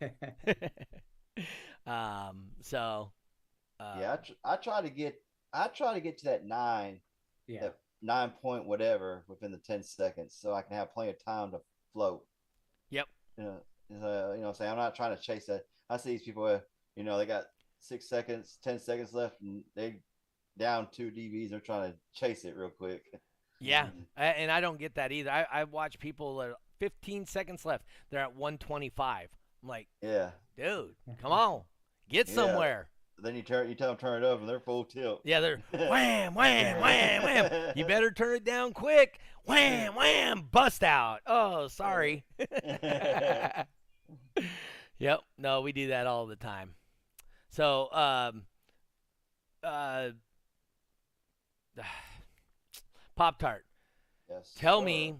um, 1.86 2.50
so 2.60 3.10
uh, 3.80 3.96
yeah, 3.98 4.12
I, 4.12 4.16
tr- 4.16 4.32
I 4.44 4.56
try 4.56 4.82
to 4.82 4.90
get 4.90 5.20
I 5.52 5.68
try 5.68 5.94
to 5.94 6.00
get 6.00 6.18
to 6.18 6.24
that 6.26 6.44
nine, 6.44 7.00
yeah. 7.46 7.62
that 7.62 7.78
nine 8.02 8.30
point 8.42 8.66
whatever 8.66 9.24
within 9.28 9.50
the 9.50 9.58
ten 9.58 9.82
seconds, 9.82 10.36
so 10.38 10.52
I 10.52 10.62
can 10.62 10.76
have 10.76 10.92
plenty 10.92 11.10
of 11.10 11.24
time 11.24 11.52
to 11.52 11.60
float. 11.92 12.22
Yep. 12.90 13.08
You 13.38 13.44
know, 13.44 13.56
is, 13.90 14.02
uh, 14.02 14.32
you 14.34 14.40
know, 14.40 14.42
what 14.42 14.48
I'm 14.48 14.54
saying 14.54 14.70
I'm 14.70 14.76
not 14.76 14.94
trying 14.94 15.16
to 15.16 15.22
chase 15.22 15.46
that. 15.46 15.64
I 15.90 15.96
see 15.96 16.10
these 16.10 16.22
people, 16.22 16.44
uh, 16.44 16.60
you 16.96 17.04
know, 17.04 17.18
they 17.18 17.26
got 17.26 17.44
six 17.84 18.08
seconds, 18.08 18.58
ten 18.62 18.78
seconds 18.78 19.12
left, 19.12 19.40
and 19.42 19.62
they 19.76 19.96
down 20.58 20.88
two 20.92 21.10
DBs. 21.10 21.50
They're 21.50 21.60
trying 21.60 21.92
to 21.92 21.98
chase 22.14 22.44
it 22.44 22.56
real 22.56 22.70
quick. 22.70 23.02
yeah, 23.60 23.86
mm-hmm. 23.86 24.00
and 24.16 24.50
I 24.50 24.60
don't 24.60 24.78
get 24.78 24.94
that 24.96 25.12
either. 25.12 25.30
I 25.30 25.46
I 25.50 25.64
watch 25.64 25.98
people 25.98 26.36
that 26.38 26.50
are 26.50 26.56
15 26.80 27.26
seconds 27.26 27.64
left. 27.64 27.84
They're 28.10 28.20
at 28.20 28.34
125. 28.36 29.28
I'm 29.62 29.68
like, 29.68 29.88
Yeah. 30.02 30.30
dude, 30.56 30.94
mm-hmm. 31.08 31.20
come 31.22 31.32
on, 31.32 31.62
get 32.08 32.28
Yeah. 32.28 32.34
somewhere. 32.34 32.88
Then 33.16 33.36
you 33.36 33.42
turn, 33.42 33.68
you 33.68 33.76
tell 33.76 33.88
them 33.88 33.96
turn 33.96 34.24
it 34.24 34.26
over, 34.26 34.40
and 34.40 34.48
they're 34.48 34.58
full 34.58 34.84
tilt. 34.84 35.20
Yeah, 35.24 35.38
they're 35.40 35.62
wham, 35.72 36.34
wham, 36.34 36.80
wham, 36.80 37.22
wham. 37.22 37.72
You 37.76 37.84
better 37.86 38.10
turn 38.10 38.36
it 38.36 38.44
down 38.44 38.72
quick. 38.72 39.18
Wham, 39.44 39.94
wham, 39.96 40.48
bust 40.50 40.82
out. 40.82 41.20
Oh, 41.26 41.68
sorry. 41.68 42.24
yep. 44.98 45.20
No, 45.38 45.60
we 45.60 45.72
do 45.72 45.88
that 45.88 46.06
all 46.06 46.26
the 46.26 46.36
time. 46.36 46.74
So, 47.54 47.88
um, 47.92 48.42
uh, 49.62 50.08
Pop 53.16 53.38
Tart, 53.38 53.64
Yes. 54.28 54.52
tell 54.58 54.80
sir. 54.80 54.86
me. 54.86 55.14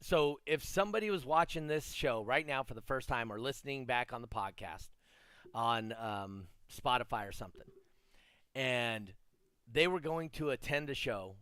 So, 0.00 0.40
if 0.44 0.64
somebody 0.64 1.08
was 1.08 1.24
watching 1.24 1.68
this 1.68 1.92
show 1.92 2.24
right 2.24 2.44
now 2.44 2.64
for 2.64 2.74
the 2.74 2.80
first 2.80 3.08
time 3.08 3.32
or 3.32 3.38
listening 3.38 3.86
back 3.86 4.12
on 4.12 4.22
the 4.22 4.28
podcast 4.28 4.88
on 5.54 5.92
um, 5.92 6.48
Spotify 6.68 7.28
or 7.28 7.32
something, 7.32 7.70
and 8.56 9.12
they 9.72 9.86
were 9.86 10.00
going 10.00 10.30
to 10.30 10.50
attend 10.50 10.90
a 10.90 10.94
show, 10.94 11.36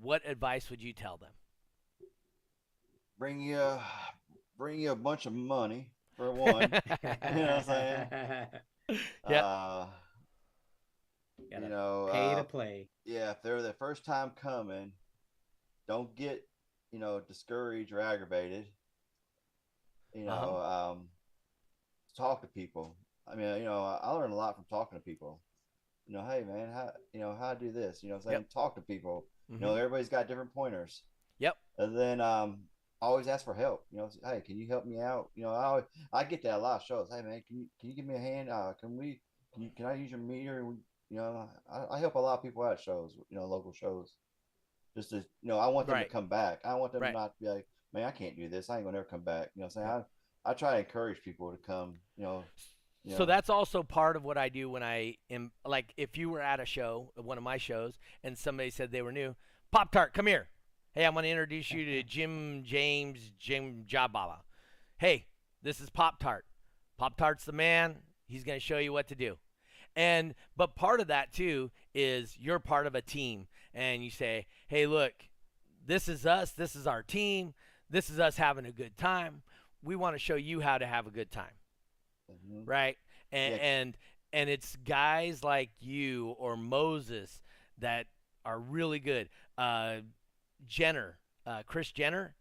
what 0.00 0.22
advice 0.24 0.70
would 0.70 0.80
you 0.82 0.92
tell 0.92 1.16
them? 1.16 1.30
bring 3.18 3.40
you, 3.40 3.60
bring 4.56 4.78
you 4.78 4.92
a 4.92 4.96
bunch 4.96 5.26
of 5.26 5.32
money 5.32 5.88
for 6.16 6.30
one. 6.30 6.62
you 7.02 7.08
know 7.34 7.40
what 7.40 7.50
I'm 7.50 7.62
saying? 7.62 8.46
Yep. 9.28 9.44
Uh, 9.44 9.86
you 11.50 11.60
know, 11.68 12.08
pay 12.12 12.32
uh, 12.32 12.36
to 12.36 12.44
play. 12.44 12.88
yeah, 13.04 13.30
if 13.30 13.42
they're 13.42 13.62
the 13.62 13.72
first 13.74 14.04
time 14.04 14.30
coming, 14.36 14.92
don't 15.88 16.14
get, 16.16 16.46
you 16.92 16.98
know, 16.98 17.20
discouraged 17.20 17.92
or 17.92 18.00
aggravated. 18.00 18.66
You 20.12 20.24
know, 20.26 20.32
Uh-huh. 20.32 20.90
um, 20.92 21.08
talk 22.16 22.40
to 22.42 22.46
people. 22.46 22.96
I 23.26 23.34
mean, 23.34 23.56
you 23.58 23.64
know, 23.64 23.82
I 23.84 24.10
learned 24.10 24.32
a 24.32 24.36
lot 24.36 24.54
from 24.54 24.64
talking 24.64 24.98
to 24.98 25.04
people. 25.04 25.40
You 26.06 26.14
know, 26.14 26.24
hey 26.26 26.42
man, 26.42 26.70
how 26.72 26.92
you 27.14 27.20
know 27.20 27.34
how 27.34 27.54
to 27.54 27.58
do 27.60 27.72
this? 27.72 28.02
You 28.02 28.10
know, 28.10 28.16
I'm 28.16 28.20
saying 28.22 28.44
talk 28.52 28.74
to 28.74 28.82
people. 28.82 29.24
You 29.48 29.58
know, 29.58 29.74
everybody's 29.74 30.08
got 30.10 30.28
different 30.28 30.54
pointers. 30.54 31.02
Yep. 31.38 31.56
And 31.78 31.96
then 31.98 32.20
um, 32.20 32.58
always 33.04 33.26
ask 33.28 33.44
for 33.44 33.54
help. 33.54 33.84
You 33.90 33.98
know, 33.98 34.08
say, 34.08 34.18
hey, 34.24 34.42
can 34.44 34.58
you 34.58 34.66
help 34.68 34.84
me 34.86 35.00
out? 35.00 35.30
You 35.34 35.44
know, 35.44 35.50
I 35.50 35.64
always, 35.64 35.84
I 36.12 36.24
get 36.24 36.42
that 36.42 36.54
a 36.54 36.58
lot 36.58 36.80
of 36.80 36.86
shows. 36.86 37.08
Hey 37.10 37.22
man, 37.22 37.42
can 37.46 37.56
you 37.58 37.66
can 37.80 37.90
you 37.90 37.96
give 37.96 38.04
me 38.04 38.14
a 38.14 38.18
hand? 38.18 38.50
Uh, 38.50 38.72
can 38.78 38.96
we? 38.96 39.20
Can 39.52 39.62
you 39.62 39.70
can 39.76 39.86
I 39.86 39.94
use 39.94 40.10
your 40.10 40.20
meter? 40.20 40.58
And 40.58 40.68
we, 40.68 40.74
you 41.10 41.16
know, 41.18 41.48
I, 41.72 41.96
I 41.96 41.98
help 42.00 42.14
a 42.16 42.18
lot 42.18 42.34
of 42.34 42.42
people 42.42 42.64
at 42.66 42.80
shows. 42.80 43.16
You 43.30 43.36
know, 43.38 43.46
local 43.46 43.72
shows. 43.72 44.12
Just 44.96 45.10
to 45.10 45.16
you 45.42 45.48
know, 45.48 45.58
I 45.58 45.66
want 45.68 45.86
them 45.86 45.94
Right. 45.96 46.06
to 46.08 46.12
come 46.12 46.28
back. 46.28 46.60
I 46.64 46.74
want 46.74 46.92
them 46.92 47.02
Right. 47.02 47.12
not 47.12 47.36
to 47.38 47.44
be 47.44 47.48
like, 47.48 47.66
man, 47.92 48.04
I 48.04 48.10
can't 48.10 48.36
do 48.36 48.48
this. 48.48 48.70
I 48.70 48.76
ain't 48.76 48.84
gonna 48.84 48.98
ever 48.98 49.06
come 49.06 49.22
back. 49.22 49.50
You 49.54 49.60
know, 49.62 49.66
what 49.66 49.76
I'm 49.76 49.88
saying 49.88 50.04
I 50.44 50.50
I 50.50 50.54
try 50.54 50.72
to 50.72 50.78
encourage 50.78 51.22
people 51.22 51.50
to 51.50 51.56
come. 51.56 51.98
You 52.16 52.24
know. 52.24 52.44
you 53.04 53.12
So 53.12 53.20
know. 53.20 53.26
that's 53.26 53.50
also 53.50 53.82
part 53.82 54.16
of 54.16 54.24
what 54.24 54.38
I 54.38 54.48
do 54.48 54.68
when 54.70 54.82
I 54.82 55.16
am 55.30 55.52
like 55.64 55.92
if 55.96 56.16
you 56.16 56.30
were 56.30 56.40
at 56.40 56.60
a 56.60 56.66
show, 56.66 57.12
one 57.16 57.38
of 57.38 57.44
my 57.44 57.56
shows, 57.56 57.98
and 58.22 58.36
somebody 58.38 58.70
said 58.70 58.92
they 58.92 59.02
were 59.02 59.12
new, 59.12 59.34
Pop 59.72 59.90
Tart, 59.90 60.14
come 60.14 60.26
here. 60.26 60.48
Hey, 60.94 61.04
I'm 61.06 61.14
going 61.14 61.24
to 61.24 61.28
introduce 61.30 61.72
you 61.72 61.84
to 61.84 62.02
Jim 62.04 62.62
James 62.64 63.32
Jim 63.38 63.84
Jabala. 63.88 64.38
Hey, 64.98 65.26
this 65.62 65.80
is 65.80 65.90
Pop 65.90 66.20
Tart. 66.20 66.44
Pop 66.98 67.16
Tart's 67.16 67.44
the 67.44 67.52
man. 67.52 67.96
He's 68.28 68.44
going 68.44 68.58
to 68.58 68.64
show 68.64 68.78
you 68.78 68.92
what 68.92 69.08
to 69.08 69.14
do. 69.14 69.36
And 69.96 70.34
but 70.56 70.74
part 70.76 71.00
of 71.00 71.08
that 71.08 71.32
too 71.32 71.70
is 71.94 72.36
you're 72.38 72.58
part 72.58 72.86
of 72.86 72.94
a 72.94 73.02
team 73.02 73.46
and 73.72 74.04
you 74.04 74.10
say, 74.10 74.46
"Hey, 74.66 74.86
look, 74.86 75.12
this 75.84 76.08
is 76.08 76.26
us. 76.26 76.50
This 76.52 76.74
is 76.74 76.86
our 76.86 77.02
team. 77.02 77.54
This 77.90 78.10
is 78.10 78.18
us 78.18 78.36
having 78.36 78.66
a 78.66 78.72
good 78.72 78.96
time. 78.96 79.42
We 79.82 79.94
want 79.94 80.14
to 80.14 80.18
show 80.18 80.34
you 80.36 80.60
how 80.60 80.78
to 80.78 80.86
have 80.86 81.06
a 81.06 81.10
good 81.10 81.30
time, 81.30 81.54
Mhm. 82.30 82.66
right? 82.66 82.98
And 83.30 83.54
Yeah. 83.54 83.60
and 83.62 83.96
and 84.32 84.50
it's 84.50 84.74
guys 84.76 85.44
like 85.44 85.70
you 85.80 86.30
or 86.38 86.56
Moses 86.56 87.40
that 87.78 88.08
are 88.44 88.58
really 88.58 88.98
good. 88.98 89.28
Uh, 89.56 90.00
Jenner, 90.68 91.18
uh, 91.46 91.62
Chris 91.66 91.90
Jenner, 91.92 92.34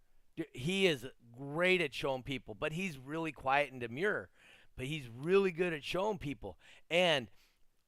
he 0.54 0.88
is 0.88 1.06
great 1.38 1.82
at 1.82 1.94
showing 1.94 2.24
people, 2.24 2.56
but 2.56 2.74
he's 2.74 2.98
really 2.98 3.32
quiet 3.32 3.72
and 3.72 3.80
demure. 3.82 4.30
But 4.76 4.86
he's 4.88 5.08
really 5.08 5.52
good 5.52 5.74
at 5.74 5.84
showing 5.84 6.18
people. 6.18 6.58
And 6.90 7.28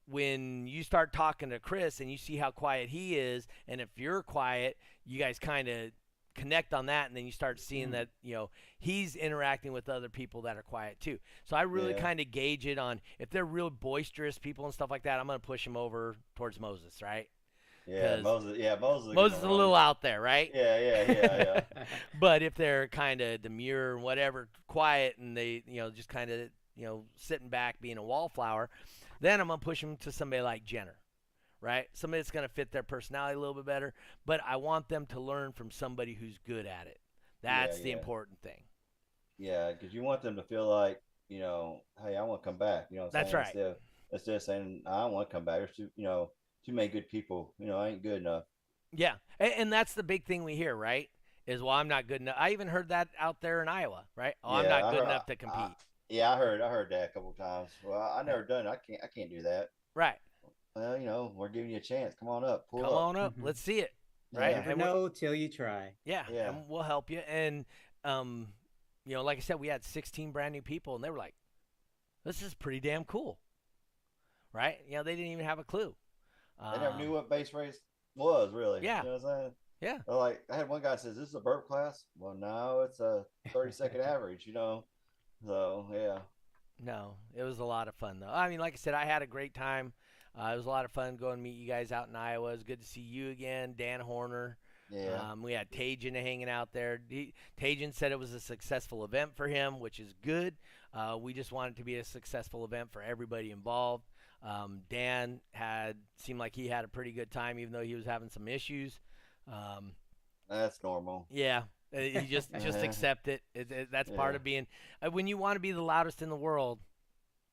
when 0.06 0.68
you 0.68 0.84
start 0.84 1.12
talking 1.12 1.50
to 1.50 1.58
Chris 1.58 2.00
and 2.00 2.10
you 2.10 2.16
see 2.16 2.36
how 2.36 2.50
quiet 2.52 2.90
he 2.90 3.18
is, 3.18 3.48
and 3.66 3.80
if 3.80 3.88
you're 3.96 4.22
quiet, 4.22 4.76
you 5.04 5.18
guys 5.18 5.38
kind 5.38 5.66
of 5.68 5.90
connect 6.36 6.74
on 6.74 6.86
that, 6.86 7.08
and 7.08 7.16
then 7.16 7.24
you 7.24 7.32
start 7.32 7.58
seeing 7.58 7.88
Mhm. 7.88 7.92
that 7.92 8.08
you 8.22 8.34
know 8.34 8.50
he's 8.78 9.16
interacting 9.16 9.72
with 9.72 9.88
other 9.88 10.08
people 10.10 10.42
that 10.42 10.56
are 10.56 10.62
quiet 10.62 11.00
too. 11.00 11.18
So 11.44 11.56
I 11.56 11.62
really 11.62 11.92
Yeah. 11.92 12.00
kind 12.00 12.20
of 12.20 12.30
gauge 12.30 12.66
it 12.66 12.78
on 12.78 13.00
if 13.18 13.30
they're 13.30 13.44
real 13.44 13.70
boisterous 13.70 14.38
people 14.38 14.64
and 14.66 14.74
stuff 14.74 14.90
like 14.90 15.02
that. 15.04 15.18
I'm 15.18 15.26
gonna 15.26 15.38
push 15.40 15.64
them 15.64 15.76
over 15.78 16.18
towards 16.36 16.60
Moses, 16.60 17.00
right? 17.02 17.28
Yeah, 17.86 18.20
Moses. 18.20 18.58
Yeah, 18.58 18.76
Moses. 18.80 19.14
Moses 19.14 19.38
is 19.38 19.44
a 19.44 19.50
little 19.50 19.74
out 19.74 20.02
there, 20.02 20.20
right? 20.20 20.50
Yeah, 20.52 20.78
yeah, 20.78 21.12
yeah, 21.12 21.62
yeah. 21.76 21.84
But 22.20 22.42
if 22.42 22.54
they're 22.54 22.88
kind 22.88 23.20
of 23.20 23.42
demure 23.42 23.94
and 23.94 24.02
whatever, 24.02 24.48
quiet, 24.66 25.16
and 25.18 25.36
they, 25.36 25.62
you 25.66 25.76
know, 25.76 25.90
just 25.90 26.08
kind 26.08 26.30
of, 26.30 26.48
you 26.74 26.84
know, 26.84 27.04
sitting 27.16 27.48
back 27.48 27.80
being 27.80 27.96
a 27.96 28.02
wallflower, 28.02 28.70
then 29.20 29.40
I'm 29.40 29.48
gonna 29.48 29.58
push 29.58 29.80
them 29.80 29.96
to 29.98 30.10
somebody 30.10 30.42
like 30.42 30.64
Jenner, 30.64 30.96
right? 31.60 31.86
Somebody 31.92 32.20
that's 32.20 32.32
gonna 32.32 32.48
fit 32.48 32.72
their 32.72 32.82
personality 32.82 33.36
a 33.36 33.38
little 33.38 33.54
bit 33.54 33.66
better. 33.66 33.94
But 34.24 34.40
I 34.44 34.56
want 34.56 34.88
them 34.88 35.06
to 35.06 35.20
learn 35.20 35.52
from 35.52 35.70
somebody 35.70 36.14
who's 36.14 36.38
good 36.44 36.66
at 36.66 36.88
it. 36.88 36.98
That's 37.42 37.78
the 37.78 37.90
yeah. 37.90 37.96
important 37.96 38.40
thing. 38.42 38.62
Yeah, 39.38 39.70
because 39.70 39.94
you 39.94 40.02
want 40.02 40.22
them 40.22 40.36
to 40.36 40.42
feel 40.42 40.66
like, 40.66 41.00
you 41.28 41.38
know, 41.38 41.82
hey, 42.02 42.16
I 42.16 42.22
want 42.22 42.42
to 42.42 42.44
come 42.44 42.56
back. 42.56 42.86
You 42.90 42.98
know, 42.98 43.10
That's 43.12 43.30
saying? 43.30 43.36
right. 43.36 43.54
Instead 43.54 43.66
of, 43.66 43.76
instead 44.12 44.34
of 44.34 44.42
saying 44.42 44.82
I 44.86 45.04
want 45.04 45.28
to 45.28 45.34
come 45.34 45.44
back, 45.44 45.68
you 45.76 45.90
know, 45.98 46.30
too 46.66 46.72
many 46.72 46.88
good 46.88 47.08
people. 47.08 47.54
You 47.58 47.66
know, 47.66 47.78
I 47.78 47.88
ain't 47.90 48.02
good 48.02 48.20
enough. 48.20 48.44
Yeah, 48.92 49.14
and, 49.38 49.52
and 49.56 49.72
that's 49.72 49.94
the 49.94 50.02
big 50.02 50.24
thing 50.24 50.44
we 50.44 50.56
hear, 50.56 50.74
right? 50.74 51.08
Is 51.46 51.62
well, 51.62 51.70
I'm 51.74 51.88
not 51.88 52.08
good 52.08 52.20
enough. 52.20 52.36
I 52.38 52.50
even 52.50 52.66
heard 52.68 52.88
that 52.88 53.08
out 53.18 53.40
there 53.40 53.62
in 53.62 53.68
Iowa, 53.68 54.04
right? 54.16 54.34
Oh, 54.42 54.54
I'm 54.54 54.68
not 54.68 54.90
good 54.90 55.00
heard- 55.00 55.08
enough 55.08 55.26
to 55.26 55.32
I- 55.32 55.36
compete. 55.36 55.76
Yeah, 56.08 56.32
I 56.32 56.36
heard, 56.36 56.60
I 56.60 56.68
heard 56.70 56.90
that 56.90 57.04
a 57.04 57.08
couple 57.08 57.32
times. 57.32 57.68
Well, 57.84 58.00
I, 58.00 58.20
I 58.20 58.22
never 58.22 58.44
done 58.44 58.64
it. 58.66 58.70
I 58.70 58.76
can't, 58.76 59.00
I 59.02 59.06
can't 59.08 59.28
do 59.30 59.42
that. 59.42 59.70
right. 59.94 60.18
Well, 60.76 60.98
you 60.98 61.06
know, 61.06 61.32
we're 61.34 61.48
giving 61.48 61.70
you 61.70 61.78
a 61.78 61.80
chance. 61.80 62.14
Come 62.20 62.28
on 62.28 62.44
up, 62.44 62.68
pull 62.68 62.80
Come 62.82 62.92
up. 62.92 63.00
on 63.00 63.16
up. 63.16 63.38
Mhm. 63.38 63.44
Let's 63.44 63.60
see 63.60 63.80
it. 63.80 63.94
right? 64.32 64.50
Yeah. 64.50 64.58
Never 64.58 64.70
And 64.72 64.78
know 64.80 65.08
till 65.08 65.34
you 65.34 65.48
try. 65.48 65.94
Yeah, 66.04 66.24
Yeah. 66.30 66.48
and 66.50 66.68
we'll 66.68 66.82
help 66.82 67.08
you. 67.10 67.20
And 67.20 67.64
um, 68.04 68.48
you 69.06 69.14
know, 69.14 69.22
like 69.24 69.38
I 69.38 69.40
said, 69.40 69.58
we 69.58 69.68
had 69.68 69.82
16 69.84 70.32
brand 70.32 70.52
new 70.52 70.60
people, 70.62 70.94
and 70.94 71.02
they 71.02 71.08
were 71.10 71.16
like, 71.18 71.34
"This 72.24 72.42
is 72.42 72.54
pretty 72.54 72.78
damn 72.80 73.04
cool," 73.04 73.38
right? 74.52 74.76
You 74.86 74.96
know, 74.96 75.02
they 75.02 75.16
didn't 75.16 75.32
even 75.32 75.44
have 75.46 75.58
a 75.58 75.64
clue. 75.64 75.94
They 76.60 76.78
never 76.80 76.86
Um, 76.94 76.98
knew 76.98 77.12
what 77.12 77.28
bass 77.28 77.52
race 77.52 77.80
was 78.14 78.52
really. 78.52 78.82
Yeah. 78.82 78.98
You 79.02 79.04
know 79.08 79.12
what 79.16 79.24
I'm 79.24 79.40
saying? 79.40 79.54
Yeah. 79.82 79.98
They're 80.06 80.14
like 80.16 80.42
I 80.50 80.56
had 80.56 80.68
one 80.68 80.80
guy 80.82 80.96
says, 80.96 81.16
"This 81.16 81.28
is 81.28 81.34
a 81.34 81.40
burp 81.40 81.66
class." 81.68 82.04
Well, 82.18 82.34
no, 82.34 82.80
it's 82.80 83.00
a 83.00 83.24
30 83.52 83.72
second 83.72 84.00
average. 84.02 84.46
You 84.46 84.54
know. 84.54 84.84
So 85.44 85.86
yeah. 85.92 86.20
No, 86.78 87.16
it 87.34 87.42
was 87.42 87.58
a 87.58 87.64
lot 87.64 87.88
of 87.88 87.94
fun 87.94 88.20
though. 88.20 88.30
I 88.32 88.48
mean, 88.48 88.58
like 88.60 88.74
I 88.74 88.76
said, 88.76 88.94
I 88.94 89.04
had 89.04 89.22
a 89.22 89.26
great 89.26 89.54
time. 89.54 89.92
Uh, 90.38 90.50
it 90.52 90.56
was 90.56 90.66
a 90.66 90.70
lot 90.70 90.84
of 90.84 90.90
fun 90.92 91.16
going 91.16 91.36
to 91.36 91.42
meet 91.42 91.56
you 91.56 91.66
guys 91.66 91.92
out 91.92 92.08
in 92.08 92.16
Iowa. 92.16 92.50
It 92.50 92.52
was 92.52 92.62
good 92.64 92.82
to 92.82 92.86
see 92.86 93.00
you 93.00 93.30
again, 93.30 93.74
Dan 93.78 94.00
Horner. 94.00 94.58
Yeah. 94.90 95.30
Um, 95.32 95.42
we 95.42 95.52
had 95.54 95.70
Tajin 95.70 96.14
hanging 96.14 96.50
out 96.50 96.72
there. 96.72 97.00
He, 97.08 97.32
Tajin 97.58 97.94
said 97.94 98.12
it 98.12 98.18
was 98.18 98.34
a 98.34 98.40
successful 98.40 99.02
event 99.04 99.34
for 99.34 99.48
him, 99.48 99.80
which 99.80 99.98
is 99.98 100.12
good. 100.22 100.54
Uh, 100.92 101.16
we 101.18 101.32
just 101.32 101.52
want 101.52 101.70
it 101.74 101.76
to 101.78 101.84
be 101.84 101.96
a 101.96 102.04
successful 102.04 102.64
event 102.66 102.92
for 102.92 103.02
everybody 103.02 103.50
involved. 103.50 104.04
Um, 104.42 104.82
Dan 104.90 105.40
had 105.52 105.96
seemed 106.16 106.38
like 106.38 106.54
he 106.54 106.68
had 106.68 106.84
a 106.84 106.88
pretty 106.88 107.12
good 107.12 107.30
time, 107.30 107.58
even 107.58 107.72
though 107.72 107.82
he 107.82 107.94
was 107.94 108.04
having 108.04 108.28
some 108.28 108.46
issues. 108.48 109.00
Um, 109.50 109.92
That's 110.48 110.82
normal. 110.82 111.26
yeah, 111.30 111.62
uh, 111.96 112.00
you 112.00 112.20
just 112.22 112.50
just 112.60 112.82
accept 112.82 113.28
it. 113.28 113.42
It- 113.54 113.72
it- 113.72 113.88
That's 113.90 114.10
part 114.10 114.34
of 114.36 114.44
being 114.44 114.66
uh, 115.02 115.10
when 115.10 115.26
you 115.26 115.36
want 115.38 115.56
to 115.56 115.60
be 115.60 115.72
the 115.72 115.82
loudest 115.82 116.22
in 116.22 116.28
the 116.28 116.36
world 116.36 116.80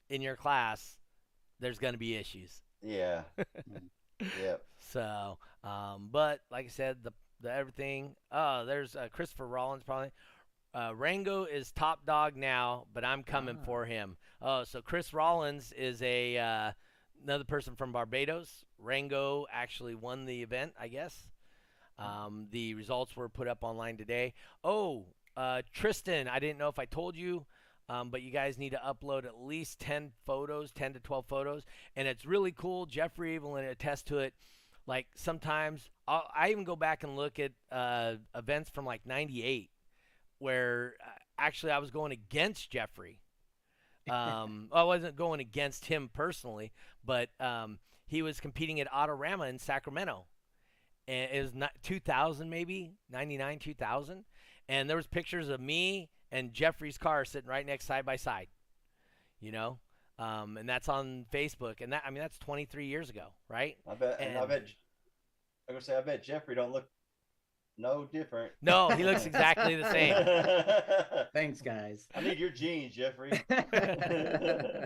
in 0.10 0.22
your 0.22 0.36
class. 0.36 0.98
There's 1.60 1.80
going 1.80 1.94
to 1.94 2.00
be 2.00 2.16
issues. 2.16 2.62
Yeah. 2.82 3.22
yep. 4.42 4.62
So, 4.92 5.38
um, 5.64 6.10
but 6.12 6.40
like 6.52 6.66
I 6.66 6.70
said, 6.70 6.98
the 7.04 7.14
the 7.42 7.52
everything. 7.52 8.16
Oh, 8.32 8.66
there's 8.66 8.96
uh, 8.96 9.08
Christopher 9.12 9.48
Rollins 9.48 9.84
probably. 9.84 10.12
Uh, 10.76 10.92
Rango 10.96 11.44
is 11.46 11.72
top 11.72 12.06
dog 12.06 12.36
now, 12.36 12.86
but 12.94 13.06
I'm 13.06 13.22
coming 13.24 13.58
Ah. 13.62 13.66
for 13.66 13.86
him. 13.86 14.18
Oh, 14.46 14.66
so 14.66 14.82
Chris 14.82 15.14
Rollins 15.14 15.72
is 15.72 16.02
a 16.02 16.38
uh, 16.38 16.72
another 17.24 17.46
person 17.46 17.76
from 17.78 17.94
Barbados. 17.94 18.66
Rango 18.78 19.46
actually 19.50 19.96
won 19.96 20.26
the 20.26 20.44
event, 20.44 20.74
I 20.78 20.90
guess. 20.90 21.30
Um, 21.98 22.48
the 22.52 22.74
results 22.74 23.16
were 23.16 23.30
put 23.30 23.48
up 23.48 23.60
online 23.62 23.96
today. 23.96 24.34
Oh, 24.62 25.06
uh, 25.38 25.62
Tristan, 25.72 26.28
I 26.28 26.40
didn't 26.40 26.60
know 26.60 26.68
if 26.68 26.78
I 26.78 26.84
told 26.84 27.16
you, 27.16 27.46
um, 27.88 28.10
but 28.10 28.22
you 28.22 28.32
guys 28.32 28.58
need 28.58 28.72
to 28.72 28.82
upload 28.86 29.26
at 29.26 29.40
least 29.40 29.80
10 29.80 30.12
photos, 30.26 30.74
10 30.74 30.96
to 30.96 31.00
12 31.00 31.26
photos. 31.26 31.64
And 31.96 32.06
it's 32.06 32.26
really 32.26 32.52
cool. 32.52 32.86
Jeffrey 32.86 33.40
will 33.40 33.56
attest 33.56 34.08
to 34.08 34.18
it. 34.18 34.34
Like 34.86 35.08
sometimes 35.16 35.90
I'll, 36.06 36.28
I 36.36 36.50
even 36.52 36.66
go 36.66 36.76
back 36.76 37.04
and 37.04 37.16
look 37.16 37.40
at 37.40 37.54
uh, 37.72 38.16
events 38.36 38.70
from 38.70 38.86
like 38.86 39.06
98 39.06 39.70
where 40.40 40.96
uh, 41.02 41.12
actually 41.40 41.72
I 41.72 41.80
was 41.80 41.92
going 41.92 42.12
against 42.12 42.70
Jeffrey. 42.70 43.23
Um, 44.10 44.70
I 44.72 44.84
wasn't 44.84 45.16
going 45.16 45.40
against 45.40 45.86
him 45.86 46.10
personally, 46.14 46.72
but 47.06 47.30
um, 47.40 47.80
he 48.06 48.22
was 48.22 48.40
competing 48.40 48.80
at 48.80 48.92
Autorama 48.92 49.50
in 49.50 49.60
Sacramento. 49.60 50.26
And 51.08 51.32
it 51.32 51.42
was 51.42 51.54
not 51.54 51.72
2000 51.84 52.50
maybe, 52.50 52.94
99, 53.12 53.60
2000. 53.60 54.24
And 54.70 54.90
there 54.90 54.98
was 54.98 55.08
pictures 55.08 55.50
of 55.50 55.60
me 55.60 56.10
and 56.32 56.54
Jeffrey's 56.54 56.98
car 56.98 57.26
sitting 57.26 57.50
right 57.50 57.66
next 57.66 57.86
side 57.86 58.06
by 58.06 58.16
side. 58.16 58.48
You 59.42 59.52
know? 59.52 59.80
Um, 60.20 60.58
and 60.58 60.68
that's 60.68 60.88
on 60.90 61.26
Facebook. 61.32 61.82
And 61.82 61.92
that 61.94 62.04
I 62.06 62.10
mean 62.10 62.20
that's 62.20 62.38
23 62.38 62.86
years 62.86 63.10
ago, 63.10 63.28
right? 63.50 63.78
I 63.90 63.96
bet. 63.96 64.18
And, 64.20 64.38
I 64.38 64.46
bet. 64.46 64.66
I'm 65.68 65.76
gonna 65.76 65.82
say 65.82 65.98
I 65.98 66.02
bet 66.02 66.24
Jeffrey 66.24 66.56
don't 66.56 66.72
look 66.72 66.88
no 67.78 68.06
different. 68.12 68.52
No, 68.62 68.90
he 68.90 69.04
looks 69.04 69.26
exactly 69.26 69.76
the 69.76 69.90
same. 69.92 70.16
Thanks, 71.34 71.62
guys. 71.62 72.08
I 72.16 72.22
need 72.22 72.40
your 72.40 72.50
jeans, 72.50 72.94
Jeffrey. 72.94 73.32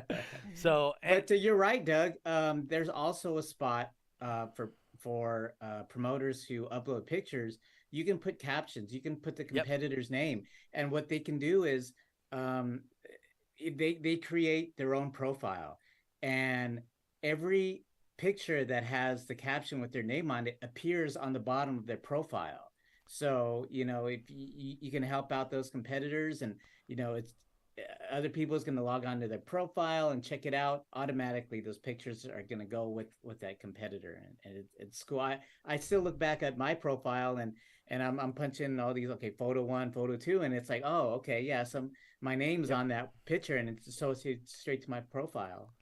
So 0.58 0.94
and, 1.04 1.24
but 1.28 1.32
uh, 1.32 1.36
you're 1.36 1.56
right, 1.56 1.86
Doug. 1.86 2.14
Um, 2.26 2.66
there's 2.68 2.90
also 2.90 3.38
a 3.38 3.44
spot 3.44 3.92
uh, 4.22 4.48
for 4.56 4.74
for 5.00 5.54
uh, 5.62 5.84
promoters 5.84 6.44
who 6.44 6.68
upload 6.70 7.06
pictures. 7.06 7.60
You 7.92 8.04
can 8.04 8.18
put 8.18 8.40
captions. 8.40 8.92
You 8.92 9.02
can 9.02 9.18
put 9.18 9.36
the 9.36 9.44
competitor's 9.44 10.10
name, 10.10 10.44
and 10.74 10.92
what 10.92 11.10
they 11.10 11.20
can 11.20 11.38
do 11.38 11.66
is 11.66 11.94
um, 12.32 12.82
they 13.60 14.00
they 14.02 14.16
create 14.16 14.76
their 14.78 14.96
own 14.96 15.12
profile, 15.12 15.78
and 16.24 16.82
every 17.22 17.84
picture 18.18 18.66
that 18.66 18.84
has 18.84 19.26
the 19.26 19.36
caption 19.36 19.80
with 19.80 19.92
their 19.92 20.02
name 20.02 20.32
on 20.32 20.48
it 20.48 20.58
appears 20.64 21.16
on 21.16 21.34
the 21.34 21.40
bottom 21.40 21.78
of 21.78 21.86
their 21.86 21.98
profile. 21.98 22.67
So 23.08 23.68
you 23.70 23.86
know 23.86 24.08
if 24.08 24.22
you, 24.30 24.78
you 24.80 24.92
can 24.92 25.04
help 25.04 25.32
out 25.32 25.50
those 25.50 25.70
competitors, 25.70 26.42
and 26.42 26.56
you 26.88 26.96
know 26.96 27.16
it's 27.16 27.34
uh, 27.80 28.16
other 28.16 28.30
people 28.30 28.56
is 28.56 28.64
going 28.64 28.78
to 28.78 28.84
log 28.84 29.06
on 29.06 29.20
to 29.22 29.28
their 29.28 29.38
profile 29.38 30.10
and 30.10 30.24
check 30.24 30.46
it 30.46 30.54
out 30.54 30.86
automatically 30.94 31.62
those 31.62 31.78
pictures 31.78 32.26
are 32.26 32.44
going 32.44 32.60
to 32.60 32.66
go 32.66 32.90
with 32.90 33.08
with 33.24 33.40
that 33.42 33.60
competitor. 33.60 34.22
And, 34.24 34.36
and 34.46 34.58
it, 34.64 34.66
it's 34.78 35.04
cool. 35.04 35.20
I, 35.20 35.40
I 35.66 35.78
still 35.78 36.02
look 36.02 36.20
back 36.20 36.44
at 36.44 36.58
my 36.58 36.74
profile 36.74 37.38
and 37.38 37.54
and 37.90 38.04
I'm, 38.04 38.20
I'm 38.20 38.34
punching 38.34 38.80
all 38.80 38.94
these 38.94 39.10
okay 39.12 39.32
photo 39.32 39.64
one 39.64 39.92
photo 39.92 40.18
two 40.18 40.42
and 40.42 40.54
it's 40.54 40.70
like 40.70 40.84
oh 40.86 41.14
okay 41.16 41.42
yeah 41.42 41.64
some 41.64 41.92
my 42.22 42.36
name's 42.36 42.72
on 42.72 42.90
that 42.90 43.12
picture 43.26 43.58
and 43.58 43.70
it's 43.70 43.88
associated 43.88 44.50
straight 44.50 44.84
to 44.84 44.90
my 44.90 45.00
profile 45.00 45.74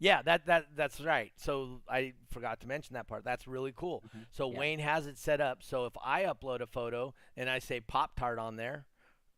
Yeah, 0.00 0.22
that 0.22 0.46
that 0.46 0.66
that's 0.76 1.00
right. 1.00 1.32
So 1.36 1.80
I 1.88 2.12
forgot 2.30 2.60
to 2.60 2.66
mention 2.68 2.94
that 2.94 3.08
part. 3.08 3.24
That's 3.24 3.46
really 3.48 3.72
cool. 3.74 4.04
Mhm. 4.16 4.26
So 4.30 4.50
Yeah. 4.52 4.58
Wayne 4.58 4.78
has 4.78 5.06
it 5.06 5.18
set 5.18 5.40
up 5.40 5.62
so 5.62 5.86
if 5.86 5.92
I 6.04 6.22
upload 6.24 6.60
a 6.60 6.66
photo 6.66 7.14
and 7.36 7.50
I 7.50 7.58
say 7.58 7.80
Pop 7.80 8.14
Tart 8.16 8.38
on 8.38 8.56
there, 8.56 8.86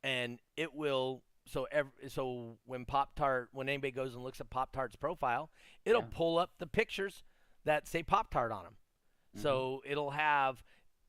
and 0.04 0.38
it 0.56 0.74
will 0.74 1.22
so 1.46 1.64
ev- 1.72 1.92
so 2.08 2.58
when 2.66 2.84
Pop 2.84 3.14
Tart 3.16 3.48
when 3.52 3.68
anybody 3.68 3.90
goes 3.90 4.14
and 4.14 4.22
looks 4.22 4.40
at 4.40 4.50
Pop 4.50 4.70
Tart's 4.72 4.96
profile, 4.96 5.50
it'll 5.86 6.02
Yeah. 6.02 6.08
pull 6.12 6.38
up 6.38 6.50
the 6.58 6.66
pictures 6.66 7.24
that 7.64 7.88
say 7.88 8.02
Pop 8.02 8.30
Tart 8.30 8.52
on 8.52 8.64
them. 8.64 8.76
Mm-hmm. 9.34 9.42
So 9.42 9.82
it'll 9.86 10.10
have 10.10 10.62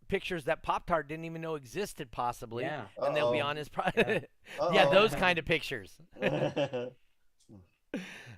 pictures 0.08 0.46
that 0.46 0.64
Pop 0.64 0.86
Tart 0.88 1.08
didn't 1.10 1.26
even 1.26 1.42
know 1.42 1.56
existed 1.56 2.12
possibly, 2.12 2.64
yeah 2.64 2.86
and 2.98 3.16
they'll 3.16 3.32
be 3.34 3.42
on 3.42 3.56
his 3.58 3.68
pro- 3.70 3.86
Yeah. 3.98 4.20
yeah, 4.72 4.90
those 4.90 5.14
kind 5.14 5.38
of 5.40 5.46
pictures. 5.46 6.00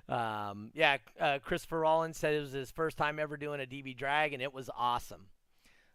Um, 0.08 0.70
yeah, 0.74 0.98
uh, 1.18 1.38
Christopher 1.42 1.80
Rollins 1.80 2.18
said 2.18 2.34
it 2.34 2.40
was 2.40 2.52
his 2.52 2.70
first 2.70 2.96
time 2.96 3.18
ever 3.18 3.36
doing 3.36 3.60
a 3.60 3.64
DB 3.64 3.96
drag, 3.96 4.32
and 4.32 4.42
it 4.42 4.52
was 4.52 4.68
awesome. 4.76 5.26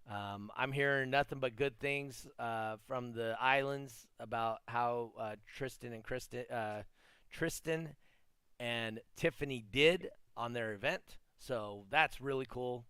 Um, 0.10 0.52
I'm 0.58 0.72
hearing 0.72 1.12
nothing 1.12 1.40
but 1.40 1.56
good 1.56 1.80
things 1.80 2.26
uh, 2.40 2.78
from 2.88 3.14
the 3.14 3.38
islands 3.40 4.08
about 4.20 4.60
how 4.68 5.12
uh, 5.20 5.36
Tristan 5.46 5.94
and 5.94 6.04
Kristen, 6.04 6.46
uh, 6.52 6.82
Tristan 7.30 7.90
and 8.60 9.00
Tiffany 9.16 9.64
did 9.72 10.10
on 10.36 10.54
their 10.54 10.74
event. 10.74 11.18
So 11.38 11.86
that's 11.92 12.20
really 12.20 12.48
cool. 12.48 12.86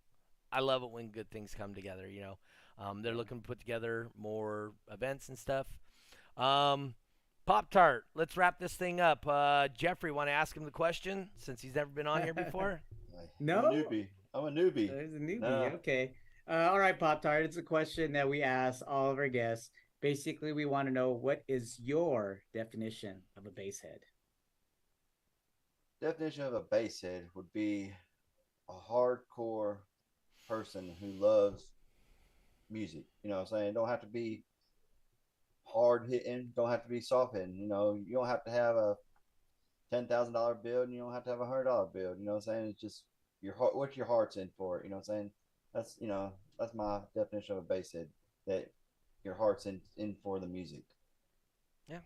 I 0.50 0.60
love 0.60 0.82
it 0.82 0.90
when 0.90 1.08
good 1.08 1.30
things 1.30 1.54
come 1.54 1.74
together. 1.74 2.08
You 2.08 2.22
know, 2.22 2.38
um, 2.78 3.02
they're 3.02 3.14
looking 3.14 3.40
to 3.42 3.46
put 3.46 3.60
together 3.60 4.08
more 4.16 4.72
events 4.90 5.28
and 5.28 5.38
stuff. 5.38 5.66
Um, 6.38 6.94
Pop 7.46 7.70
Tart, 7.70 8.04
let's 8.14 8.36
wrap 8.36 8.58
this 8.58 8.74
thing 8.74 9.00
up. 9.00 9.26
Uh, 9.26 9.68
Jeffrey, 9.76 10.12
want 10.12 10.28
to 10.28 10.32
ask 10.32 10.56
him 10.56 10.64
the 10.64 10.70
question 10.70 11.30
since 11.38 11.60
he's 11.60 11.74
never 11.74 11.90
been 11.90 12.06
on 12.06 12.22
here 12.22 12.34
before? 12.34 12.82
no. 13.40 13.58
I'm 13.58 13.64
a 13.64 13.68
newbie. 13.82 14.06
I'm 14.32 14.44
a 14.44 14.50
newbie. 14.50 14.88
There's 14.88 15.14
a 15.14 15.18
newbie. 15.18 15.40
No. 15.40 15.72
Okay. 15.76 16.12
Uh, 16.48 16.68
all 16.70 16.78
right, 16.78 16.98
Pop 16.98 17.22
Tart. 17.22 17.44
It's 17.44 17.56
a 17.56 17.62
question 17.62 18.12
that 18.12 18.28
we 18.28 18.42
ask 18.42 18.82
all 18.86 19.10
of 19.10 19.18
our 19.18 19.28
guests. 19.28 19.70
Basically, 20.00 20.52
we 20.52 20.64
want 20.64 20.88
to 20.88 20.94
know 20.94 21.10
what 21.10 21.42
is 21.48 21.78
your 21.82 22.40
definition 22.54 23.22
of 23.36 23.46
a 23.46 23.50
bass 23.50 23.80
head? 23.80 24.00
Definition 26.00 26.44
of 26.44 26.54
a 26.54 26.60
basshead 26.60 27.24
would 27.34 27.52
be 27.52 27.92
a 28.68 28.72
hardcore 28.72 29.76
person 30.48 30.96
who 30.98 31.08
loves 31.08 31.64
music. 32.70 33.04
You 33.22 33.30
know 33.30 33.36
what 33.36 33.52
I'm 33.52 33.58
saying? 33.58 33.74
Don't 33.74 33.88
have 33.88 34.00
to 34.00 34.06
be 34.06 34.42
hard 35.72 36.06
hitting, 36.08 36.52
don't 36.56 36.70
have 36.70 36.82
to 36.82 36.88
be 36.88 37.00
soft 37.00 37.34
hitting. 37.34 37.56
You 37.56 37.68
know, 37.68 38.00
you 38.06 38.14
don't 38.14 38.28
have 38.28 38.44
to 38.44 38.50
have 38.50 38.76
a 38.76 38.96
ten 39.90 40.06
thousand 40.06 40.34
dollar 40.34 40.54
build 40.54 40.84
and 40.84 40.94
you 40.94 41.00
don't 41.00 41.12
have 41.12 41.24
to 41.24 41.30
have 41.30 41.40
a 41.40 41.46
hundred 41.46 41.64
dollar 41.64 41.86
build. 41.86 42.18
You 42.18 42.24
know 42.24 42.32
what 42.32 42.46
I'm 42.48 42.54
saying? 42.54 42.66
It's 42.70 42.80
just 42.80 43.02
your 43.42 43.54
heart 43.54 43.76
what 43.76 43.96
your 43.96 44.06
heart's 44.06 44.36
in 44.36 44.50
for 44.56 44.78
it. 44.78 44.84
You 44.84 44.90
know 44.90 44.96
what 44.96 45.08
I'm 45.08 45.14
saying? 45.16 45.30
That's 45.74 45.96
you 46.00 46.08
know, 46.08 46.32
that's 46.58 46.74
my 46.74 47.00
definition 47.14 47.56
of 47.56 47.64
a 47.64 47.74
basshead. 47.74 48.06
That 48.46 48.70
your 49.24 49.34
heart's 49.34 49.66
in 49.66 49.80
in 49.96 50.16
for 50.22 50.38
the 50.38 50.46
music. 50.46 50.84
Yeah. 51.88 51.98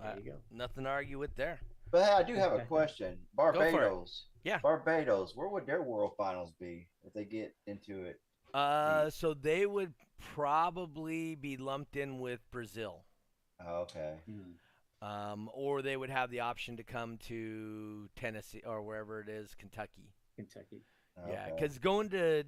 There 0.00 0.16
you 0.16 0.32
go. 0.32 0.36
nothing 0.50 0.84
to 0.84 0.90
argue 0.90 1.18
with 1.18 1.34
there. 1.36 1.60
But 1.90 2.04
hey, 2.04 2.10
I 2.10 2.22
do 2.22 2.34
have 2.34 2.52
a 2.52 2.60
question. 2.68 3.18
Barbados. 3.34 4.24
Yeah. 4.44 4.58
Barbados. 4.58 5.36
Where 5.36 5.48
would 5.48 5.66
their 5.66 5.82
World 5.82 6.12
Finals 6.16 6.52
be 6.58 6.88
if 7.04 7.12
they 7.12 7.24
get 7.24 7.54
into 7.66 8.04
it? 8.04 8.18
Uh, 8.54 9.10
so 9.10 9.34
they 9.34 9.66
would 9.66 9.92
probably 10.34 11.34
be 11.34 11.56
lumped 11.56 11.96
in 11.96 12.18
with 12.18 12.40
Brazil, 12.50 13.04
Oh, 13.64 13.82
okay. 13.82 14.14
Hmm. 14.26 15.06
um, 15.06 15.50
or 15.54 15.82
they 15.82 15.96
would 15.96 16.10
have 16.10 16.30
the 16.30 16.40
option 16.40 16.76
to 16.78 16.82
come 16.82 17.18
to 17.28 18.08
Tennessee 18.16 18.62
or 18.66 18.82
wherever 18.82 19.20
it 19.20 19.28
is, 19.28 19.54
Kentucky. 19.54 20.12
Kentucky. 20.36 20.82
Yeah, 21.28 21.50
because 21.54 21.78
going 21.78 22.08
to, 22.10 22.44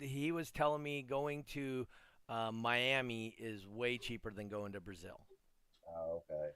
he 0.00 0.32
was 0.32 0.50
telling 0.50 0.82
me 0.82 1.02
going 1.02 1.44
to 1.52 1.86
uh, 2.28 2.50
Miami 2.50 3.34
is 3.38 3.66
way 3.66 3.98
cheaper 3.98 4.30
than 4.30 4.48
going 4.48 4.72
to 4.72 4.80
Brazil. 4.80 5.20
Oh, 5.88 6.22
okay. 6.30 6.50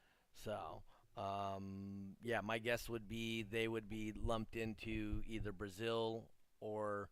So, 0.44 0.82
um, 1.20 2.16
yeah, 2.22 2.40
my 2.40 2.58
guess 2.58 2.88
would 2.88 3.08
be 3.08 3.42
they 3.44 3.68
would 3.68 3.88
be 3.88 4.12
lumped 4.20 4.56
into 4.56 5.22
either 5.28 5.52
Brazil 5.52 6.24
or 6.60 7.08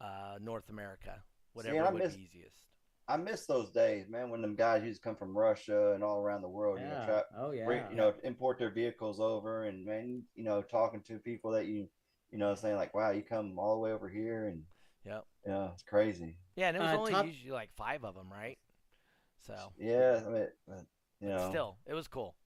uh, 0.00 0.38
North 0.40 0.68
America, 0.70 1.22
whatever 1.52 1.84
I 1.84 1.90
would 1.90 2.02
miss- 2.02 2.14
be 2.14 2.22
easiest. 2.22 2.62
I 3.10 3.16
miss 3.16 3.46
those 3.46 3.70
days, 3.70 4.06
man, 4.08 4.28
when 4.28 4.42
them 4.42 4.54
guys 4.54 4.84
used 4.84 5.02
to 5.02 5.08
come 5.08 5.16
from 5.16 5.36
Russia 5.36 5.92
and 5.94 6.04
all 6.04 6.18
around 6.20 6.42
the 6.42 6.48
world, 6.48 6.78
you 6.78 6.86
know, 6.86 6.92
Yeah. 6.92 7.06
try, 7.06 7.22
Oh 7.38 7.50
yeah. 7.52 7.64
bring, 7.64 7.82
you 7.90 7.96
know, 7.96 8.12
import 8.22 8.58
their 8.58 8.70
vehicles 8.70 9.18
over 9.18 9.64
and 9.64 9.84
man, 9.86 10.22
you 10.34 10.44
know, 10.44 10.60
talking 10.60 11.00
to 11.04 11.18
people 11.18 11.50
that 11.52 11.64
you, 11.66 11.88
you 12.30 12.36
know, 12.38 12.54
saying 12.54 12.76
like, 12.76 12.94
wow, 12.94 13.10
you 13.10 13.22
come 13.22 13.58
all 13.58 13.74
the 13.76 13.80
way 13.80 13.92
over 13.92 14.10
here 14.10 14.48
and, 14.48 14.62
yeah, 15.06 15.20
you 15.46 15.52
know, 15.52 15.70
it's 15.72 15.82
crazy. 15.82 16.36
Yeah, 16.56 16.68
and 16.68 16.76
it 16.76 16.80
was 16.80 16.92
Uh, 16.92 16.98
only 16.98 17.12
top- 17.12 17.26
usually 17.26 17.52
like 17.52 17.70
five 17.76 18.04
of 18.04 18.14
them, 18.14 18.30
right? 18.30 18.58
So, 19.40 19.72
Yeah, 19.78 20.22
I 20.26 20.28
mean, 20.28 20.48
but, 20.66 20.76
you 20.76 20.86
but 21.20 21.28
know, 21.28 21.48
still, 21.48 21.78
it 21.86 21.94
was 21.94 22.08
cool. 22.08 22.36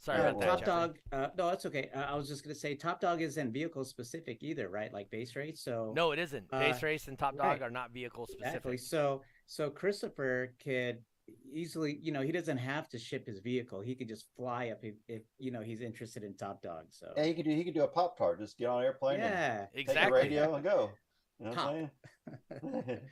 Sorry 0.00 0.18
Yeah, 0.18 0.24
about 0.28 0.36
well- 0.36 0.56
that, 0.58 0.64
Top 0.66 0.66
Dog. 0.66 0.98
Uh, 1.12 1.28
no, 1.38 1.46
that's 1.48 1.64
okay. 1.64 1.88
Uh, 1.94 2.00
I 2.02 2.14
was 2.14 2.28
just 2.28 2.44
gonna 2.44 2.54
say 2.54 2.74
Top 2.74 3.00
Dog 3.00 3.22
isn't 3.22 3.52
vehicle 3.52 3.84
specific 3.86 4.42
either, 4.42 4.68
right? 4.68 4.92
Like 4.92 5.08
bass 5.08 5.34
race. 5.34 5.62
So 5.62 5.94
No, 5.96 6.12
it 6.12 6.18
isn't. 6.18 6.46
Uh, 6.52 6.58
Bass 6.58 6.82
race 6.82 7.08
and 7.08 7.18
Top 7.18 7.36
Dog 7.36 7.46
right. 7.46 7.62
are 7.62 7.70
not 7.70 7.90
vehicle 7.92 8.26
specific. 8.26 8.48
Exactly. 8.56 8.76
So 8.76 9.22
so 9.46 9.70
Christopher 9.70 10.54
could 10.62 10.98
easily, 11.52 11.98
you 12.02 12.12
know, 12.12 12.20
he 12.20 12.32
doesn't 12.32 12.58
have 12.58 12.88
to 12.90 12.98
ship 12.98 13.26
his 13.26 13.38
vehicle. 13.38 13.80
He 13.80 13.94
could 13.94 14.08
just 14.08 14.26
fly 14.36 14.68
up 14.68 14.80
if, 14.82 14.94
if 15.08 15.22
you 15.38 15.50
know 15.50 15.60
he's 15.60 15.80
interested 15.80 16.22
in 16.22 16.34
Top 16.34 16.62
Dog. 16.62 16.86
So 16.90 17.12
yeah, 17.16 17.24
he 17.24 17.34
could 17.34 17.44
do 17.44 17.50
he 17.50 17.64
could 17.64 17.74
do 17.74 17.84
a 17.84 17.88
pop 17.88 18.16
tart, 18.18 18.40
just 18.40 18.58
get 18.58 18.68
on 18.68 18.80
an 18.80 18.84
airplane 18.84 19.20
and 19.20 19.30
yeah. 19.34 19.66
take 19.74 19.88
Exactly. 19.88 20.06
the 20.06 20.24
radio 20.24 20.54
and 20.54 20.64
go. 20.64 20.90
You 21.38 21.46
know 21.46 21.52
what 21.52 21.58
I'm 21.58 21.90
saying? 22.86 23.00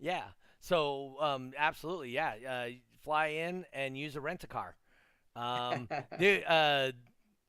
Yeah. 0.00 0.24
So, 0.60 1.16
um, 1.20 1.52
absolutely, 1.56 2.10
yeah. 2.10 2.34
Uh, 2.48 2.66
fly 3.04 3.28
in 3.28 3.64
and 3.72 3.96
use 3.96 4.16
a 4.16 4.20
rent 4.20 4.44
a 4.44 4.46
car. 4.46 4.76
Um, 5.36 5.88
dude, 6.18 6.44
uh, 6.44 6.92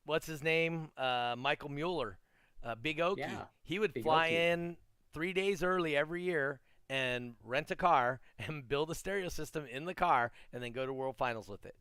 what's 0.06 0.28
his 0.28 0.44
name? 0.44 0.90
Uh, 0.98 1.36
Michael 1.38 1.70
Mueller, 1.70 2.18
uh, 2.64 2.76
Big 2.76 3.00
Okie. 3.00 3.20
Yeah, 3.20 3.46
he 3.64 3.80
would 3.80 3.94
Big 3.94 4.04
fly 4.04 4.32
Okie. 4.32 4.54
in 4.54 4.78
three 5.14 5.34
days 5.34 5.64
early 5.64 5.96
every 5.96 6.24
year 6.24 6.62
and 6.92 7.36
rent 7.46 7.72
a 7.72 7.76
car 7.76 8.20
and 8.40 8.68
build 8.68 8.92
a 8.92 8.96
stereo 8.96 9.30
system 9.30 9.66
in 9.72 9.86
the 9.86 9.94
car 9.94 10.32
and 10.52 10.62
then 10.62 10.74
go 10.74 10.86
to 10.86 10.92
World 10.94 11.16
Finals 11.18 11.48
with 11.48 11.66
it. 11.66 11.76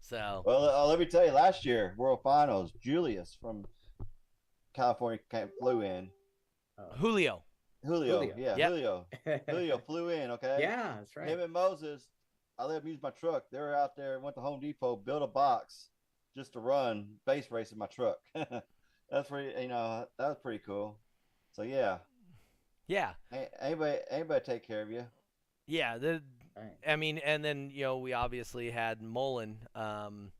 So, 0.00 0.42
Well, 0.44 0.68
uh, 0.68 0.86
let 0.88 0.98
me 0.98 1.06
tell 1.06 1.24
you, 1.24 1.30
last 1.30 1.64
year 1.64 1.94
World 1.96 2.20
Finals, 2.24 2.72
Julius 2.82 3.38
from 3.40 3.64
California 4.74 5.20
flew 5.60 5.82
in. 5.82 6.10
Julio. 6.96 7.44
Julio, 7.86 8.20
Julio. 8.20 8.34
yeah, 8.36 8.56
Yep. 8.56 8.68
Julio, 8.68 9.06
Julio 9.48 9.78
flew 9.78 10.08
in. 10.08 10.30
Okay, 10.32 10.58
yeah, 10.60 10.94
that's 10.98 11.16
right. 11.16 11.28
Him 11.28 11.38
and 11.40 11.52
Moses, 11.52 12.08
I 12.58 12.64
let 12.64 12.82
him 12.82 12.88
use 12.88 13.02
my 13.02 13.10
truck. 13.10 13.44
They 13.52 13.58
were 13.58 13.76
out 13.76 13.96
there, 13.96 14.18
went 14.18 14.34
to 14.36 14.40
Home 14.42 14.60
Depot, 14.60 14.96
built 14.96 15.22
a 15.22 15.26
box 15.28 15.90
just 16.36 16.52
to 16.54 16.60
run 16.60 17.06
bass 17.26 17.50
race 17.50 17.70
in 17.70 17.78
my 17.78 17.86
truck. 17.86 18.18
That's 18.34 19.28
pretty, 19.28 19.60
you 19.62 19.68
know, 19.68 20.06
that 20.18 20.28
was 20.28 20.38
pretty 20.42 20.62
cool. 20.64 20.98
So 21.52 21.62
yeah, 21.62 21.98
Yeah. 22.86 23.12
A- 23.32 23.64
anybody, 23.64 23.98
anybody 24.10 24.44
take 24.44 24.66
care 24.66 24.82
of 24.82 24.90
you. 24.90 25.04
Yeah. 25.66 25.98
The, 25.98 26.22
Right. 26.54 26.72
I 26.86 26.96
mean, 26.96 27.16
and 27.18 27.42
then 27.42 27.70
you 27.72 27.82
know 27.84 27.96
we 27.98 28.12
obviously 28.12 28.70
had 28.70 29.00
Mullen. 29.00 29.56
Um, 29.74 30.32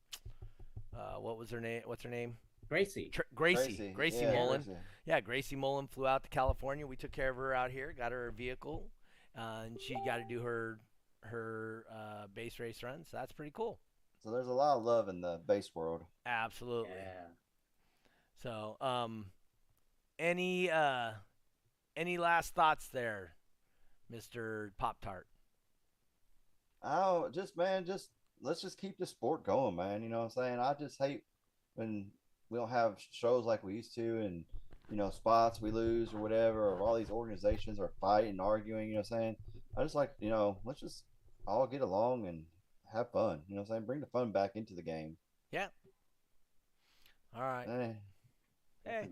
uh, 0.94 1.18
what 1.18 1.38
was 1.38 1.48
her 1.50 1.60
name? 1.60 1.82
What's 1.86 2.02
her 2.02 2.10
name? 2.10 2.36
Gracie. 2.68 3.08
Tr- 3.10 3.22
Gracie. 3.34 3.92
Gracie, 3.94 4.24
yeah, 4.24 4.34
Mullen. 4.34 4.62
Gracie. 4.62 4.78
Yeah, 5.06 5.20
Gracie 5.20 5.56
Mullen 5.56 5.86
flew 5.86 6.06
out 6.06 6.22
to 6.24 6.28
California. 6.28 6.86
We 6.86 6.96
took 6.96 7.12
care 7.12 7.30
of 7.30 7.36
her 7.36 7.54
out 7.54 7.70
here, 7.70 7.94
got 7.96 8.12
her 8.12 8.28
a 8.28 8.32
vehicle, 8.32 8.90
uh, 9.36 9.62
and 9.64 9.80
she 9.80 9.94
got 10.04 10.18
to 10.18 10.24
do 10.28 10.40
her 10.42 10.80
her 11.22 11.86
uh, 11.90 12.26
bass 12.34 12.58
race 12.58 12.82
run. 12.82 13.04
So 13.10 13.16
that's 13.16 13.32
pretty 13.32 13.52
cool. 13.54 13.78
So 14.22 14.30
there's 14.30 14.48
a 14.48 14.52
lot 14.52 14.76
of 14.76 14.84
love 14.84 15.08
in 15.08 15.20
the 15.22 15.40
bass 15.46 15.70
world. 15.74 16.04
Absolutely. 16.26 16.90
Yeah. 16.94 17.26
So, 18.42 18.76
um, 18.80 19.26
any 20.18 20.70
uh, 20.70 21.12
any 21.96 22.18
last 22.18 22.54
thoughts 22.54 22.88
there, 22.88 23.32
Mister 24.10 24.72
Pop 24.78 25.00
Tart? 25.00 25.26
Oh, 26.82 27.28
just 27.32 27.56
man, 27.56 27.84
just 27.84 28.10
let's 28.40 28.60
just 28.60 28.78
keep 28.78 28.98
the 28.98 29.06
sport 29.06 29.44
going, 29.44 29.76
man. 29.76 30.02
You 30.02 30.08
know 30.08 30.18
what 30.18 30.36
I'm 30.36 30.44
saying? 30.44 30.58
I 30.58 30.74
just 30.78 30.98
hate 30.98 31.22
when 31.74 32.06
we 32.50 32.58
don't 32.58 32.70
have 32.70 32.96
shows 33.10 33.44
like 33.44 33.62
we 33.64 33.74
used 33.74 33.94
to, 33.94 34.18
and 34.20 34.44
you 34.90 34.96
know 34.96 35.10
spots 35.10 35.60
we 35.60 35.70
lose 35.70 36.12
or 36.12 36.18
whatever, 36.18 36.68
or 36.68 36.82
all 36.82 36.96
these 36.96 37.10
organizations 37.10 37.78
are 37.78 37.92
fighting, 38.00 38.40
arguing. 38.40 38.88
You 38.88 38.94
know 38.94 39.00
what 39.00 39.12
I'm 39.12 39.18
saying? 39.18 39.36
I 39.76 39.82
just 39.82 39.94
like 39.94 40.12
you 40.20 40.30
know, 40.30 40.58
let's 40.64 40.80
just 40.80 41.04
all 41.46 41.66
get 41.66 41.80
along 41.80 42.26
and 42.26 42.44
have 42.92 43.10
fun. 43.10 43.42
You 43.48 43.54
know 43.54 43.62
what 43.62 43.70
I'm 43.70 43.76
saying? 43.76 43.86
Bring 43.86 44.00
the 44.00 44.06
fun 44.06 44.32
back 44.32 44.52
into 44.54 44.74
the 44.74 44.82
game. 44.82 45.16
Yeah. 45.50 45.68
All 47.34 47.42
right. 47.42 47.66
Eh, 47.68 47.92
Hey. 48.84 49.08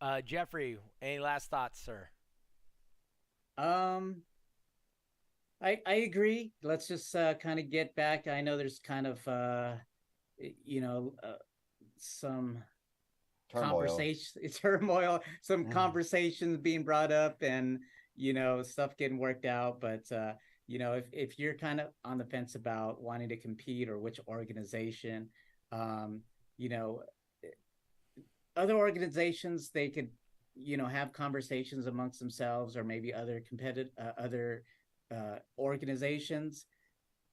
Uh, 0.00 0.20
Jeffrey, 0.22 0.78
any 1.02 1.18
last 1.18 1.50
thoughts, 1.50 1.80
sir? 1.80 2.08
Um, 3.58 4.22
I 5.62 5.80
I 5.86 5.94
agree. 5.94 6.52
Let's 6.62 6.88
just 6.88 7.14
uh, 7.14 7.34
kind 7.34 7.58
of 7.60 7.70
get 7.70 7.94
back. 7.94 8.26
I 8.28 8.40
know 8.40 8.56
there's 8.56 8.78
kind 8.80 9.06
of 9.06 9.26
uh, 9.28 9.74
you 10.64 10.80
know, 10.80 11.14
uh, 11.22 11.34
some 11.96 12.62
turmoil. 13.50 13.62
conversation, 13.62 14.48
turmoil, 14.54 15.20
some 15.42 15.64
Mhm. 15.64 15.70
conversations 15.70 16.58
being 16.58 16.84
brought 16.84 17.12
up, 17.12 17.42
and 17.42 17.80
you 18.16 18.32
know, 18.32 18.62
stuff 18.62 18.96
getting 18.96 19.18
worked 19.18 19.44
out. 19.44 19.80
But 19.80 20.10
uh, 20.12 20.34
you 20.66 20.78
know, 20.78 20.94
if 20.94 21.06
if 21.12 21.38
you're 21.38 21.54
kind 21.54 21.80
of 21.80 21.88
on 22.04 22.18
the 22.18 22.24
fence 22.24 22.54
about 22.54 23.00
wanting 23.02 23.28
to 23.30 23.36
compete 23.36 23.88
or 23.88 23.98
which 23.98 24.20
organization, 24.28 25.28
um, 25.72 26.22
you 26.58 26.68
know, 26.68 27.02
other 28.56 28.74
organizations 28.76 29.70
they 29.70 29.88
could 29.88 30.08
you 30.54 30.76
know 30.76 30.86
have 30.86 31.12
conversations 31.12 31.86
amongst 31.86 32.18
themselves 32.18 32.76
or 32.76 32.84
maybe 32.84 33.14
other 33.14 33.40
competitive 33.48 33.92
uh, 34.00 34.12
other 34.18 34.64
uh, 35.14 35.36
organizations 35.58 36.66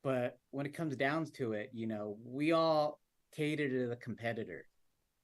but 0.04 0.40
when 0.52 0.66
it 0.66 0.74
comes 0.74 0.96
down 0.96 1.26
to 1.26 1.54
it 1.54 1.70
you 1.74 1.88
know 1.88 2.18
we 2.24 2.52
all 2.52 3.00
cater 3.36 3.68
to 3.68 3.88
the 3.88 3.96
competitor 3.98 4.66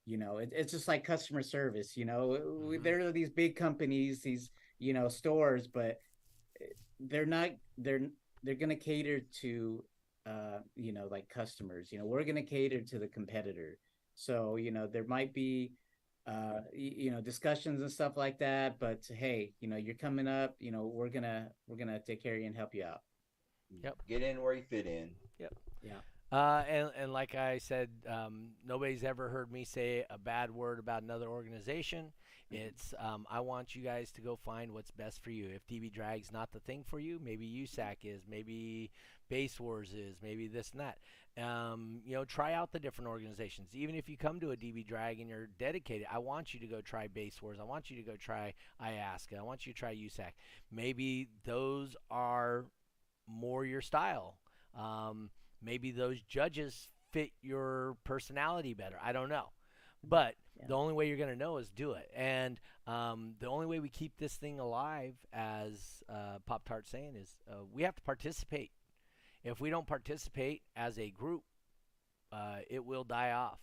you 0.05 0.17
know 0.17 0.37
it, 0.37 0.51
it's 0.53 0.71
just 0.71 0.87
like 0.87 1.03
customer 1.03 1.41
service 1.41 1.95
you 1.95 2.05
know 2.05 2.37
Mhm. 2.37 2.83
there 2.83 2.99
are 2.99 3.11
these 3.11 3.29
big 3.29 3.55
companies 3.55 4.21
these 4.21 4.49
you 4.79 4.93
know, 4.93 5.07
stores, 5.07 5.67
but 5.67 6.01
eh, 6.61 6.65
they're 6.99 7.25
not 7.25 7.51
they're 7.77 8.09
they're 8.43 8.55
gonna 8.55 8.75
cater 8.75 9.21
to 9.41 9.83
uh, 10.25 10.59
you 10.75 10.91
know, 10.91 11.07
like 11.09 11.29
customers. 11.29 11.91
You 11.91 11.99
know, 11.99 12.05
we're 12.05 12.23
gonna 12.23 12.43
cater 12.43 12.81
to 12.81 12.99
the 12.99 13.07
competitor. 13.07 13.79
So, 14.15 14.57
you 14.57 14.71
know, 14.71 14.87
there 14.87 15.05
might 15.05 15.33
be 15.33 15.71
uh 16.27 16.61
you 16.73 17.11
know 17.11 17.21
discussions 17.21 17.81
and 17.81 17.91
stuff 17.91 18.15
like 18.15 18.39
that 18.39 18.79
but 18.79 18.99
hey 19.13 19.51
you 19.59 19.67
know 19.67 19.75
you're 19.75 19.95
coming 19.95 20.27
up 20.27 20.55
you 20.59 20.71
know 20.71 20.85
we're 20.85 21.09
gonna 21.09 21.49
we're 21.67 21.75
gonna 21.75 21.99
take 21.99 22.23
care 22.23 22.35
of 22.35 22.39
you 22.39 22.45
and 22.47 22.55
help 22.55 22.73
you 22.73 22.83
out 22.83 23.01
Yep. 23.83 24.03
Get 24.07 24.21
in 24.21 24.39
where 24.43 24.53
you 24.53 24.61
fit 24.61 24.85
in. 24.85 25.09
Yep 25.39 25.53
yeah 25.81 25.93
uh, 26.33 26.63
and, 26.67 26.89
and 26.97 27.13
like 27.13 27.35
I 27.35 27.59
said, 27.59 27.89
um, 28.09 28.53
nobody's 28.65 29.03
ever 29.03 29.29
heard 29.29 29.51
me 29.51 29.63
say 29.63 30.03
a 30.09 30.17
bad 30.17 30.49
word 30.49 30.79
about 30.79 31.03
another 31.03 31.27
organization. 31.27 32.11
It's 32.49 32.93
um, 32.99 33.25
I 33.29 33.39
want 33.39 33.75
you 33.75 33.83
guys 33.83 34.11
to 34.13 34.21
go 34.21 34.35
find 34.35 34.71
what's 34.71 34.91
best 34.91 35.23
for 35.23 35.29
you. 35.29 35.49
If 35.49 35.65
DB 35.67 35.91
Drag's 35.91 36.31
not 36.31 36.51
the 36.51 36.59
thing 36.59 36.83
for 36.87 36.99
you, 36.99 37.19
maybe 37.23 37.45
USAC 37.47 37.97
is, 38.03 38.23
maybe 38.27 38.91
Bass 39.29 39.59
Wars 39.59 39.93
is, 39.93 40.17
maybe 40.21 40.47
this 40.47 40.71
and 40.71 40.79
that. 40.79 40.97
Um, 41.35 42.01
you 42.05 42.13
know, 42.13 42.25
try 42.25 42.53
out 42.53 42.71
the 42.71 42.79
different 42.79 43.09
organizations. 43.09 43.69
Even 43.73 43.95
if 43.95 44.07
you 44.07 44.17
come 44.17 44.39
to 44.39 44.51
a 44.51 44.55
DB 44.55 44.85
Drag 44.85 45.19
and 45.19 45.27
you're 45.27 45.47
dedicated, 45.57 46.05
I 46.11 46.19
want 46.19 46.53
you 46.53 46.59
to 46.59 46.67
go 46.67 46.79
try 46.81 47.07
Bass 47.07 47.41
Wars. 47.41 47.57
I 47.59 47.63
want 47.63 47.89
you 47.89 47.95
to 47.97 48.03
go 48.03 48.15
try 48.15 48.53
IASCA. 48.79 49.39
I 49.39 49.41
want 49.43 49.65
you 49.65 49.73
to 49.73 49.79
try 49.79 49.95
USAC. 49.95 50.31
Maybe 50.71 51.29
those 51.43 51.95
are 52.11 52.65
more 53.27 53.65
your 53.65 53.81
style. 53.81 54.37
Um, 54.77 55.31
maybe 55.61 55.89
those 55.91 56.21
judges 56.21 56.87
fit 57.11 57.31
your 57.41 57.97
personality 58.03 58.73
better. 58.75 58.97
I 59.03 59.11
don't 59.11 59.29
know. 59.29 59.49
But 60.03 60.35
Yeah. 60.59 60.67
the 60.67 60.73
only 60.75 60.93
way 60.93 61.07
you're 61.07 61.17
going 61.17 61.29
to 61.29 61.35
know 61.35 61.57
is 61.57 61.69
do 61.71 61.93
it. 61.93 62.11
And 62.15 62.59
um, 62.85 63.35
the 63.39 63.47
only 63.47 63.65
way 63.65 63.79
we 63.79 63.89
keep 63.89 64.17
this 64.17 64.35
thing 64.35 64.59
alive, 64.59 65.15
as 65.31 66.03
uh, 66.09 66.39
Pop 66.45 66.63
Tart 66.65 66.87
saying, 66.87 67.15
is 67.15 67.37
uh, 67.49 67.63
we 67.71 67.81
have 67.83 67.95
to 67.95 68.01
participate. 68.03 68.71
If 69.43 69.59
we 69.59 69.69
don't 69.69 69.87
participate 69.87 70.61
as 70.75 70.97
a 70.97 71.09
group, 71.09 71.43
uh, 72.31 72.57
it 72.69 72.83
will 72.85 73.03
die 73.03 73.31
off. 73.31 73.59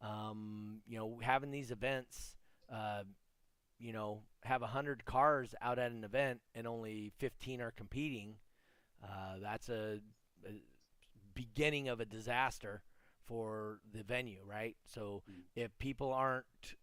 Um, 0.00 0.80
you 0.86 0.98
know, 0.98 1.18
having 1.22 1.50
these 1.50 1.70
events, 1.70 2.36
uh, 2.72 3.04
you 3.78 3.92
know, 3.92 4.22
have 4.44 4.62
100 4.62 5.04
cars 5.04 5.54
out 5.60 5.78
at 5.78 5.92
an 5.92 6.02
event 6.02 6.40
and 6.54 6.66
only 6.66 7.12
15 7.18 7.60
are 7.60 7.70
competing, 7.70 8.36
uh, 9.02 9.36
that's 9.40 9.68
a, 9.68 10.00
a 10.46 10.52
beginning 11.34 11.88
of 11.88 12.00
a 12.00 12.04
disaster 12.04 12.82
for 13.24 13.78
the 13.92 14.02
venue, 14.02 14.40
right? 14.44 14.76
So 14.86 15.22
Mm. 15.30 15.42
if 15.54 15.78
people 15.78 16.12
aren't, 16.12 16.76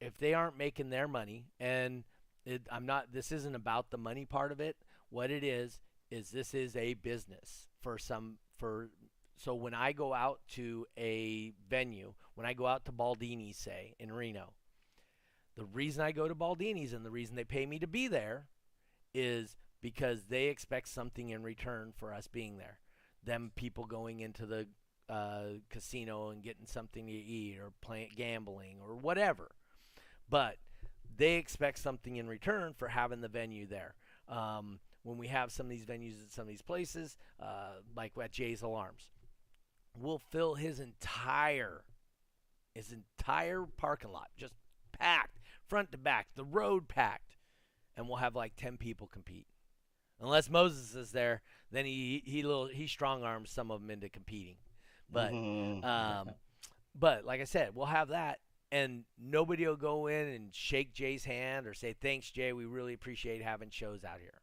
if 0.00 0.16
they 0.18 0.34
aren't 0.34 0.56
making 0.56 0.90
their 0.90 1.08
money, 1.08 1.46
and 1.58 2.04
it, 2.44 2.62
I'm 2.70 2.86
not, 2.86 3.12
this 3.12 3.32
isn't 3.32 3.54
about 3.54 3.90
the 3.90 3.98
money 3.98 4.24
part 4.24 4.52
of 4.52 4.60
it. 4.60 4.76
What 5.10 5.30
it 5.30 5.44
is 5.44 5.80
is 6.12 6.30
this 6.30 6.52
is 6.52 6.76
a 6.76 6.94
business 6.94 7.68
for 7.80 7.98
some 7.98 8.36
for. 8.58 8.90
So 9.36 9.54
when 9.54 9.74
I 9.74 9.92
go 9.92 10.12
out 10.12 10.40
to 10.52 10.86
a 10.96 11.52
venue, 11.68 12.12
when 12.34 12.46
I 12.46 12.52
go 12.52 12.66
out 12.66 12.84
to 12.84 12.92
Baldini's, 12.92 13.56
say 13.56 13.94
in 13.98 14.12
Reno, 14.12 14.52
the 15.56 15.64
reason 15.64 16.02
I 16.02 16.12
go 16.12 16.28
to 16.28 16.34
Baldini's 16.34 16.92
and 16.92 17.04
the 17.04 17.10
reason 17.10 17.34
they 17.34 17.44
pay 17.44 17.66
me 17.66 17.78
to 17.78 17.86
be 17.86 18.08
there 18.08 18.46
is 19.14 19.56
because 19.80 20.24
they 20.28 20.44
expect 20.44 20.88
something 20.88 21.30
in 21.30 21.42
return 21.42 21.92
for 21.96 22.14
us 22.14 22.28
being 22.28 22.58
there. 22.58 22.78
Them 23.24 23.50
people 23.56 23.86
going 23.86 24.20
into 24.20 24.46
the 24.46 24.68
uh, 25.08 25.58
casino 25.70 26.28
and 26.28 26.42
getting 26.42 26.66
something 26.66 27.06
to 27.06 27.12
eat 27.12 27.58
or 27.58 27.72
playing 27.80 28.10
gambling 28.16 28.76
or 28.80 28.94
whatever. 28.94 29.50
But 30.28 30.56
they 31.16 31.34
expect 31.34 31.78
something 31.78 32.16
in 32.16 32.26
return 32.28 32.74
for 32.74 32.88
having 32.88 33.22
the 33.22 33.28
venue 33.28 33.66
there. 33.66 33.94
Um, 34.28 34.78
when 35.02 35.18
we 35.18 35.28
have 35.28 35.50
some 35.52 35.66
of 35.66 35.70
these 35.70 35.84
venues 35.84 36.22
at 36.22 36.32
some 36.32 36.42
of 36.42 36.48
these 36.48 36.62
places, 36.62 37.16
uh, 37.40 37.72
like 37.96 38.12
at 38.22 38.32
Jay's 38.32 38.62
Alarms, 38.62 39.10
we'll 39.94 40.18
fill 40.30 40.54
his 40.54 40.80
entire 40.80 41.84
his 42.74 42.90
entire 42.92 43.66
parking 43.76 44.10
lot 44.10 44.28
just 44.36 44.54
packed 44.98 45.40
front 45.68 45.92
to 45.92 45.98
back, 45.98 46.28
the 46.36 46.44
road 46.44 46.88
packed, 46.88 47.36
and 47.96 48.06
we'll 48.08 48.16
have 48.16 48.34
like 48.34 48.54
ten 48.56 48.76
people 48.76 49.06
compete. 49.06 49.46
Unless 50.20 50.48
Moses 50.50 50.94
is 50.94 51.10
there, 51.12 51.42
then 51.70 51.84
he 51.84 52.22
he 52.24 52.42
little 52.42 52.66
he 52.68 52.86
strong 52.86 53.24
arms 53.24 53.50
some 53.50 53.70
of 53.70 53.80
them 53.80 53.90
into 53.90 54.08
competing. 54.08 54.56
But 55.10 55.32
Mhm. 55.32 55.84
um, 55.84 56.30
but 56.94 57.24
like 57.24 57.40
I 57.40 57.44
said, 57.44 57.74
we'll 57.74 57.86
have 57.86 58.08
that, 58.08 58.38
and 58.70 59.04
nobody 59.18 59.66
will 59.66 59.76
go 59.76 60.06
in 60.06 60.28
and 60.28 60.54
shake 60.54 60.92
Jay's 60.94 61.24
hand 61.24 61.66
or 61.66 61.74
say 61.74 61.92
thanks, 61.94 62.30
Jay. 62.30 62.52
We 62.52 62.64
really 62.66 62.94
appreciate 62.94 63.42
having 63.42 63.70
shows 63.70 64.04
out 64.04 64.20
here. 64.20 64.41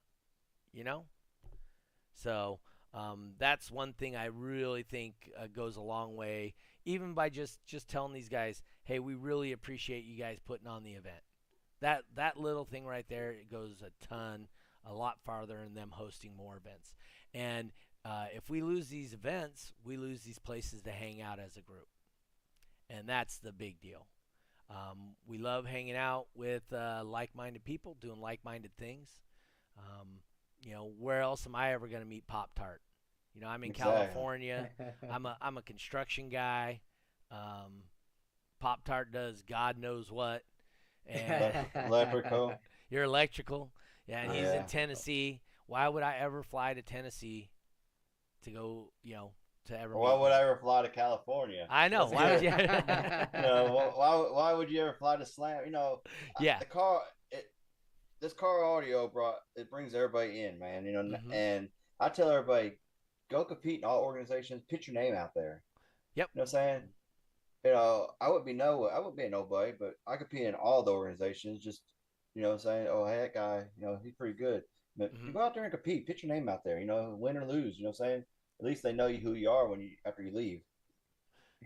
You 0.74 0.84
know. 0.84 1.06
So 2.14 2.60
um, 2.94 3.34
that's 3.38 3.72
one 3.72 3.94
thing 3.94 4.16
I 4.16 4.26
really 4.26 4.84
think 4.84 5.14
uh, 5.40 5.48
goes 5.48 5.76
a 5.76 5.82
long 5.82 6.16
way, 6.16 6.54
even 6.86 7.14
by 7.14 7.30
just 7.30 7.60
just 7.66 7.88
telling 7.88 8.14
these 8.14 8.30
guys, 8.30 8.64
hey, 8.84 9.00
we 9.00 9.16
really 9.16 9.52
appreciate 9.52 10.06
you 10.06 10.18
guys 10.18 10.40
putting 10.46 10.68
on 10.68 10.84
the 10.84 10.94
event. 10.94 11.22
That 11.82 12.04
that 12.16 12.40
little 12.40 12.66
thing 12.66 12.86
right 12.86 13.06
there 13.08 13.32
it 13.32 13.52
goes 13.52 13.82
a 13.82 14.06
ton, 14.06 14.48
a 14.86 14.94
lot 14.94 15.20
farther 15.26 15.62
in 15.66 15.76
them 15.76 15.91
hosting 15.91 16.36
more 16.36 16.58
events. 16.58 16.94
And 17.34 17.72
uh, 18.04 18.26
if 18.34 18.50
we 18.50 18.62
lose 18.62 18.90
these 18.90 19.14
events, 19.14 19.72
we 19.86 19.98
lose 19.98 20.22
these 20.22 20.40
places 20.40 20.82
to 20.84 20.91
hang 20.91 21.22
out 21.22 21.40
as 21.40 21.58
a 21.58 21.62
group, 21.62 21.88
and 22.90 23.08
that's 23.08 23.38
the 23.38 23.52
big 23.52 23.80
deal. 23.80 24.08
Um, 24.70 25.16
we 25.28 25.38
love 25.38 25.66
hanging 25.66 25.96
out 25.96 26.28
with 26.36 26.72
uh, 26.72 27.02
like-minded 27.04 27.64
people, 27.64 27.98
doing 28.00 28.22
like-minded 28.22 28.72
things. 28.78 29.10
Um, 29.78 30.20
you 30.61 30.73
know, 30.73 30.91
where 30.99 31.22
else 31.22 31.45
am 31.45 31.56
I 31.56 31.73
ever 31.73 31.88
going 31.88 32.02
to 32.02 32.07
meet 32.07 32.27
Pop 32.27 32.52
Tart? 32.56 32.81
You 33.34 33.41
know, 33.41 33.48
I'm 33.48 33.64
in 33.64 33.72
Exactly. 33.72 33.94
California. 33.95 34.69
I'm 35.11 35.26
a 35.26 35.38
I'm 35.41 35.57
a 35.57 35.61
construction 35.61 36.30
guy. 36.30 36.81
Um, 37.31 37.84
Pop 38.60 38.84
Tart 38.84 39.11
does 39.11 39.41
God 39.48 39.77
knows 39.77 40.11
what, 40.11 40.44
and 41.07 41.65
Leprechaun. 41.90 42.56
you're 42.90 43.03
electrical. 43.03 43.72
Yeah, 44.07 44.22
and 44.23 44.31
he's 44.34 44.48
Yeah. 44.48 44.61
in 44.61 44.65
Tennessee. 44.65 45.41
Why 45.68 45.88
would 45.88 46.03
I 46.03 46.18
ever 46.18 46.41
fly 46.44 46.73
to 46.73 46.81
Tennessee 46.81 47.52
to 48.44 48.52
go? 48.52 48.91
You 49.03 49.14
know, 49.15 49.31
to 49.68 49.80
ever. 49.80 49.95
Why 49.95 50.14
would? 50.15 50.31
I 50.31 50.41
ever 50.41 50.57
fly 50.57 50.81
to 50.81 50.90
California? 50.90 51.68
I 51.69 51.88
know. 51.88 52.07
Why 52.07 52.34
would 52.34 52.41
you? 52.41 52.49
you 52.57 53.41
know, 53.41 53.94
why 53.95 54.15
why 54.15 54.53
would 54.53 54.69
you 54.72 54.81
ever 54.81 54.94
fly 54.94 55.15
to 55.18 55.26
Slam? 55.26 55.61
You 55.65 55.72
know, 55.72 56.02
Yeah. 56.40 56.57
the 56.60 56.65
car. 56.65 57.02
This 58.20 58.34
car 58.34 58.64
audio 58.66 59.08
brought 59.08 59.38
it 59.56 59.70
brings 59.70 59.96
everybody 59.96 60.44
in, 60.44 60.60
man. 60.60 60.86
You 60.86 60.91
know, 60.91 61.04
Mhm. 61.04 61.34
and 61.34 61.70
I 62.00 62.10
tell 62.10 62.30
everybody, 62.30 62.78
go 63.30 63.46
compete 63.46 63.80
in 63.80 63.86
all 63.86 64.04
organizations. 64.04 64.64
Put 64.70 64.88
your 64.88 64.94
name 64.94 65.16
out 65.16 65.34
there. 65.34 65.64
Yep. 66.16 66.30
You 66.34 66.40
know 66.40 66.41
what 66.41 66.44
I'm 66.44 66.48
saying? 66.48 66.94
You 67.64 67.72
know, 67.72 68.12
I 68.22 68.30
would 68.30 68.46
be 68.46 68.54
no, 68.54 68.86
I 68.86 69.00
would 69.00 69.16
be 69.16 69.28
nobody, 69.30 69.72
but 69.72 69.96
I 70.08 70.18
compete 70.18 70.44
in 70.44 70.56
all 70.56 70.84
the 70.84 70.91
organizations. 70.94 71.60
Just 71.60 71.84
you 72.36 72.44
know, 72.44 72.50
what 72.50 72.54
I'm 72.56 72.60
saying, 72.60 72.88
oh, 72.88 73.06
hey, 73.08 73.18
that 73.18 73.34
guy, 73.34 73.66
you 73.76 73.86
know, 73.86 73.98
he's 73.98 74.14
pretty 74.14 74.36
good. 74.38 74.64
But 74.96 75.14
you 75.14 75.30
Mhm. 75.32 75.34
go 75.34 75.40
out 75.41 75.54
there 75.56 75.64
and 75.64 75.72
compete. 75.74 76.06
Put 76.06 76.22
your 76.22 76.32
name 76.34 76.48
out 76.48 76.64
there. 76.64 76.80
You 76.80 76.86
know, 76.86 77.16
win 77.16 77.38
or 77.38 77.46
lose. 77.46 77.78
You 77.78 77.84
know 77.84 77.90
what 77.90 78.00
I'm 78.02 78.06
saying? 78.06 78.26
At 78.60 78.66
least 78.66 78.84
they 78.84 78.94
know 78.94 79.08
you 79.08 79.18
who 79.20 79.34
you 79.34 79.50
are 79.50 79.68
when 79.68 79.82
you 79.82 79.98
after 80.06 80.22
you 80.22 80.32
leave. 80.32 80.62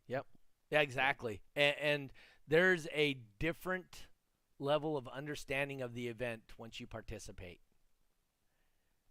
Yep. 0.08 0.26
Yeah, 0.70 0.82
exactly. 0.82 1.42
And, 1.56 1.76
and 1.78 2.14
there's 2.48 2.88
a 2.94 3.16
different 3.40 4.08
level 4.64 4.98
of 4.98 5.08
understanding 5.08 5.82
of 5.82 5.94
the 5.94 6.08
event 6.08 6.42
once 6.58 6.80
you 6.80 6.88
participate. 6.88 7.60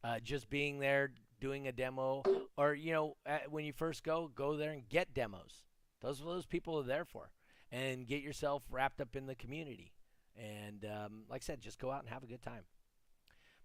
Uh, 0.05 0.19
just 0.19 0.51
being 0.51 0.79
there, 0.81 1.13
doing 1.41 1.69
a 1.69 1.73
demo, 1.73 2.23
or 2.57 2.75
you 2.75 2.93
know, 2.93 3.17
uh, 3.27 3.39
when 3.49 3.65
you 3.65 3.73
first 3.73 4.03
go, 4.03 4.31
go 4.35 4.57
there 4.57 4.73
and 4.73 4.89
get 4.89 5.15
demos. 5.15 5.63
Those 6.01 6.21
are 6.21 6.25
those 6.25 6.47
people 6.47 6.79
are 6.79 6.85
there 6.85 7.05
for, 7.05 7.31
and 7.71 8.07
get 8.07 8.23
yourself 8.23 8.65
wrapped 8.71 9.01
up 9.01 9.15
in 9.15 9.27
the 9.27 9.37
community. 9.37 9.93
And 10.37 10.85
um, 10.85 11.23
like 11.29 11.43
I 11.43 11.45
said, 11.45 11.61
just 11.61 11.79
go 11.79 11.91
out 11.91 12.01
and 12.01 12.09
have 12.09 12.23
a 12.25 12.27
good 12.27 12.43
time. 12.43 12.63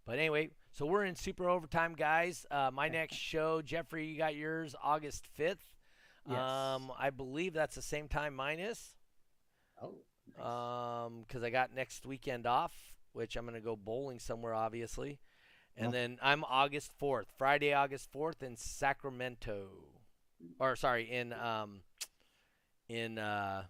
But 0.05 0.19
anyway, 0.19 0.51
so 0.71 0.85
we're 0.85 1.03
in 1.05 1.15
super 1.15 1.49
overtime, 1.49 1.93
guys. 1.93 2.45
Uh, 2.49 2.69
my 2.71 2.87
next 2.99 3.15
show, 3.15 3.61
Jeffrey, 3.61 4.05
you 4.05 4.17
got 4.17 4.35
yours 4.35 4.75
August 4.83 5.27
fifth. 5.35 5.65
Yes. 6.29 6.39
Um, 6.39 6.91
I 6.97 7.09
believe 7.09 7.53
that's 7.53 7.75
the 7.75 7.81
same 7.81 8.07
time 8.07 8.35
mine 8.35 8.59
is. 8.59 8.95
oh, 9.81 9.95
nice. 10.35 10.45
Um, 10.45 11.23
because 11.27 11.43
I 11.43 11.49
got 11.49 11.73
next 11.73 12.05
weekend 12.05 12.45
off, 12.45 12.73
which 13.13 13.35
I'm 13.35 13.45
gonna 13.45 13.61
go 13.61 13.75
bowling 13.75 14.19
somewhere, 14.19 14.53
obviously, 14.53 15.19
and 15.75 15.87
Oh. 15.87 15.91
then 15.91 16.19
I'm 16.21 16.43
August 16.43 16.91
fourth, 16.97 17.27
Friday, 17.37 17.73
August 17.73 18.11
fourth, 18.11 18.41
in 18.43 18.57
Sacramento, 18.57 19.69
or 20.59 20.75
sorry, 20.75 21.09
in 21.11 21.33
um, 21.33 21.81
in 22.87 23.17
uh, 23.17 23.65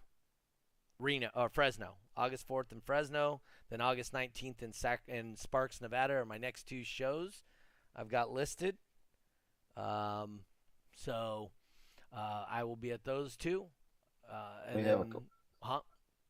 Reno 0.98 1.30
or 1.34 1.48
Fresno. 1.48 1.96
August 2.16 2.46
fourth 2.46 2.72
in 2.72 2.80
Fresno, 2.80 3.40
then 3.70 3.80
August 3.80 4.12
nineteenth 4.12 4.62
in 4.62 4.72
Sac 4.72 5.02
in 5.06 5.36
Sparks, 5.36 5.80
Nevada, 5.80 6.14
are 6.14 6.24
my 6.24 6.38
next 6.38 6.64
two 6.64 6.82
shows. 6.82 7.44
I've 7.94 8.08
got 8.08 8.32
listed. 8.32 8.76
Um, 9.76 10.40
so 10.96 11.50
uh, 12.12 12.44
I 12.50 12.64
will 12.64 12.76
be 12.76 12.90
at 12.90 13.04
those 13.04 13.36
two. 13.36 13.66
Uh, 14.28 14.60
and 14.66 14.76
We 14.76 14.82
then, 14.82 14.98
have 14.98 15.06
a 15.06 15.20
huh? 15.62 15.80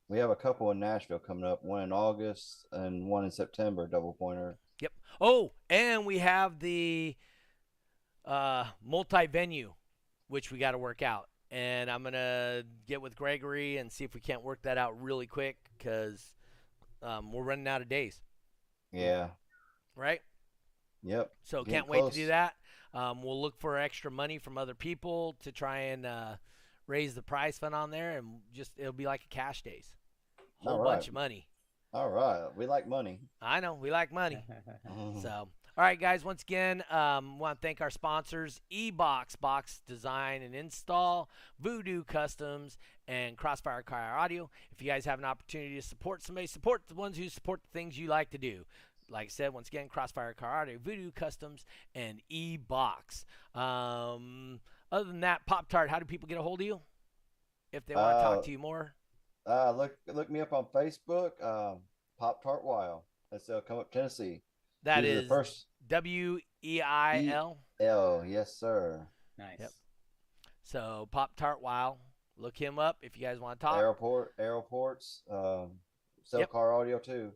We 0.09 0.19
have 0.19 0.31
a 0.31 0.37
couple 0.37 0.71
in 0.71 0.81
Nashville 0.81 1.19
coming 1.19 1.45
up, 1.45 1.63
one 1.63 1.83
in 1.83 1.93
August 1.93 2.67
and 2.73 3.07
one 3.07 3.25
in 3.25 3.31
September, 3.31 3.87
double 3.87 4.15
pointer. 4.15 4.57
Yep. 4.81 4.93
Oh, 5.21 5.53
and 5.69 6.07
we 6.07 6.19
have 6.19 6.59
the 6.61 7.15
uh, 8.25 8.65
multi-venue, 8.85 9.73
which 10.29 10.51
we 10.51 10.59
got 10.59 10.73
to 10.73 10.79
work 10.79 11.03
out. 11.03 11.29
And 11.51 11.91
I'm 11.91 12.03
gonna 12.03 12.63
get 12.87 13.01
with 13.01 13.17
Gregory 13.17 13.79
and 13.79 13.91
see 13.91 14.05
if 14.05 14.13
we 14.13 14.21
can't 14.21 14.43
work 14.43 14.63
that 14.63 14.77
out 14.77 15.01
really 15.01 15.27
quick 15.27 15.57
because 15.79 16.35
um, 17.03 17.33
we're 17.33 17.43
running 17.43 17.67
out 17.67 17.81
of 17.81 17.89
days, 17.89 18.21
Yeah. 18.93 19.29
right? 19.97 20.21
Yep. 21.03 21.31
So 21.43 21.65
Getting 21.65 21.73
can't 21.75 21.89
wait 21.89 22.07
to 22.07 22.15
do 22.15 22.27
that. 22.27 22.55
Um, 22.93 23.23
we'll 23.23 23.41
look 23.41 23.57
for 23.59 23.79
extra 23.79 24.11
money 24.11 24.37
from 24.37 24.59
other 24.59 24.75
people 24.75 25.37
to 25.43 25.53
try 25.53 25.79
and 25.79 26.05
uh, 26.05 26.37
raise 26.89 27.15
the 27.15 27.23
prize 27.23 27.59
fund 27.59 27.75
on 27.77 27.91
there, 27.93 28.19
and 28.19 28.41
just 28.53 28.73
it'll 28.77 28.93
be 28.93 29.07
like 29.07 29.23
a 29.23 29.29
cash 29.29 29.63
days, 29.63 29.95
whole 30.59 30.79
All 30.79 30.85
bunch 30.85 31.07
of 31.07 31.15
money. 31.15 31.47
All 31.95 32.11
right. 32.11 32.49
We 32.57 32.67
like 32.67 32.87
money. 32.89 33.21
I 33.41 33.61
know 33.61 33.75
we 33.75 33.91
like 33.93 34.13
money. 34.13 34.45
Mhm. 34.91 35.23
So, 35.23 35.29
all 35.31 35.49
right, 35.85 35.99
guys. 35.99 36.25
Once 36.25 36.43
again, 36.43 36.83
um, 36.91 37.39
want 37.39 37.61
to 37.61 37.67
thank 37.67 37.81
our 37.81 37.91
sponsors: 37.91 38.61
eBox, 38.73 39.39
Box 39.41 39.81
Design 39.87 40.43
and 40.43 40.55
Install, 40.55 41.29
Voodoo 41.61 42.03
Customs, 42.05 42.77
and 43.07 43.37
Crossfire 43.37 43.83
Car 43.83 44.19
Audio. 44.19 44.51
If 44.73 44.83
you 44.83 44.89
guys 44.89 45.05
have 45.05 45.19
an 45.19 45.25
opportunity 45.25 45.77
to 45.77 45.83
support 45.83 46.23
somebody, 46.23 46.47
support 46.47 46.83
the 46.89 46.95
ones 46.95 47.17
who 47.17 47.29
support 47.29 47.61
the 47.63 47.79
things 47.79 47.99
you 47.99 48.09
like 48.09 48.31
to 48.31 48.39
do. 48.39 48.65
Like 49.11 49.29
I 49.29 49.31
said, 49.31 49.55
once 49.55 49.69
again, 49.69 49.89
Crossfire 49.89 50.35
Car 50.35 50.61
Audio, 50.63 50.79
Voodoo 50.79 51.11
Customs, 51.13 51.65
and 51.95 52.21
eBox. 52.31 53.25
Um, 53.55 54.61
other 54.91 55.05
than 55.05 55.21
that, 55.21 55.45
Pop 55.47 55.69
Tart, 55.69 55.91
how 55.91 55.99
do 55.99 56.05
people 56.05 56.29
get 56.29 56.39
a 56.39 56.43
hold 56.43 56.61
of 56.61 56.67
you 56.67 56.81
if 57.73 57.85
they 57.87 57.95
want 57.95 58.15
to 58.15 58.17
Uh, 58.19 58.35
talk 58.35 58.45
to 58.45 58.51
you 58.51 58.59
more? 58.59 58.95
Uh, 59.47 59.71
look 59.73 59.97
look 60.07 60.29
me 60.31 60.41
up 60.41 60.53
on 60.53 60.67
Facebook. 60.75 61.33
Um, 61.43 61.81
Pop 62.19 62.43
Tart 62.43 62.65
Wild. 62.65 63.03
That's 63.31 63.49
uh, 63.49 63.61
come 63.67 63.79
up 63.79 63.91
Tennessee. 63.91 64.43
That 64.83 65.03
These 65.03 65.13
is 65.13 65.23
the 65.23 65.29
first 65.29 65.67
W 65.89 66.39
E 66.63 66.81
I 66.83 67.27
L. 67.27 67.59
L. 67.81 68.25
Yes, 68.27 68.55
sir. 68.55 69.07
nice. 69.39 69.59
Yep. 69.61 69.71
So 70.63 71.09
Pop 71.11 71.35
Tart 71.37 71.61
Wow. 71.63 71.99
Look 72.37 72.57
him 72.57 72.79
up 72.79 72.99
if 73.03 73.17
you 73.17 73.23
guys 73.23 73.41
want 73.41 73.59
to 73.59 73.67
talk. 73.67 73.77
Airport 73.79 74.35
airports. 74.39 75.23
Um, 75.31 75.81
sell 76.23 76.41
Yep. 76.41 76.51
car 76.51 76.73
audio 76.73 76.99
too. 76.99 77.33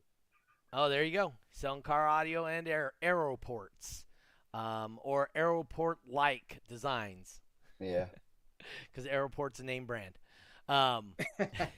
Oh, 0.73 0.89
there 0.89 1.03
you 1.05 1.13
go. 1.13 1.35
Selling 1.51 1.83
car 1.83 2.07
audio 2.09 2.47
and 2.47 2.67
air 2.69 2.95
aeroports, 3.03 4.05
um, 4.55 4.99
or 5.03 5.29
aeroport 5.35 5.99
like 6.07 6.63
designs, 6.67 7.42
Yeah. 7.83 8.07
because 8.91 9.07
aeroport's 9.07 9.61
a 9.61 9.65
name 9.65 9.87
brand. 9.87 10.15
Um, 10.69 11.15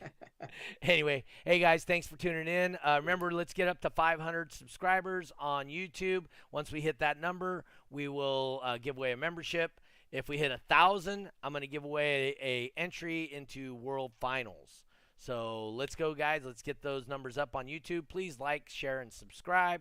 anyway, 0.82 1.24
hey 1.44 1.58
guys, 1.58 1.84
thanks 1.84 2.06
for 2.06 2.16
tuning 2.16 2.46
in. 2.46 2.76
Uh, 2.84 2.98
remember, 3.00 3.30
let's 3.30 3.52
get 3.52 3.66
up 3.66 3.80
to 3.80 3.90
500 3.90 4.52
subscribers 4.52 5.32
on 5.38 5.66
YouTube. 5.66 6.26
Once 6.52 6.70
we 6.70 6.80
hit 6.80 6.98
that 6.98 7.20
number, 7.20 7.64
we 7.90 8.08
will 8.08 8.60
uh, 8.62 8.78
give 8.80 8.96
away 8.96 9.12
a 9.12 9.16
membership. 9.16 9.80
If 10.12 10.28
we 10.28 10.38
hit 10.38 10.52
a 10.52 10.58
thousand, 10.68 11.30
I'm 11.42 11.52
going 11.52 11.62
to 11.62 11.66
give 11.66 11.84
away 11.84 12.36
a, 12.40 12.46
a 12.46 12.72
entry 12.76 13.24
into 13.32 13.74
World 13.74 14.12
Finals. 14.20 14.84
So 15.16 15.70
let's 15.70 15.94
go, 15.94 16.14
guys. 16.14 16.42
Let's 16.44 16.62
get 16.62 16.82
those 16.82 17.08
numbers 17.08 17.38
up 17.38 17.56
on 17.56 17.66
YouTube. 17.66 18.08
Please 18.08 18.38
like, 18.38 18.68
share, 18.68 19.00
and 19.00 19.12
subscribe. 19.12 19.80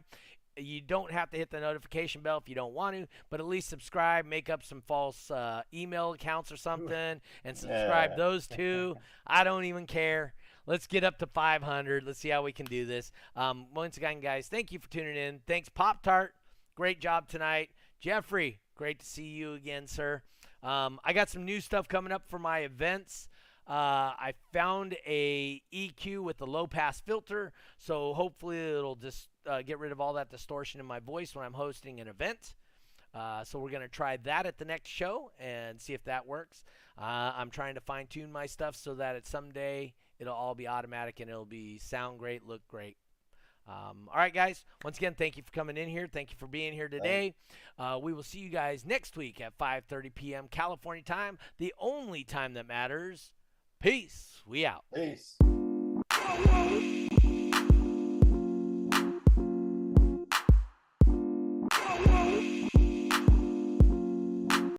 You 0.58 0.82
don't 0.82 1.12
have 1.12 1.30
to 1.32 1.38
hit 1.38 1.50
the 1.52 1.60
notification 1.60 2.22
bell 2.22 2.38
if 2.38 2.48
you 2.48 2.56
don't 2.56 2.74
want 2.74 2.96
to, 2.96 3.08
but 3.30 3.40
at 3.40 3.48
least 3.48 3.70
subscribe. 3.70 4.26
Make 4.26 4.50
up 4.50 4.64
some 4.64 4.82
false 4.88 5.32
uh, 5.32 5.64
email 5.74 6.14
accounts 6.14 6.52
or 6.52 6.58
something, 6.58 7.22
and 7.44 7.58
subscribe 7.58 8.12
Yeah. 8.12 8.18
those 8.18 8.48
two. 8.60 8.96
I 9.26 9.44
don't 9.44 9.66
even 9.66 9.86
care. 9.88 10.34
Let's 10.66 10.88
get 10.88 11.04
up 11.04 11.18
to 11.20 11.28
500. 11.28 12.04
Let's 12.04 12.20
see 12.20 12.30
how 12.30 12.44
we 12.44 12.52
can 12.54 12.66
do 12.68 12.86
this. 12.86 13.12
Um, 13.36 13.68
once 13.74 13.98
again, 13.98 14.20
guys, 14.22 14.48
thank 14.48 14.72
you 14.72 14.80
for 14.80 14.90
tuning 14.90 15.18
in. 15.18 15.42
Thanks, 15.48 15.70
Pop 15.70 16.04
Tart. 16.04 16.34
Great 16.76 17.02
job 17.02 17.28
tonight. 17.28 17.72
Jeffrey, 18.00 18.60
great 18.76 19.00
to 19.00 19.06
see 19.06 19.26
you 19.26 19.54
again, 19.54 19.88
sir. 19.88 20.22
Um, 20.62 21.00
I 21.04 21.14
got 21.14 21.30
some 21.30 21.44
new 21.46 21.60
stuff 21.62 21.88
coming 21.88 22.14
up 22.14 22.24
for 22.30 22.40
my 22.40 22.60
events. 22.60 23.28
Uh, 23.68 24.12
I 24.18 24.34
found 24.52 24.96
a 25.06 25.62
EQ 25.74 26.20
with 26.24 26.42
a 26.42 26.46
low 26.46 26.68
pass 26.68 27.00
filter, 27.02 27.52
so 27.78 28.14
hopefully 28.14 28.58
it'll 28.60 28.96
just 28.96 29.30
uh, 29.48 29.62
get 29.62 29.80
rid 29.80 29.92
of 29.92 30.02
all 30.02 30.14
that 30.14 30.30
distortion 30.30 30.80
in 30.80 30.86
my 30.86 31.00
voice 31.00 31.36
when 31.36 31.46
I'm 31.46 31.54
hosting 31.54 32.00
an 32.00 32.08
event. 32.08 32.56
Uh, 33.14 33.44
so 33.44 33.60
we're 33.60 33.70
gonna 33.70 33.88
try 33.88 34.18
that 34.18 34.46
at 34.46 34.58
the 34.58 34.66
next 34.66 34.90
show 34.90 35.32
and 35.40 35.80
see 35.80 35.94
if 35.94 36.04
that 36.06 36.26
works. 36.26 36.64
Uh, 36.98 37.34
I'm 37.36 37.50
trying 37.50 37.76
to 37.76 37.82
fine 37.82 38.08
tune 38.08 38.32
my 38.32 38.46
stuff 38.46 38.76
so 38.76 38.96
that 38.96 39.16
it 39.16 39.28
someday 39.28 39.94
it'll 40.20 40.34
all 40.34 40.56
be 40.56 40.68
automatic 40.68 41.20
and 41.20 41.30
it'll 41.30 41.46
be 41.46 41.78
sound 41.78 42.20
great, 42.20 42.46
look 42.46 42.68
great. 42.68 42.98
Um, 43.68 44.10
all 44.12 44.18
right, 44.18 44.34
guys. 44.34 44.66
Once 44.84 44.98
again, 44.98 45.14
thank 45.18 45.38
you 45.38 45.44
for 45.44 45.52
coming 45.52 45.78
in 45.78 45.88
here. 45.88 46.08
Thank 46.08 46.32
you 46.32 46.38
for 46.38 46.48
being 46.48 46.74
here 46.74 46.90
today. 46.90 47.34
Uh, 47.80 47.98
we 48.02 48.12
will 48.14 48.24
see 48.24 48.40
you 48.40 48.50
guys 48.50 48.86
next 48.86 49.16
week 49.16 49.40
at 49.40 49.58
5:30 49.58 50.14
p.m. 50.14 50.48
California 50.50 51.04
time, 51.04 51.38
the 51.60 51.74
only 51.80 52.24
time 52.24 52.54
that 52.56 52.68
matters. 52.68 53.32
Peace. 53.82 54.42
We 54.46 54.66
out. 54.66 54.84
Peace. 54.94 55.38